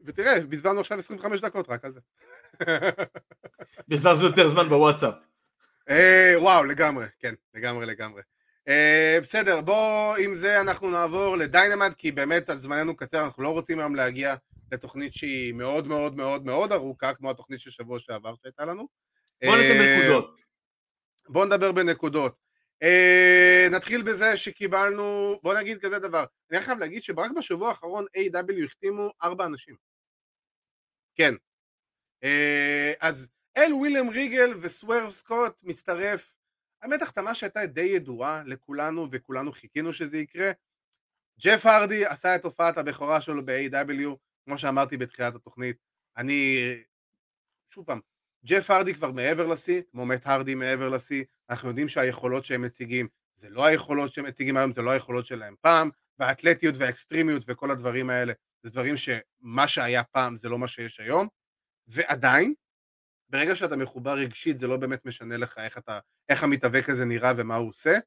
ותראה, 0.00 0.40
בזבזנו 0.40 0.80
עכשיו 0.80 0.98
25 0.98 1.40
דקות 1.40 1.68
רק 1.68 1.84
על 1.84 1.90
זה. 1.90 2.00
בזבזנו 3.88 4.26
יותר 4.26 4.48
זמן 4.48 4.68
בוואטסאפ. 4.68 5.14
אה, 5.88 6.34
וואו, 6.38 6.64
לגמרי, 6.64 7.06
כן, 7.18 7.34
לגמרי, 7.54 7.86
לגמרי. 7.86 8.22
אה, 8.68 9.18
בסדר, 9.22 9.60
בוא, 9.60 10.16
עם 10.16 10.34
זה 10.34 10.60
אנחנו 10.60 10.90
נעבור 10.90 11.36
ל 11.36 11.42
Dynamite, 11.42 11.94
כי 11.94 12.12
באמת 12.12 12.50
זמננו 12.54 12.96
קצר, 12.96 13.24
אנחנו 13.24 13.42
לא 13.42 13.48
רוצים 13.48 13.78
היום 13.78 13.94
להגיע 13.94 14.34
לתוכנית 14.72 15.12
שהיא 15.12 15.52
מאוד 15.52 15.86
מאוד 15.86 16.16
מאוד 16.16 16.44
מאוד 16.44 16.72
ארוכה, 16.72 17.14
כמו 17.14 17.30
התוכנית 17.30 17.60
של 17.60 17.70
שבוע 17.70 17.98
שעבר 17.98 18.34
שהייתה 18.42 18.64
לנו. 18.64 18.88
בוא 19.44 19.56
ניתן 19.56 19.80
אה, 19.80 19.98
נקודות. 19.98 20.38
בואו 21.28 21.44
נדבר 21.44 21.72
בנקודות. 21.72 22.36
אה, 22.82 23.66
נתחיל 23.70 24.02
בזה 24.02 24.36
שקיבלנו, 24.36 25.38
בוא 25.42 25.54
נגיד 25.54 25.78
כזה 25.80 25.98
דבר, 25.98 26.24
אני 26.50 26.60
חייב 26.60 26.78
להגיד 26.78 27.02
שרק 27.02 27.30
בשבוע 27.36 27.68
האחרון 27.68 28.04
A.W. 28.16 28.64
החתימו 28.64 29.10
ארבע 29.22 29.46
אנשים. 29.46 29.76
כן. 31.14 31.34
אה, 32.24 32.92
אז 33.00 33.28
אל 33.56 33.72
וויליאם 33.72 34.08
ריגל 34.08 34.50
וסוורב 34.60 35.10
סקוט 35.10 35.60
מצטרף, 35.62 36.32
האמת 36.82 37.02
החתמה 37.02 37.34
שהייתה 37.34 37.66
די 37.66 37.80
ידועה 37.80 38.42
לכולנו 38.46 39.08
וכולנו 39.10 39.52
חיכינו 39.52 39.92
שזה 39.92 40.18
יקרה. 40.18 40.50
ג'ף 41.40 41.66
הרדי 41.66 42.06
עשה 42.06 42.36
את 42.36 42.44
הופעת 42.44 42.78
הבכורה 42.78 43.20
שלו 43.20 43.46
ב-A.W. 43.46 44.27
כמו 44.48 44.58
שאמרתי 44.58 44.96
בתחילת 44.96 45.34
התוכנית, 45.34 45.76
אני, 46.16 46.56
שוב 47.70 47.86
פעם, 47.86 48.00
ג'ף 48.44 48.70
הרדי 48.70 48.94
כבר 48.94 49.12
מעבר 49.12 49.46
לשיא, 49.46 49.82
כמו 49.90 50.06
מת 50.06 50.26
הרדי 50.26 50.54
מעבר 50.54 50.88
לשיא, 50.88 51.24
אנחנו 51.50 51.68
יודעים 51.68 51.88
שהיכולות 51.88 52.44
שהם 52.44 52.62
מציגים 52.62 53.08
זה 53.34 53.48
לא 53.48 53.66
היכולות 53.66 54.12
שהם 54.12 54.24
מציגים 54.24 54.56
היום, 54.56 54.72
זה 54.72 54.82
לא 54.82 54.90
היכולות 54.90 55.26
שלהם 55.26 55.54
פעם, 55.60 55.90
והאתלטיות 56.18 56.74
והאקסטרימיות 56.78 57.42
וכל 57.46 57.70
הדברים 57.70 58.10
האלה, 58.10 58.32
זה 58.62 58.70
דברים 58.70 58.94
שמה 58.96 59.68
שהיה 59.68 60.04
פעם 60.04 60.36
זה 60.36 60.48
לא 60.48 60.58
מה 60.58 60.68
שיש 60.68 61.00
היום, 61.00 61.28
ועדיין, 61.88 62.54
ברגע 63.30 63.54
שאתה 63.54 63.76
מחובר 63.76 64.12
רגשית 64.12 64.58
זה 64.58 64.66
לא 64.66 64.76
באמת 64.76 65.06
משנה 65.06 65.36
לך 65.36 65.58
איך, 65.58 65.78
אתה, 65.78 65.98
איך 66.28 66.42
המתאבק 66.42 66.88
הזה 66.88 67.04
נראה 67.04 67.32
ומה 67.36 67.56
הוא 67.56 67.68
עושה, 67.68 67.98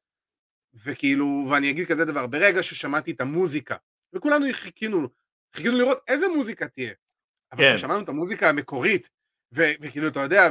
וכאילו, 0.74 1.48
ואני 1.52 1.70
אגיד 1.70 1.88
כזה 1.88 2.06
דבר, 2.06 2.28
ברגע 2.28 2.64
ששמעתי 2.64 3.12
את 3.12 3.22
המוזיקה, 3.22 3.76
וכולנו 4.16 4.46
חיכינו, 4.52 5.20
חיכינו 5.56 5.78
לראות 5.78 5.97
איזה 6.08 6.28
מוזיקה 6.28 6.68
תהיה, 6.68 6.93
אבל 7.52 7.64
כן. 7.64 7.76
כששמענו 7.76 8.04
את 8.04 8.10
המוזיקה 8.10 8.49
המקורית, 8.49 9.10
ו- 9.56 9.72
וכאילו 9.82 10.08
אתה 10.08 10.20
יודע, 10.20 10.49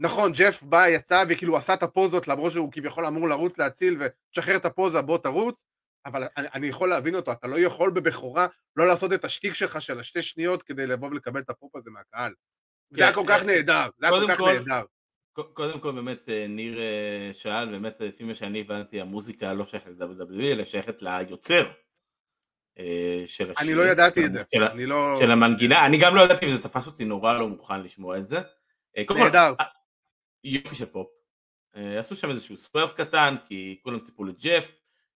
ונכון 0.00 0.32
ג'ף 0.32 0.62
בא 0.62 0.88
יצא 0.88 1.24
וכאילו 1.28 1.56
עשה 1.56 1.74
את 1.74 1.82
הפוזות 1.82 2.28
למרות 2.28 2.52
שהוא 2.52 2.72
כביכול 2.72 3.06
אמור 3.06 3.28
לרוץ 3.28 3.58
להציל 3.58 3.96
ותשחרר 4.00 4.56
את 4.56 4.64
הפוזה 4.64 5.02
בוא 5.02 5.18
תרוץ 5.18 5.64
אבל 6.06 6.22
אני, 6.36 6.46
אני 6.54 6.66
יכול 6.66 6.88
להבין 6.88 7.14
אותו, 7.14 7.32
אתה 7.32 7.46
לא 7.46 7.58
יכול 7.58 7.90
בבכורה 7.90 8.46
לא 8.76 8.86
לעשות 8.86 9.12
את 9.12 9.24
השטיק 9.24 9.54
שלך 9.54 9.82
של 9.82 9.98
השתי 9.98 10.22
שניות 10.22 10.62
כדי 10.62 10.86
לבוא 10.86 11.08
ולקבל 11.08 11.40
את 11.40 11.50
הפופ 11.50 11.76
הזה 11.76 11.90
מהקהל. 11.90 12.32
זה 12.90 12.96
כן, 13.00 13.02
היה 13.02 13.14
כל 13.14 13.24
כך 13.28 13.40
אה, 13.40 13.46
נהדר, 13.46 13.88
זה 13.98 14.06
היה 14.08 14.20
כל 14.20 14.32
כך 14.32 14.38
כל- 14.38 14.52
נהדר. 14.58 14.82
קודם 15.54 15.80
כל 15.80 15.92
באמת 15.92 16.28
אה, 16.28 16.46
ניר 16.48 16.78
אה, 16.80 17.30
שאל, 17.32 17.70
באמת 17.70 17.96
לפי 18.00 18.24
מה 18.24 18.34
שאני 18.34 18.60
הבנתי 18.60 19.00
המוזיקה 19.00 19.52
לא 19.52 19.64
שייכת 19.66 19.90
ל-WWE 19.98 20.42
אלא 20.52 20.64
שייכת 20.64 21.02
ליוצר 21.02 21.70
של 23.26 23.50
השיר. 23.50 23.54
אני 23.60 23.74
לא 23.74 23.82
ידעתי 23.82 24.26
את 24.26 24.32
זה, 24.32 24.42
של 24.54 24.64
אני 24.64 24.86
לא... 24.86 25.16
של 25.20 25.30
המנגינה, 25.30 25.86
אני 25.86 25.98
גם 25.98 26.16
לא 26.16 26.20
ידעתי 26.20 26.46
וזה 26.46 26.62
תפס 26.62 26.86
אותי 26.86 27.04
נורא 27.04 27.32
לא 27.38 27.48
מוכן 27.48 27.80
לשמוע 27.82 28.18
את 28.18 28.24
זה. 28.24 28.40
אה, 28.98 29.02
נהדר. 29.16 29.54
אה, 29.60 29.64
יופי 30.44 30.74
של 30.74 30.84
פופ. 30.84 31.08
אה, 31.76 31.98
עשו 31.98 32.16
שם 32.16 32.30
איזשהו 32.30 32.56
swerve 32.56 32.92
קטן 32.92 33.34
כי 33.48 33.78
כולם 33.82 33.98
ציפו 33.98 34.24
לג'ף 34.24 34.72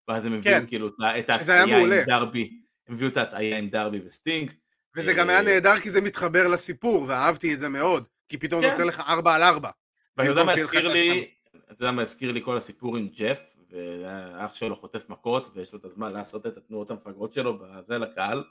ואז 0.09 0.27
הם 0.27 0.33
הביאו 0.33 0.55
כן, 0.61 0.67
כאילו 0.67 0.89
את 0.89 1.31
ההטעיה 1.31 1.77
עם. 1.77 1.93
דרבי, 2.07 2.51
הם 2.89 2.95
הביאו 2.95 3.11
את 3.11 3.17
ההטעיה 3.17 3.59
עם 3.59 3.69
דרבי 3.69 4.01
וסטינג. 4.07 4.51
וזה 4.97 5.13
גם 5.13 5.29
היה 5.29 5.39
אה, 5.39 5.43
נהדר 5.43 5.81
כי 5.81 5.91
זה 5.91 6.01
מתחבר 6.01 6.49
לסיפור 6.49 7.05
ואהבתי 7.09 7.55
את 7.55 7.59
זה 7.59 7.69
מאוד, 7.69 8.05
כי 8.29 8.39
פתאום 8.39 8.61
זה 8.61 8.67
כן. 8.67 8.73
נותן 8.73 8.87
לך 8.87 9.01
ארבע 9.01 9.35
על 9.35 9.43
ארבע. 9.43 9.71
ואתה 10.17 10.31
יודע 10.31 10.45
מה 10.45 10.53
הזכיר 10.53 10.89
לי, 10.89 11.31
אתה 11.73 11.73
יודע 11.73 11.93
מה 11.93 12.03
הזכיר 12.03 12.33
לי 12.33 12.41
כל 12.45 12.57
הסיפור 12.57 12.97
עם 12.97 13.09
ג'ף, 13.09 13.41
ואח 13.71 14.55
שלו 14.55 14.77
חוטף 14.77 15.09
מכות 15.09 15.51
ויש 15.55 15.73
לו 15.73 15.79
את 15.79 15.85
הזמן 15.85 16.13
לעשות 16.13 16.47
את 16.47 16.57
התנועות 16.57 16.91
המפגרות 16.91 17.33
שלו 17.33 17.59
בזה 17.59 17.99
לקהל, 17.99 18.45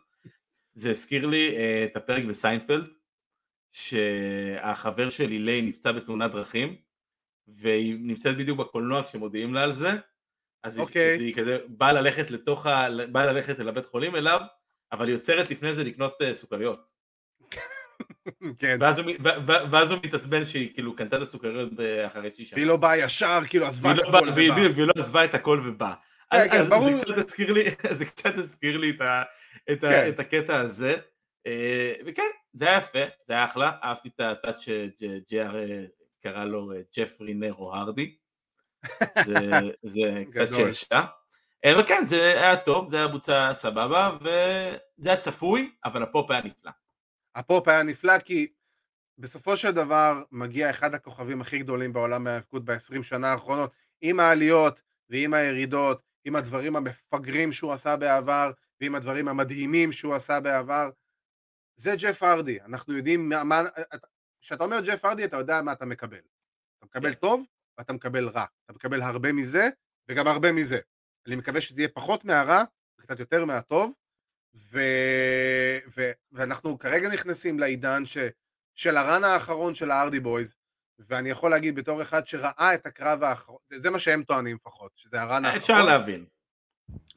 זה 0.74 0.90
הזכיר 0.90 1.26
לי 1.26 1.58
אה, 1.58 1.84
את 1.92 1.98
הפרק 1.98 2.24
בסיינפלד, 2.24 2.88
שהחבר 3.72 5.10
של 5.10 5.32
אילי 5.32 5.62
נפצע 5.62 5.92
בתאונת 5.92 6.32
דרכים, 6.32 6.76
והיא 7.48 7.96
נמצאת 8.00 8.38
בדיוק 8.38 8.60
בקולנוע 8.60 9.04
כשמודיעים 9.04 9.54
לה 9.54 9.64
על 9.64 9.72
זה, 9.72 9.90
אז 10.64 10.78
היא- 10.78 10.86
אוקיי. 10.86 11.18
היא 11.20 11.36
כזה 11.36 11.58
באה 11.68 11.94
ללכת 11.94 12.32
לתוך 12.32 12.66
ה... 12.66 12.88
באה 13.12 13.26
ללכת 13.26 13.60
אל 13.60 13.70
הבית 13.70 13.86
חולים 13.86 14.16
אליו, 14.16 14.42
אבל 14.92 15.08
היא 15.08 15.16
עוצרת 15.16 15.50
לפני 15.52 15.74
זה 15.74 15.84
לקנות 15.84 16.14
אה, 16.22 16.34
סוכריות. 16.34 16.94
כן. 18.60 18.78
ואז 18.80 19.00
הוא, 19.00 19.12
ואז 19.72 19.92
הוא 19.92 20.00
מתעצבן 20.04 20.46
שהיא 20.46 20.74
כאילו 20.74 20.96
קנתה 20.96 21.18
את 21.18 21.22
הסוכריות 21.22 21.70
אחרי 22.08 22.30
שישה. 22.36 22.56
והיא 22.56 22.68
לא 22.68 22.78
באה 22.78 22.98
ישר, 22.98 23.40
כאילו 23.50 23.66
עזבה 23.66 23.92
את 23.92 23.98
לא 23.98 24.04
הכל 24.04 24.30
ובאה. 24.30 24.56
והיא 24.56 24.86
לא 24.88 24.94
עזבה 24.98 25.26
את 25.26 25.34
הכל 25.34 25.62
ובאה. 25.66 25.94
כן, 26.32 26.38
אז- 26.38 26.48
כן, 26.52 26.58
אז. 26.58 26.84
זה 26.84 27.14
קצת 27.14 27.18
הזכיר 27.18 27.52
לי, 27.54 27.64
זה 28.00 28.06
קצת 28.06 28.38
הזכיר 28.38 28.78
לי 28.78 28.90
את 28.90 29.02
ה- 29.02 29.24
את 29.72 29.84
ה- 29.84 29.90
כן. 29.90 30.10
את 30.10 30.20
הקטע 30.20 30.60
הזה. 30.60 30.96
אה, 31.48 31.94
וכן, 32.06 32.24
זה 32.54 32.68
היה 32.70 32.78
יפה, 32.78 33.00
זה 33.26 33.34
היה 33.34 33.46
אחלה, 33.46 33.72
אהבתי 33.84 34.10
את 34.16 34.20
הטאץ' 34.20 34.60
שג'י.אר 34.60 35.56
אה, 35.58 35.84
קרא 36.24 36.46
לו 36.46 36.72
אה, 36.72 36.78
ג'פרי 36.98 37.34
נרו 37.34 37.74
הרדי. 37.76 38.16
זה- 39.84 40.24
קצת. 40.30 40.48
שעשע. 40.56 41.02
אה, 41.66 41.74
אבל 41.74 41.88
כן, 41.88 42.04
זה 42.04 42.22
היה 42.42 42.56
טוב, 42.56 42.90
זה 42.90 42.98
היה 42.98 43.08
בוצע 43.08 43.50
סבבה, 43.54 44.10
וזה 44.22 44.30
היה 45.10 45.18
צפוי, 45.18 45.72
אבל 45.86 46.04
הפופ 46.04 46.32
היה 46.32 46.42
נפלא. 46.42 46.72
הפופ 47.38 47.68
היה 47.68 47.84
נפלא 47.84 48.20
כי 48.20 48.54
בסופו 49.18 49.58
של 49.58 49.72
דבר 49.72 50.24
מגיע 50.32 50.70
אחד 50.70 50.94
הכוכבים 50.94 51.42
הכי 51.42 51.60
גדולים 51.60 51.94
בעולם 51.94 52.28
ההאבקות 52.28 52.66
ב-20 52.66 53.04
שנה 53.04 53.32
האחרונות 53.32 53.72
עם 54.02 54.20
העליות 54.20 54.82
ועם 55.10 55.34
הירידות, 55.34 56.04
עם 56.26 56.36
הדברים 56.36 56.76
המפגרים 56.76 57.52
שהוא 57.52 57.74
עשה 57.74 57.98
בעבר, 57.98 58.52
ועם 58.82 58.96
הדברים 58.96 59.28
המדהימים 59.28 59.92
שהוא 59.92 60.16
עשה 60.16 60.40
בעבר. 60.40 60.90
זה 61.76 61.96
ג'ף 61.98 62.24
ארדי, 62.24 62.62
אנחנו 62.62 62.94
יודעים 62.94 63.30
מה... 63.30 63.62
כשאתה 64.42 64.64
אומר 64.64 64.80
ג'ף 64.86 65.06
ארדי 65.06 65.26
אתה 65.26 65.38
יודע 65.38 65.62
מה 65.62 65.72
אתה 65.72 65.86
מקבל. 65.86 66.22
אתה 66.78 66.86
מקבל 66.86 67.14
כן. 67.14 67.20
טוב 67.20 67.46
ואתה 67.78 67.94
מקבל 67.94 68.30
רע. 68.30 68.46
אתה 68.66 68.74
מקבל 68.74 69.02
הרבה 69.02 69.34
מזה 69.34 69.70
וגם 70.10 70.28
הרבה 70.28 70.52
מזה. 70.52 70.80
אני 71.28 71.36
מקווה 71.36 71.62
שזה 71.62 71.82
יהיה 71.82 71.90
פחות 71.90 72.26
מהרע 72.26 72.64
וקצת 73.00 73.20
יותר 73.20 73.46
מהטוב. 73.46 73.94
ו... 74.72 74.80
ו... 75.98 76.12
ואנחנו 76.32 76.80
כרגע 76.80 77.10
נכנסים 77.10 77.60
לעידן 77.60 78.06
ש... 78.06 78.18
של 78.76 78.98
ה 78.98 79.04
run 79.04 79.24
האחרון 79.24 79.74
של 79.74 79.92
ה 79.92 79.96
Hardy 79.96 80.20
Boyz, 80.20 80.56
ואני 81.00 81.30
יכול 81.30 81.52
להגיד 81.52 81.76
בתור 81.76 82.02
אחד 82.02 82.28
שראה 82.28 82.74
את 82.74 82.86
הקרב 82.86 83.24
האחרון, 83.24 83.58
זה 83.78 83.90
מה 83.90 84.00
שהם 84.00 84.24
טוענים 84.24 84.56
לפחות, 84.56 84.92
שזה 84.96 85.22
ה 85.22 85.28
run 85.28 85.46
האחרון. 85.46 85.62
אפשר 85.62 85.84
להבין. 85.84 86.26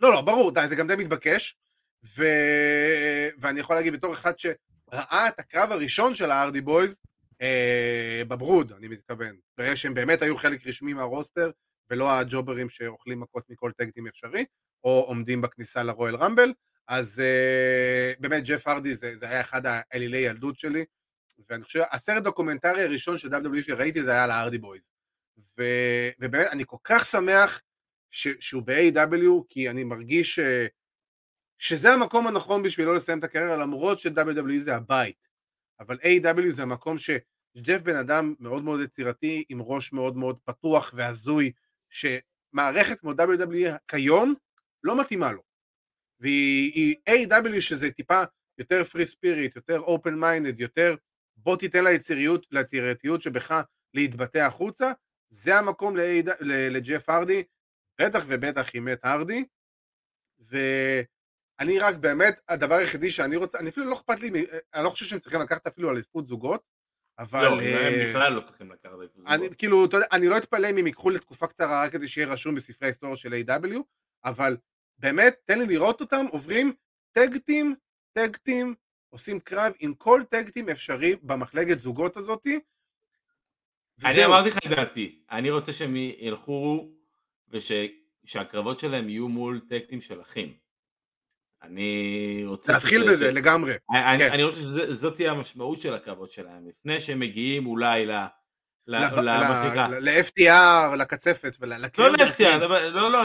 לא, 0.01 0.12
לא, 0.12 0.20
ברור, 0.20 0.51
די, 0.51 0.68
זה 0.68 0.76
גם 0.76 0.86
די 0.86 0.97
מתבקש, 0.97 1.57
ו... 2.05 2.24
ואני 3.38 3.61
יכול 3.61 3.76
להגיד 3.76 3.93
בתור 3.93 4.12
אחד 4.12 4.38
שראה 4.38 5.28
את 5.28 5.38
הקרב 5.38 5.72
הראשון 5.72 6.14
של 6.14 6.30
ה 6.30 6.36
Hardy 6.36 6.61
Boyz, 6.61 7.00
אה, 7.43 8.22
בברוד, 8.28 8.72
אני 8.72 8.88
מתכוון, 8.88 9.36
ברגע 9.59 9.76
שהם 9.76 9.95
באמת 9.95 10.22
היו 10.22 10.36
חלק 10.36 10.66
רשמי 10.66 10.93
מה 10.92 11.05
roster, 11.05 11.50
ולא 11.91 12.18
הג'וברים 12.18 12.68
שאוכלים 12.68 13.20
מכות 13.20 13.45
מכל 13.51 13.72
tag 13.76 13.89
team 13.89 14.06
אפשרי, 14.07 14.45
או 14.84 15.05
עומדים 15.07 15.41
בכניסה 15.41 15.82
ל 15.82 16.16
Royal 16.16 16.31
Rumble, 16.31 16.52
אז 16.91 17.20
אה, 17.20 18.12
באמת 18.20 18.45
ג'ף 18.45 18.66
הרדי 18.66 18.95
זה, 18.95 19.16
זה 19.16 19.28
היה 19.28 19.41
אחד 19.41 19.62
האלילי 19.64 20.18
ילדות 20.18 20.59
שלי, 20.59 20.84
ואני 21.49 21.64
חושב, 21.64 21.82
הסרט 21.93 22.22
דוקומנטרי 22.22 22.82
הראשון 22.82 23.18
של 23.18 23.28
WWE 23.28 23.62
שראיתי 23.62 24.03
זה 24.03 24.11
היה 24.11 24.24
על 24.24 24.30
ה 24.30 24.35
Hardy 24.35 24.58
Boyz. 24.58 24.92
ו, 25.59 25.62
ובאמת, 26.20 26.47
אני 26.51 26.64
כל 26.66 26.76
כך 26.84 27.05
שמח 27.05 27.61
ש, 28.11 28.28
שהוא 28.41 28.62
ב-AEW, 28.62 29.44
כי 29.49 29.70
אני 29.70 29.84
מרגיש 29.84 30.34
ש, 30.34 30.41
שזה 31.59 31.93
המקום 31.93 32.26
הנכון 32.26 32.62
בשבילו 32.62 32.95
לסיים 32.95 33.18
את 33.18 33.24
הקריירה, 33.24 33.57
למרות 33.57 33.99
ש-WWE 33.99 34.61
זה 34.61 34.76
הבית. 34.76 35.28
אבל 35.80 35.99
AEW 36.02 36.50
זה 36.51 36.62
המקום 36.62 36.97
שג'ף 36.99 37.82
בן 37.82 37.97
אדם 37.97 38.34
מאוד 38.41 38.64
מאוד 38.64 38.80
יצירתי, 38.80 39.45
עם 39.49 39.62
ראש 39.62 39.93
מאוד 39.93 40.16
מאוד 40.16 40.38
פתוח 40.45 40.93
והזוי, 40.97 41.53
שמערכת 41.91 43.01
כמו 43.01 43.12
WWE 43.12 43.78
כיום 43.88 44.34
לא 44.84 45.01
מתאימה 45.01 45.32
לו. 45.32 45.49
והיא 46.20 46.96
AEW 47.11 47.61
שזה 47.60 47.90
טיפה 47.90 48.22
יותר 48.58 48.84
free 48.84 49.06
spirit, 49.06 49.56
יותר 49.56 49.80
open 49.80 50.14
mind, 50.14 50.61
יותר 50.60 50.94
בוא 51.36 51.56
תיתן 51.56 51.84
ליציריות, 51.84 52.46
ליצירתיות 52.50 53.22
שבך 53.22 53.60
להתבטא 53.94 54.38
החוצה, 54.38 54.92
זה 55.32 55.58
המקום 55.58 55.96
לג'ף 56.70 57.08
הרדי, 57.08 57.42
בטח 58.00 58.24
ובטח 58.26 58.68
עם 58.74 58.84
מאט 58.84 59.00
הרדי, 59.02 59.44
ואני 60.40 61.78
רק 61.78 61.94
באמת, 61.94 62.40
הדבר 62.48 62.74
היחידי 62.74 63.10
שאני 63.10 63.36
רוצה, 63.36 63.58
אני 63.58 63.68
אפילו 63.68 63.86
לא 63.86 63.94
אכפת 63.94 64.20
לי, 64.20 64.30
אני 64.74 64.84
לא 64.84 64.90
חושב 64.90 65.06
שהם 65.06 65.18
צריכים 65.18 65.40
לקחת 65.40 65.66
אפילו 65.66 65.88
על 65.90 65.94
אליפות 65.94 66.26
זוגות, 66.26 66.62
אבל... 67.18 67.44
לא, 67.44 67.60
הם 67.60 68.08
בכלל 68.08 68.32
לא 68.32 68.40
צריכים 68.40 68.72
לקחת 68.72 68.92
אליפות 68.98 69.16
זוגות. 69.16 69.32
אני, 69.32 69.48
כאילו, 69.58 69.84
אתה 69.84 69.96
יודע, 69.96 70.06
אני 70.12 70.28
לא 70.28 70.36
אתפלא 70.38 70.70
אם 70.70 70.76
הם 70.76 70.86
ייקחו 70.86 71.10
לתקופה 71.10 71.46
קצרה 71.46 71.84
רק 71.84 71.92
כדי 71.92 72.08
שיהיה 72.08 72.26
רשום 72.26 72.54
בספרי 72.54 72.86
ההיסטוריה 72.86 73.16
של 73.16 73.32
A.W, 73.32 73.78
אבל 74.24 74.56
באמת, 75.01 75.36
תן 75.44 75.59
לי 75.59 75.66
לראות 75.66 76.01
אותם 76.01 76.26
עוברים 76.30 76.72
טקטים, 77.12 77.74
טקטים, 78.12 78.74
עושים 79.09 79.40
קרב 79.40 79.72
עם 79.80 79.94
כל 79.94 80.22
טקטים 80.30 80.68
אפשרי 80.68 81.16
במחלקת 81.22 81.78
זוגות 81.78 82.16
הזאתי. 82.16 82.61
אני 84.05 84.24
אמרתי 84.24 84.48
לך 84.51 84.59
את 84.59 84.70
דעתי, 84.70 85.22
אני 85.30 85.51
רוצה 85.51 85.72
שהם 85.72 85.96
ילכו 85.96 86.88
ושהקרבות 87.48 88.78
שלהם 88.78 89.09
יהיו 89.09 89.28
מול 89.28 89.61
טקטים 89.68 90.01
של 90.01 90.20
אחים. 90.20 90.55
אני 91.62 92.42
רוצה... 92.46 92.72
להתחיל 92.72 93.03
בזה 93.03 93.30
ש... 93.32 93.34
לגמרי. 93.34 93.72
אני, 93.90 94.24
כן. 94.24 94.32
אני 94.32 94.44
רוצה 94.44 94.61
שזאת 94.61 95.14
תהיה 95.14 95.30
המשמעות 95.30 95.80
של 95.80 95.94
הקרבות 95.94 96.32
שלהם, 96.32 96.68
לפני 96.68 97.01
שהם 97.01 97.20
מגיעים 97.20 97.66
אולי 97.66 98.07
ל... 98.07 98.12
ל-FTR, 98.86 100.96
לקצפת 100.98 101.56
ול... 101.60 101.72
לא 101.98 102.08
ל-FTR, 102.08 102.58
לא, 102.90 103.12
לא, 103.12 103.22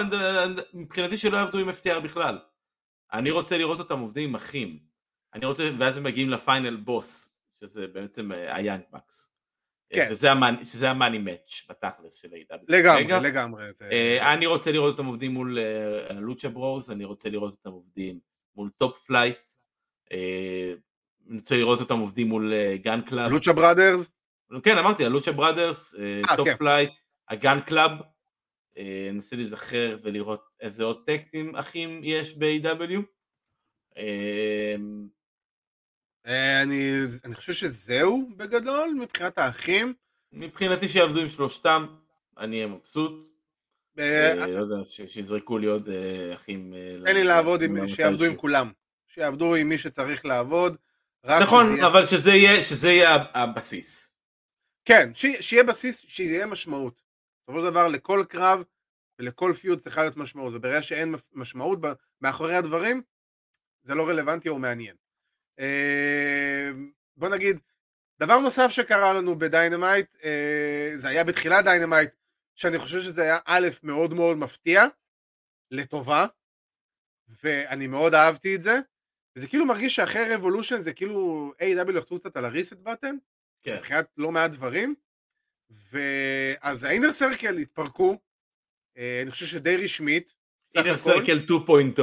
מבחינתי 0.73 1.17
שלא 1.17 1.37
יעבדו 1.37 1.59
עם 1.59 1.69
FTR 1.69 1.99
בכלל. 2.03 2.39
אני 3.13 3.31
רוצה 3.31 3.57
לראות 3.57 3.79
אותם 3.79 3.99
עובדים 3.99 4.29
עם 4.29 4.35
אחים. 4.35 4.79
אני 5.33 5.45
רוצה, 5.45 5.69
ואז 5.79 5.97
הם 5.97 6.03
מגיעים 6.03 6.29
ל 6.29 6.37
final 6.37 6.75
boss, 6.75 7.38
שזה 7.59 7.87
בעצם 7.87 8.31
ה 8.31 8.40
Young 8.40 8.81
Bucks. 8.93 9.31
כן. 9.93 10.07
שזה, 10.09 10.31
ה 10.89 10.93
money, 10.93 11.17
match 11.17 11.65
בתכלס 11.69 12.13
של 12.13 12.27
AEW 12.27 12.57
לגמרי. 12.67 13.03
לגמרי. 13.21 13.63
זה... 13.73 13.89
אני 14.33 14.45
רוצה 14.45 14.71
לראות 14.71 14.91
אותם 14.91 15.05
עובדים 15.05 15.31
מול 15.31 15.57
Lucha 16.15 16.49
Bros, 16.49 16.91
אני 16.91 17.05
רוצה 17.05 17.29
לראות 17.29 17.51
אותם 17.51 17.69
עובדים 17.69 18.19
מול 18.55 18.69
Top 18.77 19.05
Flight, 19.07 19.51
אני 20.11 21.37
רוצה 21.37 21.57
לראות 21.57 21.79
אותם 21.79 21.99
עובדים 21.99 22.27
מול 22.27 22.53
Gunn 22.75 23.01
Club. 23.01 23.31
Lucha 23.31 23.53
Brothers? 23.53 24.11
כן, 24.63 24.77
אמרתי, 24.77 25.05
ה 25.05 25.10
Lucha 25.10 25.31
Brothers, 25.31 25.95
Top 26.38 26.47
Flight, 26.57 26.91
ה 27.29 27.36
Gunn 27.36 27.59
Club, 27.59 27.91
ננסה 29.13 29.35
להיזכר 29.35 29.97
ולראות 30.03 30.43
איזה 30.59 30.83
עוד 30.83 31.03
tag 31.05 31.27
team 31.27 31.55
אחים 31.55 32.01
יש 32.03 32.37
ב-AEW. 32.38 32.99
אני, 36.25 36.91
אני 37.25 37.35
חושב 37.35 37.53
שזהו 37.53 38.29
בגדול 38.37 38.97
מבחינת 39.01 39.37
האחים. 39.37 39.93
מבחינתי 40.31 40.87
שיעבדו 40.87 41.19
עם 41.19 41.29
שלושתם, 41.29 41.85
אני 42.37 42.55
אהיה 42.55 42.67
מבסוט. 42.67 43.25
לא 43.97 44.03
יודע, 44.03 44.75
שיזרקו 44.85 45.57
לי 45.57 45.67
עוד 45.67 45.89
אחים. 46.33 46.73
תן 47.05 47.15
לי 47.15 47.23
לעבוד, 47.23 47.61
שיעבדו 47.87 48.25
עם 48.25 48.35
כולם. 48.35 48.71
שיעבדו 49.07 49.55
עם 49.55 49.69
מי 49.69 49.77
שצריך 49.77 50.25
לעבוד. 50.25 50.77
נכון, 51.41 51.79
אבל 51.79 52.05
שזה 52.05 52.87
יהיה 52.87 53.15
הבסיס. 53.33 54.14
כן, 54.86 55.09
שיהיה 55.41 55.63
בסיס, 55.63 55.99
שיהיה 55.99 56.45
משמעות. 56.45 57.01
בסופו 57.43 57.65
של 57.65 57.71
דבר 57.71 57.88
לכל 57.88 58.23
קרב 58.29 58.63
ולכל 59.19 59.53
feud 59.53 59.79
צריכה 59.79 60.01
להיות 60.01 60.17
משמעות, 60.17 60.53
וברגע 60.53 60.81
שאין 60.81 61.15
משמעות 61.33 61.79
מאחורי 62.21 62.55
הדברים, 62.55 63.01
זה 63.83 63.95
לא 63.95 64.07
רלוונטי 64.07 64.49
או 64.49 64.59
מעניין. 64.59 64.95
בוא 67.17 67.29
נגיד, 67.29 67.59
דבר 68.19 68.39
נוסף 68.39 68.67
שקרה 68.69 69.13
לנו 69.13 69.39
ב 69.39 69.47
Dynamite, 69.47 70.15
זה 70.95 71.07
היה 71.07 71.23
בתחילת 71.23 71.65
Dynamite, 71.65 72.11
שאני 72.55 72.79
חושב 72.79 73.01
שזה 73.01 73.21
היה 73.21 73.38
א', 73.45 73.67
מאוד 73.83 74.13
מאוד 74.13 74.38
מפתיע, 74.38 74.83
לטובה, 75.71 76.25
ואני 77.43 77.88
מאוד 77.88 78.13
אהבתי 78.13 78.55
את 78.55 78.62
זה, 78.62 78.79
וזה 79.36 79.47
כאילו 79.47 79.66
מרגיש 79.66 79.95
שאחרי 79.95 80.36
Revolution 80.36 80.82
זה 80.82 80.93
כאילו 80.93 81.51
AEW 81.59 81.91
לחצו 81.91 82.20
קצת 82.20 82.37
על 82.37 82.45
ה 82.45 82.50
reset 82.50 82.74
button, 82.74 83.16
כן. 83.66 83.75
מבחינת 83.75 84.05
לא 84.17 84.32
מעט 84.32 84.51
דברים, 84.51 84.96
ואז 85.92 86.83
ה 86.83 86.88
Inner 86.88 87.12
Circle 87.12 87.57
התפרקו, 87.58 88.17
אני 88.97 89.32
חושב 89.32 89.46
שדי 89.46 89.78
רשמית, 89.78 90.33
Inner 90.75 90.97
Circle 90.97 91.39
2.0 91.97 92.01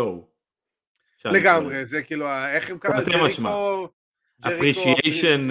לגמרי, 1.24 1.84
זה 1.84 2.02
כאילו, 2.02 2.26
איך 2.28 2.70
הם 2.70 2.78
קראו? 2.78 2.94
ג'ריקו... 3.04 3.88
Appreciation 4.40 5.48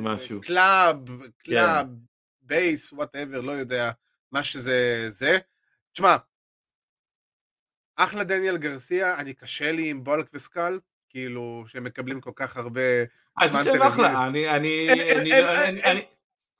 משהו. 0.00 0.40
club, 0.40 0.96
club, 1.38 1.86
base, 2.42 2.92
whatever, 2.92 3.40
לא 3.40 3.52
יודע, 3.52 3.90
מה 4.32 4.44
שזה 4.44 5.06
זה. 5.08 5.38
תשמע, 5.92 6.16
אחלה 7.96 8.24
דניאל 8.24 8.56
גרסיה, 8.56 9.18
אני 9.18 9.34
קשה 9.34 9.72
לי 9.72 9.90
עם 9.90 10.04
בולק 10.04 10.30
וסקל, 10.34 10.78
כאילו, 11.14 11.64
שהם 11.66 11.84
מקבלים 11.84 12.20
כל 12.20 12.30
כך 12.36 12.56
הרבה... 12.56 12.80
אז 13.36 13.52
זה 13.52 13.58
שם 13.64 13.82
אחלה, 13.82 14.26
אני... 14.26 14.50
אני... 14.50 14.88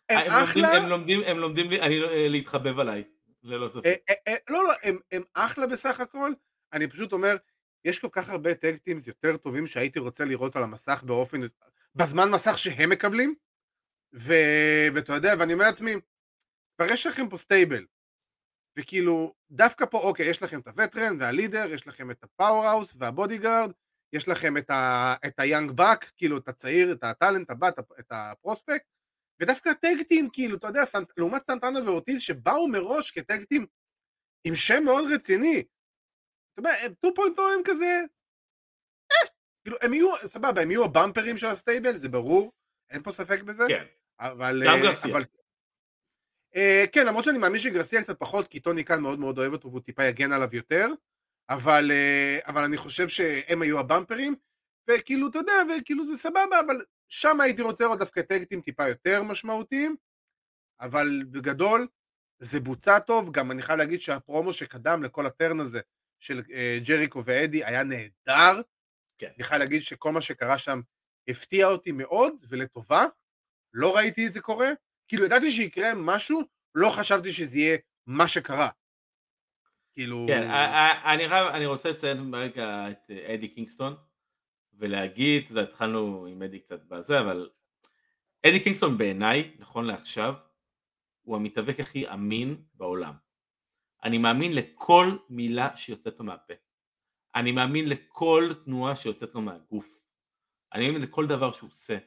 הם 0.08 0.30
אחלה... 0.30 0.72
הם 0.72 0.88
לומדים, 0.88 1.20
הם 1.26 1.38
לומדים 1.38 1.70
להתחבב 2.28 2.78
עליי, 2.78 3.04
ללא 3.42 3.68
ספק. 3.68 3.96
לא, 4.50 4.64
לא, 4.64 4.72
הם 5.12 5.22
אחלה 5.34 5.66
בסך 5.66 6.00
הכל, 6.00 6.32
אני 6.72 6.86
פשוט 6.86 7.12
אומר, 7.12 7.36
יש 7.84 7.98
כל 7.98 8.08
כך 8.12 8.28
הרבה 8.28 8.54
טג 8.54 8.76
טימס 8.76 9.06
יותר 9.06 9.36
טובים 9.36 9.66
שהייתי 9.66 9.98
רוצה 9.98 10.24
לראות 10.24 10.56
על 10.56 10.62
המסך 10.62 11.02
באופן, 11.06 11.40
בזמן 11.94 12.30
מסך 12.30 12.58
שהם 12.58 12.90
מקבלים, 12.90 13.34
ו... 14.14 14.32
ואתה 14.94 15.12
יודע, 15.12 15.34
ואני 15.38 15.52
אומר 15.52 15.64
לעצמי, 15.64 15.94
כבר 16.76 16.86
יש 16.90 17.06
לכם 17.06 17.28
פה 17.28 17.36
stable, 17.36 17.84
וכאילו, 18.78 19.34
דווקא 19.50 19.86
פה, 19.86 19.98
אוקיי, 19.98 20.26
יש 20.26 20.42
לכם 20.42 20.60
את 20.60 20.66
ה 20.66 20.73
veteran 20.73 21.16
וה 21.20 21.32
leader, 21.32 21.70
יש 21.70 21.86
לכם 21.86 22.10
את 22.10 22.24
ה 22.24 22.31
powerhouse 22.31 22.96
וה 22.98 23.11
bodyguard, 23.11 23.72
יש 24.14 24.28
לכם 24.28 24.56
את, 24.56 24.70
ה... 24.70 25.14
את 25.26 25.40
ה 25.40 25.45
young 25.45 25.70
buck, 25.70 26.12
כאילו, 26.16 26.38
את 26.38 26.48
הצעיר, 26.48 26.92
את 26.92 27.04
ה 27.04 27.10
talent, 27.10 27.50
הבת, 27.50 27.78
את 27.78 28.06
ה 28.10 28.18
prospect, 28.18 28.86
ודווקא 29.40 29.68
ה 29.68 29.77
tag 29.77 30.02
team, 30.08 30.28
כאילו, 30.32 30.56
אתה 30.56 30.66
יודע, 30.66 30.84
סנט... 30.84 31.12
לעומת 31.16 31.46
סנטנה 31.46 31.84
ואורטיז, 31.84 32.22
שבאו 32.22 32.68
מראש 32.68 33.10
כ 33.10 33.24
tag 33.24 33.44
team 33.44 33.66
עם 34.46 34.54
שם 34.54 34.84
מאוד 34.84 35.04
רציני, 35.14 35.62
אתה 36.52 36.60
יודע, 36.60 36.70
הם 36.70 36.92
2.0 37.06 37.40
הם 37.56 37.62
כזה, 37.64 38.00
אה, 39.12 39.28
כאילו, 39.64 39.76
הם 39.82 39.94
יהיו, 39.94 40.10
סבבה, 40.26 40.62
הם 40.62 40.70
יהיו 40.70 40.84
הבמפרים 40.84 41.38
של 41.38 41.46
ה 41.46 41.53
stable, 41.53 41.96
זה 41.96 42.08
ברור, 42.08 42.52
אין 42.90 43.02
פה 43.02 43.10
ספק 43.10 43.42
בזה. 43.42 43.64
כן. 43.68 43.84
אבל... 44.20 44.62
גם 44.66 44.78
גרסיה. 44.82 45.12
אבל... 45.12 45.22
Uh, 46.56 46.90
כן, 46.92 47.06
למרות 47.06 47.24
שאני 47.24 47.38
מאמין 47.38 47.60
שגרסיה 47.60 48.02
קצת 48.02 48.18
פחות, 48.18 48.48
כי 48.48 48.60
טוני 48.60 48.84
כאן 48.84 49.02
מאוד 49.02 49.18
מאוד 49.18 49.38
אוהב 49.38 49.52
אותו 49.52 49.70
והוא 49.70 49.80
טיפה 49.80 50.04
יגן 50.04 50.32
עליו 50.32 50.48
יותר, 50.52 50.86
אבל, 51.50 51.90
אה, 51.90 52.38
אבל 52.46 52.64
אני 52.64 52.76
חושב 52.76 53.08
שהם 53.08 53.62
היו 53.62 53.78
הבמפרים, 53.78 54.34
וכאילו, 54.90 55.28
אתה 55.28 55.38
יודע, 55.38 55.52
וכאילו 55.78 56.06
זה 56.06 56.16
סבבה, 56.16 56.60
אבל 56.66 56.84
שם 57.08 57.40
הייתי 57.40 57.62
רוצה 57.62 57.84
לראות 57.84 57.98
דווקא 57.98 58.22
טקטים 58.22 58.60
טיפה 58.60 58.88
יותר 58.88 59.22
משמעותיים, 59.22 59.96
אבל 60.80 61.22
בגדול, 61.30 61.88
זה 62.38 62.60
בוצע 62.60 62.98
טוב, 62.98 63.32
גם 63.32 63.50
אני 63.50 63.62
חייב 63.62 63.78
להגיד 63.78 64.00
שהפרומו 64.00 64.52
שקדם 64.52 65.02
לכל 65.02 65.26
הטרן 65.26 65.60
הזה 65.60 65.80
של 66.20 66.42
אה, 66.52 66.78
ג'ריקו 66.86 67.22
ואדי 67.24 67.64
היה 67.64 67.82
נהדר. 67.82 68.62
כן. 69.18 69.30
אני 69.36 69.44
חייב 69.44 69.60
להגיד 69.60 69.82
שכל 69.82 70.12
מה 70.12 70.20
שקרה 70.20 70.58
שם 70.58 70.80
הפתיע 71.28 71.66
אותי 71.66 71.92
מאוד, 71.92 72.34
ולטובה. 72.48 73.04
לא 73.74 73.96
ראיתי 73.96 74.26
את 74.26 74.32
זה 74.32 74.40
קורה. 74.40 74.68
כאילו, 75.08 75.24
ידעתי 75.24 75.52
שיקרה 75.52 75.94
משהו, 75.96 76.42
לא 76.74 76.90
חשבתי 76.90 77.32
שזה 77.32 77.58
יהיה 77.58 77.78
מה 78.06 78.28
שקרה. 78.28 78.68
כאילו... 79.94 80.24
כן, 80.28 80.50
אני, 81.04 81.28
חייב, 81.28 81.46
אני 81.46 81.66
רוצה 81.66 81.90
לציין 81.90 82.30
ברגע 82.30 82.90
את 82.90 83.10
אה, 83.10 83.34
אדי 83.34 83.48
קינגסטון, 83.48 83.94
ולהגיד, 84.72 85.42
אתה 85.42 85.52
יודע, 85.52 85.62
התחלנו 85.62 86.26
עם 86.26 86.42
אדי 86.42 86.58
קצת 86.58 86.84
בזה, 86.84 87.20
אבל 87.20 87.50
אדי 88.46 88.60
קינגסטון 88.60 88.98
בעיניי, 88.98 89.50
נכון 89.58 89.84
לעכשיו, 89.84 90.34
הוא 91.22 91.36
המתאבק 91.36 91.80
הכי 91.80 92.12
אמין 92.12 92.56
בעולם. 92.74 93.14
אני 94.04 94.18
מאמין 94.18 94.54
לכל 94.54 95.16
מילה 95.30 95.76
שיוצאת 95.76 96.18
לו 96.18 96.24
מהפה. 96.24 96.54
אני 97.34 97.52
מאמין 97.52 97.88
לכל 97.88 98.50
תנועה 98.64 98.96
שיוצאת 98.96 99.34
לו 99.34 99.40
מהגוף. 99.40 100.06
אני 100.72 100.86
מאמין 100.86 101.02
לכל 101.02 101.26
דבר 101.26 101.52
שהוא 101.52 101.70
עושה. 101.70 101.98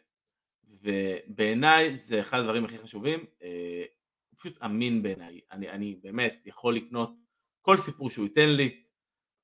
ובעיניי 0.63 1.95
זה 1.95 2.19
אחד 2.19 2.39
הדברים 2.39 2.65
הכי 2.65 2.77
חשובים. 2.77 3.25
אה, 3.41 3.83
הוא 4.29 4.39
פשוט 4.39 4.63
אמין 4.63 5.03
בעיניי. 5.03 5.41
אני, 5.51 5.69
אני 5.69 5.95
באמת 6.01 6.41
יכול 6.45 6.75
לקנות 6.75 7.26
כל 7.67 7.77
סיפור 7.77 8.09
שהוא 8.09 8.25
ייתן 8.25 8.49
לי, 8.49 8.83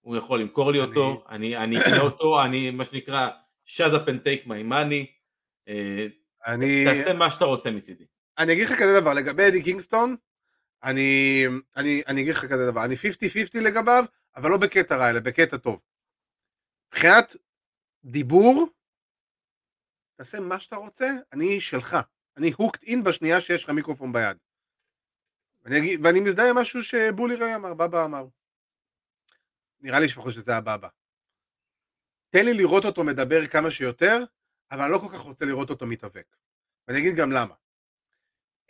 הוא 0.02 0.18
יכול 0.18 0.42
למכור 0.42 0.72
לי 0.72 0.80
אותו, 0.80 1.26
אני, 1.30 1.58
אני 1.58 1.82
אקנה 1.82 2.02
אותו, 2.02 2.44
אני 2.44 2.72
מה 2.72 2.86
שנקרא 2.86 3.30
shut 3.66 3.92
up 3.94 4.08
and 4.08 4.26
take 4.26 4.48
my 4.48 4.72
money. 4.72 5.06
אה, 5.68 6.08
אני... 6.46 6.86
תעשה 6.86 7.14
מה 7.14 7.32
שאתה 7.32 7.46
רוצה 7.46 7.72
מצידי. 7.72 8.06
אני 8.38 8.54
אגיד 8.54 8.68
לך 8.68 8.74
כזה 8.80 9.02
דבר, 9.02 9.14
לגבי 9.14 9.48
אדי 9.48 9.64
קינגסטון, 9.64 10.16
אני, 10.84 11.44
אני, 11.76 12.02
אני 12.08 12.22
אגיד 12.22 12.36
לך 12.36 12.46
כזה 12.46 12.72
דבר, 12.72 12.86
אני 12.86 12.96
50-50 12.96 13.62
לגביו, 13.62 14.04
אבל 14.36 14.50
לא 14.50 14.58
בקטע 14.58 14.98
רע, 14.98 15.10
אלא 15.10 15.20
בקטע 15.20 15.58
טוב. 15.58 15.80
מבחינת 16.88 17.36
דיבור, 18.06 18.68
תעשה 20.18 20.40
מה 20.40 20.60
שאתה 20.60 20.76
רוצה, 20.76 21.10
אני 21.34 21.62
שלך. 21.62 21.98
אני 22.38 22.52
הוקט 22.58 22.84
אין 22.84 23.04
בשנייה 23.04 23.42
שיש 23.42 23.64
לך 23.64 23.70
מיקרופון 23.70 24.14
ביד. 24.14 24.38
ואני, 25.64 25.78
אגיד, 25.78 26.06
ואני 26.06 26.20
מזדהה 26.20 26.50
עם 26.50 26.58
משהו 26.58 26.84
שבולי 26.84 27.36
ראי 27.36 27.56
אמר, 27.56 27.74
בבא 27.74 28.06
אמר. 28.06 28.26
נראה 29.82 30.00
לי 30.00 30.06
לפחות 30.06 30.34
שזה 30.34 30.56
הבבא. 30.56 30.88
תן 32.30 32.46
לי 32.46 32.54
לראות 32.54 32.86
אותו 32.86 33.04
מדבר 33.04 33.48
כמה 33.48 33.72
שיותר, 33.72 34.24
אבל 34.72 34.82
אני 34.82 34.92
לא 34.92 34.98
כל 34.98 35.10
כך 35.14 35.20
רוצה 35.20 35.46
לראות 35.46 35.70
אותו 35.70 35.86
מתאבק. 35.86 36.36
ואני 36.88 37.00
אגיד 37.00 37.16
גם 37.16 37.32
למה. 37.32 37.54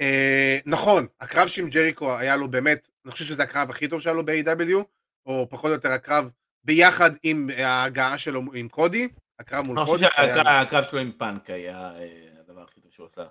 אה, 0.02 0.58
נכון, 0.66 1.08
הקרב 1.20 1.48
שעם 1.48 1.70
ג'ריקו 1.70 2.18
היה 2.18 2.36
לו 2.36 2.52
באמת, 2.52 2.90
אני 3.06 3.12
חושב 3.12 3.26
שזה 3.26 3.44
הקרב 3.44 3.70
הכי 3.70 3.88
טוב 3.88 4.02
שהיה 4.02 4.14
לו 4.14 4.26
ב-AW, 4.26 4.84
או 5.26 5.48
פחות 5.50 5.70
או 5.70 5.76
יותר 5.76 5.92
הקרב 5.92 6.32
ביחד 6.64 7.12
עם 7.24 7.50
ההגעה 7.58 8.18
שלו 8.18 8.42
עם 8.54 8.70
קודי, 8.70 9.08
הקרב 9.40 9.66
מול 9.66 9.86
קודי. 9.86 10.06
אני 10.06 10.10
חושב 10.10 10.44
שהקרב 10.44 10.84
שלו 10.84 11.00
עם 11.00 11.12
פאנק 11.12 11.50
היה 11.50 11.96
אה, 11.96 12.28
הדבר 12.40 12.62
הכי 12.62 12.82
טוב 12.82 12.92
שהוא 12.92 13.06
עשה. 13.06 13.26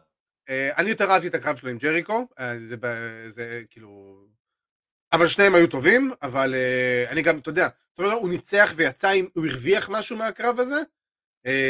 אה, 0.48 0.76
אני 0.76 0.90
יותר 0.90 1.10
אהבתי 1.10 1.28
את 1.28 1.34
הקרב 1.34 1.56
שלו 1.56 1.70
עם 1.70 1.78
ג'ריקו, 1.78 2.26
אה, 2.38 2.58
זה, 2.58 2.76
זה 3.28 3.62
כאילו... 3.70 4.22
אבל 5.12 5.28
שניהם 5.28 5.54
היו 5.54 5.66
טובים, 5.66 6.10
אבל 6.22 6.54
אה, 6.54 7.04
אני 7.08 7.22
גם, 7.22 7.38
אתה 7.38 7.50
יודע, 7.50 7.68
הוא 7.96 8.28
ניצח 8.28 8.72
ויצא, 8.76 9.08
עם, 9.08 9.28
הוא 9.34 9.46
הרוויח 9.46 9.90
משהו 9.90 10.16
מהקרב 10.16 10.60
הזה, 10.60 10.80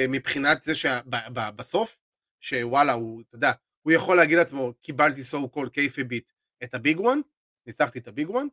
מבחינת 0.09 0.63
זה 0.63 0.75
שבסוף, 0.75 2.01
שוואלה, 2.41 2.93
הוא, 2.93 3.23
אתה 3.29 3.37
יודע, 3.37 3.53
הוא 3.83 3.93
יכול 3.93 4.17
להגיד 4.17 4.39
לעצמו, 4.39 4.73
קיבלתי 4.81 5.21
so 5.21 5.57
called 5.57 5.71
kayfabe 5.71 6.05
beat 6.05 6.33
את 6.65 6.75
ה 6.75 6.81
big 6.81 7.01
one, 7.01 7.21
ניצחתי 7.67 7.99
את 7.99 8.09
ה 8.09 8.14
big 8.14 8.31
one, 8.31 8.47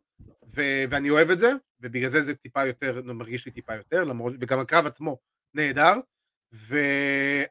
ואני 0.90 1.10
אוהב 1.10 1.30
את 1.30 1.40
זה, 1.40 1.52
ובגלל 1.80 2.10
זה 2.10 2.22
זה 2.22 2.36
טיפה 2.36 2.66
יותר, 2.66 3.02
מרגיש 3.04 3.46
לי 3.46 3.52
טיפה 3.52 3.76
יותר, 3.76 4.04
למרות, 4.04 4.34
וגם 4.42 4.60
הקרב 4.60 4.86
עצמו 4.86 5.20
נהדר, 5.54 5.94
ו... 6.54 6.78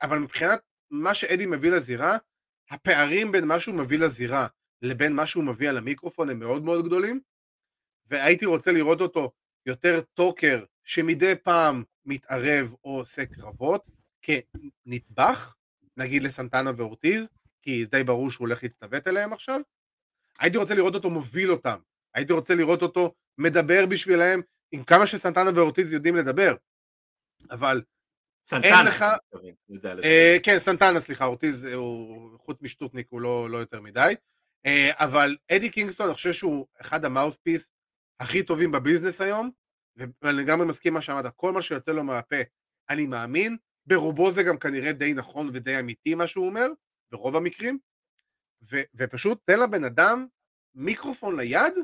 אבל 0.02 0.18
מבחינת 0.18 0.60
מה 0.90 1.14
שאדי 1.14 1.46
מביא 1.46 1.70
לזירה, 1.70 2.16
הפערים 2.70 3.32
בין 3.32 3.44
מה 3.44 3.60
שהוא 3.60 3.74
מביא 3.74 3.98
לזירה 3.98 4.46
לבין 4.82 5.12
מה 5.12 5.26
שהוא 5.26 5.44
מביא 5.44 5.68
על 5.68 5.76
המיקרופון 5.76 6.30
הם 6.30 6.38
מאוד 6.38 6.62
מאוד 6.62 6.84
גדולים, 6.84 7.20
והייתי 8.06 8.46
רוצה 8.46 8.72
לראות 8.72 9.00
אותו 9.00 9.32
יותר 9.66 10.00
talker 10.14 10.64
שמדי 10.84 11.34
פעם 11.42 11.82
מתערב 12.04 12.74
או 12.84 12.98
עושה 12.98 13.26
קרבות 13.26 13.88
כנטבח, 14.22 15.56
נגיד 15.96 16.22
לסנטנה 16.22 16.70
ואורטיז, 16.76 17.30
כי 17.62 17.86
די 17.86 18.04
ברור 18.04 18.30
שהוא 18.30 18.46
הולך 18.46 18.62
להצטוות 18.62 19.08
אליהם 19.08 19.32
עכשיו. 19.32 19.60
הייתי 20.38 20.58
רוצה 20.58 20.74
לראות 20.74 20.94
אותו 20.94 21.10
מוביל 21.10 21.52
אותם, 21.52 21.78
הייתי 22.14 22.32
רוצה 22.32 22.54
לראות 22.54 22.82
אותו 22.82 23.14
מדבר 23.38 23.86
בשבילם 23.86 24.40
עם 24.72 24.84
כמה 24.84 25.06
שסנטנה 25.06 25.50
ואורטיז 25.54 25.92
יודעים 25.92 26.16
לדבר, 26.16 26.54
אבל 27.50 27.82
סנטנה, 28.48 28.82
לך... 28.82 29.04
אה, 30.04 30.36
כן, 30.42 30.58
סנטנה, 30.58 31.00
סליחה, 31.00 31.24
אורטיז 31.24 31.64
הוא 31.64 32.38
חוץ 32.38 32.62
משטוטניק 32.62 33.06
הוא 33.10 33.20
לא, 33.20 33.50
לא 33.50 33.58
יותר 33.58 33.80
מדי, 33.80 34.14
אה, 34.66 34.90
אבל 34.94 35.36
אדי 35.52 35.70
קינגסטון, 35.70 36.06
אני 36.06 36.14
חושב 36.14 36.32
שהוא 36.32 36.66
אחד 36.80 37.04
ה 37.04 37.10
mouthpiece 37.10 37.72
הכי 38.20 38.42
טובים 38.42 38.72
בביזנס 38.72 39.20
היום, 39.20 39.50
ואני 39.96 40.36
לגמרי 40.36 40.66
מסכים 40.66 40.94
מה 40.94 41.00
שאמרת, 41.00 41.26
כל 41.36 41.52
מה 41.52 41.62
שיוצא 41.62 41.92
לו 41.92 42.04
מהפה, 42.04 42.36
אני 42.90 43.06
מאמין, 43.06 43.56
ברובו 43.86 44.30
זה 44.30 44.42
גם 44.42 44.58
כנראה 44.58 44.92
די 44.92 45.14
נכון 45.14 45.50
ודי 45.52 45.78
אמיתי 45.78 46.14
מה 46.14 46.26
שהוא 46.26 46.46
אומר, 46.46 46.66
ברוב 47.12 47.36
המקרים, 47.36 47.78
ו, 48.70 48.76
ופשוט 48.94 49.40
תן 49.44 49.60
לבן 49.60 49.84
אדם 49.84 50.26
מיקרופון 50.74 51.40
ליד, 51.40 51.74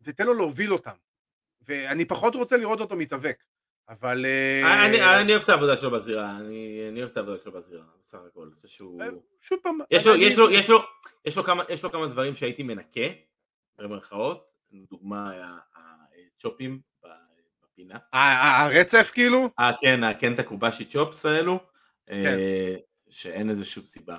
ותן 0.00 0.26
לו 0.26 0.34
להוביל 0.34 0.72
אותם. 0.72 0.96
ואני 1.62 2.04
פחות 2.04 2.34
רוצה 2.34 2.56
לראות 2.56 2.80
אותו 2.80 2.96
מתאבק, 2.96 3.44
אבל... 3.88 4.26
אה, 4.26 4.86
אני, 4.86 5.20
אני, 5.22 5.32
אוהב 5.32 5.42
את 5.42 5.48
העבודה 5.48 5.76
שלו 5.76 5.90
בזירה, 5.90 6.30
אני, 6.30 6.98
אוהב 6.98 7.10
את 7.10 7.16
העבודה 7.16 7.38
שלו 7.38 7.52
בזירה, 7.52 7.84
בסך 8.00 8.18
הכל, 8.26 8.48
זה 8.52 8.68
שהוא... 8.68 9.02
אה, 9.02 9.08
שוב 9.40 9.58
פעם... 9.62 9.78
יש 9.90 11.36
לו, 11.84 11.92
כמה, 11.92 12.06
דברים 12.06 12.34
שהייתי 12.34 12.62
מנקה, 12.62 13.00
במרכאות, 13.78 14.50
לדוגמה 14.72 15.32
הצ'ופים 15.74 16.80
בפינה. 17.62 17.98
הרצף 18.12 19.10
כאילו? 19.14 19.48
אה 19.58 19.70
כן, 19.80 20.00
כן 20.20 20.34
את 20.34 20.38
הקובאשי 20.38 20.84
צ'ופס 20.84 21.26
האלו. 21.26 21.58
כן. 22.06 22.38
שאין 23.10 23.50
איזה 23.50 23.64
שום 23.64 23.84
סיבה 23.84 24.18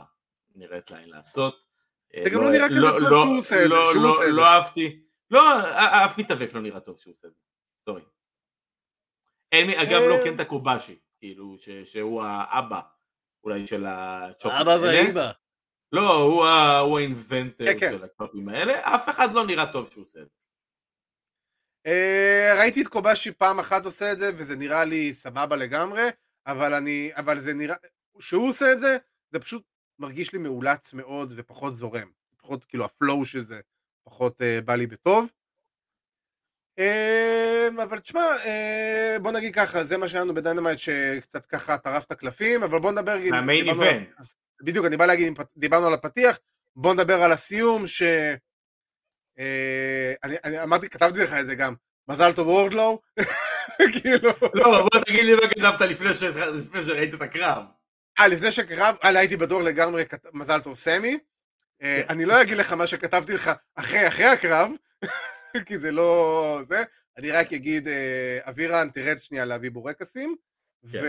נראית 0.55 0.91
להם 0.91 1.09
לעשות. 1.09 1.65
זה 2.23 2.29
גם 2.29 2.41
לא, 2.41 2.45
לא 2.45 2.51
נראה 2.51 2.69
כזה 2.69 2.81
טוב 2.81 2.99
לא, 2.99 3.25
שהוא 3.25 3.37
עושה 3.37 3.65
את 3.65 3.69
לא, 3.69 4.17
זה. 4.25 4.31
לא 4.31 4.45
אהבתי, 4.45 5.01
לא, 5.31 5.59
אף 6.05 6.17
מתאבק 6.17 6.53
לא 6.53 6.61
נראה 6.61 6.79
טוב 6.79 6.99
שהוא 6.99 7.11
עושה 7.11 7.27
את 7.27 7.33
זה, 7.33 7.39
סורי. 7.85 8.01
גם 9.91 10.01
לא 10.09 10.15
קנטה 10.23 10.43
אה. 10.43 10.47
קובאשי, 10.47 10.99
כאילו, 11.19 11.55
שהוא 11.85 12.23
האבא 12.23 12.81
אולי 13.43 13.67
של 13.67 13.85
הצ'ופים 13.87 14.57
האבא 14.57 14.69
והאיבא. 14.69 15.31
לא, 15.91 16.15
הוא 16.79 16.97
ה 16.97 17.05
inventor 17.05 17.65
כן, 17.65 17.79
כן. 17.79 17.91
של 17.91 18.03
הצ'ופים 18.03 18.49
האלה, 18.49 18.95
אף 18.95 19.09
אחד 19.09 19.33
לא 19.33 19.45
נראה 19.45 19.71
טוב 19.71 19.91
שהוא 19.91 20.01
עושה 20.01 20.19
את 20.19 20.25
זה. 20.25 20.35
אה, 21.85 22.55
ראיתי 22.59 22.81
את 22.81 22.87
קובאשי 22.87 23.31
פעם 23.31 23.59
אחת 23.59 23.85
עושה 23.85 24.11
את 24.11 24.17
זה, 24.17 24.31
וזה 24.37 24.55
נראה 24.55 24.85
לי 24.85 25.13
סבבה 25.13 25.55
לגמרי, 25.55 26.01
אבל 26.47 26.73
אני, 26.73 27.11
אבל 27.15 27.39
זה 27.39 27.53
נראה, 27.53 27.75
כשהוא 28.19 28.49
עושה 28.49 28.71
את 28.71 28.79
זה, 28.79 28.97
זה 29.31 29.39
פשוט 29.39 29.63
מרגיש 29.99 30.33
לי 30.33 30.39
מאולץ 30.39 30.93
מאוד 30.93 31.33
ופחות 31.35 31.75
זורם. 31.75 32.11
פחות, 32.37 32.65
כאילו, 32.65 32.85
ה 32.85 32.93
flow 32.93 33.25
של 33.25 33.39
זה 33.39 33.59
פחות 34.03 34.41
uh, 34.41 34.61
בא 34.65 34.75
לי 34.75 34.87
בטוב. 34.87 35.29
Uh, 36.79 37.83
אבל 37.83 37.99
תשמע, 37.99 38.21
uh, 38.43 39.19
בוא 39.21 39.31
נגיד 39.31 39.55
ככה, 39.55 39.83
זה 39.83 39.97
מה 39.97 40.09
שהיה 40.09 40.23
לנו 40.23 40.33
ב 40.33 40.39
Dynamite 40.39 40.79
שקצת 40.79 41.45
ככה 41.45 41.77
טרף 41.77 42.05
את 42.05 42.11
הקלפים, 42.11 42.63
אבל 42.63 42.79
בוא 42.79 42.91
נדבר... 42.91 43.17
מה 43.31 43.44
main 43.44 43.69
event. 43.69 44.07
בדיוק, 44.61 44.85
אני 44.85 44.97
בא 44.97 45.05
להגיד, 45.05 45.39
דיברנו 45.57 45.87
על 45.87 45.93
הפתיח, 45.93 46.39
בוא 46.75 46.93
נדבר 46.93 47.23
על 47.23 47.31
הסיום, 47.31 47.87
ש... 47.87 48.03
Uh, 49.39 49.43
אני, 50.23 50.35
אני 50.43 50.63
אמרתי, 50.63 50.89
כתבתי 50.89 51.19
לך 51.19 51.33
את 51.33 51.45
זה 51.45 51.55
גם, 51.55 51.75
מזל 52.07 52.33
טוב 52.33 52.47
וורדלו, 52.47 53.01
כאילו... 54.01 54.29
לא, 54.53 54.81
בוא 54.81 55.01
תגיד 55.05 55.25
לי 55.25 55.35
מה 55.35 55.41
כתבת 55.41 55.81
לפני 55.81 56.83
שראית 56.85 57.13
את 57.13 57.21
הקרב. 57.21 57.63
אה, 58.19 58.27
לפני 58.27 58.51
שקרב, 58.51 58.95
אה, 59.03 59.19
הייתי 59.19 59.37
בדור 59.37 59.61
לגמרי, 59.61 60.03
מזל 60.33 60.61
טוב 60.61 60.73
סמי. 60.73 61.17
אה, 61.81 62.01
כן. 62.07 62.13
אני 62.13 62.25
לא 62.25 62.41
אגיד 62.41 62.57
לך 62.57 62.73
מה 62.73 62.87
שכתבתי 62.87 63.33
לך 63.33 63.51
אחרי 63.75 64.07
אחרי 64.07 64.25
הקרב, 64.25 64.71
כי 65.67 65.79
זה 65.79 65.91
לא 65.91 66.59
זה. 66.63 66.83
אני 67.17 67.31
רק 67.31 67.53
אגיד, 67.53 67.87
אה, 67.87 68.39
אבירן, 68.43 68.89
תרד 68.89 69.17
שנייה 69.17 69.45
להביא 69.45 69.71
בורקסים. 69.71 70.35
כן. 70.91 71.01
ו... 71.03 71.07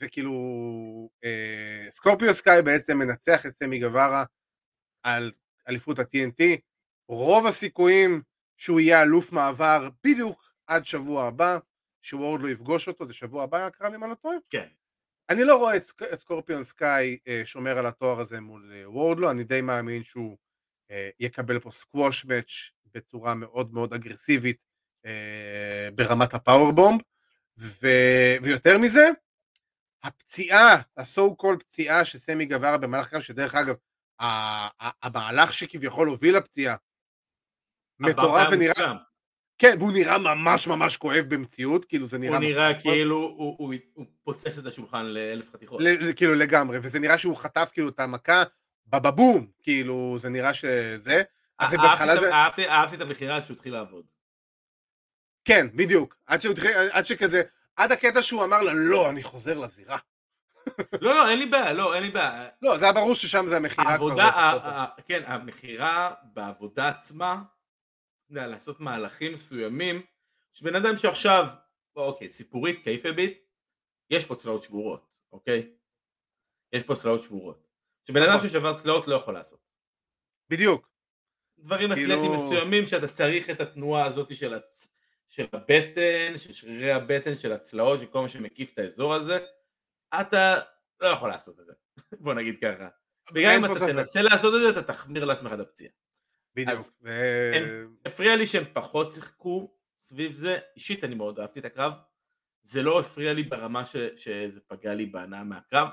וכאילו, 0.00 0.34
סקורפיו 1.90 2.34
סקאי 2.34 2.62
בעצם 2.62 2.98
מנצח 2.98 3.46
את 3.46 3.50
סמי 3.50 3.80
גווארה 3.80 4.24
על 5.02 5.32
אליפות 5.68 5.98
ה-TNT. 5.98 6.42
רוב 7.08 7.46
הסיכויים 7.46 8.22
שהוא 8.56 8.80
יהיה 8.80 9.02
אלוף 9.02 9.32
מעבר 9.32 9.88
בדיוק 10.04 10.44
עד 10.66 10.86
שבוע 10.86 11.26
הבא, 11.26 11.58
שוורד 12.02 12.42
לא 12.42 12.48
יפגוש 12.48 12.88
אותו, 12.88 13.06
זה 13.06 13.14
שבוע 13.14 13.44
הבא 13.44 13.66
הקרב 13.66 13.94
אם 13.94 14.04
אני 14.04 14.10
לא 14.10 14.14
טועה? 14.14 14.36
כן. 14.50 14.68
אני 15.30 15.44
לא 15.44 15.56
רואה 15.56 15.76
את, 15.76 15.82
את 16.12 16.18
סקורפיון 16.18 16.62
סקאי 16.62 17.18
אה, 17.28 17.42
שומר 17.44 17.78
על 17.78 17.86
התואר 17.86 18.20
הזה 18.20 18.40
מול 18.40 18.72
אה, 18.74 18.90
וורדלו, 18.90 19.30
אני 19.30 19.44
די 19.44 19.60
מאמין 19.60 20.02
שהוא 20.02 20.30
אה, 20.30 20.36
יקבל 21.20 21.58
פה 21.58 21.70
סקווש 21.70 22.24
מאץ' 22.24 22.70
בצורה 22.94 23.34
מאוד 23.34 23.74
מאוד 23.74 23.92
אגרסיבית 23.92 24.64
אה, 25.06 25.88
ברמת 25.94 26.34
הפאוורבומב, 26.34 27.00
ו, 27.58 27.88
ויותר 28.42 28.78
מזה, 28.78 29.08
הפציעה, 30.02 30.76
הסו 30.96 31.36
קול 31.36 31.58
פציעה 31.58 32.04
שסמי 32.04 32.44
גבר 32.44 32.76
במהלך 32.76 33.06
הקרב, 33.06 33.22
שדרך 33.22 33.54
אגב, 33.54 33.74
המהלך 35.02 35.54
שכביכול 35.54 36.08
הוביל 36.08 36.36
לפציעה, 36.36 36.76
מטורף 37.98 38.48
ונראה, 38.52 38.92
כן, 39.58 39.76
והוא 39.78 39.92
נראה 39.92 40.18
ממש 40.18 40.66
ממש 40.66 40.96
כואב 40.96 41.24
במציאות, 41.28 41.84
כאילו 41.84 42.06
זה 42.06 42.18
נראה... 42.18 42.36
הוא 42.36 42.44
נראה 42.44 42.80
כאילו 42.80 43.16
הוא, 43.16 43.56
הוא, 43.58 43.74
הוא 43.92 44.06
פוצץ 44.24 44.58
את 44.58 44.66
השולחן 44.66 45.04
לאלף 45.06 45.50
חתיכות. 45.52 45.80
ל, 45.82 46.12
כאילו 46.12 46.34
לגמרי, 46.34 46.78
וזה 46.82 46.98
נראה 46.98 47.18
שהוא 47.18 47.36
חטף 47.36 47.70
כאילו 47.72 47.88
את 47.88 48.00
המכה 48.00 48.42
בבבום, 48.86 49.46
כאילו 49.62 50.16
זה 50.18 50.28
נראה 50.28 50.54
שזה... 50.54 51.22
אז 51.58 51.70
זה 51.70 51.76
בהתחלה 51.76 52.20
זה... 52.20 52.32
אהבתי, 52.32 52.68
אהבתי 52.68 52.96
את 52.96 53.00
המכירה 53.00 53.36
עד 53.36 53.44
שהוא 53.44 53.54
התחיל 53.54 53.72
לעבוד. 53.72 54.06
כן, 55.44 55.66
בדיוק. 55.74 56.16
עד, 56.26 56.40
שהתחיל, 56.40 56.70
עד 56.92 57.06
שכזה, 57.06 57.42
עד 57.76 57.92
הקטע 57.92 58.22
שהוא 58.22 58.44
אמר 58.44 58.62
לה, 58.62 58.72
לא, 58.74 59.10
אני 59.10 59.22
חוזר 59.22 59.58
לזירה. 59.58 59.98
לא, 61.00 61.14
לא, 61.14 61.28
אין 61.28 61.38
לי 61.38 61.46
בעיה, 61.46 61.72
לא, 61.72 61.94
אין 61.94 62.02
לי 62.02 62.10
בעיה. 62.10 62.48
לא, 62.62 62.78
זה 62.78 62.84
היה 62.84 62.92
ברור 62.92 63.14
ששם 63.14 63.46
זה 63.46 63.56
המכירה 63.56 63.96
כבר. 63.96 64.06
עבודה, 64.06 64.86
כן, 65.08 65.22
המכירה 65.26 66.14
בעבודה 66.22 66.88
עצמה, 66.88 67.42
לעשות 68.30 68.80
מהלכים 68.80 69.32
מסוימים, 69.32 70.02
שבן 70.52 70.76
אדם 70.76 70.98
שעכשיו, 70.98 71.46
אוקיי, 71.96 72.28
סיפורית, 72.28 72.84
קייפביט, 72.84 73.38
יש 74.10 74.24
פה 74.24 74.34
צלעות 74.34 74.62
שבורות, 74.62 75.18
אוקיי? 75.32 75.70
יש 76.72 76.82
פה 76.82 76.94
צלעות 76.94 77.22
שבורות. 77.22 77.63
שבן 78.04 78.22
אדם 78.22 78.36
נכון. 78.36 78.48
ששבר 78.48 78.76
צלעות 78.76 79.08
לא 79.08 79.14
יכול 79.14 79.34
לעשות. 79.34 79.60
בדיוק. 80.50 80.88
דברים 81.58 81.92
אתלטיים 81.92 82.20
כאילו... 82.20 82.34
מסוימים 82.34 82.86
שאתה 82.86 83.08
צריך 83.08 83.50
את 83.50 83.60
התנועה 83.60 84.04
הזאת 84.04 84.36
של, 84.36 84.54
הצ... 84.54 84.98
של 85.28 85.46
הבטן, 85.52 86.38
של 86.38 86.52
שרירי 86.52 86.92
הבטן, 86.92 87.36
של 87.36 87.52
הצלעות, 87.52 88.00
של 88.00 88.06
כל 88.06 88.20
מה 88.20 88.28
שמקיף 88.28 88.72
את 88.72 88.78
האזור 88.78 89.14
הזה, 89.14 89.38
אתה 90.20 90.58
לא 91.00 91.08
יכול 91.08 91.28
לעשות 91.28 91.60
את 91.60 91.66
זה, 91.66 91.72
בוא 92.24 92.34
נגיד 92.34 92.58
ככה. 92.58 92.88
וגם 93.34 93.50
אם 93.50 93.64
אתה 93.64 93.86
תנסה 93.86 94.22
לעשות 94.22 94.54
את 94.54 94.60
זה, 94.60 94.80
אתה 94.80 94.82
תחמיר 94.82 95.24
לעצמך 95.24 95.52
את 95.52 95.58
הפציעה. 95.60 95.92
בדיוק. 96.54 96.80
ו... 97.02 97.10
הפריע 98.04 98.36
לי 98.36 98.46
שהם 98.46 98.64
פחות 98.72 99.12
שיחקו 99.12 99.76
סביב 99.98 100.34
זה, 100.34 100.58
אישית 100.76 101.04
אני 101.04 101.14
מאוד 101.14 101.40
אהבתי 101.40 101.60
את 101.60 101.64
הקרב, 101.64 101.92
זה 102.62 102.82
לא 102.82 103.00
הפריע 103.00 103.32
לי 103.32 103.42
ברמה 103.42 103.86
ש... 103.86 103.96
שזה 104.16 104.60
פגע 104.60 104.94
לי 104.94 105.06
בהנאה 105.06 105.44
מהקרב, 105.44 105.88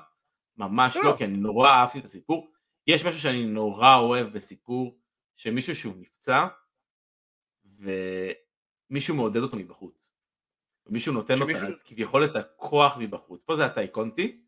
ממש 0.58 0.96
לא, 0.96 1.04
לא 1.04 1.16
כי 1.18 1.26
אני 1.26 1.38
נורא 1.38 1.70
אהבתי 1.70 2.00
את 2.00 2.04
הסיפור. 2.04 2.52
יש 2.88 3.06
משהו 3.06 3.22
שאני 3.22 3.46
נורא 3.46 3.96
אוהב 3.96 4.28
בסיפור, 4.34 4.98
שמישהו 5.36 5.76
שהוא 5.76 5.94
נפצע, 5.98 6.48
ומישהו 8.90 9.16
מעודד 9.16 9.42
אותו 9.42 9.58
מבחוץ. 9.58 10.14
ומישהו 10.86 11.14
נותן 11.14 11.38
שמישהו... 11.38 11.70
לו 11.70 11.76
כביכול 11.86 12.26
את 12.26 12.36
הכוח 12.36 12.98
מבחוץ. 13.00 13.44
פה 13.44 13.56
זה 13.56 13.66
הטייקונטי, 13.66 14.42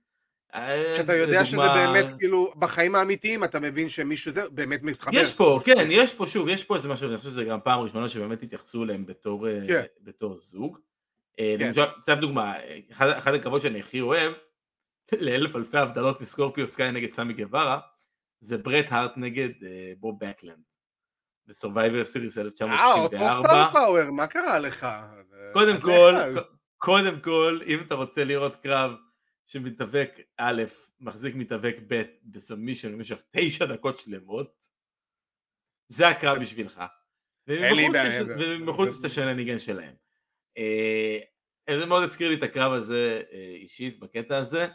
אה, 0.55 0.93
שאתה 0.97 1.15
יודע 1.15 1.45
שזה 1.45 1.67
באמת 1.75 2.05
כאילו 2.19 2.53
בחיים 2.59 2.95
האמיתיים 2.95 3.43
אתה 3.43 3.59
מבין 3.59 3.89
שמישהו 3.89 4.31
זה 4.31 4.49
באמת 4.49 4.83
מתחבר. 4.83 5.17
יש 5.17 5.33
פה, 5.33 5.59
כן, 5.65 5.87
יש 5.89 6.13
פה 6.13 6.27
שוב, 6.27 6.47
יש 6.47 6.63
פה 6.63 6.75
איזה 6.75 6.89
משהו, 6.89 7.09
אני 7.09 7.17
חושב 7.17 7.29
שזה 7.29 7.43
גם 7.43 7.59
פעם 7.63 7.79
ראשונה 7.79 8.09
שבאמת 8.09 8.43
התייחסו 8.43 8.83
אליהם 8.83 9.05
בתור, 9.05 9.47
אה, 9.47 9.59
כן. 9.67 9.83
בתור 10.01 10.35
זוג. 10.35 10.77
אה, 11.39 11.55
כן. 11.59 11.65
למשל, 11.67 11.81
סתם 12.01 12.15
דוגמה, 12.21 12.53
אחד, 12.91 13.09
אחד 13.09 13.33
הקרבות 13.33 13.61
שאני 13.61 13.79
הכי 13.79 14.01
אוהב, 14.01 14.33
לאלף 15.11 15.55
אלפי 15.55 15.77
הבדלות 15.77 16.21
מסקורפיו 16.21 16.67
סקאי 16.67 16.91
נגד 16.91 17.09
סמי 17.09 17.33
גווארה, 17.33 17.79
זה 18.39 18.57
ברט 18.57 18.91
הארט 18.91 19.11
נגד 19.17 19.49
בוב 19.99 20.19
בקלנד. 20.19 20.73
ב 21.47 21.54
Survivor 21.54 22.05
Series 22.05 22.37
1994. 22.37 23.17
אה, 23.17 23.35
אותו 23.35 23.47
star 23.47 23.73
power, 23.73 24.11
מה 24.11 24.27
קרה 24.27 24.59
לך? 24.59 24.87
קודם 25.53 25.81
כל, 25.81 26.15
קודם 26.77 27.19
כל, 27.19 27.59
אם 27.67 27.79
אתה 27.87 27.95
רוצה 27.95 28.23
לראות 28.23 28.55
קרב 28.55 28.91
שמתאבק 29.47 30.19
א', 30.37 30.63
מחזיק 30.99 31.35
מתאבק 31.35 31.75
ב' 31.87 32.03
ב 32.23 32.29
submission 32.29 32.91
במשך 32.91 33.21
תשע 33.31 33.65
דקות 33.65 33.99
שלמות, 33.99 34.65
זה 35.87 36.07
הקרב 36.07 36.39
בשבילך. 36.39 36.83
ומחוץ 37.47 38.89
יש 38.89 38.99
את 38.99 39.05
השנניגן 39.05 39.59
שלהם. 39.59 39.93
אה, 40.57 41.19
זה 41.79 41.85
מאוד 41.85 42.03
הזכיר 42.03 42.29
לי 42.29 42.35
את 42.35 42.43
הקרב 42.43 42.71
הזה 42.71 43.21
אה, 43.31 43.55
אישית 43.55 43.99
בקטע 43.99 44.37
הזה. 44.37 44.67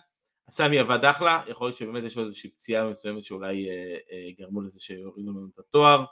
סמי 0.51 0.79
עבד 0.79 1.05
אחלה, 1.05 1.43
יכול 1.47 1.67
להיות 1.67 1.77
שבאמת 1.77 2.05
יש 2.05 2.17
לו 2.17 2.27
איזושהי 2.27 2.51
פציעה 2.51 2.91
מסוימת 2.91 3.23
שאולי 3.23 3.69
אה, 3.69 4.31
גרמו 4.39 4.61
לזה 4.61 4.81
שיורידו 4.81 5.31
לנו 5.31 5.49
את 5.55 5.59
התואר 5.59 6.05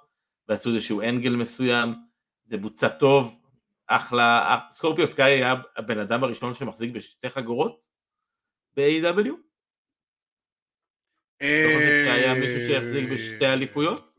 ועשו 0.48 0.70
איזשהו 0.74 1.00
אנגל 1.00 1.36
מסוים, 1.36 1.94
זה 2.42 2.56
בוצע 2.56 2.88
טוב, 2.88 3.42
אחלה, 3.86 4.58
סקורפיו 4.70 5.08
סקאי 5.08 5.32
היה 5.32 5.54
הבן 5.76 5.98
אדם 5.98 6.24
הראשון 6.24 6.54
שמחזיק 6.54 6.94
בשתי 6.94 7.28
חגורות 7.28 7.86
ב-AW? 8.76 9.32
היה 11.40 12.34
מישהו 12.34 12.60
שהחזיק 12.60 13.10
בשתי 13.12 13.46
אליפויות? 13.46 14.16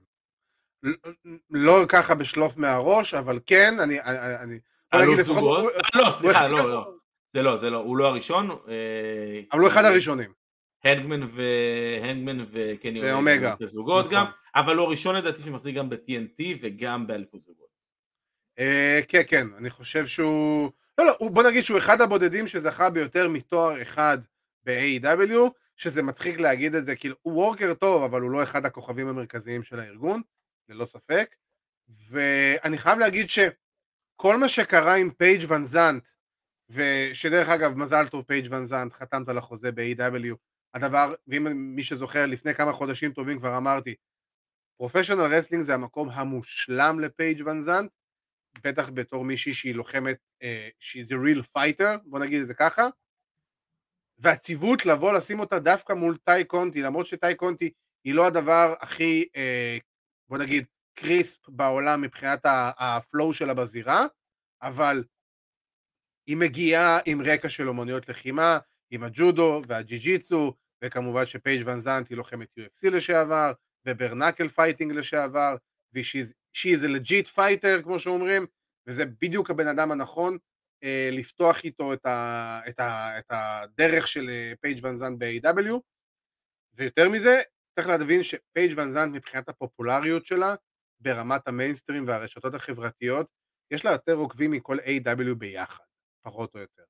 לא 1.49 1.85
ככה 1.89 2.15
בשלוף 2.15 2.57
מהראש, 2.57 3.13
אבל 3.13 3.39
כן, 3.45 3.79
אני... 3.79 4.59
אלוף 4.93 5.21
זוגות? 5.21 5.73
לא, 5.95 6.11
סליחה, 6.11 6.47
לא, 6.47 6.69
לא. 6.69 6.96
זה 7.37 7.43
לא, 7.43 7.57
זה 7.57 7.69
לא, 7.69 7.77
הוא 7.77 7.97
לא 7.97 8.07
הראשון. 8.07 8.49
אה, 8.49 9.41
אבל 9.51 9.61
הוא 9.61 9.67
אחד 9.67 9.85
הראשונים. 9.85 10.33
הנגמן 10.83 11.19
והנגמן 11.33 12.45
וקני 12.51 13.01
ואומגה. 13.01 13.55
זוגות 13.63 14.09
גם, 14.09 14.23
נכון. 14.23 14.33
אבל 14.55 14.75
הוא 14.75 14.87
הראשון 14.87 15.15
לדעתי 15.15 15.41
שמחזיק 15.41 15.75
גם 15.75 15.89
ב-TNT 15.89 16.43
וגם 16.61 17.07
באליפות 17.07 17.41
זוגות. 17.41 17.69
אה, 18.59 18.99
כן, 19.07 19.21
כן, 19.27 19.47
אני 19.57 19.69
חושב 19.69 20.05
שהוא... 20.05 20.71
לא, 20.97 21.05
לא, 21.05 21.29
בוא 21.29 21.43
נגיד 21.43 21.63
שהוא 21.63 21.77
אחד 21.77 22.01
הבודדים 22.01 22.47
שזכה 22.47 22.89
ביותר 22.89 23.27
מתואר 23.27 23.81
אחד 23.81 24.17
ב-AEW, 24.63 25.49
שזה 25.75 26.03
מצחיק 26.03 26.39
להגיד 26.39 26.75
את 26.75 26.85
זה, 26.85 26.95
כאילו, 26.95 27.15
הוא 27.21 27.33
worker 27.33 27.73
טוב, 27.73 28.03
אבל 28.03 28.21
הוא 28.21 28.31
לא 28.31 28.43
אחד 28.43 28.65
הכוכבים 28.65 29.07
המרכזיים 29.07 29.63
של 29.63 29.79
הארגון, 29.79 30.21
ללא 30.69 30.85
ספק. 30.85 31.35
ואני 32.09 32.77
חייב 32.77 32.99
להגיד 32.99 33.29
שכל 33.29 34.37
מה 34.37 34.49
שקרה 34.49 34.95
עם 34.95 35.11
פייג' 35.11 35.51
ון 35.51 35.63
זנט, 35.63 36.07
ושדרך 36.69 37.49
אגב, 37.49 37.77
מזל 37.77 38.07
טוב 38.07 38.25
פייג' 38.27 38.47
ון 38.49 38.65
זנט, 38.65 38.93
חתמת 38.93 39.29
על 39.29 39.37
החוזה 39.37 39.71
ב-AEW, 39.71 40.35
הדבר, 40.73 41.13
ואם 41.27 41.75
מי 41.75 41.83
שזוכר, 41.83 42.25
לפני 42.25 42.53
כמה 42.53 42.73
חודשים 42.73 43.13
טובים 43.13 43.37
כבר 43.39 43.57
אמרתי, 43.57 43.95
professional 44.77 45.21
wrestling 45.21 45.63
זה 45.63 45.73
המקום 45.73 46.09
המושלם 46.09 46.99
לפייג' 46.99 47.41
ון 47.45 47.61
זנט, 47.61 47.93
בטח 48.63 48.89
בתור 48.89 49.25
מישהי 49.25 49.53
שהיא 49.53 49.75
לוחמת, 49.75 50.17
אה, 50.43 50.69
she's 50.81 51.07
a 51.09 51.13
real 51.13 51.43
fighter, 51.57 51.97
בוא 52.05 52.19
נגיד 52.19 52.41
את 52.41 52.47
זה 52.47 52.53
ככה, 52.53 52.87
והציוות 54.19 54.85
לבוא 54.85 55.13
לשים 55.13 55.39
אותה 55.39 55.59
דווקא 55.59 55.93
מול 55.93 56.17
טאי 56.23 56.43
קונטי, 56.43 56.81
למרות 56.81 57.05
שטאי 57.05 57.35
קונטי 57.35 57.71
היא 58.03 58.13
לא 58.13 58.27
הדבר 58.27 58.73
הכי, 58.81 59.25
אה, 59.35 59.77
בוא 60.29 60.37
נגיד, 60.37 60.65
crisp 60.93 61.49
בעולם 61.49 62.01
מבחינת 62.01 62.39
ה 62.77 62.89
flow 62.89 63.33
שלה 63.33 63.53
בזירה, 63.53 64.05
אבל 64.61 65.03
היא 66.27 66.37
מגיעה 66.37 66.99
עם 67.05 67.21
רקע 67.21 67.49
של 67.49 67.69
אומנויות 67.69 68.09
לחימה, 68.09 68.59
עם 68.91 69.03
הג'ודו 69.03 69.61
והג'יו 69.67 69.97
ג'יטסו, 69.97 70.53
וכמובן 70.83 71.25
שפייג' 71.25 71.61
ון 71.65 71.79
זנט 71.79 72.09
היא 72.09 72.17
לוחמת 72.17 72.47
UFC 72.59 72.89
לשעבר, 72.89 73.51
ו 73.87 73.92
bare 73.92 74.12
knuckle 74.12 74.47
fighting 74.47 74.91
לשעבר, 74.91 75.55
ו 75.93 76.13
she 76.13 76.73
is 76.73 76.87
a 76.87 76.94
legit 76.94 77.27
fighter 77.27 77.81
כמו 77.81 77.99
שאומרים, 77.99 78.45
וזה 78.87 79.05
בדיוק 79.05 79.49
הבן 79.49 79.67
אדם 79.67 79.91
הנכון 79.91 80.37
אה, 80.83 81.09
לפתוח 81.11 81.63
איתו 81.63 81.93
את, 81.93 82.05
ה, 82.05 82.61
את, 82.69 82.79
ה, 82.79 83.19
את 83.19 83.25
הדרך 83.29 84.07
של 84.07 84.29
אה, 84.29 84.53
פייג' 84.61 84.79
ון 84.83 84.95
זנט 84.95 85.19
ב-AEW, 85.19 85.79
ויותר 86.73 87.09
מזה, 87.09 87.41
צריך 87.75 87.87
להבין 87.87 88.23
שפייג' 88.23 88.73
ון 88.77 88.91
זנט 88.91 89.15
מבחינת 89.15 89.49
הפופולריות 89.49 90.25
שלה, 90.25 90.55
ברמת 90.99 91.47
המיינסטרים 91.47 92.07
והרשתות 92.07 92.53
החברתיות, 92.53 93.27
יש 93.71 93.85
לה 93.85 93.91
יותר 93.91 94.15
עוקבים 94.15 94.51
מכל 94.51 94.79
AEW 94.79 95.33
ביחד, 95.37 95.83
פחות 96.21 96.55
או 96.55 96.59
יותר. 96.59 96.83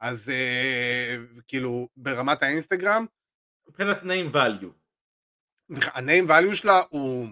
אז 0.00 0.30
אה, 0.30 1.16
כאילו, 1.46 1.88
ברמת 1.96 2.42
האינסטגרם... 2.42 3.06
מבחינת 3.68 3.96
name 4.02 4.34
value. 4.34 4.72
ה-name 5.94 6.28
value 6.28 6.54
שלה 6.54 6.82
הוא, 6.90 7.28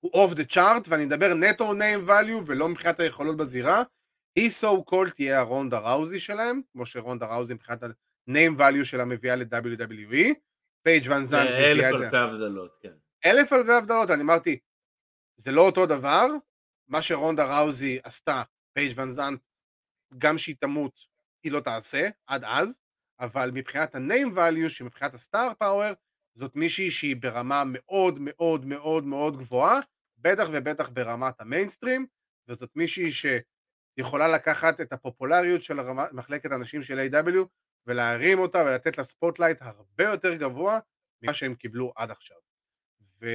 הוא 0.00 0.12
off 0.12 0.34
the 0.34 0.54
chart, 0.54 0.88
ואני 0.88 1.04
מדבר 1.06 1.34
נטו 1.34 1.72
name 1.72 2.08
value 2.08 2.42
ולא 2.46 2.68
מבחינת 2.68 3.00
היכולות 3.00 3.36
בזירה, 3.36 3.82
היא 4.36 4.50
so 4.50 4.90
called 4.90 5.10
תהיה 5.14 5.38
הרונדה 5.40 5.78
ראוזי 5.78 6.20
שלהם, 6.20 6.60
כמו 6.72 6.86
שרונדה 6.86 7.26
ראוזי 7.26 7.54
מבחינת 7.54 7.82
ה-name 7.82 8.58
value 8.58 8.84
שלה 8.84 9.04
מביאה 9.04 9.36
ל-WWE, 9.36 10.34
פייג' 10.82 11.04
ון 11.10 11.24
זנט 11.24 11.48
מביאה 11.48 11.90
את 11.90 11.98
זה. 11.98 12.04
אלף 12.04 12.04
אלפי 12.04 12.16
הבדלות, 12.16 12.78
כן. 12.80 12.92
אלף 13.26 13.52
אלפי 13.52 13.72
הבדלות, 13.72 14.10
אני 14.10 14.22
אמרתי, 14.22 14.58
זה 15.36 15.52
לא 15.52 15.66
אותו 15.66 15.86
דבר, 15.86 16.26
מה 16.88 17.02
שרונדה 17.02 17.58
ראוזי 17.58 17.98
עשתה, 18.04 18.42
פייג' 18.74 18.92
ון 18.96 19.10
זנט, 19.10 19.40
גם 20.18 20.38
שהיא 20.38 20.56
תמות, 20.60 21.00
היא 21.44 21.52
לא 21.52 21.60
תעשה, 21.60 22.08
עד 22.26 22.44
אז, 22.44 22.80
אבל 23.20 23.50
מבחינת 23.54 23.94
ה-name 23.94 24.36
value, 24.36 24.68
שמבחינת 24.68 25.14
ה 25.14 25.22
star 25.22 25.52
power, 25.58 25.92
זאת 26.34 26.56
מישהי 26.56 26.90
שהיא 26.90 27.16
ברמה 27.16 27.62
מאוד 27.66 28.18
מאוד 28.20 28.66
מאוד 28.66 29.04
מאוד 29.04 29.36
גבוהה, 29.36 29.80
בטח 30.18 30.48
ובטח 30.52 30.88
ברמת 30.90 31.40
המיינסטרים, 31.40 32.06
וזאת 32.48 32.70
מישהי 32.76 33.10
שיכולה 33.12 34.28
לקחת 34.28 34.80
את 34.80 34.92
הפופולריות 34.92 35.62
של 35.62 35.76
מחלקת 36.12 36.52
הנשים 36.52 36.82
של 36.82 36.98
AEW 36.98 37.36
ולהרים 37.86 38.38
אותה 38.38 38.58
ולתת 38.58 38.98
לה 38.98 39.04
spotlight 39.04 39.58
הרבה 39.60 40.04
יותר 40.04 40.34
גבוה 40.34 40.78
ממה 41.22 41.34
שהם 41.34 41.54
קיבלו 41.54 41.92
עד 41.96 42.10
עכשיו. 42.10 42.36
ו... 43.20 43.26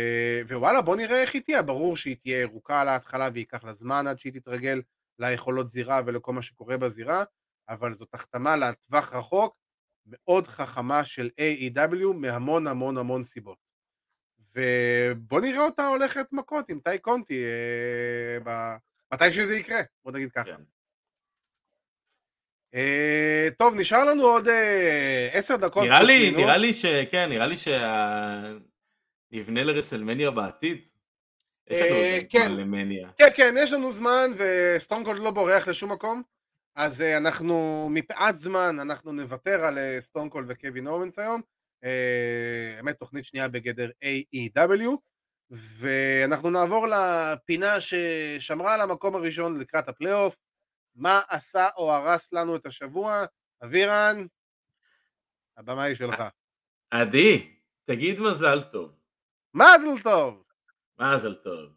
ווואלה 0.48 0.82
בוא 0.82 0.96
נראה 0.96 1.22
איך 1.22 1.34
היא 1.34 1.42
תהיה, 1.42 1.62
ברור 1.62 1.98
שהיא 1.98 2.16
תהיה 2.16 2.42
ירוקה 2.42 2.82
על 2.82 2.88
ההתחלה 2.88 3.30
וייקח 3.34 3.64
לה 3.64 3.74
זמן 3.74 4.08
עד 4.08 4.20
שהיא 4.20 4.34
תתרגל 4.34 4.82
ליכולות 5.20 5.68
זירה 5.68 6.02
ולכל 6.06 6.34
מה 6.34 6.42
שקורה 6.42 6.78
בזירה, 6.78 7.24
אבל 7.70 7.94
זאת 7.94 8.14
החתמה 8.14 8.56
לטווח 8.56 9.14
רחוק 9.14 9.58
מאוד 10.06 10.48
חכמה 10.48 11.06
של 11.06 11.30
AEW 11.42 12.14
מהמון 12.16 12.68
המון 12.68 12.98
המון 12.98 13.24
סיבות. 13.24 13.58
ובוא 14.56 15.42
נראה 15.42 15.66
אותה 15.66 15.88
הולכת 15.88 16.26
מכות 16.32 16.70
עם 16.70 16.80
טי 16.80 17.00
קונטי 17.00 17.44
אה, 17.44 18.38
ב... 18.44 18.76
מתי 19.14 19.32
שזה 19.32 19.56
יקרה, 19.56 19.82
בוא 20.04 20.12
נגיד 20.12 20.32
ככה. 20.32 20.44
כן. 20.44 20.62
אה, 22.76 23.48
טוב, 23.58 23.76
נשאר 23.76 24.06
לנו 24.06 24.24
עוד 24.24 24.48
אה, 24.48 25.30
עשר 25.34 25.56
דקות. 25.56 25.84
נראה 25.84 26.02
לי, 26.02 26.32
נראה 26.32 26.58
לי 26.58 26.74
שכן, 26.74 27.30
נראה 27.30 27.48
לי 27.48 27.56
שנבנה 27.58 29.64
לרסלמניה 29.64 30.32
בעתיד. 30.32 30.88
אה, 31.72 32.20
כן, 32.30 32.52
כן, 33.18 33.28
כן, 33.36 33.56
יש 33.58 33.74
לנו 33.74 33.92
זמן 33.92 34.32
וסטונקולד 34.38 35.20
לא 35.20 35.32
בורח 35.32 35.68
לשום 35.68 35.92
מקום. 35.92 36.24
אז 36.76 37.02
אנחנו, 37.02 37.88
מפאת 37.92 38.38
זמן, 38.38 38.80
אנחנו 38.80 39.12
נוותר 39.12 39.66
על 39.66 39.78
סטונקולד 40.00 40.46
וקווין 40.50 40.88
אורנס 40.88 41.20
היום. 41.20 41.42
האמת, 42.78 43.00
תוכנית 43.00 43.26
שנייה 43.26 43.48
בגלל 43.48 43.90
AEW. 44.04 44.98
ואנחנו 45.52 46.50
נעבור 46.50 46.88
לפינה 46.88 47.82
ששמרה 47.82 48.74
על 48.74 48.82
המקום 48.82 49.16
הראשון 49.16 49.60
לקראת 49.60 49.90
הפלייאוף. 49.90 50.38
מה 50.96 51.22
עשה 51.30 51.68
או 51.78 51.92
הרס 51.94 52.34
לנו 52.34 52.56
את 52.56 52.66
השבוע? 52.66 53.26
אבירן, 53.64 54.26
הבמה 55.58 55.84
היא 55.84 55.96
שלך. 55.96 56.24
עדי, 56.92 57.54
תגיד 57.86 58.20
מזל 58.20 58.62
טוב. 58.62 58.92
מזל 59.54 60.02
טוב! 60.04 60.47
מזל 61.00 61.34
טוב. 61.36 61.70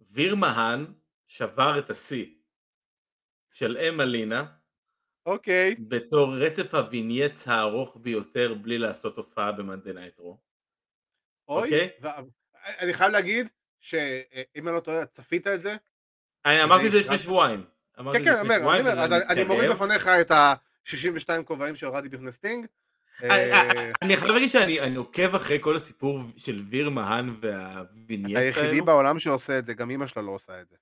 ויר 0.00 0.34
מהן 0.34 0.94
שבר 1.26 1.78
את 1.78 1.90
השיא 1.90 2.26
של 3.52 3.76
אמלינה. 3.76 4.44
אוקיי. 5.26 5.74
בתור 5.88 6.36
רצף 6.36 6.74
ה 6.74 6.82
vignette 6.82 7.48
הארוך 7.48 7.96
ביותר 8.00 8.54
בלי 8.54 8.78
לעשות 8.78 9.16
הופעה 9.16 9.52
ב 9.52 9.58
Monday 9.58 9.92
Night 9.92 10.19
Raw. 10.19 10.40
אוי, 11.48 11.62
אוקיי? 11.62 11.88
אני 12.78 12.94
חייב 12.94 13.12
להגיד 13.12 13.48
שאם 13.80 14.68
אני 14.68 14.74
לא 14.74 14.80
טועה, 14.80 15.06
צפית 15.06 15.46
את 15.46 15.60
זה? 15.60 15.76
אני 16.44 16.62
אמרתי 16.62 16.86
את 16.86 16.92
זה 16.92 17.00
לפני 17.00 17.18
שבועיים. 17.18 17.64
כן, 17.96 18.24
כן, 18.24 18.34
אני 18.34 18.80
אומר, 18.80 19.00
אז 19.00 19.12
אני 19.12 19.44
מוריד 19.44 19.70
בפניך 19.70 20.08
את 20.08 20.30
ה-62 20.30 21.42
כובעים 21.44 21.76
שהורדתי 21.76 22.08
בפני 22.08 22.32
סטינג. 22.32 22.66
אה, 23.22 23.52
אה, 23.52 23.90
אני 24.02 24.16
חייב 24.16 24.32
להגיד 24.32 24.50
שאני 24.50 24.96
עוקב 24.96 25.34
אחרי 25.34 25.58
כל 25.60 25.76
הסיפור 25.76 26.20
של 26.36 26.62
ויר 26.68 26.90
מהן 26.90 27.34
וה 27.40 27.59
vignette 27.59 28.36
היחידי 28.36 28.80
בעולם 28.80 29.18
שעושה 29.18 29.58
את 29.58 29.66
זה, 29.66 29.74
גם 29.74 29.90
אמא 29.90 30.06
שלה 30.06 30.22
לא 30.22 30.30
עושה 30.30 30.60
את 30.60 30.68
זה. 30.68 30.76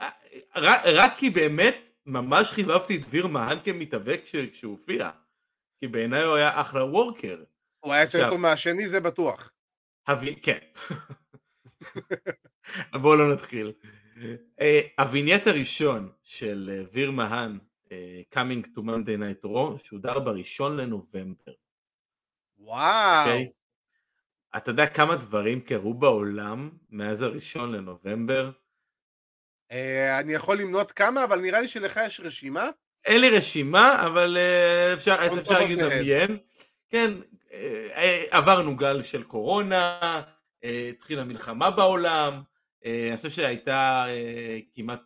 אה, 0.00 0.92
רק 0.94 1.14
כי 1.16 1.30
באמת 1.30 1.88
ממש 2.06 2.52
חיבבתי 2.52 2.96
את 2.96 3.00
ויר 3.10 3.26
מהן 3.26 3.58
כמתאבק 3.64 4.20
כשהוא 4.24 4.72
הופיע. 4.72 5.10
כי 5.80 5.88
בעיניי 5.88 6.22
הוא 6.22 6.34
היה 6.34 6.60
אחלה 6.60 6.84
worker. 6.84 7.42
הוא 7.80 7.92
היה 7.92 8.02
יותר 8.02 8.30
טוב 8.30 8.40
מהשני, 8.40 8.88
זה 8.88 9.00
בטוח. 9.00 9.52
כן. 10.42 10.58
בואו 13.02 13.16
לא 13.16 13.32
נתחיל. 13.32 13.72
ה 14.98 15.03
vignette 15.03 15.46
הראשון 15.46 16.12
של 16.24 16.84
ויר 16.92 17.10
מהן, 17.10 17.58
Coming 18.30 18.62
to 18.74 18.82
Monday 18.82 19.16
Night 19.16 19.44
Raw, 19.44 19.78
שודר 19.84 20.18
בראשון 20.18 20.76
לנובמבר. 20.76 21.52
וואו. 22.64 23.26
Okay? 23.26 23.48
אתה 24.56 24.70
יודע 24.70 24.86
כמה 24.86 25.16
דברים 25.16 25.60
קרו 25.60 25.94
בעולם 25.94 26.70
מאז 26.90 27.22
הראשון 27.22 27.72
לנובמבר? 27.72 28.50
Uh, 29.72 29.74
אני 30.20 30.32
יכול 30.32 30.60
למנות 30.60 30.92
כמה, 30.92 31.24
אבל 31.24 31.40
נראה 31.40 31.60
לי 31.60 31.68
שלך 31.68 32.00
יש 32.06 32.20
רשימה. 32.20 32.68
אין 33.04 33.20
לי 33.20 33.30
רשימה, 33.30 34.06
אבל 34.06 34.36
uh, 34.36 34.94
אפשר, 34.94 35.16
אפשר 35.40 35.58
להגיד 35.58 35.78
לדמיין. 35.78 36.38
כן, 36.90 37.10
uh, 37.48 37.52
עברנו 38.30 38.76
גל 38.76 39.02
של 39.02 39.22
קורונה, 39.22 40.22
uh, 40.64 40.66
התחילה 40.92 41.24
מלחמה 41.24 41.70
בעולם, 41.70 42.42
אה, 42.84 43.08
אני 43.08 43.16
חושב 43.16 43.30
שהייתה 43.30 44.04
אה, 44.08 44.58
כמעט 44.74 45.00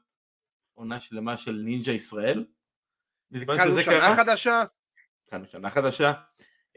עונה 0.75 1.01
שלמה 1.01 1.37
של 1.37 1.53
נינג'ה 1.53 1.93
ישראל. 1.93 2.45
התחלנו 3.33 3.81
שנה 3.81 3.85
קרה, 3.85 4.17
חדשה. 4.17 4.65
התחלנו 5.25 5.47
שנה 5.47 5.71
חדשה. 5.71 6.13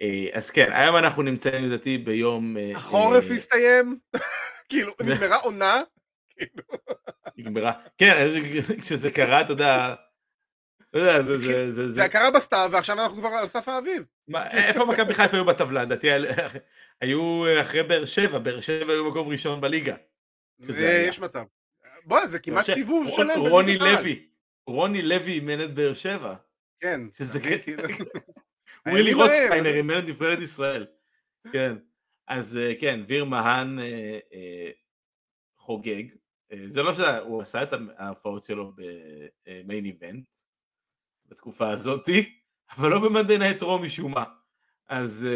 אה, 0.01 0.27
אז 0.33 0.51
כן, 0.51 0.69
היום 0.71 0.95
אנחנו 0.95 1.23
נמצאים 1.23 1.65
לדעתי 1.65 1.97
ביום... 1.97 2.57
החורף 2.75 3.25
הסתיים? 3.31 3.99
כאילו, 4.69 4.91
נגמרה 5.05 5.37
עונה? 5.37 5.81
כאילו. 6.29 6.63
נגמרה. 7.37 7.71
כן, 7.97 8.27
כשזה 8.81 9.11
קרה, 9.11 9.41
אתה 9.41 9.51
יודע... 9.51 9.95
זה 11.89 12.07
קרה 12.11 12.31
בסתיו 12.31 12.69
ועכשיו 12.71 13.01
אנחנו 13.01 13.17
כבר 13.17 13.29
על 13.29 13.47
סף 13.47 13.67
האביב. 13.67 14.03
איפה 14.51 14.85
מכבי 14.85 15.13
חיפה 15.13 15.37
היו 15.37 15.45
בטבלה? 15.45 15.83
לדעתי 15.83 16.07
היו 17.01 17.43
אחרי 17.61 17.83
באר 17.83 18.05
שבע, 18.05 18.39
באר 18.39 18.61
שבע 18.61 18.93
היו 18.93 19.09
מקום 19.09 19.27
ראשון 19.27 19.61
בליגה. 19.61 19.95
יש 20.79 21.19
מצב. 21.19 21.43
בוא, 22.05 22.25
זה 22.25 22.39
כמעט 22.39 22.65
סיבוב 22.71 23.09
שלם. 23.09 23.39
רוני 23.39 23.77
לוי, 23.77 24.27
רוני 24.67 25.01
לוי 25.01 25.31
אימן 25.31 25.63
את 25.63 25.73
באר 25.73 25.93
שבע. 25.93 26.33
כן. 26.79 27.01
שזה 27.17 27.39
כאילו... 27.39 27.83
ווילי 28.87 29.13
רוטנשטיינר 29.13 29.75
אימן 29.75 29.99
את 29.99 30.03
נבחרת 30.03 30.39
ישראל. 30.39 30.87
כן. 31.51 31.75
אז 32.29 32.57
אה, 32.57 32.73
כן, 32.79 32.99
ויר 33.07 33.25
מהן 33.25 33.79
אה, 33.79 34.19
אה, 34.33 34.71
חוגג. 35.57 36.03
זה 36.67 36.83
לא 36.83 36.93
שהוא 36.93 37.41
עשה 37.41 37.63
את 37.63 37.69
ההופעות 37.97 38.43
שלו 38.43 38.73
ב 39.45 39.53
Main 39.53 39.85
Event 39.85 40.27
בתקופה 41.25 41.69
הזאתי, 41.69 42.39
אבל 42.71 42.89
לא 42.89 42.99
ב 42.99 43.05
Monday 43.05 43.37
Night 43.37 43.61
Raw 43.61 43.79
משום 43.79 44.13
מה. 44.13 44.23
אז... 44.87 45.27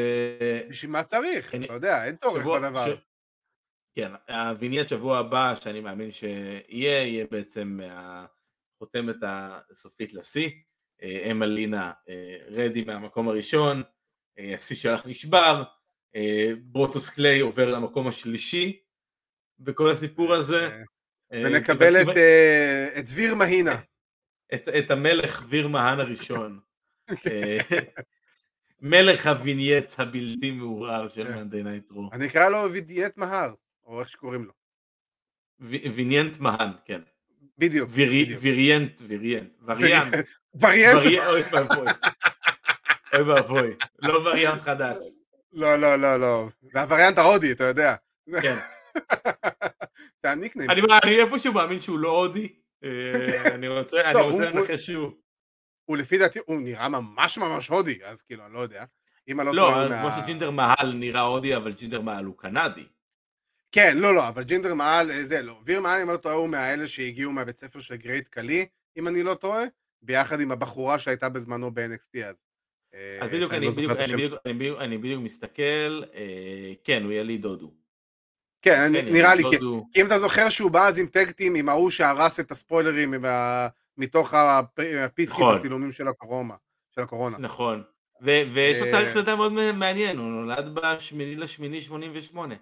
בשביל 0.69 0.91
מה 0.91 1.03
צריך? 1.03 1.55
אתה 1.55 1.73
יודע, 1.73 2.05
אין 2.05 2.15
צורך 2.15 2.45
בדבר. 2.45 2.95
כן, 3.95 4.11
ה 4.29 4.35
vignette 4.35 4.87
שבוע 4.89 5.19
הבא 5.19 5.55
שאני 5.55 5.79
מאמין 5.79 6.11
שיהיה, 6.11 7.03
יהיה 7.03 7.25
בעצם 7.31 7.79
החותמת 7.83 9.15
הסופית 9.21 10.13
לשיא. 10.13 10.49
אה, 11.01 11.31
אמלינה 11.31 11.91
אה, 12.09 12.37
רדי 12.47 12.83
מהמקום 12.83 13.29
הראשון, 13.29 13.83
אה, 14.39 14.55
השיא 14.55 14.75
שלך 14.75 15.05
נשבר, 15.05 15.63
ברוטוס 16.61 17.09
קליי 17.09 17.39
עובר 17.39 17.71
למקום 17.71 18.07
השלישי 18.07 18.79
בכל 19.59 19.91
הסיפור 19.91 20.33
הזה. 20.33 20.83
ונקבל 21.31 22.01
את, 22.01 22.07
את 22.99 23.05
ויר 23.13 23.35
מהינה. 23.35 23.75
את, 24.53 24.69
את 24.69 24.91
המלך 24.91 25.45
ויר 25.49 25.67
מהן 25.67 25.99
הראשון. 25.99 26.59
מלך 28.81 29.27
הווינייץ 29.27 29.99
הבלתי 29.99 30.51
מעורער 30.51 31.07
של 31.07 31.27
כן. 31.27 31.35
מנדי 31.35 31.63
נייטרו. 31.63 32.09
אני 32.11 32.27
אקרא 32.27 32.49
לו 32.49 32.71
וינייט 32.71 33.17
מהר. 33.17 33.53
או 33.85 33.99
איך 33.99 34.09
שקוראים 34.09 34.45
לו. 34.45 34.53
ויניאנט 35.59 36.37
מהן, 36.37 36.69
כן. 36.85 37.01
בדיוק. 37.57 37.89
ויריאנט, 37.93 39.01
ויריאנט. 39.07 39.49
וריאנט. 39.65 40.15
וריאנט? 40.61 41.01
אוי 43.13 43.21
ואבוי. 43.21 43.73
לא 44.01 44.13
וריאנט 44.13 44.61
חדש. 44.61 44.97
לא, 45.53 45.75
לא, 45.75 45.95
לא, 45.95 46.19
לא. 46.19 46.47
זה 46.73 46.81
הווריאנט 46.81 47.17
ההודי, 47.17 47.51
אתה 47.51 47.63
יודע. 47.63 47.95
כן. 48.41 48.55
זה 50.23 50.31
הניקניים. 50.31 50.69
אני 51.03 51.21
איפשהו 51.21 51.53
מאמין 51.53 51.79
שהוא 51.79 51.99
לא 51.99 52.09
הודי. 52.09 52.47
אה, 52.83 53.53
אני 53.55 53.67
רוצה 53.67 54.13
לא, 54.13 54.31
לנחש 54.39 54.85
שהוא. 54.85 55.11
הוא 55.85 55.97
לפי 55.97 56.17
דעתי, 56.17 56.39
הוא 56.45 56.61
נראה 56.61 56.89
ממש 56.89 57.37
ממש 57.37 57.67
הודי, 57.67 57.99
אז 58.05 58.21
כאילו, 58.21 58.45
אני 58.45 58.53
לא 58.53 58.59
יודע. 58.59 58.83
אם 59.27 59.41
אני 59.41 59.55
לא, 59.55 59.89
לא 59.89 59.95
כמו 60.01 60.11
שג'ינדר 60.11 60.51
מעל 60.51 60.93
נראה 60.93 61.21
הודי, 61.21 61.55
אבל 61.55 61.71
ג'ינדר 61.71 62.01
מעל 62.01 62.25
הוא 62.25 62.37
קנדי. 62.37 62.85
כן, 63.73 63.97
לא, 63.97 64.15
לא, 64.15 64.27
אבל 64.27 64.43
ג'ינדר 64.43 64.73
מעל, 64.73 65.11
אה, 65.11 65.23
זה 65.23 65.41
לא. 65.41 65.59
ויר 65.65 65.81
מעל, 65.81 66.01
אם 66.01 66.07
אני 66.09 66.13
לא 66.13 66.17
טועה, 66.17 66.35
הוא 66.35 66.49
מהאלה 66.49 66.87
שהגיעו 66.87 67.31
מהבית 67.31 67.57
ספר 67.57 67.79
של 67.79 67.95
גרייט 67.95 68.27
קלי, 68.27 68.65
אם 68.97 69.07
אני 69.07 69.23
לא 69.23 69.33
טועה, 69.33 69.63
ביחד 70.01 70.41
עם 70.41 70.51
הבחורה 70.51 70.99
שהייתה 70.99 71.29
בזמנו 71.29 71.73
ב-NXT 71.73 72.23
אז. 72.25 72.35
אה, 72.93 73.17
אז 73.21 73.29
בדיוק, 73.29 73.53
אני, 73.53 73.65
לא 73.65 73.71
בדיוק, 73.71 73.91
אני, 73.91 74.13
בדיוק, 74.13 74.33
אני, 74.45 74.53
בדיוק, 74.53 74.79
אני 74.79 74.97
בדיוק 74.97 75.23
מסתכל, 75.23 76.03
אה, 76.13 76.73
כן, 76.83 77.03
הוא 77.03 77.11
יליד 77.11 77.45
הודו. 77.45 77.71
כן, 78.61 78.91
כן, 78.93 79.05
נראה 79.13 79.35
לי, 79.35 79.43
כי, 79.51 79.57
אם 80.01 80.07
אתה 80.07 80.19
זוכר 80.19 80.49
שהוא 80.49 80.71
בא 80.71 80.87
אז 80.87 80.99
עם 80.99 81.07
טקטים, 81.07 81.55
עם 81.55 81.69
ההוא 81.69 81.89
שהרס 81.89 82.39
את 82.39 82.51
הספוילרים 82.51 83.13
וה- 83.21 83.67
מתוך 83.97 84.33
ה-PC 84.33 85.23
נכון. 85.29 85.57
בצילומים 85.57 85.91
של 85.91 86.07
הקורונה. 86.07 86.53
של 86.95 87.01
הקורונה. 87.01 87.37
נכון. 87.39 87.83
ו- 88.21 88.41
ויש 88.53 88.77
לו 88.77 88.85
אה, 88.85 88.91
תאריך 88.91 89.15
לידה 89.15 89.35
מאוד 89.35 89.71
מעניין, 89.71 90.17
הוא 90.17 90.27
נולד 90.27 90.75
בשמיני 90.75 91.35
לשמיני 91.35 91.81
88. 91.81 92.55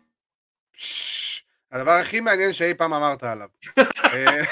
הדבר 1.72 1.91
הכי 1.91 2.19
מעניין 2.19 2.53
שאי 2.53 2.73
פעם 2.73 2.93
אמרת 2.93 3.23
עליו. 3.23 3.49
אה, 4.14 4.43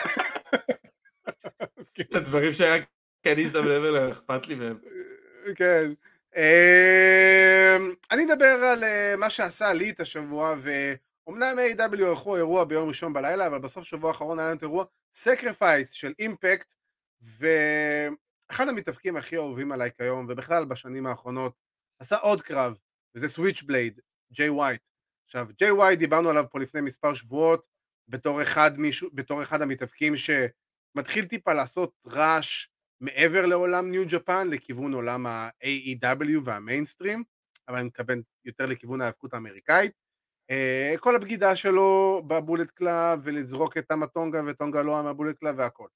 הדברים 2.13 2.51
שהיה 2.53 2.83
כי 3.23 3.31
אני 3.31 3.49
שם 3.49 3.67
לב 3.67 3.83
אליהם, 3.83 4.09
אכפת 4.09 4.47
לי 4.47 4.55
מהם. 4.55 4.77
כן. 5.55 5.91
אה, 6.37 7.77
אני 8.11 8.25
אדבר 8.25 8.45
על 8.45 8.83
אה, 8.83 9.15
מה 9.17 9.29
שעשה 9.29 9.73
לי 9.73 9.89
את 9.89 9.99
השבוע, 9.99 10.55
ואומנם 10.59 11.57
AEW 11.59 12.03
ערכו 12.03 12.35
אירוע 12.35 12.63
ביום 12.63 12.87
ראשון 12.87 13.13
בלילה, 13.13 13.47
אבל 13.47 13.59
בסוף 13.59 13.83
שבוע 13.83 14.11
האחרון 14.11 14.39
היה 14.39 14.47
לנו 14.47 14.57
את 14.57 14.61
אירוע 14.61 14.85
Sacrifice 15.13 15.91
של 15.91 16.13
Impact, 16.19 16.73
ואחד 17.21 18.67
המתאבקים 18.67 19.17
הכי 19.17 19.37
אהובים 19.37 19.71
עליי 19.71 19.89
כיום, 19.97 20.25
ובכלל 20.29 20.65
בשנים 20.65 21.05
האחרונות, 21.05 21.53
עשה 21.99 22.17
עוד 22.17 22.41
קרב, 22.41 22.77
וזה 23.15 23.27
Switchblade, 23.27 23.99
ג'יי 24.31 24.49
ווייט. 24.49 24.88
עכשיו, 25.29 25.47
ג'יי 25.57 25.71
ווייט 25.71 25.99
דיברנו 25.99 26.29
עליו 26.29 26.45
פה 26.49 26.59
לפני 26.59 26.81
מספר 26.81 27.13
שבועות, 27.13 27.67
בתור 28.07 28.41
אחד, 28.41 28.79
מישהו, 28.79 29.09
בתור 29.13 29.43
אחד 29.43 29.61
המתאבקים 29.61 30.13
שמתחיל 30.17 31.25
טיפה 31.25 31.53
לעשות 31.53 31.93
רעש 32.07 32.67
מעבר 33.01 33.45
לעולם 33.45 33.91
New 33.91 34.03
Japan, 34.07 34.47
לכיוון 34.47 34.93
עולם 34.93 35.25
ה-AEW 35.25 36.39
והמיינסטרים, 36.43 37.23
אבל 37.67 37.77
אני 37.77 37.87
מתכוון 37.87 38.21
יותר 38.45 38.65
לכיוון 38.65 39.01
ההאבקות 39.01 39.33
האמריקאית. 39.33 39.91
אה, 40.49 40.95
כל 40.99 41.15
הבגידה 41.15 41.55
שלו 41.55 42.21
ב 42.27 42.34
Bullet 42.34 42.71
Club, 42.71 43.19
ולזרוק 43.23 43.77
את 43.77 43.87
טמה 43.87 44.08
טונגה 44.08 44.41
וטונגה 44.47 44.81
לואה 44.81 45.03
מה 45.03 45.12
Bullet 45.12 45.37
Club 45.37 45.55
והכל. 45.57 45.87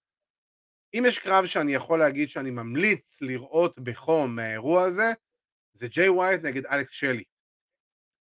אם 0.93 1.03
יש 1.07 1.19
קרב 1.19 1.45
שאני 1.45 1.73
יכול 1.73 1.99
להגיד 1.99 2.30
שאני 2.30 2.51
ממליץ 2.51 3.22
לראות 3.22 3.80
בחום 3.80 4.35
מהאירוע 4.35 4.84
הזה, 4.84 5.11
זה 5.73 5.88
ג'יי 5.88 6.10
ווייט 6.10 6.41
נגד 6.43 6.65
אלכס 6.65 6.93
שלי. 6.93 7.23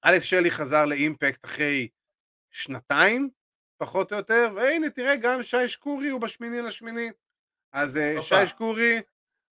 אלכס 0.05 0.27
שלי 0.27 0.51
חזר 0.51 0.85
ל 0.85 0.93
Impact 0.93 1.45
אחרי 1.45 1.89
שנתיים, 2.51 3.31
פחות 3.79 4.13
או 4.13 4.17
יותר, 4.17 4.49
והנה 4.57 4.91
תראה 4.91 5.17
גם 5.17 5.43
שי 5.43 5.69
שקורי 5.69 6.09
הוא 6.09 6.21
בשמיני 6.21 6.63
לשמיני. 6.63 7.11
אז 7.73 7.97
אה, 7.97 8.17
הופה. 8.17 8.41
שי 8.41 8.47
שקורי, 8.47 9.01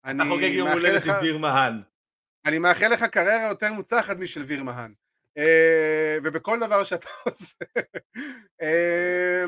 אני 0.04 0.22
אתה 0.22 0.30
חוגג 0.30 0.42
יום 0.42 0.68
מאחל 0.68 0.78
הולדת 0.78 1.02
לך, 1.02 1.08
עם 1.08 1.14
ויר 1.18 1.38
מהן. 1.38 1.82
אני 2.46 2.58
מאחל 2.58 2.88
לך 2.88 3.04
קריירה 3.04 3.48
יותר 3.48 3.72
מוצלחת 3.72 4.16
משל 4.16 4.42
ויר 4.42 4.62
מהן. 4.62 4.94
אה, 5.38 6.18
ובכל 6.24 6.58
דבר 6.60 6.84
שאתה 6.84 7.08
עושה. 7.26 7.64
אה, 8.62 9.44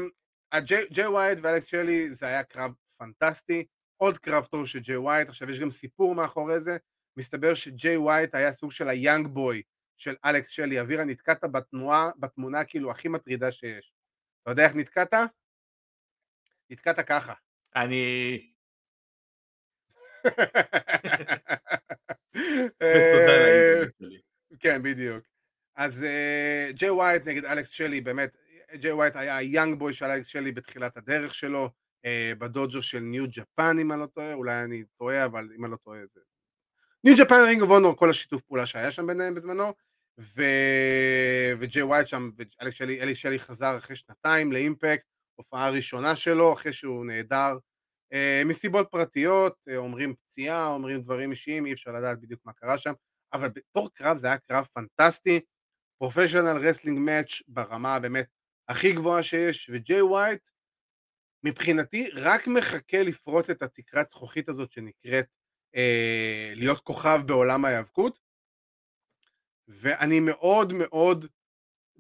ג'יי 0.91 1.07
ווייט 1.07 1.39
ואלכס 1.43 1.69
שלי 1.69 2.11
זה 2.11 2.27
היה 2.27 2.43
קרב 2.43 2.73
פנטסטי, 2.99 3.65
עוד 3.97 4.19
קרב 4.19 4.45
טוב 4.45 4.67
של 4.67 4.79
ג'יי 4.79 4.97
ווייט, 4.97 5.29
עכשיו 5.29 5.51
יש 5.51 5.61
גם 5.61 5.71
סיפור 5.71 6.15
מאחורי 6.15 6.61
זה, 6.61 6.77
מסתבר 7.17 7.55
שג'יי 7.55 7.97
ווייט 7.97 8.35
היה 8.35 8.53
סוג 8.53 8.73
של 8.73 8.89
ה 8.89 8.95
young 8.95 9.27
boy 9.27 9.63
של 10.01 10.15
אלכס 10.25 10.51
שלי, 10.51 10.81
אביר 10.81 11.05
נתקעת 11.05 11.45
בתנועה, 11.45 12.11
בתמונה 12.17 12.65
כאילו 12.65 12.91
הכי 12.91 13.09
מטרידה 13.09 13.53
שיש. 13.53 13.93
אתה 14.43 14.51
יודע 14.51 14.65
איך 14.65 14.75
נתקעת? 14.75 15.15
נתקעת 16.71 17.01
ככה. 17.01 17.35
אני... 17.77 18.53
אה. 22.83 23.85
כן, 24.61 24.83
בדיוק. 24.83 25.25
אז 25.75 26.05
אה, 26.05 26.71
ג'יי 26.73 26.91
ווייט 26.91 27.27
נגד 27.27 27.45
אלכס 27.45 27.71
שלי, 27.71 28.01
באמת, 28.01 28.37
ג'יי 28.75 28.93
ווייט 28.93 29.17
היה 29.17 29.37
ה 29.37 29.44
young 29.44 29.79
boy 29.79 29.93
של 29.93 30.05
אלכס 30.05 30.29
שלי 30.29 30.53
בתחילת 30.53 30.97
הדרך 30.97 31.35
שלו, 31.35 31.71
אה, 32.05 32.33
בדוג'ו 32.39 32.83
של 32.83 33.01
New 33.01 33.25
Japan, 33.31 33.77
אם 33.81 33.93
אני 33.93 34.01
לא 34.01 34.07
טועה, 34.07 34.33
אולי 34.33 34.65
אני 34.65 34.85
טועה, 34.99 35.25
אבל 35.25 35.49
אם 35.57 35.65
אני 35.65 35.73
לא 35.73 35.77
טועה, 35.77 36.01
זה... 36.15 36.21
New 37.05 37.15
Japan 37.19 37.45
Ring 37.47 37.63
of 37.63 37.71
Honor, 37.71 37.97
כל 37.97 38.11
השיתוף 38.11 38.43
פעולה 38.43 38.67
שהיה 38.67 38.93
שם 38.93 39.07
ביניהם 39.07 39.35
בזמנו, 39.35 39.75
ו... 40.21 40.43
וג'יי 41.61 41.83
ווייט 41.83 42.07
שם, 42.07 42.31
ואלכס 42.37 42.77
שלי, 42.77 43.01
אלכס 43.01 43.19
שלי 43.19 43.39
חזר 43.39 43.79
אחרי 43.79 43.97
שנתיים 43.97 44.53
ל 44.53 44.59
Impact, 44.59 45.05
הופעה 45.35 45.71
ראשונה 45.71 46.17
שלו, 46.17 46.53
אחרי 46.53 46.73
שהוא 46.73 47.07
נעדר. 47.07 47.57
אה, 48.13 48.43
מסיבות 48.47 48.89
פרטיות, 48.91 49.55
אה, 49.69 49.77
אומרים 49.77 50.15
פציעה, 50.15 50.69
אומרים 50.69 51.03
דברים 51.03 51.31
אישיים, 51.31 51.67
אי 51.67 51.73
אפשר 51.73 51.91
לדעת 51.91 52.21
בדיוק 52.21 52.41
מה 52.45 52.53
קרה 52.53 52.79
שם, 52.79 52.93
אבל 53.33 53.49
בתור 53.49 53.91
קרב 53.95 54.17
זה 54.17 54.27
היה 54.27 54.39
קרב 54.39 54.69
פנטסטי, 54.75 55.41
professional 55.99 56.69
wrestling 56.69 56.99
match 56.99 57.43
ברמה 57.49 57.99
באמת 57.99 58.27
הכי 58.69 58.93
גבוהה 58.93 59.23
שיש, 59.23 59.71
וג'יי 59.73 60.03
ווייט 60.03 60.49
מבחינתי 61.45 62.09
רק 62.15 62.47
מחכה 62.47 63.03
לפרוץ 63.03 63.51
את 63.51 63.63
התקרת 63.63 64.07
זכוכית 64.07 64.49
הזאת 64.49 64.73
שנקראת 64.73 65.27
אה, 65.77 66.53
להיות 66.57 66.81
כוכב 66.81 67.21
בעולם 67.27 67.65
ההיאבקות, 67.65 68.19
ואני 69.71 70.21
מאוד 70.21 70.73
מאוד 70.73 71.27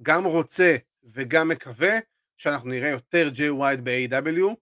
גם 0.02 0.24
רוצה 0.24 0.76
וגם 1.04 1.48
מקווה 1.48 1.98
שאנחנו 2.36 2.68
נראה 2.68 2.88
יותר 2.88 3.28
ג'יי 3.28 3.50
ווייט 3.50 3.80
ב-AEW, 3.82 4.54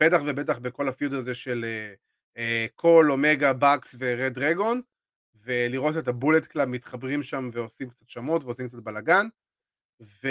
בטח 0.00 0.20
ובטח 0.26 0.58
בכל 0.58 0.88
ה 0.88 0.93
feud 0.93 1.12
הזה 1.12 1.34
של 1.34 1.64
קול, 2.74 3.12
אומגה, 3.12 3.52
Bucks 3.52 3.94
ו 3.98 4.06
Red 4.06 4.32
Dragon, 4.32 4.80
ולראות 5.34 5.96
את 5.96 6.08
ה 6.08 6.13
Bullet 6.13 6.46
Club 6.46 6.68
מתחברים 6.68 7.22
שם 7.22 7.50
ועושים 7.52 7.90
קצת 7.90 8.08
שמות 8.08 8.44
ועושים 8.44 8.68
קצת 8.68 8.78
בלאגן. 8.78 9.26
ו... 10.02 10.28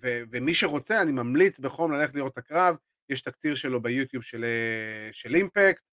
ו... 0.00 0.22
ומי 0.30 0.54
שרוצה, 0.54 1.02
אני 1.02 1.12
ממליץ 1.12 1.58
בחום 1.58 1.92
ללכת 1.92 2.14
לראות 2.14 2.32
את 2.32 2.38
הקרב, 2.38 2.76
יש 3.08 3.20
תקציר 3.20 3.54
שלו 3.54 3.82
ביוטיוב 3.82 4.22
של, 4.22 4.44
אה, 4.44 5.12
של 5.12 5.34
Impact, 5.34 5.88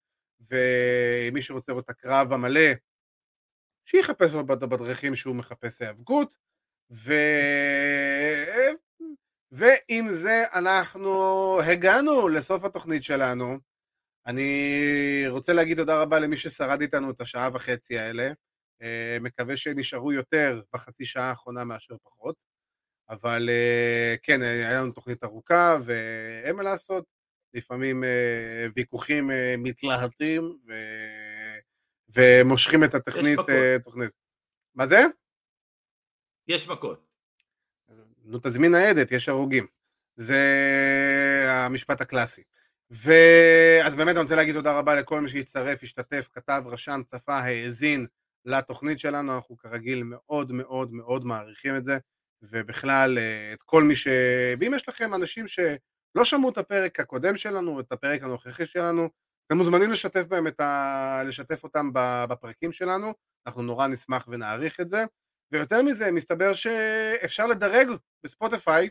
ומי 0.50 1.42
שרוצה 1.42 1.72
לראות 1.72 1.84
את 1.84 1.90
הקרב 1.90 2.32
המלא, 2.32 2.70
שיחפש 3.84 4.34
בדרכים 4.34 5.16
שהוא 5.16 5.36
מחפש 5.36 5.82
היאבקות, 5.82 6.34
ו... 6.90 7.14
ועם 9.52 10.10
זה 10.10 10.44
אנחנו 10.54 11.12
הגענו 11.60 12.28
לסוף 12.28 12.64
התוכנית 12.64 13.02
שלנו. 13.02 13.58
אני 14.26 15.24
רוצה 15.28 15.52
להגיד 15.52 15.76
תודה 15.76 16.02
רבה 16.02 16.18
למי 16.18 16.36
ששרד 16.36 16.80
איתנו 16.80 17.10
את 17.10 17.20
השעה 17.20 17.48
וחצי 17.54 17.98
האלה. 17.98 18.32
אה, 18.82 19.18
מקווה 19.20 19.56
שנשארו 19.56 20.12
יותר 20.12 20.62
בחצי 20.72 21.06
שעה 21.06 21.28
האחרונה 21.30 21.64
מאשר 21.64 21.94
פחות. 22.02 22.36
אבל 23.10 23.48
אה, 23.50 24.14
כן, 24.22 24.42
אה, 24.42 24.48
היה 24.48 24.80
לנו 24.80 24.92
תוכנית 24.92 25.24
ארוכה, 25.24 25.76
ואין 25.84 26.56
מה 26.56 26.62
לעשות. 26.62 27.04
לפעמים 27.54 28.04
ויכוחים 28.76 29.30
מתלהטים 29.58 30.58
ו... 30.68 30.72
ומושכים 32.14 32.84
את 32.84 32.94
התוכנית. 32.94 33.38
אה, 33.48 33.76
תוכנית. 33.82 34.10
מה 34.74 34.86
זה? 34.86 35.04
יש 36.48 36.68
מכות. 36.68 37.06
נו, 38.24 38.38
תזמין 38.42 38.72
ניידת, 38.72 39.12
יש 39.12 39.28
הרוגים. 39.28 39.66
זה 40.16 40.40
המשפט 41.48 42.00
הקלאסי. 42.00 42.42
ואז 42.90 43.96
באמת 43.96 44.16
אני 44.16 44.22
רוצה 44.22 44.36
להגיד 44.36 44.54
תודה 44.54 44.78
רבה 44.78 44.94
לכל 44.94 45.20
מי 45.20 45.28
שהצטרף, 45.28 45.82
השתתף, 45.82 46.28
כתב, 46.32 46.62
רשם, 46.66 47.02
צפה, 47.06 47.38
האזין 47.38 48.06
לתוכנית 48.44 48.98
שלנו, 48.98 49.34
אנחנו 49.34 49.56
כרגיל 49.56 50.02
מאוד 50.02 50.52
מאוד 50.52 50.92
מאוד 50.92 51.24
מעריכים 51.24 51.76
את 51.76 51.84
זה, 51.84 51.98
ובכלל 52.42 53.18
אה, 53.18 53.52
את 53.52 53.62
כל 53.62 53.82
מי 53.82 53.96
ש... 53.96 54.08
ואם 54.60 54.72
יש 54.74 54.88
לכם 54.88 55.14
אנשים 55.14 55.46
שלא 55.46 56.24
שמעו 56.24 56.50
את 56.50 56.58
הפרק 56.58 57.00
הקודם 57.00 57.36
שלנו, 57.36 57.80
את 57.80 57.92
הפרק 57.92 58.22
הנוכחי 58.22 58.66
שלנו, 58.66 59.08
אתם 59.46 59.56
מוזמנים 59.56 59.90
לשתף 59.90 60.26
בהם 60.26 60.46
את 60.46 60.60
ה... 60.60 61.22
לשתף 61.26 61.64
אותם 61.64 61.90
בפרקים 62.28 62.72
שלנו, 62.72 63.14
אנחנו 63.46 63.62
נורא 63.62 63.86
נשמח 63.86 64.26
ונעריך 64.28 64.80
את 64.80 64.90
זה. 64.90 65.04
ויותר 65.52 65.82
מזה, 65.82 66.12
מסתבר 66.12 66.54
שאפשר 66.54 67.46
לדרג 67.46 67.86
בספוטיפיי, 68.24 68.88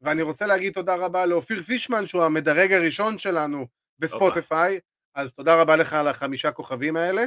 ואני 0.00 0.22
רוצה 0.22 0.46
להגיד 0.46 0.72
תודה 0.72 0.94
רבה 0.94 1.26
לאופיר 1.26 1.62
פישמן, 1.62 2.06
שהוא 2.06 2.22
המדרג 2.22 2.72
הראשון 2.72 3.18
שלנו 3.18 3.66
בספוטיפיי, 3.98 4.80
אז 5.14 5.34
תודה 5.34 5.62
רבה 5.62 5.76
לך 5.76 5.92
על 5.92 6.08
החמישה 6.08 6.52
כוכבים 6.52 6.96
האלה, 6.96 7.22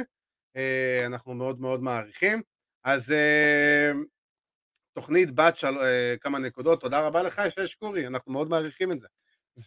אה, 0.56 1.06
אנחנו 1.06 1.34
מאוד 1.34 1.60
מאוד 1.60 1.82
מעריכים. 1.82 2.42
אז 2.84 3.12
אה, 3.12 3.92
תוכנית 4.96 5.34
בת 5.34 5.56
של 5.56 5.78
אה, 5.78 6.14
כמה 6.20 6.38
נקודות, 6.38 6.80
תודה 6.80 7.06
רבה 7.06 7.22
לך, 7.22 7.42
יש 7.46 7.72
שקורי, 7.72 8.06
אנחנו 8.06 8.32
מאוד 8.32 8.48
מעריכים 8.48 8.92
את 8.92 9.00
זה. 9.00 9.06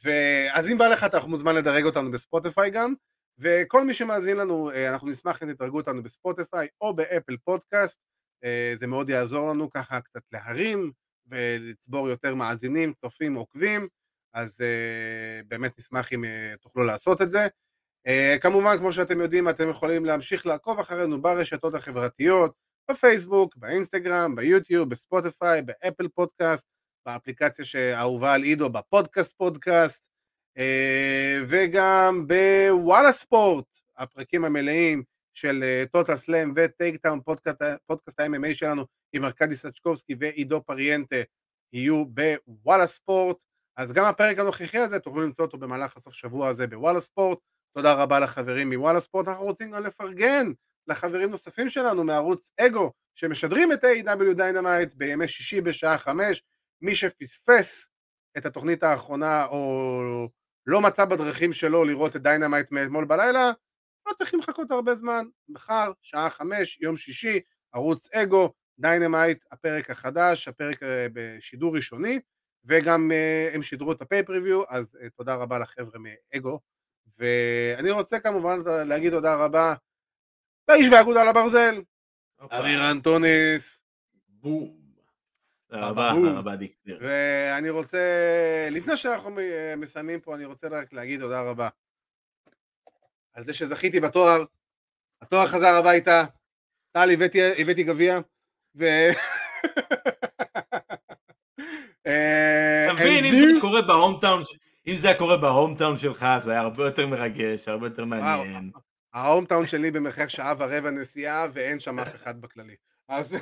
ואז 0.03 0.71
אם 0.71 0.77
בא 0.77 0.87
לך, 0.87 1.03
אתה 1.03 1.19
מוזמן 1.19 1.55
לדרג 1.55 1.83
אותנו 1.83 2.11
בספוטיפיי 2.11 2.71
גם, 2.71 2.93
וכל 3.39 3.85
מי 3.85 3.93
שמאזין 3.93 4.37
לנו, 4.37 4.71
אה, 4.71 4.93
אנחנו 4.93 5.07
נשמח 5.07 5.43
אם 5.43 5.53
תדרגו 5.53 5.77
אותנו 5.77 6.03
בספוטיפיי 6.03 6.67
או 6.81 6.95
באפל 6.95 7.37
פודקאסט, 7.43 7.99
אה, 8.43 8.73
זה 8.75 8.87
מאוד 8.87 9.09
יעזור 9.09 9.49
לנו 9.49 9.69
ככה 9.69 10.01
קצת 10.01 10.21
להרים 10.31 10.91
ולצבור 11.27 12.09
יותר 12.09 12.35
מאזינים, 12.35 12.93
צופים, 12.93 13.35
עוקבים, 13.35 13.87
אז 14.33 14.61
uh, 14.61 15.45
באמת 15.47 15.79
נשמח 15.79 16.13
אם 16.13 16.23
תוכלו 16.61 16.83
לעשות 16.83 17.21
את 17.21 17.31
זה. 17.31 17.47
כמובן, 18.41 18.77
כמו 18.77 18.93
שאתם 18.93 19.21
יודעים, 19.21 19.49
אתם 19.49 19.69
יכולים 19.69 20.05
להמשיך 20.05 20.45
לעקוב 20.45 20.79
אחרינו 20.79 21.21
ברשתות 21.21 21.75
החברתיות, 21.75 22.53
בפייסבוק, 22.91 23.55
באינסטגרם, 23.55 24.35
ביוטיוב, 24.35 24.89
בספוטיפיי, 24.89 25.61
ב 25.61 25.69
Apple 25.69 26.07
Podcast, 26.07 26.67
באפליקציה 27.07 27.65
שאהובה 27.65 28.33
על 28.33 28.43
עידו, 28.43 28.69
בפודקאסט 28.69 29.37
פודקאסט, 29.37 30.07
אה, 30.57 31.37
וגם 31.47 32.27
בוואלה 32.27 33.11
ספורט, 33.11 33.65
הפרקים 33.97 34.45
המלאים 34.45 35.03
של 35.33 35.83
Total 35.91 36.15
Slam 36.15 36.53
ו 36.55 36.97
Takedown, 36.97 37.19
פודקאסט 37.85 38.19
ה-MMA 38.19 38.53
שלנו 38.53 38.85
עם 39.13 39.25
ארכדי 39.25 39.55
סצ'קובסקי 39.55 40.15
ועידו 40.19 40.61
פריאנטה 40.65 41.15
יהיו 41.73 42.05
בוואלה 42.05 42.87
ספורט. 42.87 43.37
אז 43.77 43.91
גם 43.91 44.05
הפרק 44.05 44.39
הנוכחי 44.39 44.77
הזה, 44.77 44.99
תוכלו 44.99 45.21
למצוא 45.21 45.45
אותו 45.45 45.57
במהלך 45.57 45.97
הסוף 45.97 46.13
שבוע 46.13 46.47
הזה 46.47 46.67
בוואלה 46.67 46.99
ספורט. 46.99 47.39
תודה 47.75 47.93
רבה 47.93 48.19
לחברים 48.19 48.73
מוואלה 48.73 48.99
ספורט, 48.99 49.27
אנחנו 49.27 49.43
רוצים 49.43 49.71
גם 49.71 49.83
לפרגן 49.83 50.51
לחברים 50.87 51.29
נוספים 51.29 51.69
שלנו 51.69 52.03
מערוץ 52.03 52.51
אגו, 52.59 52.91
שמשדרים 53.15 53.71
את 53.71 53.83
AEW 53.83 54.33
Dynamite 54.33 54.93
בימי 54.93 55.27
שישי 55.27 55.61
בשעה 55.61 55.97
חמש. 55.97 56.43
מי 56.81 56.95
שפספס 56.95 57.89
את 58.37 58.45
התוכנית 58.45 58.83
האחרונה 58.83 59.45
או 59.45 60.29
לא 60.65 60.81
מצא 60.81 61.05
בדרכים 61.05 61.53
שלו 61.53 61.85
לראות 61.85 62.15
את 62.15 62.21
Dynamite 62.21 62.71
מאתמול 62.71 63.05
בלילה, 63.05 63.51
לא 64.07 64.13
צריכים 64.17 64.39
לחכות 64.39 64.71
הרבה 64.71 64.95
זמן, 64.95 65.25
מחר, 65.49 65.91
שעה 66.01 66.29
חמש, 66.29 66.77
יום 66.81 66.97
שישי, 66.97 67.39
ערוץ 67.73 68.13
אגו, 68.13 68.53
Dynamite, 68.79 69.43
הפרק 69.51 69.89
החדש, 69.89 70.47
הפרק 70.47 70.83
אה, 70.83 71.07
בשידור 71.13 71.75
ראשוני, 71.75 72.19
וגם 72.65 73.11
uh, 73.11 73.55
הם 73.55 73.61
שידרו 73.61 73.91
את 73.91 74.01
ה 74.01 74.06
pay-per-view, 74.06 74.63
אז 74.69 74.97
uh, 75.01 75.09
תודה 75.17 75.35
רבה 75.35 75.59
לחבר'ה 75.59 75.99
מאגו. 75.99 76.59
ואני 77.17 77.91
רוצה 77.91 78.19
כמובן 78.19 78.59
להגיד 78.65 79.11
תודה 79.11 79.35
רבה 79.35 79.73
לאיש 80.69 80.91
והאגדה 80.91 81.21
על 81.21 81.27
הברזל, 81.27 81.81
אביר 82.41 82.91
אנטוניס. 82.91 83.81
בום. 84.27 84.86
תודה 85.69 85.87
רבה, 85.87 86.11
תודה 86.15 86.39
רבה. 86.39 86.55
ואני 87.01 87.69
רוצה, 87.69 87.99
לפני 88.71 88.97
שאנחנו 88.97 89.31
מסיימים 89.77 90.19
פה, 90.19 90.35
אני 90.35 90.45
רוצה 90.45 90.67
רק 90.67 90.93
להגיד 90.93 91.19
תודה 91.19 91.41
רבה 91.41 91.69
על 93.37 93.43
זה 93.43 93.53
שזכיתי 93.53 93.99
בתואר, 93.99 94.43
התואר 95.21 95.47
חזר 95.47 95.75
הביתה, 95.75 96.23
טל 96.91 97.09
הבאתי 97.57 97.83
גביע, 97.83 98.19
ו... 98.75 98.85
אה, 102.07 102.87
תבין, 102.97 103.25
אם 103.25 103.31
זה 103.31 103.61
קורה 103.61 103.81
בהומטאון, 103.81 104.41
אם 104.87 104.97
זה 104.97 105.07
היה 105.07 105.17
קורה 105.17 105.37
בהומטאון 105.37 105.97
שלך, 105.97 106.25
זה 106.39 106.51
היה 106.51 106.59
הרבה 106.59 106.85
יותר 106.85 107.07
מרגש, 107.07 107.67
הרבה 107.67 107.87
יותר 107.87 108.05
מעניין. 108.05 108.71
ההומטאון 109.13 109.65
שלי 109.65 109.91
במרחק 109.91 110.29
שעה 110.29 110.53
ורבע 110.57 110.91
נסיעה, 110.91 111.47
ואין 111.53 111.79
שם 111.79 111.99
אף 111.99 112.15
אחד 112.15 112.41
בכללי. 112.41 112.75
אז... 113.07 113.35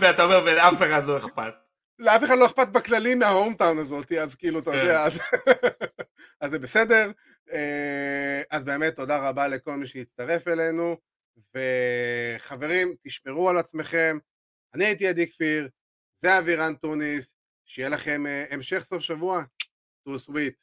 ואתה 0.00 0.24
אומר, 0.24 0.42
ולאף 0.46 0.82
אחד 0.82 1.04
לא 1.04 1.18
אכפת. 1.18 1.54
לאף 1.98 2.24
אחד 2.24 2.38
לא 2.38 2.46
אכפת 2.46 2.68
בכללי 2.68 3.14
מההומטאון 3.14 3.78
הזאת, 3.78 4.12
אז 4.12 4.34
כאילו, 4.34 4.58
אתה 4.58 4.74
יודע, 4.74 5.06
כן. 5.10 5.18
אז 6.40 6.50
זה 6.50 6.58
בסדר. 6.58 7.10
אה, 7.52 8.42
אז 8.50 8.64
באמת, 8.64 8.96
תודה 8.96 9.28
רבה 9.28 9.48
לכל 9.48 9.76
מי 9.76 9.86
שהצטרף 9.86 10.48
אלינו, 10.48 10.96
וחברים, 11.54 12.94
תשמרו 13.02 13.50
על 13.50 13.56
עצמכם. 13.58 14.18
אני 14.74 14.84
הייתי 14.84 15.08
עדי 15.08 15.30
כפיר, 15.30 15.68
זה 16.18 16.38
אבירן 16.38 16.74
טוניס, 16.74 17.34
שיהיה 17.66 17.88
לכם 17.88 18.26
אה, 18.26 18.44
המשך 18.50 18.80
סוף 18.80 19.02
שבוע. 19.02 19.42
טו 20.04 20.18
סוויט. 20.18 20.62